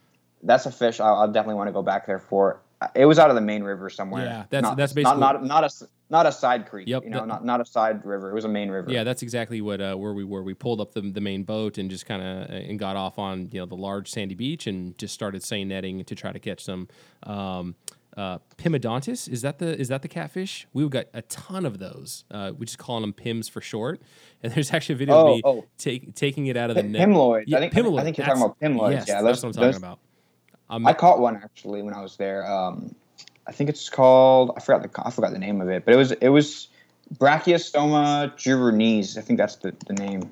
that's 0.43 0.65
a 0.65 0.71
fish 0.71 0.99
I'll, 0.99 1.15
I'll 1.15 1.31
definitely 1.31 1.55
want 1.55 1.67
to 1.69 1.73
go 1.73 1.81
back 1.81 2.05
there 2.05 2.19
for. 2.19 2.59
It 2.93 3.05
was 3.05 3.17
out 3.17 3.29
of 3.29 3.35
the 3.35 3.41
main 3.41 3.63
river 3.63 3.89
somewhere. 3.89 4.23
Yeah, 4.23 4.43
that's- 4.51 4.61
not, 4.61 4.77
that's 4.77 4.93
basically- 4.93 5.19
not 5.19 5.43
not 5.43 5.63
a 5.63 5.65
s- 5.65 5.83
not 6.09 6.25
a 6.27 6.31
side 6.31 6.69
creek. 6.69 6.87
Yep, 6.87 7.03
you 7.05 7.09
know, 7.09 7.19
that- 7.21 7.27
not 7.27 7.43
not 7.45 7.59
a 7.61 7.65
side 7.65 8.05
river. 8.05 8.29
It 8.29 8.35
was 8.35 8.45
a 8.45 8.49
main 8.49 8.69
river. 8.69 8.91
Yeah, 8.91 9.03
that's 9.03 9.23
exactly 9.23 9.61
what 9.61 9.81
uh, 9.81 9.95
where 9.95 10.13
we 10.13 10.23
were. 10.23 10.43
We 10.43 10.53
pulled 10.53 10.79
up 10.79 10.93
the, 10.93 11.01
the 11.01 11.19
main 11.21 11.41
boat 11.43 11.79
and 11.79 11.89
just 11.89 12.05
kind 12.05 12.21
of 12.21 12.49
and 12.51 12.77
got 12.77 12.95
off 12.95 13.17
on 13.17 13.49
you 13.51 13.59
know 13.59 13.65
the 13.65 13.75
large 13.75 14.11
sandy 14.11 14.35
beach 14.35 14.67
and 14.67 14.95
just 14.99 15.15
started 15.15 15.41
seine 15.41 15.67
netting 15.67 16.03
to 16.05 16.13
try 16.13 16.31
to 16.31 16.37
catch 16.39 16.63
some 16.63 16.87
um, 17.23 17.73
uh, 18.17 18.39
Pimodontis. 18.57 19.29
Is 19.29 19.43
that 19.43 19.59
the 19.59 19.79
is 19.79 19.87
that 19.89 20.01
the 20.01 20.07
catfish? 20.07 20.67
We've 20.73 20.89
got 20.89 21.05
a 21.13 21.21
ton 21.23 21.65
of 21.65 21.79
those. 21.79 22.25
Uh, 22.31 22.51
we 22.57 22.65
just 22.65 22.77
calling 22.79 23.01
them 23.03 23.13
pims 23.13 23.49
for 23.49 23.61
short. 23.61 24.01
And 24.43 24.53
there's 24.53 24.71
actually 24.71 24.93
a 24.93 24.97
video 24.99 25.15
Oh, 25.15 25.27
of 25.29 25.35
me 25.37 25.41
oh. 25.45 25.65
take, 25.79 26.13
taking 26.13 26.45
it 26.45 26.55
out 26.57 26.69
of 26.69 26.75
the 26.75 26.83
net. 26.83 27.07
Pimloids. 27.07 27.45
Yeah, 27.47 27.57
I 27.57 27.61
think 27.61 27.73
pimloid. 27.73 27.99
I 27.99 28.03
think 28.03 28.17
you're 28.19 28.27
That's- 28.27 28.39
talking 28.39 28.75
about 28.75 28.79
pimloids. 28.79 28.91
Yes, 28.91 29.07
yeah, 29.07 29.21
that's 29.23 29.41
those, 29.41 29.43
what 29.43 29.47
I'm 29.49 29.53
talking 29.53 29.71
those- 29.71 29.77
about. 29.77 29.99
Um, 30.69 30.85
I 30.85 30.93
caught 30.93 31.19
one 31.19 31.37
actually 31.37 31.81
when 31.81 31.95
I 31.95 32.01
was 32.01 32.17
there. 32.17 32.45
Um, 32.45 32.93
I 33.47 33.51
think 33.51 33.69
it's 33.69 33.89
called 33.89 34.51
I 34.57 34.59
forgot 34.59 34.83
the 34.83 35.01
I 35.07 35.09
forgot 35.09 35.31
the 35.31 35.39
name 35.39 35.59
of 35.61 35.69
it, 35.69 35.85
but 35.85 35.93
it 35.93 35.97
was 35.97 36.11
it 36.11 36.27
was 36.29 36.67
Brachiostoma 37.15 38.35
juvenes. 38.37 39.17
I 39.17 39.21
think 39.21 39.39
that's 39.39 39.55
the, 39.57 39.73
the 39.87 39.93
name. 39.93 40.31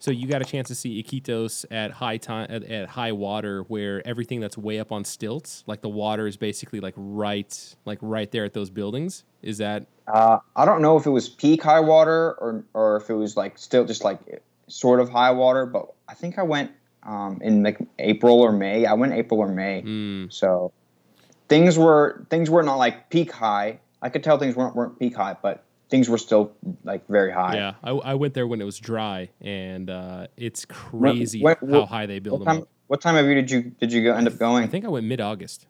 So 0.00 0.10
you 0.10 0.26
got 0.26 0.40
a 0.40 0.46
chance 0.46 0.66
to 0.68 0.74
see 0.74 1.02
Iquitos 1.02 1.66
at 1.70 1.90
high 1.90 2.16
time 2.16 2.46
at, 2.48 2.64
at 2.64 2.88
high 2.88 3.12
water, 3.12 3.62
where 3.68 4.06
everything 4.08 4.40
that's 4.40 4.56
way 4.56 4.80
up 4.80 4.92
on 4.92 5.04
stilts, 5.04 5.62
like 5.66 5.82
the 5.82 5.90
water 5.90 6.26
is 6.26 6.38
basically 6.38 6.80
like 6.80 6.94
right, 6.96 7.76
like 7.84 7.98
right 8.00 8.30
there 8.30 8.44
at 8.44 8.54
those 8.54 8.70
buildings. 8.70 9.24
Is 9.42 9.58
that 9.58 9.86
Uh, 10.08 10.38
I 10.56 10.64
don't 10.64 10.80
know 10.80 10.96
if 10.96 11.06
it 11.06 11.10
was 11.10 11.28
peak 11.28 11.62
high 11.62 11.80
water 11.80 12.32
or 12.32 12.64
or 12.72 12.96
if 12.96 13.10
it 13.10 13.14
was 13.14 13.36
like 13.36 13.58
still 13.58 13.84
just 13.84 14.02
like 14.02 14.42
sort 14.68 15.00
of 15.00 15.10
high 15.10 15.30
water, 15.30 15.66
but 15.66 15.92
I 16.08 16.14
think 16.14 16.38
I 16.38 16.42
went 16.42 16.70
um, 17.02 17.38
in 17.42 17.62
like 17.62 17.78
April 17.98 18.40
or 18.40 18.52
May. 18.52 18.86
I 18.86 18.94
went 18.94 19.12
April 19.12 19.40
or 19.40 19.48
May, 19.48 19.82
mm, 19.82 20.32
so 20.32 20.72
things 21.48 21.76
were 21.78 22.24
things 22.30 22.48
were 22.48 22.62
not 22.62 22.76
like 22.76 23.10
peak 23.10 23.32
high. 23.32 23.80
I 24.00 24.08
could 24.08 24.24
tell 24.24 24.38
things 24.38 24.56
weren't 24.56 24.74
weren't 24.74 24.98
peak 24.98 25.14
high, 25.14 25.36
but 25.42 25.64
things 25.90 26.08
were 26.08 26.18
still 26.18 26.52
like 26.84 27.06
very 27.08 27.32
high. 27.32 27.54
yeah? 27.56 27.74
I, 27.82 27.90
I 27.90 28.14
went 28.14 28.34
there 28.34 28.46
when 28.46 28.60
it 28.60 28.64
was 28.64 28.78
dry, 28.78 29.28
and 29.40 29.90
uh, 29.90 30.28
it's 30.36 30.64
crazy 30.64 31.42
what- 31.42 31.58
how 31.60 31.66
what- 31.66 31.88
high 31.88 32.06
they 32.06 32.18
build 32.20 32.40
them 32.40 32.46
time? 32.46 32.62
up. 32.62 32.68
What 32.86 33.00
time 33.00 33.16
of 33.16 33.24
year 33.26 33.34
did 33.36 33.50
you 33.50 33.62
did 33.78 33.92
you 33.92 34.02
go 34.02 34.14
end 34.14 34.26
up 34.26 34.36
going? 34.38 34.64
I 34.64 34.66
think 34.66 34.84
I 34.84 34.88
went 34.88 35.06
mid 35.06 35.20
August. 35.20 35.66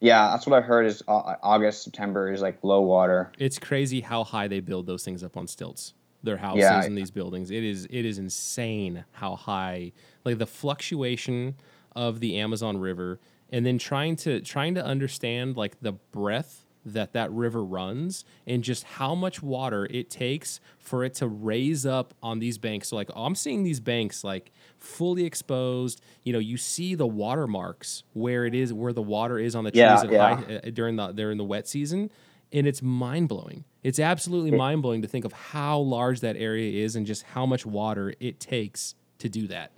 Yeah, 0.00 0.30
that's 0.32 0.46
what 0.46 0.58
I 0.60 0.66
heard. 0.66 0.84
Is 0.86 1.02
uh, 1.08 1.36
August, 1.42 1.84
September 1.84 2.30
is 2.32 2.42
like 2.42 2.58
low 2.62 2.80
water. 2.82 3.30
It's 3.38 3.58
crazy 3.58 4.00
how 4.00 4.24
high 4.24 4.48
they 4.48 4.60
build 4.60 4.86
those 4.86 5.04
things 5.04 5.22
up 5.22 5.36
on 5.36 5.46
stilts. 5.46 5.94
Their 6.24 6.36
houses 6.36 6.60
Yeah. 6.62 6.82
and 6.84 6.96
these 6.98 7.10
buildings. 7.10 7.50
It 7.50 7.64
is 7.64 7.86
it 7.86 8.04
is 8.04 8.18
insane 8.18 9.04
how 9.12 9.34
high 9.36 9.92
like 10.24 10.38
the 10.38 10.46
fluctuation 10.46 11.54
of 11.96 12.20
the 12.20 12.38
Amazon 12.38 12.76
River 12.78 13.18
and 13.50 13.64
then 13.64 13.78
trying 13.78 14.16
to 14.16 14.40
trying 14.40 14.74
to 14.74 14.84
understand 14.84 15.56
like 15.56 15.80
the 15.80 15.92
breadth 15.92 16.61
that 16.84 17.12
that 17.12 17.30
river 17.30 17.62
runs 17.64 18.24
and 18.46 18.64
just 18.64 18.82
how 18.84 19.14
much 19.14 19.42
water 19.42 19.86
it 19.90 20.10
takes 20.10 20.58
for 20.78 21.04
it 21.04 21.14
to 21.14 21.28
raise 21.28 21.86
up 21.86 22.12
on 22.22 22.38
these 22.40 22.58
banks. 22.58 22.88
So 22.88 22.96
like 22.96 23.10
I'm 23.14 23.34
seeing 23.34 23.62
these 23.62 23.78
banks 23.80 24.24
like 24.24 24.50
fully 24.78 25.24
exposed. 25.24 26.00
You 26.24 26.32
know, 26.32 26.38
you 26.40 26.56
see 26.56 26.94
the 26.94 27.06
watermarks 27.06 28.02
where 28.14 28.44
it 28.46 28.54
is 28.54 28.72
where 28.72 28.92
the 28.92 29.02
water 29.02 29.38
is 29.38 29.54
on 29.54 29.64
the 29.64 29.70
trees 29.70 29.80
Yeah, 29.80 30.04
yeah. 30.10 30.34
high, 30.36 30.54
uh, 30.56 30.70
during 30.70 30.96
the 30.96 31.12
during 31.12 31.38
the 31.38 31.44
wet 31.44 31.68
season, 31.68 32.10
and 32.52 32.66
it's 32.66 32.82
mind 32.82 33.28
blowing. 33.28 33.64
It's 33.82 33.98
absolutely 33.98 34.50
mind 34.52 34.82
blowing 34.82 35.02
to 35.02 35.08
think 35.08 35.24
of 35.24 35.32
how 35.32 35.78
large 35.78 36.20
that 36.20 36.36
area 36.36 36.84
is 36.84 36.94
and 36.96 37.06
just 37.06 37.22
how 37.24 37.46
much 37.46 37.64
water 37.66 38.14
it 38.20 38.38
takes 38.40 38.94
to 39.18 39.28
do 39.28 39.46
that. 39.48 39.72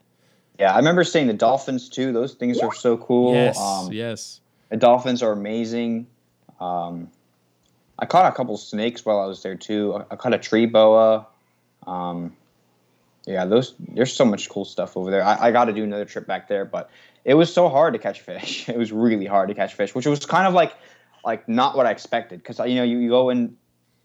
Yeah, 0.58 0.72
I 0.72 0.76
remember 0.76 1.04
seeing 1.04 1.26
the 1.26 1.32
dolphins 1.34 1.88
too. 1.88 2.12
Those 2.12 2.34
things 2.34 2.60
are 2.60 2.72
so 2.74 2.96
cool. 2.96 3.34
yes, 3.34 3.58
Um, 3.58 3.92
yes. 3.92 4.40
The 4.70 4.76
dolphins 4.76 5.22
are 5.22 5.32
amazing. 5.32 6.06
Um, 6.60 7.10
I 7.98 8.06
caught 8.06 8.32
a 8.32 8.34
couple 8.34 8.56
snakes 8.56 9.04
while 9.04 9.20
I 9.20 9.26
was 9.26 9.42
there 9.42 9.54
too. 9.54 10.02
I, 10.10 10.16
caught 10.16 10.34
a 10.34 10.38
tree 10.38 10.66
boa. 10.66 11.26
Um, 11.86 12.36
yeah, 13.26 13.44
those 13.44 13.74
there's 13.78 14.12
so 14.12 14.24
much 14.24 14.48
cool 14.48 14.64
stuff 14.64 14.96
over 14.96 15.10
there. 15.10 15.24
I, 15.24 15.48
I 15.48 15.50
got 15.52 15.66
to 15.66 15.72
do 15.72 15.84
another 15.84 16.04
trip 16.04 16.26
back 16.26 16.48
there, 16.48 16.64
but 16.64 16.90
it 17.24 17.34
was 17.34 17.52
so 17.52 17.68
hard 17.68 17.94
to 17.94 17.98
catch 17.98 18.20
fish. 18.20 18.68
It 18.74 18.76
was 18.76 18.92
really 18.92 19.26
hard 19.26 19.48
to 19.48 19.54
catch 19.54 19.74
fish, 19.74 19.94
which 19.94 20.06
was 20.06 20.26
kind 20.26 20.46
of 20.46 20.54
like 20.54 20.74
like 21.24 21.48
not 21.48 21.76
what 21.76 21.86
I 21.86 21.90
expected 21.90 22.40
because 22.40 22.58
you 22.58 22.74
know 22.74 22.82
you, 22.82 22.98
you 22.98 23.08
go 23.08 23.30
and 23.30 23.56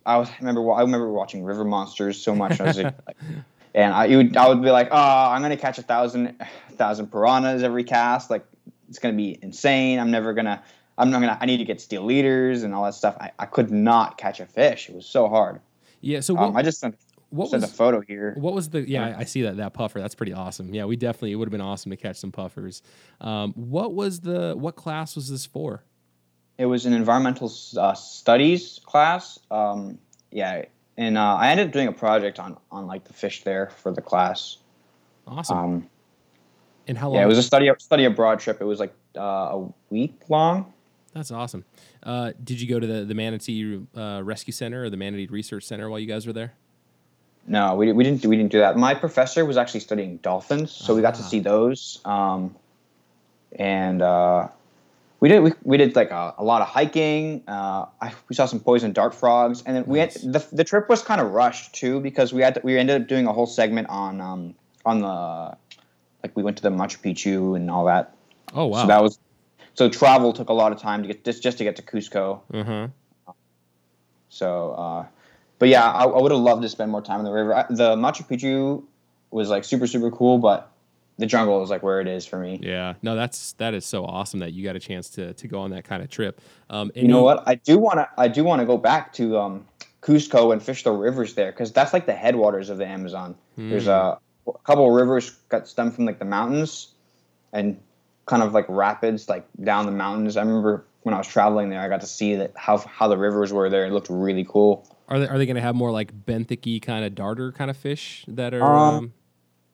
I 0.05 0.17
was 0.17 0.29
I 0.29 0.37
remember 0.39 0.71
I 0.71 0.81
remember 0.81 1.11
watching 1.11 1.43
River 1.43 1.65
Monsters 1.65 2.21
so 2.21 2.33
much. 2.33 2.61
I 2.61 2.65
was 2.65 2.77
like, 2.77 2.95
and 3.75 3.93
I 3.93 4.05
you 4.05 4.17
would, 4.17 4.37
I 4.37 4.47
would 4.47 4.61
be 4.61 4.71
like, 4.71 4.89
oh, 4.91 4.95
I'm 4.95 5.41
gonna 5.41 5.57
catch 5.57 5.77
a 5.77 5.83
thousand 5.83 6.35
thousand 6.73 7.11
piranhas 7.11 7.63
every 7.63 7.83
cast. 7.83 8.29
Like 8.29 8.45
it's 8.87 8.99
gonna 8.99 9.17
be 9.17 9.37
insane. 9.41 9.99
I'm 9.99 10.11
never 10.11 10.33
gonna. 10.33 10.63
I'm 10.99 11.09
not 11.09 11.21
gonna. 11.21 11.37
I 11.41 11.45
need 11.45 11.57
to 11.57 11.65
get 11.65 11.81
steel 11.81 12.03
leaders 12.03 12.63
and 12.63 12.75
all 12.75 12.83
that 12.83 12.93
stuff. 12.93 13.15
I, 13.19 13.31
I 13.39 13.45
could 13.45 13.71
not 13.71 14.17
catch 14.17 14.39
a 14.39 14.45
fish. 14.45 14.89
It 14.89 14.95
was 14.95 15.05
so 15.05 15.27
hard. 15.27 15.61
Yeah. 16.01 16.19
So 16.19 16.33
what, 16.35 16.43
Um, 16.49 16.57
I 16.57 16.61
just 16.61 16.79
sent, 16.79 16.95
what 17.29 17.49
sent 17.49 17.61
was 17.61 17.71
a 17.71 17.73
photo 17.73 18.01
here. 18.01 18.35
what 18.37 18.53
was 18.53 18.69
the? 18.69 18.87
Yeah, 18.87 19.05
I 19.07 19.19
I 19.19 19.23
see 19.23 19.41
that 19.43 19.57
that 19.57 19.73
puffer. 19.73 19.99
That's 19.99 20.15
pretty 20.15 20.33
awesome. 20.33 20.73
Yeah, 20.73 20.85
we 20.85 20.95
definitely 20.97 21.31
it 21.31 21.35
would 21.35 21.47
have 21.47 21.51
been 21.51 21.61
awesome 21.61 21.89
to 21.91 21.97
catch 21.97 22.17
some 22.17 22.31
puffers. 22.31 22.81
Um, 23.21 23.53
what 23.53 23.93
was 23.93 24.19
the 24.19 24.55
what 24.57 24.75
class 24.75 25.15
was 25.15 25.29
this 25.29 25.45
for? 25.45 25.83
It 26.57 26.65
was 26.65 26.85
an 26.85 26.91
environmental 26.93 27.49
uh, 27.77 27.93
studies 27.93 28.81
class. 28.85 29.39
Um, 29.49 29.97
yeah, 30.31 30.65
and 30.97 31.17
uh, 31.17 31.35
I 31.35 31.51
ended 31.51 31.67
up 31.67 31.73
doing 31.73 31.87
a 31.87 31.93
project 31.93 32.39
on 32.39 32.57
on 32.71 32.87
like 32.87 33.05
the 33.05 33.13
fish 33.13 33.43
there 33.43 33.69
for 33.69 33.91
the 33.93 34.01
class. 34.01 34.57
Awesome. 35.25 35.57
Um, 35.57 35.89
and 36.87 36.97
how 36.97 37.07
long? 37.07 37.15
yeah, 37.17 37.23
it 37.23 37.27
was 37.27 37.37
a 37.37 37.43
study 37.43 37.71
study 37.77 38.03
abroad 38.05 38.39
trip. 38.39 38.59
It 38.59 38.65
was 38.65 38.79
like 38.79 38.93
uh, 39.15 39.21
a 39.57 39.73
week 39.89 40.15
long. 40.27 40.73
That's 41.13 41.31
awesome. 41.31 41.65
Uh, 42.03 42.31
did 42.43 42.61
you 42.61 42.67
go 42.67 42.79
to 42.79 42.85
the 42.87 43.05
the 43.05 43.15
Manatee 43.15 43.81
uh, 43.95 44.21
Rescue 44.23 44.53
Center 44.53 44.83
or 44.83 44.89
the 44.89 44.97
Manatee 44.97 45.27
Research 45.27 45.63
Center 45.65 45.89
while 45.89 45.99
you 45.99 46.07
guys 46.07 46.27
were 46.27 46.33
there? 46.33 46.53
No, 47.47 47.75
we, 47.75 47.91
we 47.93 48.03
didn't 48.03 48.21
do, 48.21 48.29
we 48.29 48.35
didn't 48.37 48.51
do 48.51 48.59
that. 48.59 48.77
My 48.77 48.93
professor 48.93 49.43
was 49.43 49.57
actually 49.57 49.79
studying 49.79 50.17
dolphins, 50.17 50.71
so 50.71 50.93
we 50.93 51.01
got 51.01 51.15
to 51.15 51.21
Ah. 51.23 51.25
see 51.25 51.39
those. 51.39 51.99
Um, 52.05 52.53
and 53.53 54.03
uh, 54.03 54.49
we 55.19 55.29
did 55.29 55.39
we, 55.39 55.53
we 55.63 55.77
did 55.77 55.95
like 55.95 56.11
a, 56.11 56.35
a 56.37 56.43
lot 56.43 56.61
of 56.61 56.67
hiking. 56.67 57.41
Uh, 57.47 57.85
I, 58.01 58.13
we 58.27 58.35
saw 58.35 58.45
some 58.45 58.59
poison 58.59 58.93
dart 58.93 59.15
frogs, 59.15 59.63
and 59.65 59.75
then 59.75 59.85
we 59.87 59.97
had 59.99 60.11
the 60.11 60.45
the 60.51 60.63
trip 60.63 60.89
was 60.89 61.01
kind 61.01 61.19
of 61.19 61.31
rushed 61.31 61.73
too 61.73 61.99
because 62.01 62.31
we 62.33 62.41
had 62.43 62.55
to, 62.55 62.61
we 62.63 62.77
ended 62.77 63.01
up 63.01 63.07
doing 63.07 63.25
a 63.25 63.33
whole 63.33 63.47
segment 63.47 63.89
on 63.89 64.21
um 64.21 64.53
on 64.85 64.99
the 65.01 65.57
like 66.23 66.35
we 66.35 66.43
went 66.43 66.57
to 66.57 66.63
the 66.63 66.69
Machu 66.69 66.99
Picchu 66.99 67.55
and 67.55 67.71
all 67.71 67.85
that. 67.85 68.13
Oh 68.53 68.67
wow. 68.67 68.81
So 68.81 68.87
that 68.87 69.01
was 69.01 69.17
so 69.73 69.89
travel 69.89 70.33
took 70.33 70.49
a 70.49 70.53
lot 70.53 70.71
of 70.71 70.79
time 70.79 71.01
to 71.01 71.07
get 71.07 71.23
just 71.23 71.43
just 71.43 71.57
to 71.59 71.63
get 71.63 71.75
to 71.77 71.81
Cusco. 71.81 72.41
uh-huh. 72.53 72.87
So, 74.31 74.71
uh, 74.73 75.05
but 75.57 75.69
yeah, 75.69 75.89
I, 75.89 76.03
I 76.03 76.21
would 76.21 76.31
have 76.31 76.39
loved 76.39 76.61
to 76.61 76.69
spend 76.69 76.91
more 76.91 77.01
time 77.01 77.19
in 77.19 77.25
the 77.25 77.31
river. 77.31 77.55
I, 77.55 77.65
the 77.69 77.95
Machu 77.95 78.27
Picchu 78.27 78.83
was 79.31 79.49
like 79.49 79.63
super 79.63 79.87
super 79.87 80.11
cool, 80.11 80.37
but 80.37 80.71
the 81.17 81.25
jungle 81.25 81.61
is 81.61 81.69
like 81.69 81.83
where 81.83 81.99
it 81.99 82.07
is 82.07 82.25
for 82.25 82.39
me. 82.39 82.59
Yeah. 82.63 82.93
No, 83.01 83.15
that's 83.15 83.53
that 83.53 83.73
is 83.73 83.85
so 83.85 84.05
awesome 84.05 84.39
that 84.39 84.53
you 84.53 84.63
got 84.63 84.75
a 84.75 84.79
chance 84.79 85.09
to 85.11 85.33
to 85.33 85.47
go 85.47 85.59
on 85.59 85.71
that 85.71 85.83
kind 85.83 86.01
of 86.01 86.09
trip. 86.09 86.41
Um, 86.69 86.91
You 86.95 87.07
know 87.07 87.23
what? 87.23 87.43
I 87.45 87.55
do 87.55 87.77
want 87.77 87.97
to. 87.97 88.09
I 88.17 88.27
do 88.29 88.43
want 88.43 88.61
to 88.61 88.65
go 88.65 88.77
back 88.77 89.13
to 89.13 89.37
um, 89.37 89.65
Cusco 90.01 90.53
and 90.53 90.63
fish 90.63 90.83
the 90.83 90.91
rivers 90.91 91.33
there 91.33 91.51
because 91.51 91.73
that's 91.73 91.91
like 91.91 92.05
the 92.05 92.13
headwaters 92.13 92.69
of 92.69 92.77
the 92.77 92.87
Amazon. 92.87 93.35
There's 93.57 93.87
a, 93.87 94.17
a 94.47 94.51
couple 94.63 94.87
of 94.87 94.93
rivers 94.93 95.31
got 95.49 95.67
stem 95.67 95.91
from 95.91 96.05
like 96.05 96.19
the 96.19 96.25
mountains, 96.25 96.93
and 97.51 97.77
kind 98.29 98.43
of 98.43 98.53
like 98.53 98.65
rapids 98.69 99.27
like 99.27 99.45
down 99.63 99.85
the 99.87 99.91
mountains. 99.91 100.37
I 100.37 100.41
remember 100.41 100.85
when 101.01 101.15
I 101.15 101.17
was 101.17 101.27
traveling 101.27 101.69
there, 101.69 101.81
I 101.81 101.87
got 101.89 102.01
to 102.01 102.07
see 102.07 102.35
that 102.35 102.53
how 102.55 102.77
how 102.77 103.07
the 103.07 103.17
rivers 103.17 103.51
were 103.51 103.69
there. 103.69 103.85
It 103.85 103.91
looked 103.91 104.09
really 104.09 104.45
cool. 104.47 104.87
Are 105.07 105.19
they 105.19 105.27
are 105.27 105.37
they 105.39 105.45
going 105.47 105.55
to 105.55 105.61
have 105.61 105.75
more 105.75 105.91
like 105.91 106.13
benthic 106.25 106.81
kind 106.83 107.03
of 107.03 107.15
darter 107.15 107.51
kind 107.51 107.69
of 107.71 107.77
fish 107.77 108.23
that 108.27 108.53
are? 108.53 108.63
Um, 108.63 108.95
Um, 108.95 109.13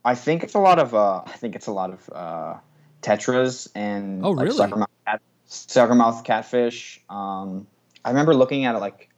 I 0.06 0.16
think 0.16 0.44
it's 0.44 0.54
a 0.54 0.60
lot 0.60 0.80
of. 0.80 0.94
Uh, 0.96 1.24
I 1.26 1.32
think 1.32 1.56
it's 1.56 1.68
a 1.68 1.72
lot 1.74 1.92
of 1.92 2.10
uh, 2.14 2.54
tetras 3.02 3.68
and 3.76 4.24
Oh, 4.24 4.32
like, 4.32 4.46
really? 4.46 4.60
suckermouth, 4.60 4.88
cat, 5.06 5.22
suckermouth 5.50 6.24
catfish. 6.24 7.02
Um, 7.10 7.68
I 8.06 8.10
remember 8.10 8.34
looking 8.36 8.66
at 8.66 8.76
it 8.76 8.80
like 8.80 9.10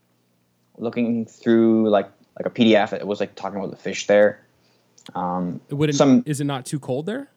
looking 0.77 1.25
through 1.25 1.89
like 1.89 2.09
like 2.39 2.45
a 2.47 2.49
PDF. 2.49 2.93
It 2.93 3.05
was 3.05 3.19
like 3.19 3.35
talking 3.35 3.59
about 3.59 3.69
the 3.71 3.77
fish 3.77 4.07
there. 4.07 4.43
Um, 5.13 5.61
would 5.69 5.89
it, 5.89 5.95
some- 5.95 6.23
is 6.25 6.41
it 6.41 6.45
not 6.45 6.65
too 6.65 6.79
cold 6.79 7.05
there? 7.05 7.29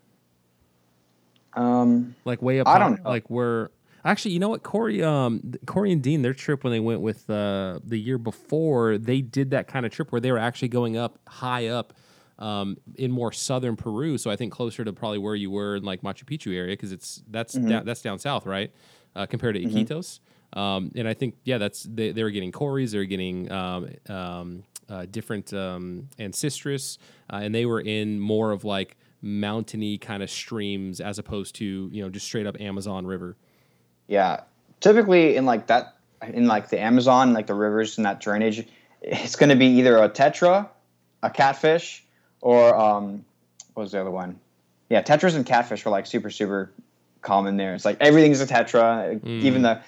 Um, 1.54 2.14
Like 2.24 2.42
way 2.42 2.60
up? 2.60 2.68
I 2.68 2.72
high- 2.72 2.78
don't 2.78 3.02
know. 3.04 3.10
Like 3.10 3.28
where? 3.30 3.70
Actually, 4.04 4.32
you 4.32 4.38
know 4.38 4.48
what, 4.48 4.62
Corey, 4.62 5.02
um, 5.02 5.52
Corey 5.66 5.92
and 5.92 6.02
Dean, 6.02 6.22
their 6.22 6.32
trip 6.32 6.64
when 6.64 6.72
they 6.72 6.80
went 6.80 7.02
with 7.02 7.28
uh, 7.28 7.80
the 7.84 7.98
year 7.98 8.16
before, 8.16 8.96
they 8.96 9.20
did 9.20 9.50
that 9.50 9.68
kind 9.68 9.84
of 9.84 9.92
trip 9.92 10.10
where 10.10 10.22
they 10.22 10.32
were 10.32 10.38
actually 10.38 10.68
going 10.68 10.96
up 10.96 11.18
high 11.28 11.66
up 11.66 11.92
um, 12.38 12.78
in 12.94 13.10
more 13.10 13.30
southern 13.30 13.76
Peru. 13.76 14.16
So 14.16 14.30
I 14.30 14.36
think 14.36 14.52
closer 14.54 14.84
to 14.86 14.92
probably 14.94 15.18
where 15.18 15.34
you 15.34 15.50
were 15.50 15.76
in 15.76 15.82
like 15.82 16.00
Machu 16.00 16.24
Picchu 16.24 16.56
area 16.56 16.72
because 16.72 16.92
it's 16.92 17.22
that's 17.28 17.54
Mm-hmm. 17.56 17.68
down, 17.68 17.84
that's 17.84 18.00
down 18.00 18.18
south, 18.18 18.46
right? 18.46 18.72
Uh, 19.14 19.26
compared 19.26 19.56
to 19.56 19.60
Iquitos. 19.62 20.20
Um, 20.54 20.92
and 20.94 21.06
I 21.06 21.12
think 21.12 21.34
yeah, 21.44 21.58
that's 21.58 21.82
they, 21.82 22.12
they 22.12 22.22
were 22.22 22.30
getting 22.30 22.52
Corys, 22.52 22.92
they 22.92 22.98
were 22.98 23.04
getting 23.04 23.52
um, 23.52 23.88
um, 24.08 24.62
uh, 24.88 25.04
different 25.10 25.52
um, 25.52 26.08
Ancistrus, 26.18 26.96
uh, 27.30 27.40
and 27.42 27.54
they 27.54 27.66
were 27.66 27.80
in 27.82 28.18
more 28.18 28.50
of 28.50 28.64
like 28.64 28.96
mountainy 29.22 29.98
kind 29.98 30.22
of 30.22 30.30
streams 30.30 31.00
as 31.00 31.18
opposed 31.18 31.54
to 31.56 31.88
you 31.92 32.02
know 32.02 32.08
just 32.08 32.26
straight 32.26 32.46
up 32.46 32.60
Amazon 32.60 33.06
River. 33.06 33.36
yeah. 34.08 34.40
Typically 34.80 35.36
in 35.36 35.44
like 35.44 35.66
that 35.66 35.96
in 36.26 36.46
like 36.46 36.70
the 36.70 36.80
Amazon, 36.80 37.34
like 37.34 37.46
the 37.46 37.52
rivers 37.54 37.98
and 37.98 38.06
that 38.06 38.18
drainage, 38.18 38.66
it's 39.02 39.36
going 39.36 39.50
to 39.50 39.56
be 39.56 39.66
either 39.66 39.98
a 39.98 40.08
tetra, 40.08 40.68
a 41.22 41.28
catfish, 41.28 42.02
or 42.40 42.74
um, 42.74 43.22
what 43.74 43.82
was 43.82 43.92
the 43.92 44.00
other 44.00 44.10
one? 44.10 44.40
Yeah, 44.88 45.02
tetras 45.02 45.34
and 45.36 45.44
catfish 45.44 45.84
are 45.84 45.90
like 45.90 46.06
super 46.06 46.30
super 46.30 46.72
common 47.20 47.58
there. 47.58 47.74
It's 47.74 47.84
like 47.84 47.98
everything's 48.00 48.40
a 48.40 48.46
tetra, 48.46 49.22
even 49.26 49.60
the, 49.60 49.82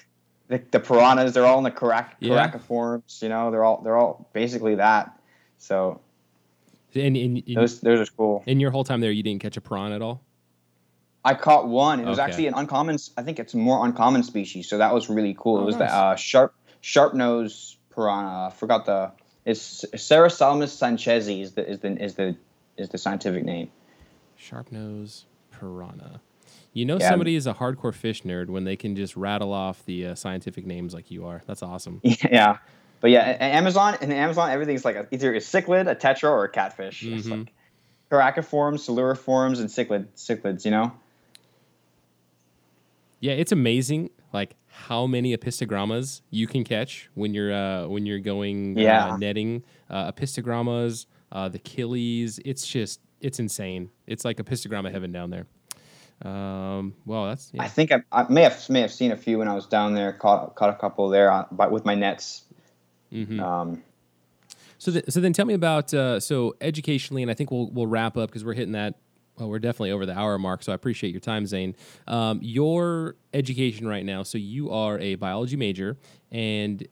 the 0.47 0.61
the 0.69 0.79
piranhas. 0.79 1.33
They're 1.33 1.45
all 1.47 1.57
in 1.57 1.63
the 1.63 1.71
carac- 1.71 2.11
Yeah. 2.19 2.35
characiforms. 2.51 3.19
You 3.23 3.29
know, 3.29 3.49
they're 3.49 3.63
all 3.63 3.81
they're 3.81 3.97
all 3.97 4.29
basically 4.31 4.75
that. 4.75 5.19
So 5.57 6.01
And 6.95 7.17
in, 7.17 7.37
in, 7.37 7.55
those 7.55 7.79
those 7.81 8.07
are 8.07 8.11
cool. 8.13 8.43
in 8.45 8.59
your 8.59 8.71
whole 8.71 8.83
time 8.83 9.01
there, 9.01 9.11
you 9.11 9.23
didn't 9.23 9.41
catch 9.41 9.57
a 9.57 9.61
piranha 9.61 9.95
at 9.95 10.01
all. 10.01 10.21
I 11.25 11.33
caught 11.35 11.67
one. 11.67 11.99
It 12.01 12.05
was 12.05 12.19
Okay. 12.19 12.25
actually 12.29 12.47
an 12.47 12.53
uncommon. 12.55 12.97
I 13.17 13.23
think 13.23 13.39
it's 13.39 13.53
a 13.53 13.57
more 13.57 13.85
uncommon 13.85 14.23
species, 14.23 14.67
so 14.67 14.77
that 14.79 14.93
was 14.93 15.09
really 15.09 15.35
cool. 15.37 15.57
Oh, 15.57 15.61
it 15.61 15.65
was 15.65 15.77
nice. 15.77 15.89
the 15.89 15.95
uh, 15.95 16.15
sharp 16.15 16.53
sharp 16.81 17.13
nose 17.13 17.77
piranha. 17.91 18.47
I 18.47 18.53
forgot 18.55 18.85
the. 18.85 19.11
It's 19.45 19.83
Serrasalmus 19.93 20.71
sanchezi 20.77 21.41
is 21.41 21.53
the 21.53 21.67
is 21.69 21.79
the 21.79 22.01
is 22.03 22.15
the 22.15 22.35
is 22.77 22.89
the 22.89 22.97
scientific 22.97 23.43
name. 23.45 23.69
Sharp 24.35 24.71
nose 24.71 25.25
piranha. 25.51 26.21
You 26.73 26.85
know 26.85 26.97
Yeah. 26.99 27.09
somebody 27.09 27.35
is 27.35 27.45
a 27.47 27.53
hardcore 27.53 27.93
fish 27.93 28.23
nerd 28.23 28.47
when 28.49 28.63
they 28.63 28.75
can 28.75 28.95
just 28.95 29.15
rattle 29.15 29.53
off 29.53 29.85
the 29.85 30.07
uh, 30.07 30.15
scientific 30.15 30.65
names 30.65 30.93
like 30.93 31.11
you 31.11 31.25
are. 31.25 31.41
That's 31.45 31.61
awesome. 31.61 32.01
yeah, 32.03 32.57
but 33.03 33.11
yeah, 33.11 33.35
Amazon 33.41 33.97
in 33.99 34.13
Amazon 34.13 34.49
everything's 34.49 34.85
like 34.85 34.95
a, 34.95 35.05
either 35.11 35.33
a 35.35 35.39
cichlid, 35.39 35.91
a 35.91 35.95
tetra, 35.95 36.29
or 36.29 36.45
a 36.45 36.49
catfish. 36.49 37.03
It's 37.03 37.27
Mhm. 37.27 37.31
like 37.39 37.53
characiforms, 38.09 38.81
siluriforms, 38.85 39.59
and 39.59 39.69
cichlid 39.69 40.07
cichlids. 40.15 40.63
You 40.63 40.71
know. 40.71 40.93
Yeah, 43.19 43.33
it's 43.33 43.51
amazing 43.51 44.09
like 44.31 44.55
how 44.67 45.05
many 45.05 45.35
apistogrammas 45.35 46.21
you 46.29 46.47
can 46.47 46.63
catch 46.63 47.09
when 47.13 47.33
you're 47.33 47.51
uh, 47.53 47.87
when 47.87 48.05
you're 48.05 48.19
going 48.19 48.79
uh, 48.79 49.17
netting. 49.17 49.63
Uh, 49.89 50.09
apistogrammas, 50.09 51.05
uh, 51.33 51.49
the 51.49 51.59
killies. 51.59 52.39
It's 52.45 52.65
just 52.65 53.01
it's 53.19 53.37
insane. 53.37 53.89
It's 54.07 54.23
like 54.23 54.37
apistogramma 54.37 54.93
heaven 54.93 55.11
down 55.11 55.29
there. 55.29 55.45
Um, 56.21 56.93
well, 57.05 57.25
that's 57.25 57.51
I 57.59 57.67
think 57.67 57.91
I, 57.91 58.03
I 58.13 58.29
may 58.29 58.43
have 58.43 58.69
may 58.69 58.79
have 58.79 58.93
seen 58.93 59.11
a 59.11 59.17
few 59.17 59.39
when 59.39 59.49
I 59.49 59.55
was 59.55 59.65
down 59.65 59.93
there. 59.93 60.13
Caught 60.13 60.55
caught 60.55 60.69
a 60.69 60.77
couple 60.77 61.09
there 61.09 61.29
on, 61.29 61.47
but 61.51 61.69
with 61.69 61.83
my 61.83 61.95
nets. 61.95 62.43
Mhm. 63.13 63.39
Um, 63.39 63.83
So, 64.79 64.91
so 65.07 65.21
then 65.21 65.31
tell 65.31 65.45
me 65.45 65.53
about 65.53 65.93
uh, 65.93 66.19
so 66.19 66.55
educationally, 66.59 67.21
and 67.21 67.31
I 67.31 67.33
think 67.35 67.51
we'll 67.51 67.69
we'll 67.71 67.87
wrap 67.87 68.17
up 68.17 68.29
because 68.29 68.43
we're 68.43 68.53
hitting 68.53 68.73
that. 68.73 68.95
Well, 69.37 69.49
we're 69.49 69.59
definitely 69.59 69.91
over 69.91 70.05
the 70.05 70.17
hour 70.17 70.37
mark, 70.37 70.61
so 70.61 70.71
I 70.71 70.75
appreciate 70.75 71.11
your 71.11 71.19
time, 71.21 71.45
Zain. 71.47 71.75
Um, 72.07 72.39
your 72.43 73.15
education 73.33 73.87
right 73.87 74.05
now. 74.05 74.21
So 74.23 74.37
you 74.37 74.69
are 74.71 74.99
a 74.99 75.15
biology 75.15 75.55
major, 75.55 75.97
and 76.31 76.85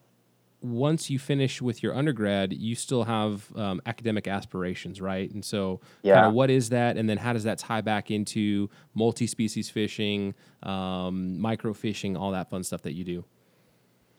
once 0.62 1.10
you 1.10 1.20
finish 1.20 1.62
with 1.62 1.84
your 1.84 1.94
undergrad, 1.96 2.54
you 2.54 2.76
still 2.76 3.04
have 3.04 3.52
um, 3.58 3.82
academic 3.86 4.28
aspirations, 4.28 5.02
right? 5.02 5.30
And 5.32 5.44
so, 5.44 5.82
Yeah. 6.04 6.28
what 6.28 6.50
is 6.52 6.70
that, 6.70 6.98
and 6.98 7.10
then 7.10 7.18
how 7.18 7.34
does 7.34 7.44
that 7.44 7.58
tie 7.58 7.82
back 7.82 8.10
into 8.12 8.70
multi-species 8.94 9.70
fishing, 9.70 10.34
um, 10.64 11.38
microfishing, 11.40 12.16
all 12.18 12.32
that 12.32 12.50
fun 12.50 12.64
stuff 12.64 12.84
that 12.84 12.94
you 12.94 13.04
do? 13.04 13.26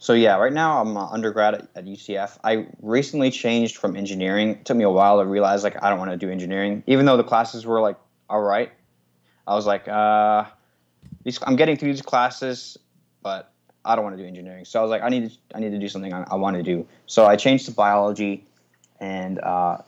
So 0.02 0.14
yeah, 0.14 0.36
right 0.36 0.52
now 0.52 0.80
I'm 0.80 0.96
an 0.96 1.08
undergrad 1.12 1.54
at, 1.54 1.68
at 1.76 1.84
UCF. 1.84 2.36
I 2.42 2.66
recently 2.80 3.30
changed 3.30 3.76
from 3.76 3.94
engineering. 3.94 4.50
It 4.50 4.64
took 4.64 4.76
me 4.76 4.82
a 4.82 4.90
while 4.90 5.20
to 5.20 5.24
realize 5.24 5.62
like 5.62 5.80
I 5.80 5.90
don't 5.90 6.00
want 6.00 6.10
to 6.10 6.16
do 6.16 6.28
engineering, 6.28 6.82
even 6.88 7.06
though 7.06 7.16
the 7.16 7.22
classes 7.22 7.64
were 7.64 7.80
like 7.80 7.96
all 8.28 8.42
right. 8.42 8.72
I 9.46 9.54
was 9.54 9.64
like, 9.64 9.86
uh, 9.86 10.46
these, 11.22 11.38
I'm 11.44 11.54
getting 11.54 11.76
through 11.76 11.92
these 11.92 12.02
classes, 12.02 12.76
but 13.22 13.52
I 13.84 13.94
don't 13.94 14.02
want 14.02 14.16
to 14.16 14.22
do 14.24 14.26
engineering. 14.26 14.64
So 14.64 14.80
I 14.80 14.82
was 14.82 14.90
like, 14.90 15.02
I 15.02 15.08
need 15.08 15.30
to, 15.30 15.36
I 15.54 15.60
need 15.60 15.70
to 15.70 15.78
do 15.78 15.88
something 15.88 16.12
I, 16.12 16.24
I 16.24 16.34
want 16.34 16.56
to 16.56 16.64
do. 16.64 16.84
So 17.06 17.26
I 17.26 17.36
changed 17.36 17.66
to 17.66 17.70
biology, 17.70 18.44
and 18.98 19.38
uh, 19.38 19.78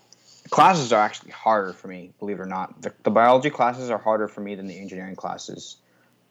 classes 0.50 0.92
are 0.92 1.00
actually 1.02 1.32
harder 1.32 1.72
for 1.72 1.88
me, 1.88 2.12
believe 2.20 2.38
it 2.38 2.42
or 2.42 2.46
not. 2.46 2.82
The, 2.82 2.92
the 3.02 3.10
biology 3.10 3.50
classes 3.50 3.90
are 3.90 3.98
harder 3.98 4.28
for 4.28 4.42
me 4.42 4.54
than 4.54 4.68
the 4.68 4.78
engineering 4.78 5.16
classes. 5.16 5.78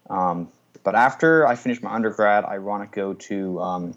Um, 0.09 0.47
but 0.83 0.95
after 0.95 1.45
I 1.45 1.55
finish 1.55 1.81
my 1.81 1.93
undergrad, 1.93 2.45
I 2.45 2.57
want 2.59 2.89
to 2.89 2.95
go 2.95 3.13
to 3.13 3.59
um, 3.59 3.93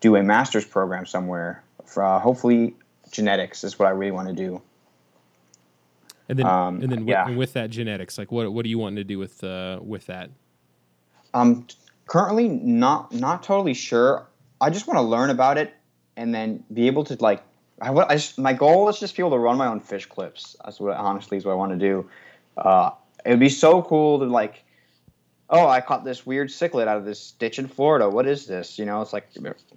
do 0.00 0.16
a 0.16 0.22
master's 0.22 0.64
program 0.64 1.06
somewhere. 1.06 1.62
For, 1.84 2.02
uh, 2.02 2.18
hopefully, 2.18 2.74
genetics 3.10 3.62
is 3.62 3.78
what 3.78 3.86
I 3.86 3.90
really 3.90 4.10
want 4.10 4.28
to 4.28 4.34
do. 4.34 4.62
And 6.28 6.38
then, 6.38 6.46
Um, 6.46 6.80
and 6.80 6.90
then, 6.90 7.00
with, 7.00 7.08
yeah. 7.08 7.30
with 7.30 7.52
that 7.52 7.68
genetics, 7.70 8.16
like 8.16 8.32
what 8.32 8.50
what 8.52 8.64
are 8.64 8.68
you 8.68 8.78
wanting 8.78 8.96
to 8.96 9.04
do 9.04 9.18
with 9.18 9.44
uh, 9.44 9.78
with 9.82 10.06
that? 10.06 10.30
Um, 11.34 11.66
currently, 12.06 12.48
not 12.48 13.12
not 13.12 13.42
totally 13.42 13.74
sure. 13.74 14.26
I 14.60 14.70
just 14.70 14.86
want 14.86 14.96
to 14.98 15.02
learn 15.02 15.28
about 15.28 15.58
it 15.58 15.74
and 16.16 16.34
then 16.34 16.64
be 16.72 16.86
able 16.86 17.04
to 17.04 17.16
like. 17.20 17.42
I, 17.82 17.90
I 17.92 18.14
just, 18.14 18.38
my 18.38 18.54
goal 18.54 18.88
is 18.88 18.98
just 18.98 19.16
be 19.16 19.22
able 19.22 19.32
to 19.32 19.38
run 19.38 19.58
my 19.58 19.66
own 19.66 19.80
fish 19.80 20.06
clips. 20.06 20.56
That's 20.64 20.80
what 20.80 20.96
honestly 20.96 21.36
is 21.36 21.44
what 21.44 21.52
I 21.52 21.56
want 21.56 21.72
to 21.72 21.78
do. 21.78 22.08
Uh, 22.56 22.90
it 23.26 23.30
would 23.30 23.40
be 23.40 23.50
so 23.50 23.82
cool 23.82 24.18
to 24.20 24.24
like. 24.24 24.64
Oh, 25.50 25.68
I 25.68 25.80
caught 25.80 26.04
this 26.04 26.24
weird 26.24 26.48
cichlid 26.48 26.88
out 26.88 26.96
of 26.96 27.04
this 27.04 27.32
ditch 27.32 27.58
in 27.58 27.68
Florida. 27.68 28.08
What 28.08 28.26
is 28.26 28.46
this? 28.46 28.78
You 28.78 28.86
know, 28.86 29.02
it's 29.02 29.12
like, 29.12 29.28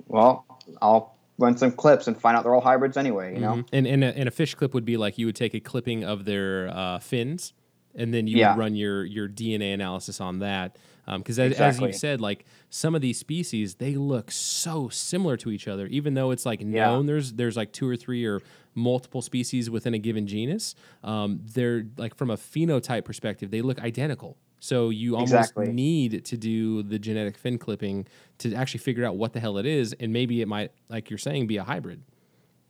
well, 0.08 0.46
I'll 0.82 1.16
run 1.38 1.58
some 1.58 1.72
clips 1.72 2.08
and 2.08 2.20
find 2.20 2.36
out 2.38 2.44
they're 2.44 2.56
all 2.56 2.62
hybrids 2.62 2.98
anyway. 2.98 3.34
You 3.36 3.42
know, 3.42 3.54
Mhm. 3.58 3.68
And 3.74 3.88
and 3.88 4.04
a, 4.04 4.18
and 4.18 4.28
a 4.28 4.32
fish 4.32 4.56
clip 4.56 4.74
would 4.74 4.86
be 4.86 4.98
like 4.98 5.18
you 5.18 5.26
would 5.26 5.36
take 5.36 5.54
a 5.54 5.60
clipping 5.60 6.04
of 6.04 6.26
their 6.26 6.70
uh, 6.70 7.00
fins, 7.00 7.54
and 7.96 8.14
then 8.14 8.28
you 8.28 8.38
Yeah. 8.38 8.54
would 8.56 8.60
run 8.60 8.76
your 8.76 9.04
your 9.06 9.28
DNA 9.28 9.74
analysis 9.74 10.20
on 10.22 10.40
that. 10.40 10.78
Because 11.06 11.40
as, 11.40 11.54
as 11.54 11.76
Exactly. 11.76 11.88
you 11.88 11.94
said, 11.94 12.20
like 12.20 12.44
some 12.70 12.94
of 12.94 13.00
these 13.02 13.18
species, 13.18 13.76
they 13.76 13.96
look 13.96 14.30
so 14.30 14.90
similar 14.90 15.38
to 15.38 15.52
each 15.52 15.66
other, 15.66 15.88
even 15.88 16.16
though 16.16 16.32
it's 16.32 16.46
like 16.46 16.60
Yeah. 16.62 16.68
known 16.88 17.06
there's 17.06 17.34
there's 17.34 17.56
like 17.56 17.72
two 17.72 17.88
or 17.88 17.96
three 17.96 18.26
or 18.26 18.42
multiple 18.76 19.22
species 19.22 19.70
within 19.70 19.94
a 19.94 20.00
given 20.00 20.28
genus. 20.28 20.76
Um, 21.04 21.40
they're 21.54 21.86
like 21.98 22.14
from 22.16 22.30
a 22.30 22.36
phenotype 22.38 23.06
perspective, 23.06 23.52
they 23.52 23.62
look 23.62 23.80
identical. 23.82 24.38
So 24.60 24.90
you 24.90 25.16
almost 25.16 25.32
Exactly. 25.32 25.68
need 25.68 26.26
to 26.26 26.38
do 26.38 26.84
the 26.84 27.00
genetic 27.00 27.38
fin 27.38 27.58
clipping 27.58 28.08
to 28.40 28.54
actually 28.54 28.80
figure 28.80 29.06
out 29.06 29.16
what 29.16 29.34
the 29.34 29.40
hell 29.40 29.58
it 29.58 29.66
is, 29.66 29.94
and 29.94 30.12
maybe 30.12 30.42
it 30.42 30.48
might, 30.48 30.72
like 30.90 31.10
you're 31.10 31.20
saying, 31.20 31.48
be 31.48 31.58
a 31.58 31.64
hybrid. 31.64 32.02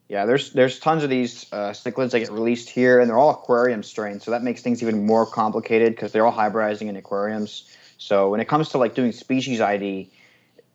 Yeah, 0.09 0.25
there's 0.25 0.53
there's 0.53 0.79
tons 0.79 1.03
of 1.03 1.09
these 1.09 1.51
uh, 1.51 1.71
cichlids 1.71 2.11
that 2.11 2.19
get 2.19 2.31
released 2.31 2.69
here, 2.69 2.99
and 2.99 3.09
they're 3.09 3.17
all 3.17 3.31
aquarium 3.31 3.83
strains, 3.83 4.23
so 4.23 4.31
that 4.31 4.41
makes 4.41 4.61
things 4.61 4.81
even 4.81 5.05
more 5.05 5.25
complicated 5.25 5.95
because 5.95 6.11
they're 6.13 6.25
all 6.25 6.33
hybridizing 6.33 6.87
in 6.87 6.95
aquariums. 6.95 7.69
So 7.97 8.29
when 8.29 8.39
it 8.39 8.47
comes 8.47 8.69
to 8.69 8.77
like 8.77 8.95
doing 8.95 9.11
species 9.11 9.59
ID 9.59 10.09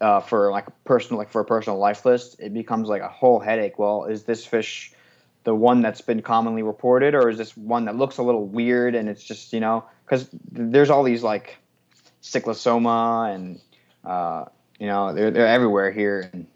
uh, 0.02 0.20
for 0.20 0.51
like 0.51 0.66
a 0.66 0.72
personal 0.84 1.18
like 1.18 1.30
for 1.30 1.40
a 1.40 1.44
personal 1.47 1.78
life 1.78 2.05
list, 2.05 2.36
it 2.40 2.52
becomes 2.52 2.89
like 2.89 3.01
a 3.01 3.09
whole 3.09 3.40
headache. 3.40 3.78
Well, 3.78 4.05
is 4.05 4.24
this 4.24 4.44
fish 4.44 4.93
the 5.44 5.55
one 5.55 5.82
that's 5.82 6.01
been 6.01 6.23
commonly 6.23 6.62
reported, 6.62 7.14
or 7.14 7.28
is 7.28 7.39
this 7.39 7.56
one 7.56 7.85
that 7.86 7.97
looks 7.97 8.19
a 8.19 8.23
little 8.23 8.47
weird 8.47 8.94
and 8.94 9.09
it's 9.09 9.23
just 9.23 9.52
you 9.52 9.60
know 9.60 9.85
because 10.05 10.28
there's 10.51 10.90
all 10.90 11.02
these 11.02 11.23
like 11.23 11.56
cichlasoma 12.23 13.35
and 13.35 13.60
uh, 14.05 14.44
you 14.78 14.86
know 14.86 15.12
they're 15.12 15.31
they're 15.31 15.47
everywhere 15.47 15.90
here, 15.90 16.31
and 16.32 16.47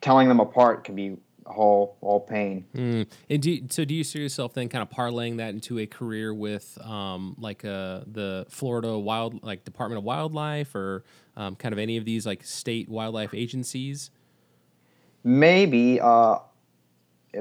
telling 0.00 0.28
them 0.28 0.40
apart 0.40 0.84
can 0.84 0.94
be 0.94 1.16
a 1.46 1.52
whole 1.52 1.96
whole 2.00 2.20
pain. 2.20 2.64
Mm. 2.74 3.06
And 3.30 3.42
do 3.42 3.50
you, 3.50 3.64
so 3.70 3.84
do 3.84 3.94
you 3.94 4.04
see 4.04 4.20
yourself 4.20 4.52
then 4.54 4.68
kind 4.68 4.82
of 4.82 4.90
parlaying 4.90 5.38
that 5.38 5.50
into 5.50 5.78
a 5.78 5.86
career 5.86 6.34
with 6.34 6.78
um, 6.84 7.34
like 7.38 7.64
uh, 7.64 8.00
the 8.06 8.46
Florida 8.50 8.98
Wild 8.98 9.42
like 9.42 9.64
Department 9.64 9.98
of 9.98 10.04
Wildlife 10.04 10.74
or 10.74 11.04
um, 11.36 11.56
kind 11.56 11.72
of 11.72 11.78
any 11.78 11.96
of 11.96 12.04
these 12.04 12.26
like 12.26 12.44
state 12.44 12.88
wildlife 12.88 13.32
agencies? 13.32 14.10
maybe 15.24 16.00
uh, 16.00 16.38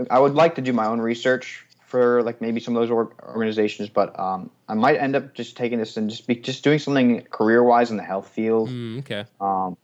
I 0.09 0.19
would 0.19 0.35
like 0.35 0.55
to 0.55 0.61
do 0.61 0.73
my 0.73 0.85
own 0.88 0.99
research 0.99 1.65
for 1.85 2.22
like 2.23 2.41
maybe 2.41 2.59
some 2.59 2.76
of 2.76 2.81
those 2.81 2.91
org- 2.91 3.14
organizations, 3.23 3.89
but 3.89 4.18
um, 4.19 4.49
I 4.68 4.73
might 4.73 4.97
end 4.97 5.15
up 5.15 5.34
just 5.34 5.55
taking 5.55 5.80
this 5.80 5.95
and 5.95 6.09
just 6.09 6.27
be 6.27 6.35
just 6.35 6.64
doing 6.64 6.80
something 6.80 7.22
career 7.31 7.64
wise 7.64 7.91
in 7.91 7.97
the 7.97 8.03
health 8.03 8.27
field, 8.27 8.69
Mm, 8.69 8.99
okay. 8.99 9.26
um, 9.39 9.77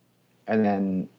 and 0.48 0.66
then 0.66 1.10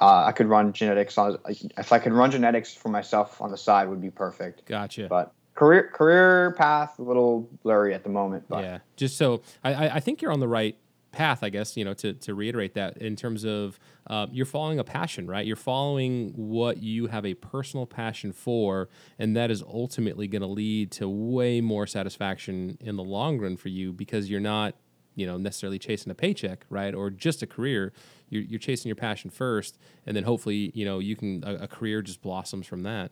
uh, 0.00 0.24
I 0.26 0.32
could 0.32 0.46
run 0.46 0.72
genetics 0.72 1.18
on. 1.18 1.38
If 1.76 1.92
I 1.92 1.98
could 1.98 2.12
run 2.12 2.30
genetics 2.30 2.72
for 2.72 2.88
myself 2.88 3.40
on 3.40 3.50
the 3.50 3.56
side, 3.56 3.88
would 3.88 4.00
be 4.00 4.10
perfect. 4.10 4.64
Gotcha. 4.66 5.08
But 5.08 5.32
career 5.54 5.90
career 5.92 6.54
path 6.56 6.98
a 6.98 7.02
little 7.02 7.48
blurry 7.64 7.92
at 7.92 8.04
the 8.04 8.10
moment. 8.10 8.44
But 8.48 8.62
yeah. 8.62 8.78
Just 8.94 9.16
so 9.16 9.42
I, 9.64 9.74
I 9.74 9.94
I 9.96 10.00
think 10.00 10.22
you're 10.22 10.32
on 10.32 10.40
the 10.40 10.48
right 10.48 10.76
path, 11.12 11.42
I 11.42 11.48
guess, 11.48 11.76
you 11.76 11.84
know, 11.84 11.94
to, 11.94 12.12
to 12.12 12.34
reiterate 12.34 12.74
that 12.74 12.98
in 12.98 13.16
terms 13.16 13.44
of 13.44 13.80
uh, 14.08 14.26
you're 14.30 14.46
following 14.46 14.78
a 14.78 14.84
passion, 14.84 15.26
right? 15.26 15.44
You're 15.44 15.56
following 15.56 16.32
what 16.36 16.82
you 16.82 17.08
have 17.08 17.26
a 17.26 17.34
personal 17.34 17.86
passion 17.86 18.32
for, 18.32 18.88
and 19.18 19.36
that 19.36 19.50
is 19.50 19.62
ultimately 19.62 20.28
going 20.28 20.42
to 20.42 20.48
lead 20.48 20.92
to 20.92 21.08
way 21.08 21.60
more 21.60 21.86
satisfaction 21.86 22.78
in 22.80 22.96
the 22.96 23.02
long 23.02 23.38
run 23.38 23.56
for 23.56 23.68
you 23.68 23.92
because 23.92 24.30
you're 24.30 24.40
not, 24.40 24.74
you 25.16 25.26
know, 25.26 25.36
necessarily 25.36 25.78
chasing 25.78 26.12
a 26.12 26.14
paycheck, 26.14 26.64
right? 26.70 26.94
Or 26.94 27.10
just 27.10 27.42
a 27.42 27.46
career. 27.46 27.92
You're, 28.28 28.42
you're 28.42 28.60
chasing 28.60 28.88
your 28.88 28.96
passion 28.96 29.30
first, 29.30 29.78
and 30.06 30.16
then 30.16 30.24
hopefully, 30.24 30.70
you 30.74 30.84
know, 30.84 31.00
you 31.00 31.16
can, 31.16 31.42
a, 31.44 31.64
a 31.64 31.68
career 31.68 32.02
just 32.02 32.22
blossoms 32.22 32.66
from 32.66 32.82
that. 32.84 33.10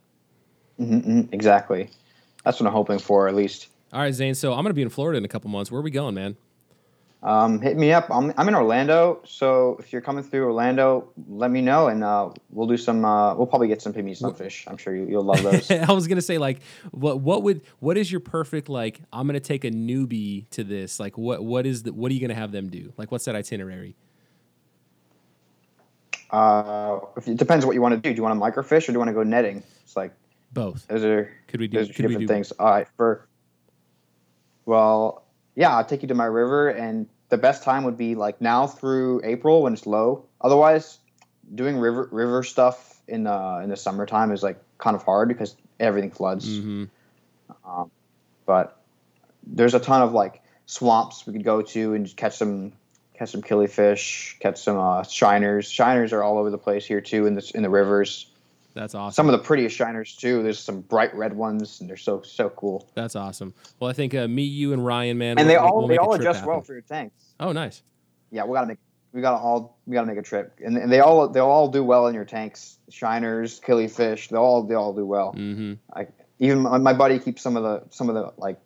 Mhm, 0.79 1.07
mhm, 1.07 1.29
exactly, 1.33 1.89
that's 2.45 2.61
what 2.61 2.67
I'm 2.67 2.73
hoping 2.73 2.99
for 2.99 3.29
at 3.29 3.35
least. 3.35 3.69
All 3.93 4.01
right, 4.01 4.13
Zain. 4.13 4.35
So 4.35 4.53
I'm 4.53 4.63
going 4.63 4.71
to 4.71 4.75
be 4.75 4.83
in 4.83 4.89
Florida 4.89 5.19
in 5.19 5.25
a 5.25 5.29
couple 5.29 5.51
months. 5.51 5.71
Where 5.71 5.79
are 5.79 5.85
we 5.85 5.93
going, 5.93 6.17
man? 6.17 6.37
Um, 7.25 7.59
hit 7.59 7.79
me 7.79 7.91
up. 7.91 8.11
I'm, 8.11 8.35
I'm 8.37 8.49
in 8.49 8.55
Orlando, 8.55 9.23
so 9.25 9.79
if 9.81 9.95
you're 9.95 10.03
coming 10.03 10.23
through 10.23 10.45
Orlando, 10.45 11.09
let 11.27 11.51
me 11.51 11.63
know, 11.63 11.89
and 11.89 12.05
uh, 12.05 12.29
we'll 12.51 12.67
do 12.67 12.77
some. 12.77 13.03
Uh, 13.03 13.35
we'll 13.35 13.47
probably 13.47 13.67
get 13.67 13.81
some 13.81 13.95
pygmy 13.95 14.15
sunfish. 14.15 14.65
I'm 14.67 14.77
sure 14.77 14.95
you, 14.95 15.07
you'll 15.07 15.25
love 15.25 15.43
those. 15.43 15.71
I 15.71 15.91
was 15.93 16.07
gonna 16.07 16.21
say 16.21 16.37
like 16.37 16.61
what 16.91 17.21
what 17.21 17.43
would 17.43 17.63
what 17.81 17.97
is 17.97 18.13
your 18.13 18.21
perfect 18.21 18.69
like 18.69 19.01
I'm 19.11 19.27
gonna 19.27 19.41
take 19.41 19.65
a 19.65 19.71
newbie 19.71 20.51
to 20.51 20.65
this 20.65 21.01
like 21.01 21.17
what 21.17 21.43
what 21.43 21.65
is 21.65 21.85
the 21.85 21.95
what 21.95 22.11
are 22.11 22.15
you 22.15 22.21
gonna 22.21 22.35
have 22.35 22.53
them 22.53 22.69
do 22.69 22.93
like 22.99 23.11
what's 23.11 23.25
that 23.25 23.35
itinerary 23.35 23.97
uh, 26.31 27.01
if, 27.17 27.29
it 27.29 27.37
depends 27.37 27.65
what 27.65 27.75
you 27.75 27.81
want 27.81 27.95
to 27.95 28.01
do. 28.01 28.13
Do 28.13 28.17
you 28.17 28.23
want 28.23 28.39
to 28.39 28.45
microfish 28.61 28.85
or 28.85 28.87
do 28.89 28.93
you 28.95 28.99
want 28.99 29.09
to 29.09 29.15
go 29.15 29.23
netting? 29.23 29.63
It's 29.83 29.97
like 29.97 30.13
both 30.53 30.87
those 30.89 31.05
are 31.05 31.33
could 31.47 31.61
we 31.61 31.69
do 31.69 31.79
those 31.79 31.91
are 31.91 31.93
two 31.95 32.03
we 32.03 32.09
different 32.09 32.29
do 32.29 32.35
things. 32.35 32.53
All 32.53 32.67
right, 32.67 32.89
for 32.97 33.29
well, 34.67 35.25
yeah, 35.55 35.77
I'll 35.77 35.85
take 35.85 36.03
you 36.03 36.09
to 36.09 36.15
my 36.15 36.25
river, 36.25 36.71
and 36.71 37.09
the 37.35 37.39
best 37.39 37.65
time 37.65 37.83
would 37.83 37.99
be 37.99 38.15
like 38.15 38.41
now 38.41 38.69
through 38.69 39.21
April 39.25 39.63
when 39.63 39.73
it's 39.73 39.89
low. 39.89 40.25
Otherwise, 40.41 40.99
doing 41.53 41.79
river 41.79 42.09
river 42.13 42.45
stuff 42.45 43.01
in 43.09 43.25
the 43.25 43.61
in 43.61 43.71
the 43.71 43.77
summertime 43.77 44.31
is 44.31 44.45
like 44.45 44.63
kind 44.79 44.95
of 44.95 45.03
hard 45.03 45.27
because 45.27 45.57
everything 45.81 46.13
floods. 46.13 46.49
mm-hmm. 46.49 46.85
but 48.47 48.81
there's 49.45 49.75
a 49.75 49.81
ton 49.81 50.03
of 50.03 50.13
like 50.13 50.43
swamps 50.67 51.27
we 51.27 51.33
could 51.33 51.43
go 51.43 51.61
to 51.61 51.95
and 51.95 52.07
just 52.07 52.17
catch 52.17 52.37
some 52.37 52.73
catch 53.15 53.31
some 53.31 53.43
killifish, 53.43 54.39
catch 54.39 54.63
some 54.63 54.79
uh, 54.79 55.03
shiners. 55.03 55.69
Shiners 55.69 56.13
are 56.13 56.23
all 56.23 56.39
over 56.39 56.51
the 56.51 56.59
place 56.59 56.87
here 56.87 57.01
too 57.01 57.27
in 57.27 57.35
the 57.35 57.51
in 57.53 57.65
the 57.65 57.71
rivers. 57.71 58.31
That's 58.75 58.95
awesome 58.95 59.15
Some 59.15 59.29
of 59.29 59.33
the 59.41 59.45
prettiest 59.47 59.77
shiners 59.79 60.17
too. 60.17 60.43
There's 60.43 60.59
some 60.59 60.81
bright 60.83 61.15
red 61.15 61.35
ones, 61.35 61.81
and 61.81 61.89
they're 61.89 61.97
so 61.97 62.23
so 62.23 62.51
cool. 62.51 62.89
that's 62.95 63.17
awesome 63.17 63.55
well 63.81 63.89
I 63.91 63.93
think 63.95 64.15
uh, 64.15 64.29
me 64.29 64.43
you 64.43 64.73
and 64.73 64.85
Ryan 64.85 65.17
man 65.19 65.39
And 65.39 65.47
we'll- 65.47 65.49
they 65.49 65.57
all 65.57 65.79
we'll 65.79 65.89
they 65.89 65.97
all 65.99 66.15
adjust 66.15 66.45
well 66.45 66.61
for 66.61 66.73
your 66.75 66.83
tanks. 66.83 67.35
oh 67.41 67.53
nice 67.53 67.83
Yeah, 68.31 68.45
we 68.45 68.55
gotta 68.55 68.67
make 68.67 68.79
we 69.13 69.21
gotta 69.21 69.37
all 69.43 69.79
we 69.87 69.95
gotta 69.95 70.09
make 70.09 70.19
a 70.19 70.23
trip, 70.23 70.59
and, 70.65 70.77
and 70.77 70.91
they 70.93 70.99
all 71.01 71.29
they 71.29 71.39
all 71.41 71.69
do 71.69 71.85
well 71.85 72.09
in 72.09 72.15
your 72.17 72.25
tanks. 72.25 72.79
Shiners, 72.91 73.61
killifish, 73.61 74.29
they 74.29 74.37
all 74.37 74.65
they 74.65 74.75
all 74.75 74.93
do 74.93 75.07
well. 75.07 75.33
mm-hmm. 75.35 75.75
I, 75.95 76.09
even 76.41 76.59
my, 76.61 76.79
my 76.79 76.93
buddy 76.95 77.21
keeps 77.21 77.41
some 77.41 77.57
of 77.57 77.63
the 77.63 77.85
some 77.95 78.09
of 78.09 78.17
the 78.17 78.33
like 78.37 78.59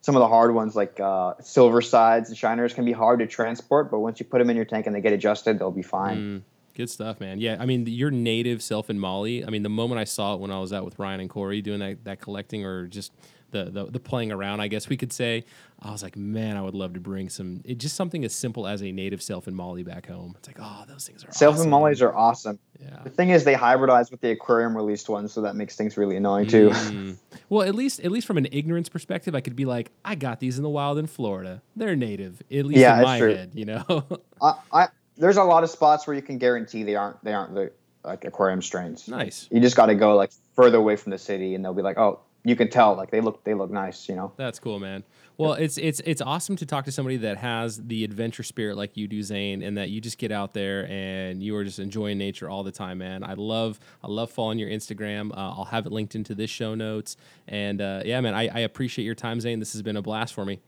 some 0.00 0.16
of 0.16 0.20
the 0.20 0.26
hard 0.28 0.52
ones 0.54 0.74
like 0.74 0.98
uh, 0.98 1.34
silver 1.40 1.80
sides 1.80 2.28
and 2.28 2.36
shiners 2.36 2.74
can 2.74 2.84
be 2.84 2.92
hard 2.92 3.20
to 3.20 3.26
transport, 3.28 3.90
but 3.90 4.00
once 4.00 4.18
you 4.18 4.26
put 4.26 4.38
them 4.38 4.50
in 4.50 4.56
your 4.56 4.64
tank 4.64 4.86
and 4.86 4.96
they 4.96 5.00
get 5.00 5.12
adjusted, 5.12 5.58
they'll 5.60 5.70
be 5.70 5.82
fine. 5.82 6.16
Mm, 6.18 6.42
good 6.78 6.88
stuff, 6.88 7.20
man. 7.20 7.40
Yeah, 7.40 7.56
I 7.60 7.66
mean, 7.66 7.86
your 7.86 8.10
native 8.10 8.60
sailfin 8.60 8.96
molly. 8.96 9.44
I 9.44 9.50
mean, 9.50 9.62
the 9.64 9.68
moment 9.68 10.00
I 10.00 10.04
saw 10.04 10.34
it 10.34 10.40
when 10.40 10.50
I 10.50 10.60
was 10.60 10.72
out 10.72 10.84
with 10.86 10.98
Ryan 10.98 11.20
and 11.20 11.28
Corey 11.28 11.60
doing 11.60 11.80
that, 11.80 12.04
that 12.04 12.20
collecting 12.20 12.64
or 12.64 12.86
just 12.86 13.12
the, 13.50 13.64
the 13.64 13.86
the 13.86 13.98
playing 14.00 14.30
around, 14.30 14.60
I 14.60 14.68
guess 14.68 14.88
we 14.90 14.96
could 14.96 15.12
say, 15.12 15.44
I 15.80 15.90
was 15.90 16.02
like, 16.02 16.16
man, 16.16 16.56
I 16.56 16.62
would 16.62 16.74
love 16.74 16.92
to 16.94 17.00
bring 17.00 17.28
some. 17.30 17.62
It 17.64 17.78
just 17.78 17.96
something 17.96 18.24
as 18.24 18.34
simple 18.34 18.66
as 18.66 18.82
a 18.82 18.92
native 18.92 19.20
sailfin 19.20 19.52
molly 19.54 19.82
back 19.82 20.06
home. 20.06 20.34
It's 20.38 20.46
like, 20.48 20.58
oh, 20.60 20.84
those 20.86 21.06
things 21.06 21.24
are 21.24 21.32
Self 21.32 21.54
awesome. 21.54 21.62
and 21.62 21.70
mollies 21.70 22.02
are 22.02 22.14
awesome. 22.14 22.58
Yeah. 22.80 23.00
The 23.04 23.10
thing 23.10 23.30
is, 23.30 23.44
they 23.44 23.54
hybridize 23.54 24.10
with 24.10 24.20
the 24.20 24.30
aquarium 24.30 24.76
released 24.76 25.08
ones, 25.08 25.32
so 25.32 25.40
that 25.42 25.56
makes 25.56 25.76
things 25.76 25.96
really 25.96 26.16
annoying 26.16 26.46
too. 26.46 26.70
Mm. 26.70 27.16
Well, 27.50 27.66
at 27.66 27.74
least 27.74 28.00
at 28.00 28.10
least 28.10 28.26
from 28.26 28.36
an 28.36 28.46
ignorance 28.52 28.90
perspective, 28.90 29.34
I 29.34 29.40
could 29.40 29.56
be 29.56 29.64
like, 29.64 29.90
I 30.04 30.16
got 30.16 30.38
these 30.38 30.58
in 30.58 30.62
the 30.62 30.68
wild 30.68 30.98
in 30.98 31.06
Florida. 31.06 31.62
They're 31.74 31.96
native, 31.96 32.42
at 32.52 32.66
least 32.66 32.78
Yeah, 32.80 32.98
in 32.98 33.02
my 33.04 33.18
true. 33.18 33.34
head, 33.34 33.52
you 33.54 33.64
know. 33.64 34.04
I, 34.42 34.54
I 34.70 34.88
there's 35.18 35.36
a 35.36 35.44
lot 35.44 35.64
of 35.64 35.70
spots 35.70 36.06
where 36.06 36.16
you 36.16 36.22
can 36.22 36.38
guarantee 36.38 36.84
they 36.84 36.96
aren't 36.96 37.22
they 37.24 37.34
aren't 37.34 37.54
the 37.54 37.72
like 38.04 38.24
aquarium 38.24 38.62
strains. 38.62 39.08
nice. 39.08 39.48
You 39.50 39.60
just 39.60 39.76
got 39.76 39.86
to 39.86 39.94
go 39.94 40.16
like 40.16 40.30
further 40.54 40.78
away 40.78 40.96
from 40.96 41.10
the 41.10 41.18
city, 41.18 41.54
and 41.54 41.64
they'll 41.64 41.74
be 41.74 41.82
like, 41.82 41.98
oh, 41.98 42.20
you 42.44 42.56
can 42.56 42.70
tell 42.70 42.94
like 42.94 43.10
they 43.10 43.20
look 43.20 43.44
they 43.44 43.54
look 43.54 43.70
nice, 43.70 44.08
you 44.08 44.14
know. 44.14 44.32
That's 44.36 44.58
cool, 44.58 44.78
man. 44.78 45.04
Well, 45.36 45.52
it's 45.52 45.78
it's 45.78 46.00
it's 46.04 46.20
awesome 46.20 46.56
to 46.56 46.66
talk 46.66 46.84
to 46.86 46.92
somebody 46.92 47.16
that 47.18 47.36
has 47.36 47.76
the 47.76 48.02
adventure 48.02 48.42
spirit 48.42 48.76
like 48.76 48.96
you 48.96 49.06
do, 49.06 49.22
Zain, 49.22 49.62
and 49.62 49.76
that 49.76 49.88
you 49.90 50.00
just 50.00 50.18
get 50.18 50.32
out 50.32 50.52
there 50.52 50.88
and 50.88 51.42
you 51.42 51.54
are 51.56 51.62
just 51.62 51.78
enjoying 51.78 52.18
nature 52.18 52.50
all 52.50 52.64
the 52.64 52.72
time, 52.72 52.98
man. 52.98 53.22
I 53.22 53.34
love 53.34 53.78
I 54.02 54.08
love 54.08 54.30
following 54.30 54.58
your 54.58 54.68
Instagram. 54.68 55.30
Uh, 55.30 55.54
I'll 55.56 55.66
have 55.66 55.86
it 55.86 55.92
linked 55.92 56.16
into 56.16 56.34
this 56.34 56.50
show 56.50 56.74
notes, 56.74 57.16
and 57.46 57.80
uh, 57.80 58.02
yeah, 58.04 58.20
man, 58.20 58.34
I, 58.34 58.48
I 58.48 58.60
appreciate 58.60 59.04
your 59.04 59.14
time, 59.14 59.40
Zain. 59.40 59.60
This 59.60 59.72
has 59.74 59.82
been 59.82 59.96
a 59.96 60.02
blast 60.02 60.34
for 60.34 60.44
me. 60.44 60.60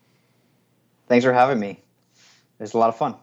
Thanks 1.09 1.25
for 1.25 1.33
having 1.33 1.59
me. 1.59 1.83
It's 2.61 2.75
a 2.75 2.79
lot 2.79 2.91
of 2.91 2.97
fun. 2.97 3.17